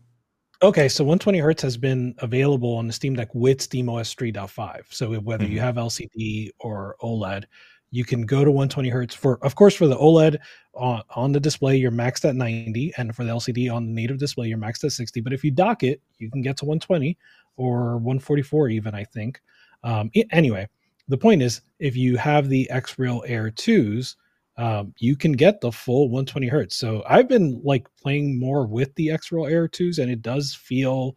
Okay, 0.61 0.89
so 0.89 1.03
120 1.03 1.39
hertz 1.39 1.61
has 1.61 1.77
been 1.77 2.13
available 2.19 2.75
on 2.75 2.85
the 2.87 2.93
Steam 2.93 3.15
Deck 3.15 3.33
with 3.33 3.59
SteamOS 3.59 4.13
3.5. 4.15 4.81
So 4.89 5.15
whether 5.21 5.45
you 5.45 5.59
Mhm. 5.59 5.61
have 5.63 5.75
LCD 5.77 6.51
or 6.59 6.97
OLED, 7.01 7.45
you 7.91 8.05
can 8.05 8.23
go 8.25 8.43
to 8.43 8.51
120 8.51 8.89
hertz 8.89 9.15
for, 9.15 9.43
of 9.43 9.55
course, 9.55 9.75
for 9.75 9.87
the 9.87 9.97
OLED 9.97 10.37
on, 10.75 11.01
on 11.15 11.31
the 11.31 11.39
display, 11.39 11.75
you're 11.77 11.91
maxed 11.91 12.27
at 12.27 12.35
90, 12.35 12.93
and 12.97 13.15
for 13.15 13.23
the 13.23 13.31
LCD 13.31 13.71
on 13.73 13.85
the 13.85 13.91
native 13.91 14.17
display, 14.19 14.47
you're 14.47 14.57
maxed 14.57 14.83
at 14.83 14.91
60. 14.91 15.21
But 15.21 15.33
if 15.33 15.43
you 15.43 15.51
dock 15.51 15.83
it, 15.83 16.01
you 16.17 16.29
can 16.29 16.41
get 16.41 16.57
to 16.57 16.65
120 16.65 17.17
or 17.57 17.97
144 17.97 18.69
even, 18.69 18.93
I 18.95 19.03
think. 19.03 19.41
Um, 19.83 20.11
anyway, 20.31 20.67
the 21.07 21.17
point 21.17 21.41
is, 21.41 21.61
if 21.79 21.95
you 21.95 22.17
have 22.17 22.49
the 22.49 22.69
xreal 22.71 23.21
Air 23.25 23.49
2s, 23.49 24.15
um, 24.57 24.93
you 24.97 25.15
can 25.15 25.31
get 25.31 25.61
the 25.61 25.71
full 25.71 26.09
120 26.09 26.47
hertz. 26.47 26.75
So 26.75 27.03
I've 27.07 27.27
been 27.29 27.61
like 27.63 27.87
playing 28.01 28.37
more 28.39 28.67
with 28.67 28.93
the 28.95 29.07
xreal 29.07 29.49
Air 29.49 29.67
2s, 29.67 29.99
and 29.99 30.11
it 30.11 30.21
does 30.21 30.53
feel 30.53 31.15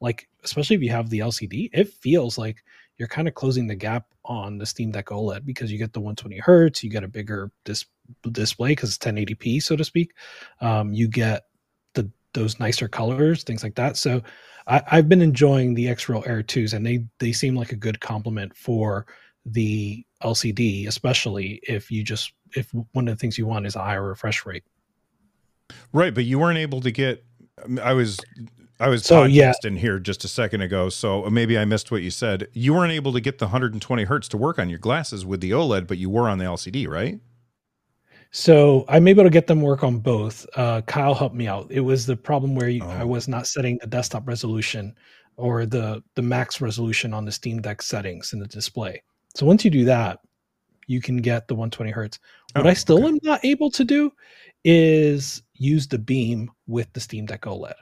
like, 0.00 0.28
especially 0.44 0.76
if 0.76 0.82
you 0.82 0.90
have 0.90 1.10
the 1.10 1.20
LCD, 1.20 1.70
it 1.72 1.88
feels 1.88 2.38
like 2.38 2.64
you're 2.98 3.08
kind 3.08 3.28
of 3.28 3.34
closing 3.34 3.66
the 3.66 3.74
gap 3.74 4.06
on 4.24 4.58
the 4.58 4.66
Steam 4.66 4.90
Deck 4.90 5.06
OLED 5.06 5.44
because 5.44 5.70
you 5.70 5.78
get 5.78 5.92
the 5.92 6.00
120 6.00 6.38
hertz, 6.38 6.82
you 6.82 6.90
get 6.90 7.04
a 7.04 7.08
bigger 7.08 7.50
dis- 7.64 7.86
display 8.32 8.70
because 8.70 8.94
it's 8.94 9.04
1080p, 9.04 9.62
so 9.62 9.76
to 9.76 9.84
speak. 9.84 10.12
Um, 10.60 10.92
you 10.92 11.08
get 11.08 11.44
the 11.94 12.10
those 12.34 12.58
nicer 12.58 12.88
colors, 12.88 13.44
things 13.44 13.62
like 13.62 13.76
that. 13.76 13.96
So 13.96 14.22
I, 14.66 14.82
I've 14.90 15.08
been 15.08 15.22
enjoying 15.22 15.74
the 15.74 15.86
XREAL 15.86 16.26
Air 16.26 16.42
2s, 16.42 16.74
and 16.74 16.84
they 16.84 17.04
they 17.18 17.32
seem 17.32 17.54
like 17.54 17.72
a 17.72 17.76
good 17.76 18.00
complement 18.00 18.56
for 18.56 19.06
the 19.46 20.04
LCD, 20.22 20.88
especially 20.88 21.60
if 21.62 21.90
you 21.90 22.02
just 22.02 22.32
if 22.54 22.72
one 22.92 23.08
of 23.08 23.14
the 23.14 23.20
things 23.20 23.38
you 23.38 23.46
want 23.46 23.66
is 23.66 23.76
a 23.76 23.82
higher 23.82 24.06
refresh 24.06 24.44
rate. 24.44 24.64
Right, 25.92 26.14
but 26.14 26.24
you 26.24 26.38
weren't 26.38 26.58
able 26.58 26.80
to 26.80 26.90
get. 26.90 27.24
I 27.82 27.92
was, 27.92 28.18
I 28.80 28.88
was 28.88 29.04
So, 29.04 29.24
yeah. 29.24 29.52
podcasting 29.64 29.78
here 29.78 29.98
just 29.98 30.24
a 30.24 30.28
second 30.28 30.60
ago, 30.60 30.88
so 30.88 31.28
maybe 31.30 31.58
I 31.58 31.64
missed 31.64 31.90
what 31.90 32.02
you 32.02 32.10
said. 32.10 32.48
You 32.52 32.74
weren't 32.74 32.92
able 32.92 33.12
to 33.12 33.20
get 33.20 33.38
the 33.38 33.46
120 33.46 34.04
hertz 34.04 34.28
to 34.28 34.36
work 34.36 34.58
on 34.58 34.68
your 34.70 34.78
glasses 34.78 35.26
with 35.26 35.40
the 35.40 35.50
OLED, 35.50 35.86
but 35.88 35.98
you 35.98 36.08
were 36.10 36.28
on 36.28 36.38
the 36.38 36.44
LCD, 36.44 36.86
right? 36.88 37.18
So 38.30 38.84
I'm 38.88 39.08
able 39.08 39.24
to 39.24 39.30
get 39.30 39.46
them 39.46 39.62
work 39.62 39.82
on 39.82 39.98
both. 39.98 40.46
Uh, 40.54 40.82
Kyle 40.82 41.14
helped 41.14 41.34
me 41.34 41.48
out. 41.48 41.66
It 41.70 41.80
was 41.80 42.06
the 42.06 42.16
problem 42.16 42.54
where 42.54 42.68
you, 42.68 42.84
I 42.84 43.02
Oh. 43.02 43.06
was 43.06 43.26
not 43.26 43.46
setting 43.46 43.78
the 43.80 43.86
desktop 43.86 44.28
resolution 44.28 44.94
or 45.36 45.64
the 45.66 46.02
the 46.14 46.22
max 46.22 46.60
resolution 46.60 47.14
on 47.14 47.24
the 47.24 47.32
Steam 47.32 47.60
Deck 47.62 47.80
settings 47.80 48.32
in 48.32 48.38
the 48.38 48.46
display. 48.46 49.02
So 49.34 49.46
once 49.46 49.64
you 49.64 49.70
do 49.70 49.84
that, 49.86 50.18
you 50.86 51.00
can 51.00 51.16
get 51.18 51.48
the 51.48 51.54
120 51.54 51.90
hertz. 51.90 52.18
What 52.54 52.66
Oh, 52.66 52.68
I 52.68 52.74
still 52.74 52.98
okay. 52.98 53.08
am 53.08 53.18
not 53.22 53.44
able 53.44 53.70
to 53.70 53.84
do 53.84 54.12
is 54.64 55.42
use 55.54 55.86
the 55.88 55.98
beam 55.98 56.50
with 56.66 56.92
the 56.92 57.00
Steam 57.00 57.24
Deck 57.24 57.42
OLED. 57.42 57.74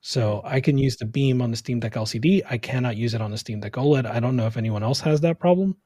So 0.00 0.40
I 0.44 0.60
can 0.60 0.78
use 0.78 0.96
the 0.96 1.04
beam 1.04 1.42
on 1.42 1.50
the 1.50 1.56
Steam 1.56 1.78
Deck 1.80 1.92
LCD. 1.94 2.42
I 2.48 2.56
cannot 2.58 2.96
use 2.96 3.14
it 3.14 3.20
on 3.20 3.30
the 3.30 3.38
Steam 3.38 3.60
Deck 3.60 3.72
OLED. 3.72 4.06
I 4.06 4.18
don't 4.20 4.34
know 4.36 4.46
if 4.46 4.56
anyone 4.56 4.82
else 4.82 5.00
has 5.00 5.20
that 5.20 5.38
problem, 5.38 5.76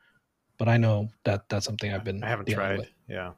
but 0.58 0.68
I 0.68 0.76
know 0.76 1.08
that 1.24 1.48
that's 1.48 1.66
something 1.66 1.92
I've 1.92 2.04
been 2.04 2.22
I 2.22 2.28
haven't 2.28 2.48
tried. 2.48 2.78
with. 2.78 2.90
Yeah. 3.08 3.32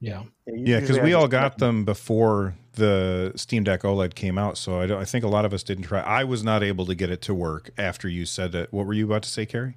Yeah. 0.00 0.24
Yeah, 0.46 0.80
because 0.80 0.98
we 1.00 1.12
all 1.14 1.28
got 1.28 1.58
them 1.58 1.84
before 1.84 2.54
the 2.74 3.32
Steam 3.36 3.64
Deck 3.64 3.82
OLED 3.82 4.14
came 4.14 4.38
out, 4.38 4.56
so 4.56 4.80
I, 4.80 4.86
don't- 4.86 5.00
I 5.00 5.04
think 5.04 5.24
a 5.24 5.28
lot 5.28 5.44
of 5.44 5.52
us 5.52 5.62
didn't 5.62 5.84
try. 5.84 6.00
I 6.00 6.24
was 6.24 6.44
not 6.44 6.62
able 6.62 6.86
to 6.86 6.94
get 6.94 7.10
it 7.10 7.20
to 7.22 7.34
work 7.34 7.70
after 7.76 8.08
you 8.08 8.24
said 8.24 8.54
it. 8.54 8.72
What 8.72 8.86
were 8.86 8.92
you 8.94 9.06
about 9.06 9.22
to 9.24 9.28
say, 9.28 9.46
Carrie? 9.46 9.76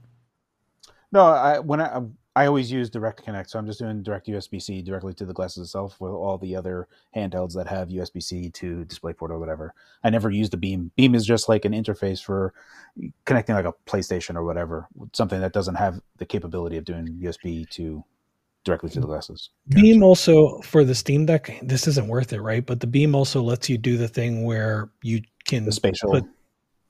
No, 1.12 1.26
I 1.26 1.60
when 1.60 1.82
I 1.82 2.02
I 2.36 2.46
always 2.46 2.72
use 2.72 2.90
Direct 2.90 3.24
Connect, 3.24 3.50
so 3.50 3.60
I'm 3.60 3.66
just 3.66 3.80
doing 3.80 4.04
direct 4.04 4.28
USB 4.28 4.62
C 4.62 4.82
directly 4.82 5.14
to 5.16 5.26
the 5.26 5.34
glasses 5.34 5.68
itself 5.68 6.00
with 6.00 6.14
all 6.14 6.38
the 6.38 6.56
other 6.56 6.88
handhelds 7.16 7.54
that 7.56 7.68
have 7.68 7.90
USB 7.90 8.24
C 8.24 8.50
to 8.52 8.86
DisplayPort 8.86 9.32
or 9.32 9.40
whatever. 9.40 9.74
I 10.04 10.10
never 10.10 10.30
use 10.30 10.50
the 10.50 10.56
Beam. 10.56 10.92
Beam 10.96 11.14
is 11.14 11.26
just 11.26 11.50
like 11.50 11.66
an 11.66 11.74
interface 11.74 12.24
for 12.24 12.54
connecting 13.26 13.56
like 13.56 13.66
a 13.66 13.74
PlayStation 13.86 14.36
or 14.36 14.46
whatever, 14.46 14.88
something 15.12 15.42
that 15.42 15.52
doesn't 15.52 15.76
have 15.76 16.00
the 16.18 16.26
capability 16.26 16.78
of 16.78 16.86
doing 16.86 17.08
USB 17.22 17.70
to 17.72 18.02
directly 18.64 18.90
to 18.92 19.02
the 19.02 19.08
glasses. 19.08 19.50
Beam 19.68 20.02
also 20.02 20.62
for 20.62 20.86
the 20.86 20.96
Steam 20.96 21.26
Deck, 21.26 21.60
this 21.64 21.86
isn't 21.88 22.08
worth 22.08 22.32
it, 22.32 22.42
right? 22.42 22.66
But 22.66 22.80
the 22.80 22.88
Beam 22.88 23.14
also 23.14 23.42
lets 23.42 23.70
you 23.70 23.78
do 23.78 23.98
the 23.98 24.08
thing 24.08 24.46
where 24.46 24.90
you 25.02 25.22
can 25.46 25.66
The 25.66 25.72
spatial, 25.74 26.12
put- 26.12 26.30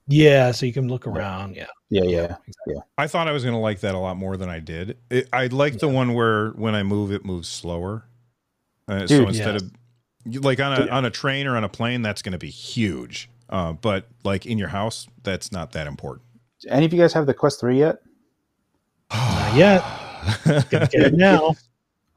yeah, 0.08 0.52
so 0.52 0.66
you 0.66 0.74
can 0.74 0.88
look 0.88 1.08
around. 1.08 1.56
Yeah. 1.56 1.68
yeah, 1.90 2.36
yeah, 2.68 2.80
I 2.98 3.08
thought 3.08 3.28
I 3.28 3.32
was 3.32 3.44
going 3.44 3.56
to 3.56 3.60
like 3.60 3.82
that 3.82 3.96
a 3.96 4.00
lot 4.00 4.18
more 4.18 4.38
than 4.38 4.50
I 4.50 4.60
did. 4.60 4.98
It, 5.10 5.30
I 5.32 5.48
like 5.48 5.80
the 5.80 5.88
one 5.88 6.14
where 6.14 6.50
when 6.52 6.76
I 6.76 6.84
move, 6.84 7.12
it 7.12 7.26
moves 7.26 7.48
slower. 7.48 8.06
Uh, 8.88 9.08
so 9.08 9.28
instead 9.28 9.62
yes. 9.62 9.64
of 10.36 10.44
like 10.44 10.60
on 10.60 10.74
a 10.74 10.78
Dude. 10.78 10.90
on 10.90 11.06
a 11.06 11.10
train 11.10 11.48
or 11.48 11.56
on 11.56 11.64
a 11.64 11.70
plane, 11.70 12.02
that's 12.02 12.22
going 12.22 12.34
to 12.34 12.38
be 12.38 12.50
huge. 12.50 13.30
Uh, 13.50 13.74
but 13.74 14.08
like 14.24 14.46
in 14.46 14.58
your 14.58 14.70
house, 14.70 15.08
that's 15.24 15.52
not 15.52 15.74
that 15.74 15.88
important. 15.88 16.26
Any 16.68 16.86
of 16.86 16.94
you 16.94 17.00
guys 17.00 17.14
have 17.14 17.26
the 17.26 17.34
Quest 17.34 17.60
Three 17.60 17.80
yet? 17.80 18.02
Not 19.12 19.56
yet. 19.56 19.84
Gonna 20.70 20.88
get 20.88 20.94
it 20.94 21.14
now. 21.14 21.56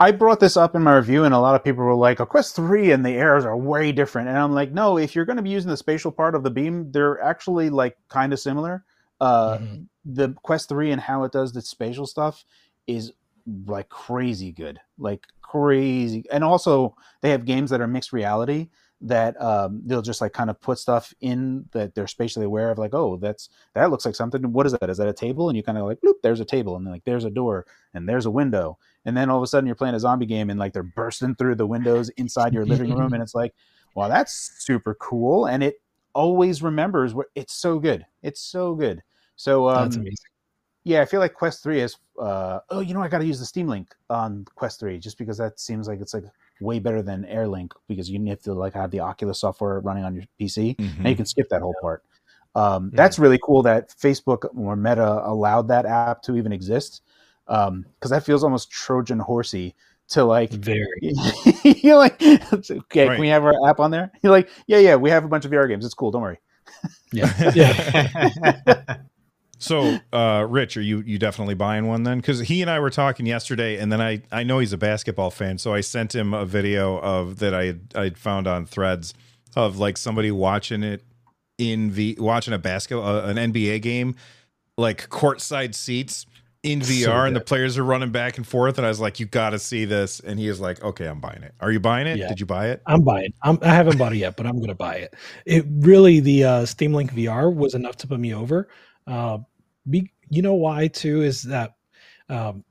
I 0.05 0.11
brought 0.11 0.39
this 0.39 0.59
up 0.59 0.75
in 0.75 0.83
my 0.83 0.97
review, 0.97 1.25
and 1.25 1.35
a 1.35 1.39
lot 1.39 1.55
of 1.55 1.65
people 1.65 1.83
were 1.83 1.95
like, 1.95 2.21
"A 2.21 2.27
Quest 2.27 2.55
Three 2.55 2.93
and 2.93 3.03
the 3.05 3.13
Airs 3.13 3.47
are 3.47 3.57
way 3.57 3.91
different." 3.91 4.29
And 4.29 4.37
I'm 4.37 4.53
like, 4.53 4.71
"No, 4.71 4.99
if 4.99 5.15
you're 5.15 5.25
going 5.25 5.39
to 5.39 5.43
be 5.43 5.49
using 5.49 5.71
the 5.71 5.79
spatial 5.79 6.13
part 6.13 6.35
of 6.35 6.43
the 6.43 6.51
beam, 6.51 6.93
they're 6.93 7.19
actually 7.23 7.71
like 7.71 7.97
kind 8.09 8.35
of 8.35 8.39
similar. 8.39 8.85
Uh, 9.19 9.57
Mhm. 9.59 9.87
The 10.05 10.35
Quest 10.43 10.69
Three 10.69 10.91
and 10.91 11.01
how 11.01 11.25
it 11.25 11.33
does 11.33 11.53
the 11.53 11.63
spatial 11.63 12.07
stuff 12.07 12.45
is 12.87 13.13
like 13.67 13.89
crazy 13.89 14.53
good, 14.53 14.79
like 14.99 15.27
crazy. 15.41 16.25
And 16.31 16.45
also, 16.45 16.97
they 17.23 17.31
have 17.31 17.47
games 17.47 17.71
that 17.71 17.81
are 17.81 17.87
mixed 17.87 18.13
reality 18.13 18.69
that 19.05 19.41
um, 19.41 19.83
they'll 19.85 20.03
just 20.03 20.21
like 20.21 20.33
kind 20.33 20.51
of 20.51 20.61
put 20.61 20.79
stuff 20.79 21.15
in 21.21 21.67
that 21.73 21.95
they're 21.95 22.07
spatially 22.07 22.47
aware 22.47 22.71
of, 22.71 22.79
like, 22.79 22.95
"Oh, 22.95 23.17
that's 23.17 23.49
that 23.75 23.91
looks 23.91 24.05
like 24.05 24.15
something. 24.15 24.53
What 24.53 24.67
is 24.67 24.73
that? 24.73 24.91
Is 24.91 24.99
that 24.99 25.09
a 25.09 25.13
table?" 25.13 25.49
And 25.49 25.57
you 25.57 25.63
kind 25.63 25.79
of 25.79 25.85
like, 25.87 25.99
"Loop, 26.03 26.19
there's 26.23 26.41
a 26.41 26.45
table," 26.45 26.77
and 26.77 26.87
then 26.87 26.93
like, 26.93 27.05
"There's 27.05 27.25
a 27.25 27.31
door," 27.31 27.67
and 27.95 28.09
there's 28.09 28.27
a 28.27 28.31
window 28.31 28.79
and 29.05 29.17
then 29.17 29.31
all 29.31 29.37
of 29.37 29.43
a 29.43 29.47
sudden 29.47 29.67
you're 29.67 29.75
playing 29.77 29.95
a 29.95 30.01
zombie 30.01 30.27
game 30.27 30.51
and 30.51 30.59
like 30.59 30.73
they're 30.73 30.83
bursting 30.83 31.35
through 31.35 31.55
the 31.55 31.67
windows 31.67 32.09
inside 32.11 32.55
your 32.55 32.67
living 32.67 32.91
room 32.93 33.13
and 33.13 33.23
it's 33.23 33.35
like 33.35 33.55
wow 33.95 34.09
that's 34.09 34.53
super 34.59 34.95
cool 34.95 35.47
and 35.47 35.63
it 35.63 35.77
always 36.15 36.63
remembers 36.63 37.15
where 37.15 37.27
it's 37.35 37.55
so 37.55 37.79
good 37.79 38.05
it's 38.23 38.41
so 38.41 38.75
good 38.75 39.03
so 39.37 39.67
That's 39.67 39.97
um 39.97 40.03
amazing. 40.03 40.17
yeah 40.85 41.01
i 41.03 41.05
feel 41.05 41.21
like 41.21 41.35
quest 41.35 41.63
3 41.63 41.81
is 41.81 41.97
uh 42.21 42.61
oh 42.71 42.81
you 42.81 42.95
know 42.95 43.03
i 43.03 43.09
gotta 43.09 43.27
use 43.27 43.39
the 43.39 43.47
steam 43.47 43.69
link 43.69 43.95
on 44.11 44.45
quest 44.55 44.81
3 44.81 44.99
just 44.99 45.19
because 45.19 45.39
that 45.39 45.59
seems 45.61 45.89
like 45.89 46.01
it's 46.01 46.15
like 46.15 46.25
way 46.61 46.79
better 46.79 47.03
than 47.03 47.25
airlink 47.25 47.73
because 47.89 48.09
you 48.11 48.25
have 48.27 48.41
to 48.43 48.55
like 48.55 48.75
have 48.75 48.91
the 48.91 49.01
oculus 49.01 49.41
software 49.41 49.81
running 49.81 50.05
on 50.05 50.15
your 50.15 50.25
pc 50.41 50.77
Mhm. 50.77 51.01
now 51.01 51.11
you 51.11 51.17
can 51.17 51.27
skip 51.27 51.49
that 51.51 51.63
whole 51.63 51.75
part. 51.81 52.03
Um, 52.57 52.93
That's 52.95 53.19
really 53.19 53.39
cool 53.43 53.63
that 53.65 53.89
Facebook 53.91 54.49
or 54.57 54.77
Meta 54.77 55.27
allowed 55.27 55.67
that 55.69 55.87
app 55.87 56.23
to 56.23 56.37
even 56.37 56.53
exist 56.53 57.03
because 57.47 57.69
um, 57.69 57.85
that 58.03 58.25
feels 58.25 58.45
almost 58.45 58.71
Trojan 58.71 59.19
horsey 59.19 59.75
to 60.11 60.25
like 60.25 60.51
very. 60.51 60.87
you're 61.65 61.97
like 61.97 62.23
okay 62.23 63.09
right. 63.09 63.15
can 63.15 63.21
we 63.21 63.29
have 63.29 63.45
our 63.45 63.55
app 63.69 63.81
on 63.81 63.91
there? 63.91 64.13
You're 64.23 64.31
like 64.33 64.49
yeah 64.67 64.79
yeah 64.79 64.95
we 64.97 65.11
have 65.11 65.25
a 65.25 65.29
bunch 65.29 65.45
of 65.45 65.51
vr 65.51 65.69
games. 65.69 65.85
It's 65.85 65.95
cool. 65.95 66.11
Don't 66.11 66.23
worry. 66.23 66.39
Yeah. 67.13 67.53
Yeah 67.55 68.97
so 69.65 69.99
uh 70.13 70.47
rich 70.49 70.77
are 70.77 70.83
you 70.83 71.01
you 71.07 71.19
definitely 71.19 71.55
buying 71.55 71.87
one 71.87 72.03
then 72.03 72.19
because 72.19 72.41
he 72.41 72.63
and 72.63 72.71
i 72.71 72.79
were 72.79 72.91
talking 72.91 73.27
yesterday 73.27 73.79
and 73.79 73.91
then 73.91 74.01
i 74.01 74.21
i 74.31 74.43
know 74.43 74.59
he's 74.59 74.73
a 74.73 74.79
basketball 74.79 75.31
fan 75.31 75.59
so 75.59 75.73
i 75.73 75.81
sent 75.81 76.15
him 76.15 76.35
a 76.35 76.45
video 76.45 76.99
of 77.01 77.39
that 77.39 77.55
i 77.55 77.75
i 77.95 78.11
found 78.11 78.47
on 78.47 78.67
threads 78.67 79.15
of 79.57 79.79
like 79.79 79.97
somebody 79.97 80.31
watching 80.31 80.83
it 80.83 81.03
in 81.59 81.91
v 81.91 82.17
watching 82.19 82.53
a 82.53 82.59
basketball 82.59 83.07
uh, 83.07 83.23
an 83.23 83.37
nba 83.53 83.81
game 83.81 84.15
like 84.77 85.09
courtside 85.09 85.75
seats 85.75 86.27
in 86.65 86.81
VR 86.81 87.05
so 87.05 87.13
and 87.13 87.37
the 87.37 87.41
players 87.41 87.77
are 87.77 87.85
running 87.85 88.11
back 88.11 88.39
and 88.39 88.47
forth. 88.47 88.79
And 88.79 88.87
I 88.87 88.89
was 88.89 88.99
like, 88.99 89.21
you 89.21 89.27
got 89.27 89.51
to 89.51 89.59
see 89.59 89.85
this. 89.85 90.19
And 90.19 90.41
he 90.41 90.49
is 90.49 90.61
like, 90.61 90.83
okay, 90.83 91.07
I'm 91.07 91.21
buying 91.21 91.43
it. 91.43 91.55
Are 91.61 91.71
you 91.71 91.79
buying 91.79 92.07
it? 92.07 92.19
Yeah. 92.19 92.29
Did 92.29 92.41
you 92.41 92.47
buy 92.47 92.71
it? 92.71 92.83
I'm 92.87 93.03
buying. 93.03 93.33
I'm, 93.43 93.59
I 93.61 93.75
haven't 93.75 93.99
bought 93.99 94.15
it 94.15 94.17
yet, 94.17 94.37
but 94.37 94.47
I'm 94.47 94.57
going 94.57 94.69
to 94.69 94.75
buy 94.75 94.97
it. 94.97 95.15
It 95.45 95.67
really, 95.69 96.21
the 96.21 96.45
uh, 96.45 96.67
Steam 96.67 96.95
Link 96.95 97.13
VR 97.13 97.55
was 97.55 97.75
enough 97.75 97.99
to 97.99 98.07
put 98.07 98.19
me 98.19 98.35
over. 98.35 98.69
Uh, 99.07 99.39
be, 99.89 100.11
you 100.31 100.43
know 100.43 100.55
why 100.55 100.89
too 100.89 101.23
is 101.23 101.43
that 101.43 101.75
um, 102.29 102.65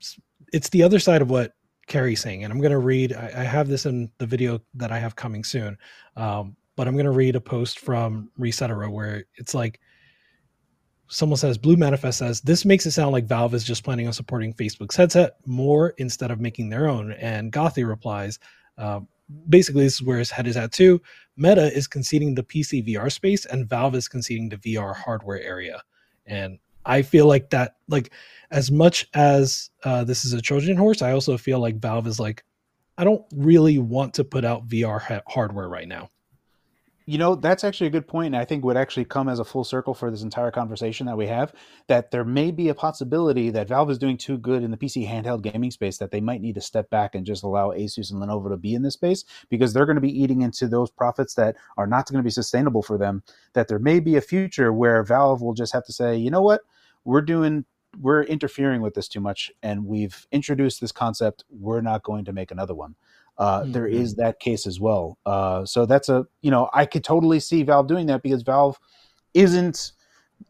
it's 0.52 0.68
the 0.70 0.82
other 0.82 0.98
side 0.98 1.22
of 1.22 1.30
what 1.30 1.52
Carrie's 1.86 2.20
saying. 2.20 2.44
And 2.44 2.52
I'm 2.52 2.60
going 2.60 2.72
to 2.72 2.78
read, 2.78 3.12
I, 3.12 3.32
I, 3.36 3.44
have 3.44 3.68
this 3.68 3.86
in 3.86 4.10
the 4.18 4.26
video 4.26 4.60
that 4.74 4.90
I 4.90 4.98
have 4.98 5.16
coming 5.16 5.44
soon. 5.44 5.76
Um, 6.16 6.56
but 6.76 6.88
I'm 6.88 6.94
going 6.94 7.04
to 7.04 7.12
read 7.12 7.36
a 7.36 7.40
post 7.40 7.78
from 7.78 8.30
ResetEra 8.38 8.90
where 8.90 9.24
it's 9.36 9.54
like, 9.54 9.80
someone 11.08 11.36
says 11.36 11.58
blue 11.58 11.76
manifest 11.76 12.18
says 12.18 12.40
this 12.40 12.64
makes 12.64 12.86
it 12.86 12.92
sound 12.92 13.12
like 13.12 13.26
valve 13.26 13.54
is 13.54 13.64
just 13.64 13.84
planning 13.84 14.06
on 14.06 14.12
supporting 14.12 14.54
facebook's 14.54 14.96
headset 14.96 15.36
more 15.46 15.90
instead 15.98 16.30
of 16.30 16.40
making 16.40 16.68
their 16.68 16.88
own 16.88 17.12
and 17.12 17.52
gothy 17.52 17.86
replies 17.86 18.38
uh, 18.78 19.00
basically 19.48 19.84
this 19.84 19.94
is 19.94 20.02
where 20.02 20.18
his 20.18 20.30
head 20.30 20.46
is 20.46 20.56
at 20.56 20.72
too 20.72 21.00
meta 21.36 21.72
is 21.76 21.86
conceding 21.86 22.34
the 22.34 22.42
pc 22.42 22.86
vr 22.86 23.12
space 23.12 23.44
and 23.46 23.68
valve 23.68 23.94
is 23.94 24.08
conceding 24.08 24.48
the 24.48 24.56
vr 24.56 24.94
hardware 24.96 25.42
area 25.42 25.82
and 26.26 26.58
i 26.86 27.02
feel 27.02 27.26
like 27.26 27.50
that 27.50 27.76
like 27.88 28.12
as 28.50 28.70
much 28.70 29.08
as 29.14 29.70
uh, 29.84 30.04
this 30.04 30.24
is 30.24 30.32
a 30.32 30.40
trojan 30.40 30.76
horse 30.76 31.02
i 31.02 31.12
also 31.12 31.36
feel 31.36 31.58
like 31.58 31.76
valve 31.76 32.06
is 32.06 32.20
like 32.20 32.44
i 32.98 33.04
don't 33.04 33.24
really 33.34 33.78
want 33.78 34.14
to 34.14 34.24
put 34.24 34.44
out 34.44 34.66
vr 34.66 35.00
ha- 35.00 35.22
hardware 35.26 35.68
right 35.68 35.88
now 35.88 36.08
you 37.06 37.18
know, 37.18 37.34
that's 37.34 37.64
actually 37.64 37.88
a 37.88 37.90
good 37.90 38.08
point, 38.08 38.28
and 38.28 38.36
I 38.36 38.46
think 38.46 38.64
would 38.64 38.78
actually 38.78 39.04
come 39.04 39.28
as 39.28 39.38
a 39.38 39.44
full 39.44 39.64
circle 39.64 39.92
for 39.92 40.10
this 40.10 40.22
entire 40.22 40.50
conversation 40.50 41.06
that 41.06 41.18
we 41.18 41.26
have. 41.26 41.52
That 41.86 42.10
there 42.10 42.24
may 42.24 42.50
be 42.50 42.70
a 42.70 42.74
possibility 42.74 43.50
that 43.50 43.68
Valve 43.68 43.90
is 43.90 43.98
doing 43.98 44.16
too 44.16 44.38
good 44.38 44.62
in 44.62 44.70
the 44.70 44.76
PC 44.78 45.06
handheld 45.06 45.42
gaming 45.42 45.70
space 45.70 45.98
that 45.98 46.10
they 46.10 46.22
might 46.22 46.40
need 46.40 46.54
to 46.54 46.62
step 46.62 46.88
back 46.88 47.14
and 47.14 47.26
just 47.26 47.42
allow 47.42 47.72
Asus 47.72 48.10
and 48.10 48.22
Lenovo 48.22 48.48
to 48.48 48.56
be 48.56 48.74
in 48.74 48.82
this 48.82 48.94
space 48.94 49.24
because 49.50 49.74
they're 49.74 49.84
going 49.84 49.96
to 49.96 50.00
be 50.00 50.22
eating 50.22 50.40
into 50.40 50.66
those 50.66 50.90
profits 50.90 51.34
that 51.34 51.56
are 51.76 51.86
not 51.86 52.08
going 52.08 52.18
to 52.18 52.24
be 52.24 52.30
sustainable 52.30 52.82
for 52.82 52.96
them. 52.96 53.22
That 53.52 53.68
there 53.68 53.78
may 53.78 54.00
be 54.00 54.16
a 54.16 54.22
future 54.22 54.72
where 54.72 55.02
Valve 55.02 55.42
will 55.42 55.54
just 55.54 55.74
have 55.74 55.84
to 55.84 55.92
say, 55.92 56.16
you 56.16 56.30
know 56.30 56.42
what, 56.42 56.62
we're 57.04 57.22
doing 57.22 57.64
we're 58.00 58.24
interfering 58.24 58.80
with 58.80 58.94
this 58.94 59.06
too 59.06 59.20
much 59.20 59.52
and 59.62 59.86
we've 59.86 60.26
introduced 60.32 60.80
this 60.80 60.90
concept 60.90 61.44
we're 61.48 61.80
not 61.80 62.02
going 62.02 62.24
to 62.24 62.32
make 62.32 62.50
another 62.50 62.74
one 62.74 62.96
uh, 63.38 63.62
mm-hmm. 63.62 63.72
there 63.72 63.86
is 63.86 64.14
that 64.14 64.38
case 64.38 64.66
as 64.66 64.78
well. 64.78 65.18
Uh, 65.26 65.64
so 65.64 65.86
that's 65.86 66.08
a 66.08 66.26
you 66.42 66.50
know 66.50 66.68
I 66.72 66.86
could 66.86 67.04
totally 67.04 67.40
see 67.40 67.62
Valve 67.62 67.88
doing 67.88 68.06
that 68.06 68.22
because 68.22 68.42
Valve 68.42 68.78
isn't 69.34 69.92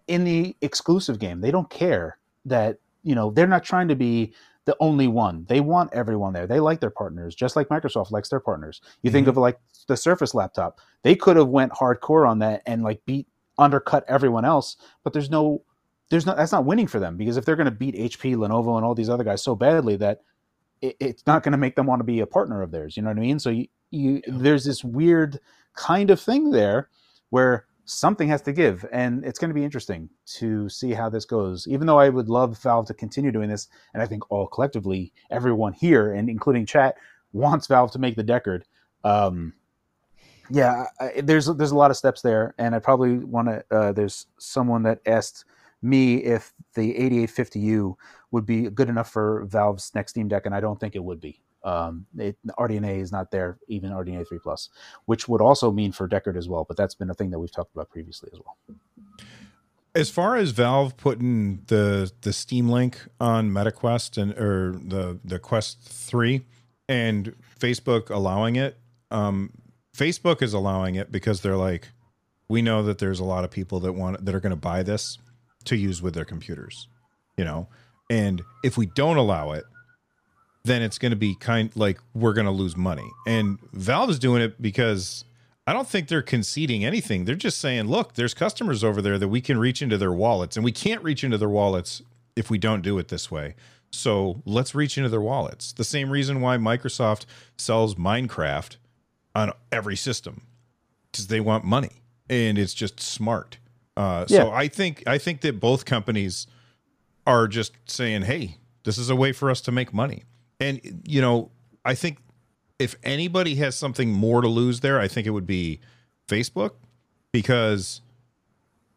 in 0.07 0.25
the 0.25 0.57
exclusive 0.61 1.19
game. 1.19 1.41
They 1.41 1.51
don't 1.51 1.71
care 1.71 2.19
that 2.45 2.79
you 3.03 3.15
know 3.15 3.31
they're 3.31 3.47
not 3.47 3.65
trying 3.65 3.89
to 3.89 3.97
be 3.97 4.35
the 4.67 4.77
only 4.81 5.09
one. 5.09 5.47
They 5.49 5.61
want 5.61 5.95
everyone 5.95 6.33
there. 6.33 6.47
They 6.47 6.61
like 6.61 6.81
their 6.81 6.91
partners, 6.91 7.35
just 7.35 7.57
like 7.57 7.69
Microsoft 7.69 8.11
likes 8.11 8.29
their 8.29 8.41
partners. 8.41 8.81
You 9.03 9.09
mm-hmm. 9.09 9.15
think 9.15 9.29
of 9.29 9.37
like 9.37 9.59
the 9.89 9.97
Surface 9.97 10.35
laptop. 10.35 10.79
They 11.03 11.17
could 11.17 11.37
have 11.37 11.49
went 11.49 11.73
hardcore 11.73 12.29
on 12.29 12.39
that 12.41 12.63
and 12.67 12.83
like 12.83 13.05
beat 13.07 13.27
undercut 13.57 14.05
everyone 14.09 14.45
else, 14.45 14.77
but 15.05 15.13
there's 15.13 15.31
no 15.31 15.63
there's 16.11 16.27
no 16.27 16.35
that's 16.35 16.53
not 16.53 16.65
winning 16.65 16.87
for 16.87 16.99
them 16.99 17.17
because 17.17 17.37
if 17.37 17.45
they're 17.45 17.57
going 17.57 17.65
to 17.67 17.71
beat 17.71 17.95
HP, 17.95 18.37
Lenovo, 18.37 18.77
and 18.77 18.85
all 18.85 18.95
these 18.95 19.11
other 19.11 19.25
guys 19.25 19.43
so 19.43 19.55
badly 19.55 19.97
that 19.97 20.21
it, 20.81 20.97
it's 21.01 21.27
not 21.27 21.43
going 21.43 21.53
to 21.53 21.59
make 21.59 21.77
them 21.77 21.87
want 21.87 22.01
to 22.01 22.05
be 22.05 22.21
a 22.21 22.27
partner 22.27 22.63
of 22.63 22.71
theirs. 22.71 22.97
You 22.97 23.03
know 23.03 23.11
what 23.11 23.19
I 23.19 23.23
mean? 23.23 23.39
So 23.39 23.51
you, 23.51 23.67
you 23.91 24.23
yeah. 24.27 24.35
there's 24.37 24.65
this 24.65 24.85
weird 24.85 25.41
kind 25.75 26.11
of 26.11 26.21
thing 26.21 26.51
there 26.51 26.89
where 27.31 27.67
something 27.87 28.29
has 28.29 28.43
to 28.43 28.53
give, 28.53 28.87
and 28.93 29.25
it's 29.25 29.39
going 29.39 29.51
to 29.51 29.55
be 29.55 29.65
interesting 29.65 30.09
to 30.25 30.69
see 30.69 30.93
how 30.93 31.09
this 31.09 31.25
goes. 31.25 31.67
Even 31.67 31.87
though 31.87 31.99
I 31.99 32.09
would 32.09 32.29
love 32.29 32.59
Valve 32.59 32.87
to 32.87 32.95
continue 32.95 33.33
doing 33.33 33.49
this, 33.49 33.69
and 33.93 34.03
I 34.03 34.07
think 34.07 34.31
all 34.31 34.47
collectively, 34.47 35.13
everyone 35.31 35.73
here 35.73 36.13
and 36.13 36.29
including 36.29 36.67
chat 36.67 36.97
wants 37.33 37.67
Valve 37.67 37.91
to 37.93 37.99
make 37.99 38.17
the 38.17 38.25
Deckard. 38.25 38.63
Um, 39.03 39.55
yeah, 40.51 40.87
I, 41.01 41.21
there's 41.23 41.47
there's 41.47 41.71
a 41.71 41.77
lot 41.77 41.91
of 41.91 41.97
steps 41.97 42.23
there, 42.23 42.55
and 42.59 42.75
I 42.75 42.79
probably 42.79 43.17
want 43.19 43.49
to. 43.49 43.65
Uh, 43.71 43.93
there's 43.93 44.27
someone 44.39 44.83
that 44.83 45.01
asked 45.07 45.45
me 45.85 46.17
if 46.17 46.53
the 46.75 46.95
8850U 46.95 47.95
would 48.31 48.47
be 48.47 48.63
good 48.71 48.89
enough 48.89 49.11
for 49.11 49.45
Valve's 49.45 49.93
next 49.95 50.13
Steam 50.13 50.29
Deck, 50.29 50.47
and 50.47 50.55
I 50.55 50.61
don't 50.61 50.81
think 50.81 50.97
it 50.97 51.05
would 51.05 51.21
be. 51.21 51.41
Um, 51.63 52.07
it, 52.19 52.37
RDNA 52.59 53.01
is 53.01 53.13
not 53.13 53.31
there, 53.31 53.59
even 53.69 53.91
RDNA 53.91 54.29
3 54.29 54.39
Plus, 54.39 54.71
which 55.07 55.29
would 55.29 55.41
also 55.41 55.71
mean 55.71 55.93
for 55.93 56.09
Deckard 56.09 56.37
as 56.37 56.49
well. 56.49 56.65
But 56.65 56.77
that's 56.77 56.95
been 56.95 57.11
a 57.11 57.15
thing 57.15 57.31
that 57.31 57.39
we've 57.39 57.53
talked 57.53 57.75
about 57.75 57.89
previously 57.91 58.31
as 58.33 58.41
well. 58.41 58.79
As 59.95 60.11
far 60.11 60.37
as 60.37 60.51
Valve 60.51 60.97
putting 60.97 61.63
the 61.69 62.11
the 62.23 62.33
Steam 62.33 62.69
Link 62.69 62.99
on 63.21 63.51
MetaQuest 63.51 64.21
and 64.21 64.33
or 64.33 64.73
the 64.73 65.21
the 65.25 65.39
Quest 65.39 65.81
Three, 65.81 66.45
and 66.89 67.35
Facebook 67.59 68.11
allowing 68.11 68.57
it, 68.57 68.77
um, 69.11 69.51
Facebook 69.97 70.43
is 70.43 70.53
allowing 70.53 70.97
it 70.97 71.13
because 71.13 71.43
they're 71.43 71.57
like, 71.57 71.89
we 72.49 72.61
know 72.61 72.83
that 72.83 72.99
there's 72.99 73.21
a 73.21 73.25
lot 73.25 73.45
of 73.45 73.51
people 73.51 73.81
that 73.81 73.93
want 73.93 74.25
that 74.25 74.35
are 74.35 74.41
going 74.41 74.51
to 74.51 74.57
buy 74.57 74.83
this 74.83 75.19
to 75.67 75.77
use 75.77 76.03
with 76.03 76.15
their 76.15 76.25
computers, 76.25 76.89
you 77.37 77.45
know. 77.45 77.69
And 78.11 78.43
if 78.63 78.77
we 78.77 78.87
don't 78.87 79.17
allow 79.17 79.53
it, 79.53 79.65
then 80.65 80.83
it's 80.83 80.99
going 80.99 81.11
to 81.11 81.17
be 81.17 81.35
kind 81.35 81.75
like 81.77 81.99
we're 82.15 82.33
going 82.33 82.47
to 82.47 82.51
lose 82.51 82.77
money. 82.77 83.09
And 83.27 83.59
Valve 83.73 84.11
is 84.11 84.19
doing 84.19 84.43
it 84.43 84.61
because 84.61 85.25
I 85.67 85.73
don't 85.73 85.89
think 85.89 86.09
they're 86.09 86.23
conceding 86.23 86.85
anything. 86.85 87.25
They're 87.25 87.35
just 87.35 87.59
saying, 87.59 87.87
look, 87.87 88.15
there's 88.15 88.35
customers 88.35 88.85
over 88.85 89.01
there 89.01 89.19
that 89.19 89.29
we 89.29 89.41
can 89.41 89.59
reach 89.59 89.83
into 89.83 89.99
their 89.99 90.13
wallets, 90.13 90.57
and 90.57 90.65
we 90.65 90.73
can't 90.73 91.03
reach 91.03 91.25
into 91.25 91.39
their 91.39 91.49
wallets 91.49 92.03
if 92.37 92.51
we 92.51 92.59
don't 92.59 92.83
do 92.83 92.99
it 92.99 93.09
this 93.09 93.31
way. 93.31 93.55
So 93.91 94.43
let's 94.45 94.75
reach 94.75 94.99
into 94.99 95.09
their 95.09 95.21
wallets. 95.21 95.73
The 95.73 95.85
same 95.85 96.11
reason 96.11 96.41
why 96.41 96.57
Microsoft 96.57 97.27
sells 97.57 97.95
Minecraft 97.95 98.77
on 99.35 99.53
every 99.71 99.97
system 99.97 100.43
because 101.11 101.29
they 101.29 101.41
want 101.41 101.65
money 101.65 102.03
and 102.29 102.59
it's 102.59 102.75
just 102.75 103.01
smart. 103.01 103.59
Uh, 103.97 104.25
yeah. 104.29 104.39
So 104.39 104.51
I 104.51 104.69
think 104.69 105.03
I 105.07 105.19
think 105.19 105.41
that 105.43 105.61
both 105.61 105.85
companies 105.85 106.47
are 107.27 107.47
just 107.49 107.73
saying, 107.87 108.23
"Hey, 108.23 108.59
this 108.85 108.99
is 108.99 109.11
a 109.11 109.17
way 109.17 109.33
for 109.33 109.51
us 109.51 109.61
to 109.63 109.73
make 109.73 109.93
money." 109.93 110.25
And 110.61 111.03
you 111.07 111.21
know, 111.21 111.51
I 111.85 111.95
think 111.95 112.19
if 112.79 112.97
anybody 113.03 113.57
has 113.57 113.77
something 113.77 114.11
more 114.11 114.41
to 114.41 114.49
lose 114.49 114.81
there, 114.81 114.99
I 115.01 115.09
think 115.09 115.27
it 115.27 115.31
would 115.31 115.47
be 115.47 115.81
Facebook 116.29 116.73
because 117.33 118.01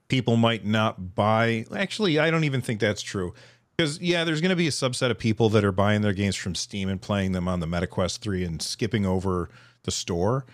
people 0.07 0.35
might 0.35 0.65
not 0.65 1.15
buy. 1.15 1.65
Actually, 1.75 2.19
I 2.19 2.31
don't 2.31 2.43
even 2.43 2.61
think 2.61 2.79
that's 2.79 3.01
true. 3.01 3.33
Because 3.77 3.99
yeah, 4.01 4.23
there's 4.23 4.41
going 4.41 4.49
to 4.49 4.55
be 4.55 4.67
a 4.67 4.71
subset 4.71 5.11
of 5.11 5.19
people 5.19 5.49
that 5.49 5.63
are 5.63 5.71
buying 5.71 6.01
their 6.01 6.13
games 6.13 6.35
from 6.35 6.55
Steam 6.55 6.89
and 6.89 6.99
playing 6.99 7.33
them 7.33 7.47
on 7.47 7.59
the 7.59 7.67
MetaQuest 7.67 8.19
3 8.19 8.43
and 8.43 8.61
skipping 8.61 9.05
over 9.05 9.49
the 9.83 9.91
store 9.91 10.45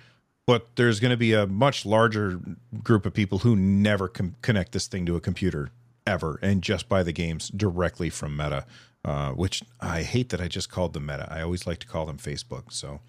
but 0.45 0.75
there's 0.75 0.99
going 0.99 1.11
to 1.11 1.17
be 1.17 1.33
a 1.33 1.47
much 1.47 1.85
larger 1.85 2.39
group 2.83 3.05
of 3.05 3.13
people 3.13 3.39
who 3.39 3.55
never 3.55 4.07
com- 4.07 4.35
connect 4.41 4.71
this 4.71 4.87
thing 4.87 5.05
to 5.05 5.15
a 5.15 5.21
computer 5.21 5.69
ever 6.05 6.39
and 6.41 6.61
just 6.61 6.89
buy 6.89 7.03
the 7.03 7.13
games 7.13 7.49
directly 7.49 8.09
from 8.09 8.35
Meta. 8.35 8.65
Uh, 9.05 9.31
which 9.31 9.61
I 9.81 10.01
hate 10.01 10.29
that 10.29 10.39
I 10.39 10.47
just 10.47 10.71
called 10.71 10.93
them 10.93 11.05
Meta. 11.05 11.27
I 11.29 11.41
always 11.41 11.67
like 11.67 11.79
to 11.79 11.87
call 11.87 12.05
them 12.05 12.17
Facebook, 12.17 12.71
so 12.71 13.01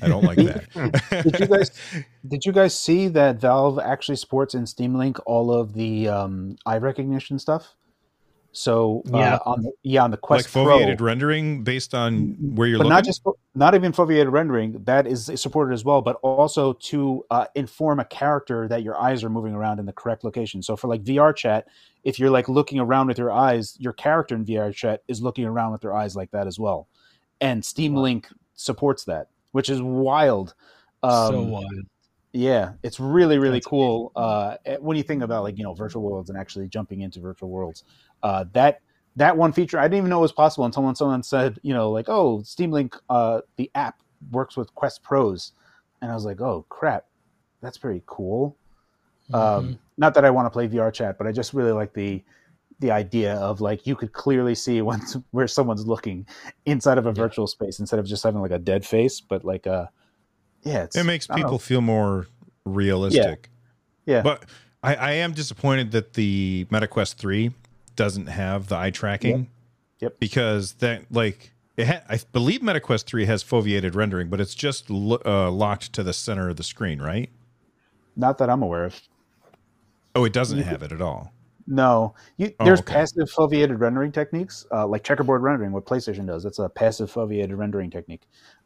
I 0.00 0.06
don't 0.06 0.22
like 0.22 0.36
that. 0.36 1.24
did 1.24 1.40
you 1.40 1.46
guys 1.48 1.70
did 2.24 2.46
you 2.46 2.52
guys 2.52 2.72
see 2.72 3.08
that 3.08 3.40
Valve 3.40 3.80
actually 3.80 4.14
supports 4.14 4.54
in 4.54 4.64
Steam 4.64 4.94
Link 4.94 5.18
all 5.26 5.52
of 5.52 5.72
the 5.72 6.06
um, 6.06 6.54
eye 6.66 6.78
recognition 6.78 7.40
stuff? 7.40 7.74
So 8.52 9.02
uh, 9.14 9.18
yeah, 9.18 9.38
on 9.46 9.62
the, 9.62 9.72
yeah 9.82 10.02
on 10.02 10.10
the 10.10 10.16
Quest 10.16 10.54
like 10.54 10.66
foveated 10.66 10.98
Pro, 10.98 11.06
rendering 11.06 11.62
based 11.62 11.94
on 11.94 12.36
where 12.40 12.66
you're 12.66 12.78
but 12.78 12.84
looking. 12.84 12.96
not 12.96 13.04
just 13.04 13.22
not 13.54 13.74
even 13.74 13.92
foveated 13.92 14.30
rendering 14.32 14.82
that 14.84 15.06
is 15.06 15.30
supported 15.36 15.72
as 15.72 15.84
well, 15.84 16.02
but 16.02 16.16
also 16.22 16.72
to 16.74 17.24
uh, 17.30 17.46
inform 17.54 18.00
a 18.00 18.04
character 18.04 18.66
that 18.66 18.82
your 18.82 19.00
eyes 19.00 19.22
are 19.22 19.30
moving 19.30 19.54
around 19.54 19.78
in 19.78 19.86
the 19.86 19.92
correct 19.92 20.24
location. 20.24 20.62
So 20.62 20.76
for 20.76 20.88
like 20.88 21.04
VR 21.04 21.34
chat, 21.34 21.68
if 22.02 22.18
you're 22.18 22.30
like 22.30 22.48
looking 22.48 22.80
around 22.80 23.06
with 23.06 23.18
your 23.18 23.30
eyes, 23.30 23.76
your 23.78 23.92
character 23.92 24.34
in 24.34 24.44
VR 24.44 24.74
chat 24.74 25.02
is 25.06 25.22
looking 25.22 25.44
around 25.44 25.70
with 25.70 25.82
their 25.82 25.94
eyes 25.94 26.16
like 26.16 26.32
that 26.32 26.48
as 26.48 26.58
well, 26.58 26.88
and 27.40 27.64
Steam 27.64 27.94
Link 27.94 28.28
supports 28.54 29.04
that, 29.04 29.28
which 29.52 29.70
is 29.70 29.80
wild. 29.80 30.54
Um, 31.04 31.32
so 31.32 31.42
wild. 31.42 31.86
Yeah, 32.32 32.72
it's 32.84 33.00
really 33.00 33.38
really 33.38 33.56
That's 33.56 33.66
cool. 33.66 34.12
Uh, 34.14 34.56
eh, 34.64 34.76
when 34.76 34.96
you 34.96 35.02
think 35.02 35.22
about 35.22 35.42
like 35.42 35.58
you 35.58 35.64
know 35.64 35.74
virtual 35.74 36.02
worlds 36.02 36.30
and 36.30 36.38
actually 36.38 36.68
jumping 36.68 37.00
into 37.00 37.20
virtual 37.20 37.50
worlds, 37.50 37.82
uh, 38.22 38.44
that 38.52 38.80
that 39.16 39.36
one 39.36 39.52
feature 39.52 39.78
I 39.78 39.84
didn't 39.84 39.98
even 39.98 40.10
know 40.10 40.20
was 40.20 40.32
possible 40.32 40.64
until 40.64 40.84
when 40.84 40.94
someone 40.94 41.22
said 41.22 41.58
you 41.62 41.74
know 41.74 41.90
like 41.90 42.08
oh 42.08 42.42
Steam 42.42 42.70
Link 42.70 42.96
uh, 43.08 43.40
the 43.56 43.70
app 43.74 44.00
works 44.30 44.56
with 44.56 44.74
Quest 44.74 45.02
Pros, 45.02 45.52
and 46.00 46.10
I 46.10 46.14
was 46.14 46.24
like 46.24 46.40
oh 46.40 46.64
crap, 46.68 47.06
that's 47.60 47.78
pretty 47.78 48.02
cool. 48.06 48.56
Um, 49.32 49.78
not 49.96 50.14
that 50.14 50.24
I 50.24 50.30
want 50.30 50.46
to 50.46 50.50
play 50.50 50.66
VR 50.66 50.92
chat, 50.92 51.16
but 51.18 51.26
I 51.26 51.32
just 51.32 51.54
really 51.54 51.72
like 51.72 51.92
the 51.94 52.22
the 52.80 52.90
idea 52.90 53.34
of 53.34 53.60
like 53.60 53.86
you 53.86 53.94
could 53.94 54.12
clearly 54.12 54.54
see 54.54 54.82
when 54.88 55.00
where 55.30 55.46
someone's 55.46 55.86
looking 55.86 56.26
inside 56.66 56.98
of 56.98 57.06
a 57.06 57.12
virtual 57.12 57.46
space 57.46 57.78
instead 57.78 57.98
of 58.00 58.06
just 58.06 58.22
having 58.24 58.40
like 58.40 58.50
a 58.50 58.58
dead 58.58 58.84
face, 58.84 59.20
but 59.20 59.44
like 59.44 59.66
uh 59.66 59.86
yeah, 60.62 60.82
it's, 60.84 60.96
It 60.96 61.04
makes 61.04 61.26
don't 61.26 61.38
know. 61.38 61.44
people 61.44 61.58
feel 61.58 61.80
more 61.80 62.26
realistic. 62.64 63.50
yeah 64.04 64.22
But 64.22 64.44
I, 64.82 64.94
I 64.94 65.10
am 65.12 65.32
disappointed 65.32 65.92
that 65.92 66.14
the 66.14 66.66
MetaQuest 66.70 67.14
3 67.14 67.52
doesn't 67.96 68.26
have 68.26 68.68
the 68.68 68.76
eye 68.76 68.90
tracking. 68.90 69.48
Yep. 70.00 70.18
Because 70.18 70.72
that, 70.74 71.04
like, 71.10 71.52
it 71.76 71.86
ha- 71.86 72.02
I 72.08 72.18
believe 72.32 72.60
MetaQuest 72.60 73.04
3 73.04 73.26
has 73.26 73.44
foveated 73.44 73.94
rendering, 73.94 74.28
but 74.28 74.40
it's 74.40 74.54
just 74.54 74.88
lo- 74.90 75.20
uh, 75.26 75.50
locked 75.50 75.92
to 75.94 76.02
the 76.02 76.12
center 76.12 76.48
of 76.48 76.56
the 76.56 76.62
screen, 76.64 77.00
right? 77.00 77.30
not 78.16 78.36
that 78.38 78.50
I'm 78.50 78.62
aware 78.62 78.84
of. 78.84 79.00
Oh, 80.14 80.24
it 80.24 80.32
doesn't 80.32 80.58
have 80.58 80.82
it 80.82 80.92
at 80.92 81.00
all. 81.00 81.32
No, 81.66 82.14
you, 82.36 82.52
Oh, 82.58 82.64
there's 82.64 82.80
okay. 82.80 82.92
passive 82.92 83.30
foveated 83.30 83.78
rendering 83.78 84.10
techniques, 84.12 84.66
uh, 84.72 84.86
like 84.86 85.04
checkerboard 85.04 85.42
rendering, 85.42 85.72
what 85.72 85.86
PlayStation 85.86 86.26
does. 86.26 86.42
That's 86.42 86.58
a 86.58 86.68
passive 86.68 87.10
foveated 87.10 87.56
rendering 87.56 87.88
technique. 87.90 88.22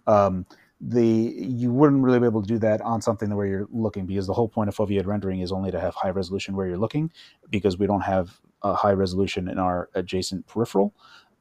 Um, 0.06 0.46
the 0.80 1.04
you 1.06 1.70
wouldn't 1.70 2.02
really 2.02 2.18
be 2.18 2.24
able 2.26 2.40
to 2.42 2.48
do 2.48 2.58
that 2.60 2.80
on 2.80 3.00
something 3.00 3.32
where 3.36 3.46
you're 3.46 3.68
looking 3.70 4.06
because 4.06 4.26
the 4.26 4.32
whole 4.32 4.48
point 4.48 4.68
of 4.68 4.74
foveated 4.74 5.06
rendering 5.06 5.40
is 5.40 5.52
only 5.52 5.70
to 5.70 5.78
have 5.78 5.94
high 5.94 6.10
resolution 6.10 6.56
where 6.56 6.66
you're 6.66 6.78
looking 6.78 7.12
because 7.50 7.78
we 7.78 7.86
don't 7.86 8.00
have 8.02 8.40
a 8.64 8.74
high 8.74 8.92
resolution 8.92 9.48
in 9.48 9.58
our 9.58 9.88
adjacent 9.94 10.46
peripheral. 10.46 10.92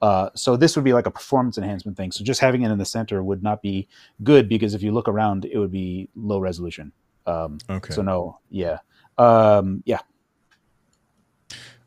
Uh, 0.01 0.29
so 0.35 0.57
this 0.57 0.75
would 0.75 0.83
be 0.83 0.91
like 0.93 1.05
a 1.07 1.11
performance 1.11 1.57
enhancement 1.57 1.95
thing. 1.97 2.11
So 2.11 2.23
just 2.23 2.41
having 2.41 2.63
it 2.63 2.69
in 2.71 2.77
the 2.77 2.85
center 2.85 3.23
would 3.23 3.41
not 3.41 3.61
be 3.61 3.87
good 4.21 4.49
because 4.49 4.73
if 4.73 4.83
you 4.83 4.91
look 4.91 5.07
around, 5.07 5.45
it 5.45 5.57
would 5.57 5.71
be 5.71 6.09
low 6.15 6.39
resolution. 6.39 6.91
Um, 7.25 7.57
Okay. 7.69 7.93
So 7.93 8.01
no, 8.01 8.39
yeah, 8.49 8.79
um, 9.17 9.81
yeah. 9.85 9.99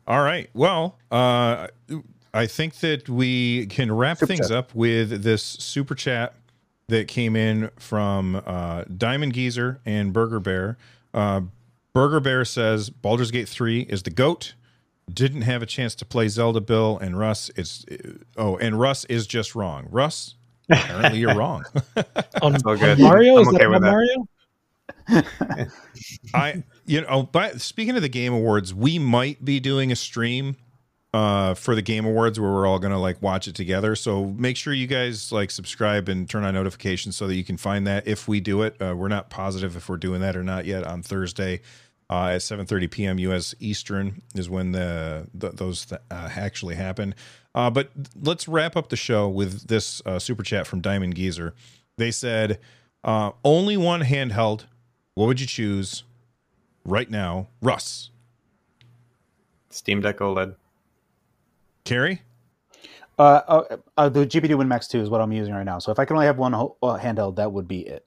All 0.07 0.23
right. 0.23 0.49
Well, 0.53 0.97
uh, 1.11 1.67
I 2.33 2.47
think 2.47 2.75
that 2.79 3.07
we 3.09 3.67
can 3.67 3.91
wrap 3.91 4.17
Super 4.17 4.27
things 4.27 4.47
chat. 4.49 4.57
up 4.57 4.73
with 4.73 5.21
this 5.23 5.43
super 5.43 5.95
chat 5.95 6.33
that 6.87 7.07
came 7.07 7.35
in 7.35 7.69
from 7.77 8.41
uh, 8.45 8.85
Diamond 8.85 9.33
Geezer 9.33 9.79
and 9.85 10.13
Burger 10.13 10.39
Bear. 10.39 10.77
Uh, 11.13 11.41
Burger 11.93 12.19
Bear 12.19 12.45
says 12.45 12.89
Baldur's 12.89 13.31
Gate 13.31 13.49
3 13.49 13.81
is 13.81 14.03
the 14.03 14.09
GOAT. 14.09 14.53
Didn't 15.11 15.43
have 15.43 15.61
a 15.61 15.65
chance 15.65 15.95
to 15.95 16.05
play 16.05 16.27
Zelda 16.27 16.59
Bill 16.61 16.97
and 16.99 17.17
Russ. 17.17 17.49
It's 17.55 17.85
oh, 18.35 18.57
and 18.57 18.79
Russ 18.79 19.05
is 19.05 19.25
just 19.25 19.55
wrong. 19.55 19.87
Russ, 19.89 20.35
apparently 20.69 21.19
you're 21.19 21.35
wrong. 21.35 21.63
on, 22.41 22.55
all 22.65 22.71
on 22.71 22.77
good. 22.77 22.99
Mario, 22.99 23.35
I'm 23.35 23.41
is 23.41 23.47
okay 23.47 23.57
that 23.59 23.69
with 23.69 23.81
that. 23.81 23.91
Mario? 23.91 24.27
I 26.33 26.63
you 26.85 27.01
know, 27.01 27.23
but 27.23 27.61
speaking 27.61 27.95
of 27.95 28.01
the 28.01 28.09
Game 28.09 28.33
Awards, 28.33 28.73
we 28.73 28.99
might 28.99 29.43
be 29.43 29.59
doing 29.59 29.91
a 29.91 29.95
stream 29.95 30.57
uh 31.13 31.53
for 31.53 31.73
the 31.73 31.81
Game 31.81 32.05
Awards 32.05 32.37
where 32.37 32.51
we're 32.51 32.67
all 32.67 32.79
gonna 32.79 32.99
like 32.99 33.21
watch 33.21 33.47
it 33.47 33.55
together. 33.55 33.95
So 33.95 34.25
make 34.25 34.57
sure 34.57 34.73
you 34.73 34.87
guys 34.87 35.31
like 35.31 35.51
subscribe 35.51 36.09
and 36.09 36.29
turn 36.29 36.43
on 36.43 36.53
notifications 36.53 37.15
so 37.15 37.27
that 37.27 37.35
you 37.35 37.45
can 37.45 37.57
find 37.57 37.87
that 37.87 38.07
if 38.07 38.27
we 38.27 38.41
do 38.41 38.63
it. 38.63 38.75
Uh, 38.81 38.93
we're 38.95 39.07
not 39.07 39.29
positive 39.29 39.77
if 39.77 39.87
we're 39.87 39.97
doing 39.97 40.21
that 40.21 40.35
or 40.35 40.43
not 40.43 40.65
yet 40.65 40.85
on 40.85 41.01
Thursday. 41.01 41.61
Uh, 42.09 42.31
at 42.35 42.41
7:30 42.41 42.89
p.m. 42.89 43.19
U.S. 43.19 43.53
Eastern 43.59 44.21
is 44.33 44.49
when 44.49 44.71
the, 44.71 45.27
the 45.33 45.49
those 45.49 45.85
th- 45.85 45.99
uh, 46.09 46.29
actually 46.35 46.75
happen. 46.75 47.13
Uh, 47.53 47.69
but 47.69 47.89
let's 48.21 48.47
wrap 48.47 48.77
up 48.77 48.87
the 48.87 48.95
show 48.95 49.27
with 49.27 49.67
this 49.67 50.01
uh, 50.05 50.17
super 50.17 50.41
chat 50.43 50.65
from 50.67 50.79
Diamond 50.79 51.15
Geezer. 51.15 51.53
They 51.97 52.11
said, 52.11 52.59
uh, 53.03 53.31
"Only 53.43 53.75
one 53.75 54.03
handheld. 54.03 54.65
What 55.15 55.25
would 55.25 55.41
you 55.41 55.47
choose 55.47 56.03
right 56.85 57.09
now, 57.09 57.47
Russ? 57.61 58.11
Steam 59.69 60.01
Deck 60.01 60.17
OLED. 60.19 60.55
Carrie? 61.83 62.21
Uh, 63.19 63.41
uh, 63.47 63.77
uh, 63.97 64.09
the 64.09 64.25
GPD 64.25 64.55
Win 64.57 64.67
Max 64.67 64.87
2 64.87 65.01
is 65.01 65.09
what 65.09 65.21
I'm 65.21 65.31
using 65.31 65.53
right 65.53 65.65
now. 65.65 65.79
So 65.79 65.91
if 65.91 65.99
I 65.99 66.05
can 66.05 66.15
only 66.15 66.25
have 66.25 66.37
one 66.37 66.53
ho- 66.53 66.77
uh, 66.83 66.97
handheld, 66.97 67.35
that 67.37 67.51
would 67.51 67.67
be 67.67 67.79
it. 67.81 68.05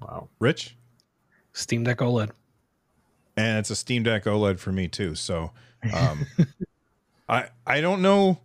Wow. 0.00 0.28
Rich? 0.38 0.76
Steam 1.52 1.84
Deck 1.84 1.98
OLED. 1.98 2.30
And 3.40 3.58
it's 3.58 3.70
a 3.70 3.76
Steam 3.76 4.02
Deck 4.02 4.24
OLED 4.24 4.58
for 4.58 4.72
me 4.72 4.88
too. 4.88 5.14
So 5.14 5.52
um, 5.94 6.26
I 7.28 7.46
I 7.66 7.80
don't 7.80 8.02
know. 8.02 8.38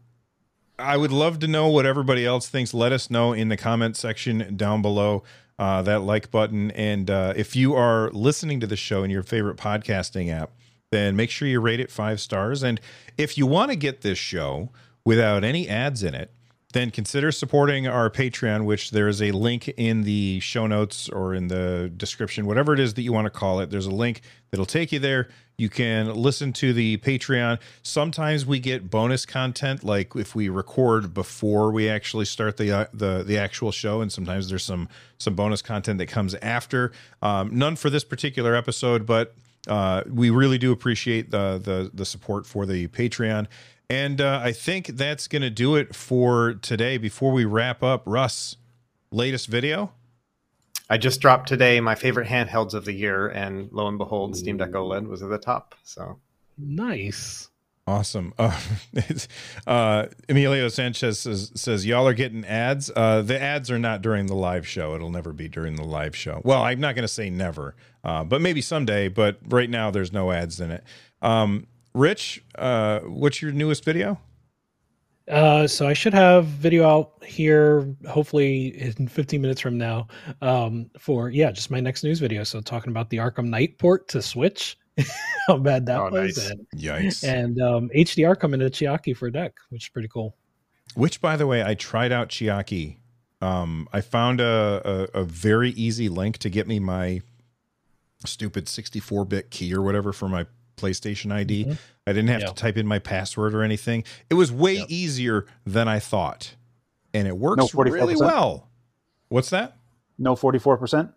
I 0.78 0.98
would 0.98 1.12
love 1.12 1.40
to 1.40 1.48
know 1.48 1.70
what 1.70 1.86
everybody 1.86 2.26
else 2.26 2.50
thinks. 2.50 2.74
Let 2.74 2.92
us 2.92 3.10
know 3.10 3.34
in 3.34 3.50
the 3.50 3.58
comment 3.58 3.96
section 3.96 4.56
down 4.56 4.82
below. 4.82 5.24
Uh, 5.58 5.82
that 5.82 6.02
like 6.02 6.32
button. 6.32 6.70
And 6.72 7.10
uh, 7.10 7.34
if 7.38 7.56
you 7.56 7.76
are 7.76 8.10
listening 8.12 8.60
to 8.60 8.68
the 8.68 8.76
show 8.76 9.04
in 9.04 9.10
your 9.10 9.24
favorite 9.24 9.56
podcasting 9.56 10.30
app, 10.30 10.52
then 10.92 11.16
make 11.16 11.30
sure 11.30 11.48
you 11.48 11.62
rate 11.62 11.80
it 11.80 11.90
five 11.90 12.20
stars. 12.20 12.62
And 12.62 12.82
if 13.18 13.38
you 13.38 13.46
want 13.46 13.72
to 13.72 13.78
get 13.78 14.02
this 14.02 14.18
show 14.18 14.70
without 15.06 15.46
any 15.46 15.70
ads 15.70 16.04
in 16.04 16.14
it, 16.14 16.30
then 16.76 16.92
consider 16.92 17.32
supporting 17.32 17.88
our 17.88 18.10
Patreon, 18.10 18.66
which 18.66 18.92
there 18.92 19.08
is 19.08 19.22
a 19.22 19.32
link 19.32 19.70
in 19.78 20.02
the 20.02 20.42
show 20.42 20.68
notes 20.68 21.08
or 21.08 21.34
in 21.34 21.48
the 21.48 21.90
description, 21.96 22.46
whatever 22.46 22.74
it 22.74 22.82
is 22.82 22.96
that 22.96 23.02
you 23.02 23.14
want 23.14 23.26
to 23.26 23.30
call 23.30 23.62
it. 23.62 23.70
There's 23.70 23.86
a 23.86 23.92
link 23.92 24.20
that'll 24.52 24.66
take 24.66 24.92
you 24.92 25.00
there. 25.00 25.30
You 25.58 25.70
can 25.70 26.14
listen 26.14 26.52
to 26.52 26.74
the 26.74 26.98
Patreon. 26.98 27.60
Sometimes 27.82 28.46
we 28.46 28.60
get 28.60 28.90
bonus 28.90 29.26
content, 29.26 29.86
like 29.86 30.18
if 30.18 30.36
we 30.36 30.50
record 30.50 31.14
before 31.14 31.72
we 31.72 31.88
actually 31.88 32.26
start 32.26 32.58
the 32.58 32.72
uh, 32.74 32.86
the 32.94 33.24
the 33.24 33.38
actual 33.38 33.72
show, 33.72 34.02
and 34.02 34.12
sometimes 34.12 34.50
there's 34.50 34.66
some 34.66 34.90
some 35.18 35.34
bonus 35.34 35.62
content 35.62 35.98
that 36.00 36.08
comes 36.08 36.36
after. 36.36 36.92
Um, 37.22 37.58
none 37.58 37.78
for 37.78 37.90
this 37.90 38.04
particular 38.04 38.54
episode, 38.54 39.06
but 39.06 39.34
uh, 39.70 40.04
we 40.12 40.30
really 40.30 40.58
do 40.58 40.74
appreciate 40.74 41.32
the 41.32 41.58
the 41.58 41.90
the 41.94 42.06
support 42.06 42.46
for 42.46 42.66
the 42.66 42.90
Patreon. 42.90 43.48
And 43.90 44.20
uh, 44.20 44.42
I 44.44 44.52
think 44.52 44.88
that's 44.88 45.28
going 45.28 45.42
to 45.44 45.50
do 45.50 45.76
it 45.76 45.96
for 45.96 46.56
today. 46.56 46.98
Before 46.98 47.32
we 47.32 47.46
wrap 47.46 47.84
up, 47.84 48.04
Russ, 48.06 48.58
latest 49.12 49.48
video. 49.48 49.92
I 50.90 50.98
just 50.98 51.20
dropped 51.20 51.48
today 51.48 51.80
my 51.80 51.96
favorite 51.96 52.28
handhelds 52.28 52.74
of 52.74 52.86
the 52.86 52.94
year, 52.94 53.28
and 53.28 53.72
lo 53.72 53.88
and 53.88 53.98
behold, 53.98 54.38
Steam 54.38 54.58
Deck 54.58 54.72
OLED 54.72 55.08
was 55.08 55.24
at 55.24 55.30
the 55.30 55.38
top. 55.40 55.74
So 55.84 56.20
Nice. 56.58 57.50
Awesome. 57.88 58.34
Uh, 58.40 58.60
uh, 59.68 60.08
Emilio 60.28 60.70
Sanchez 60.70 61.20
says, 61.20 61.52
says, 61.56 61.86
Y'all 61.86 62.08
are 62.08 62.16
getting 62.16 62.44
ads. 62.46 62.90
Uh, 62.96 63.22
the 63.22 63.40
ads 63.40 63.70
are 63.70 63.78
not 63.78 64.02
during 64.02 64.26
the 64.26 64.36
live 64.36 64.68
show. 64.68 64.96
It'll 64.96 65.12
never 65.12 65.34
be 65.34 65.48
during 65.48 65.76
the 65.76 65.84
live 65.84 66.16
show. 66.16 66.42
Well, 66.44 66.64
I'm 66.64 66.80
not 66.80 66.96
going 66.96 67.04
to 67.04 67.08
say 67.08 67.30
never, 67.30 67.76
uh, 68.04 68.24
but 68.24 68.42
maybe 68.42 68.62
someday. 68.62 69.08
But 69.08 69.38
right 69.48 69.70
now, 69.70 69.92
there's 69.92 70.12
no 70.12 70.32
ads 70.32 70.60
in 70.60 70.72
it. 70.72 70.84
Um, 71.22 71.68
Rich, 71.96 72.44
uh, 72.56 73.00
what's 73.00 73.42
your 73.42 73.54
newest 73.54 73.86
video? 73.86 74.20
Uh, 75.30 75.66
so 75.66 75.88
I 75.88 75.94
should 75.94 76.14
have 76.14 76.46
video 76.46 76.86
out 76.88 77.24
here, 77.24 77.96
hopefully 78.08 78.80
in 78.80 79.08
15 79.08 79.42
minutes 79.42 79.62
from 79.62 79.78
now, 79.78 80.08
um, 80.42 80.92
for 81.00 81.30
yeah, 81.30 81.52
just 81.52 81.72
my 81.72 81.80
next 81.80 82.04
news 82.04 82.20
video. 82.20 82.44
So 82.44 82.60
talking 82.60 82.92
about 82.92 83.10
the 83.10 83.18
Arkham 83.18 83.46
Knight 83.48 83.78
port 83.80 84.10
to 84.10 84.22
Switch, 84.22 84.78
how 85.48 85.58
bad 85.58 85.86
that 85.86 86.00
Oh, 86.02 86.10
was, 86.12 86.38
nice. 86.38 86.50
and, 86.52 86.68
Yikes. 86.76 87.24
and 87.24 87.62
um, 87.62 87.90
HDR 87.96 88.38
coming 88.38 88.60
to 88.60 88.70
Chiaki 88.70 89.16
for 89.16 89.32
deck, 89.32 89.54
which 89.70 89.86
is 89.86 89.90
pretty 89.90 90.10
cool. 90.10 90.36
Which, 90.96 91.22
by 91.22 91.38
the 91.38 91.48
way, 91.48 91.64
I 91.64 91.76
tried 91.76 92.12
out 92.12 92.28
Chiaki. 92.28 92.98
Um, 93.42 93.88
I 93.94 94.02
found 94.02 94.42
a, 94.42 95.10
a, 95.16 95.22
a 95.22 95.24
very 95.24 95.70
easy 95.72 96.10
link 96.10 96.40
to 96.40 96.50
get 96.50 96.68
me 96.68 96.80
my 96.80 97.22
stupid 98.26 98.68
64 98.68 99.24
bit 99.26 99.50
key 99.50 99.74
or 99.74 99.82
whatever 99.82 100.12
for 100.12 100.28
my 100.28 100.46
PlayStation 100.76 101.32
ID. 101.32 101.66
Mhm. 101.66 101.78
I 102.08 102.14
didn't 102.14 102.30
have 102.30 102.42
Yeah. 102.42 102.48
to 102.48 102.54
type 102.54 102.78
in 102.78 102.86
my 102.88 103.00
password 103.00 103.54
or 103.56 103.64
anything. 103.64 104.04
It 104.30 104.36
was 104.36 104.52
way 104.52 104.76
Yep. 104.78 104.86
easier 104.90 105.46
than 105.66 105.88
I 105.88 106.00
thought, 106.00 106.56
and 107.14 107.28
it 107.28 107.38
works 107.38 107.74
No, 107.74 107.84
really 107.84 108.16
well. 108.16 108.70
What's 109.30 109.50
that? 109.50 109.78
No 110.18 110.36
44%? 110.36 111.12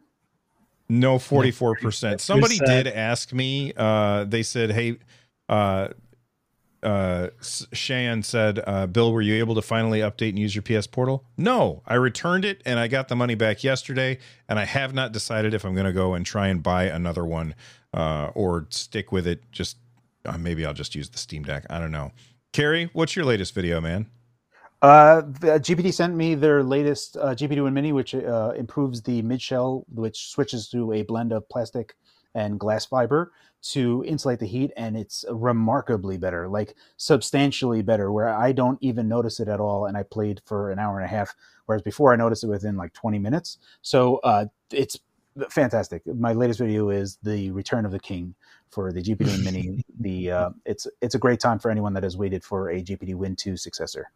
No, 0.88 1.18
44%. 1.18 2.20
Somebody 2.20 2.56
sad. 2.56 2.84
did 2.84 2.86
ask 2.94 3.32
me, 3.32 3.72
uh, 3.76 4.24
they 4.24 4.42
said, 4.42 4.70
hey, 4.70 4.96
uh, 5.48 5.88
uh, 6.82 7.28
Shan 7.72 8.22
said, 8.22 8.60
uh, 8.66 8.86
Bill, 8.86 9.12
were 9.12 9.20
you 9.20 9.34
able 9.34 9.54
to 9.56 9.62
finally 9.62 9.98
update 10.00 10.30
and 10.30 10.38
use 10.38 10.54
your 10.54 10.62
PS 10.62 10.86
Portal? 10.86 11.24
No, 11.36 11.82
I 11.86 11.94
returned 11.94 12.44
it 12.44 12.62
and 12.64 12.78
I 12.78 12.86
got 12.88 13.08
the 13.08 13.16
money 13.16 13.34
back 13.34 13.62
yesterday, 13.64 14.18
and 14.48 14.58
I 14.58 14.64
have 14.64 14.94
not 14.94 15.12
decided 15.12 15.52
if 15.54 15.64
I'm 15.64 15.74
going 15.74 15.86
to 15.86 15.92
go 15.92 16.14
and 16.14 16.24
try 16.24 16.48
and 16.48 16.62
buy 16.62 16.84
another 16.84 17.24
one 17.24 17.54
uh, 17.94 18.30
or 18.34 18.66
stick 18.70 19.12
with 19.12 19.26
it. 19.26 19.50
Just 19.52 19.78
uh, 20.24 20.38
maybe 20.38 20.66
I'll 20.66 20.74
just 20.74 20.94
use 20.94 21.08
the 21.08 21.18
Steam 21.18 21.42
Deck. 21.42 21.64
I 21.70 21.78
don't 21.78 21.92
know. 21.92 22.12
Carrie, 22.52 22.90
what's 22.92 23.14
your 23.16 23.24
latest 23.24 23.54
video, 23.54 23.80
man? 23.80 24.06
Uh, 24.80 25.22
the- 25.22 25.58
GPD 25.60 25.92
sent 25.92 26.14
me 26.14 26.34
their 26.34 26.62
latest 26.62 27.16
uh, 27.16 27.34
GPD 27.34 27.62
Win 27.62 27.74
Mini, 27.74 27.92
which 27.92 28.14
uh, 28.14 28.52
improves 28.56 29.02
the 29.02 29.22
mid 29.22 29.42
shell, 29.42 29.84
which 29.92 30.30
switches 30.30 30.68
to 30.70 30.92
a 30.92 31.02
blend 31.02 31.32
of 31.32 31.48
plastic 31.48 31.96
and 32.34 32.60
glass 32.60 32.86
fiber 32.86 33.32
to 33.60 34.04
insulate 34.06 34.38
the 34.38 34.46
heat, 34.46 34.70
and 34.76 34.96
it's 34.96 35.24
remarkably 35.30 36.16
better, 36.16 36.48
like 36.48 36.76
substantially 36.96 37.82
better. 37.82 38.12
Where 38.12 38.28
I 38.28 38.52
don't 38.52 38.78
even 38.80 39.08
notice 39.08 39.40
it 39.40 39.48
at 39.48 39.58
all, 39.58 39.86
and 39.86 39.96
I 39.96 40.04
played 40.04 40.40
for 40.46 40.70
an 40.70 40.78
hour 40.78 41.00
and 41.00 41.04
a 41.04 41.08
half, 41.08 41.34
whereas 41.66 41.82
before 41.82 42.12
I 42.12 42.16
noticed 42.16 42.44
it 42.44 42.48
within 42.48 42.76
like 42.76 42.92
20 42.92 43.18
minutes. 43.18 43.58
So 43.82 44.18
uh, 44.18 44.46
it's 44.72 44.96
fantastic. 45.50 46.02
My 46.06 46.32
latest 46.32 46.58
video 46.60 46.90
is 46.90 47.18
the 47.22 47.50
Return 47.50 47.84
of 47.84 47.92
the 47.92 47.98
King 47.98 48.34
for 48.70 48.92
the 48.92 49.02
GPD 49.02 49.44
Mini. 49.44 49.84
The 50.00 50.30
uh, 50.30 50.50
it's 50.64 50.86
it's 51.00 51.14
a 51.14 51.18
great 51.18 51.40
time 51.40 51.58
for 51.58 51.70
anyone 51.70 51.92
that 51.94 52.02
has 52.02 52.16
waited 52.16 52.44
for 52.44 52.70
a 52.70 52.82
GPD 52.82 53.14
Win 53.14 53.36
2 53.36 53.56
successor. 53.56 54.10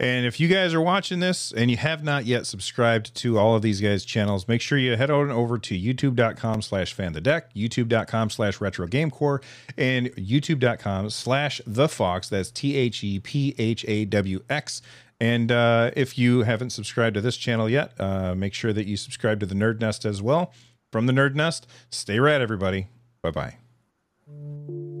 And 0.00 0.24
if 0.24 0.40
you 0.40 0.48
guys 0.48 0.72
are 0.72 0.80
watching 0.80 1.20
this 1.20 1.52
and 1.52 1.70
you 1.70 1.76
have 1.76 2.02
not 2.02 2.24
yet 2.24 2.46
subscribed 2.46 3.14
to 3.16 3.38
all 3.38 3.54
of 3.54 3.60
these 3.60 3.82
guys' 3.82 4.02
channels, 4.02 4.48
make 4.48 4.62
sure 4.62 4.78
you 4.78 4.96
head 4.96 5.10
on 5.10 5.30
over 5.30 5.58
to 5.58 5.78
youtube.com 5.78 6.62
slash 6.62 6.94
fan 6.94 7.12
the 7.12 7.20
deck, 7.20 7.52
youtube.com 7.54 8.30
slash 8.30 8.62
retro 8.62 8.86
game 8.86 9.10
corps, 9.10 9.42
and 9.76 10.06
youtube.com 10.16 11.10
slash 11.10 11.60
the 11.66 11.86
Phawx. 11.86 12.30
That's 12.30 12.50
T 12.50 12.76
H 12.76 13.04
E 13.04 13.20
P 13.20 13.54
H 13.58 13.84
A 13.86 14.06
W 14.06 14.42
X. 14.48 14.80
And 15.20 15.52
uh, 15.52 15.90
if 15.96 16.16
you 16.16 16.42
haven't 16.42 16.70
subscribed 16.70 17.14
to 17.14 17.20
this 17.20 17.36
channel 17.36 17.68
yet, 17.68 17.92
uh, 18.00 18.34
make 18.34 18.54
sure 18.54 18.72
that 18.72 18.86
you 18.86 18.96
subscribe 18.96 19.38
to 19.40 19.46
the 19.46 19.54
Nerd 19.54 19.80
Nest 19.80 20.04
as 20.04 20.22
well. 20.22 20.52
From 20.90 21.06
the 21.06 21.12
Nerd 21.12 21.34
Nest, 21.34 21.66
stay 21.90 22.18
rad, 22.18 22.40
everybody. 22.40 22.88
Bye 23.22 23.30
bye. 23.30 24.99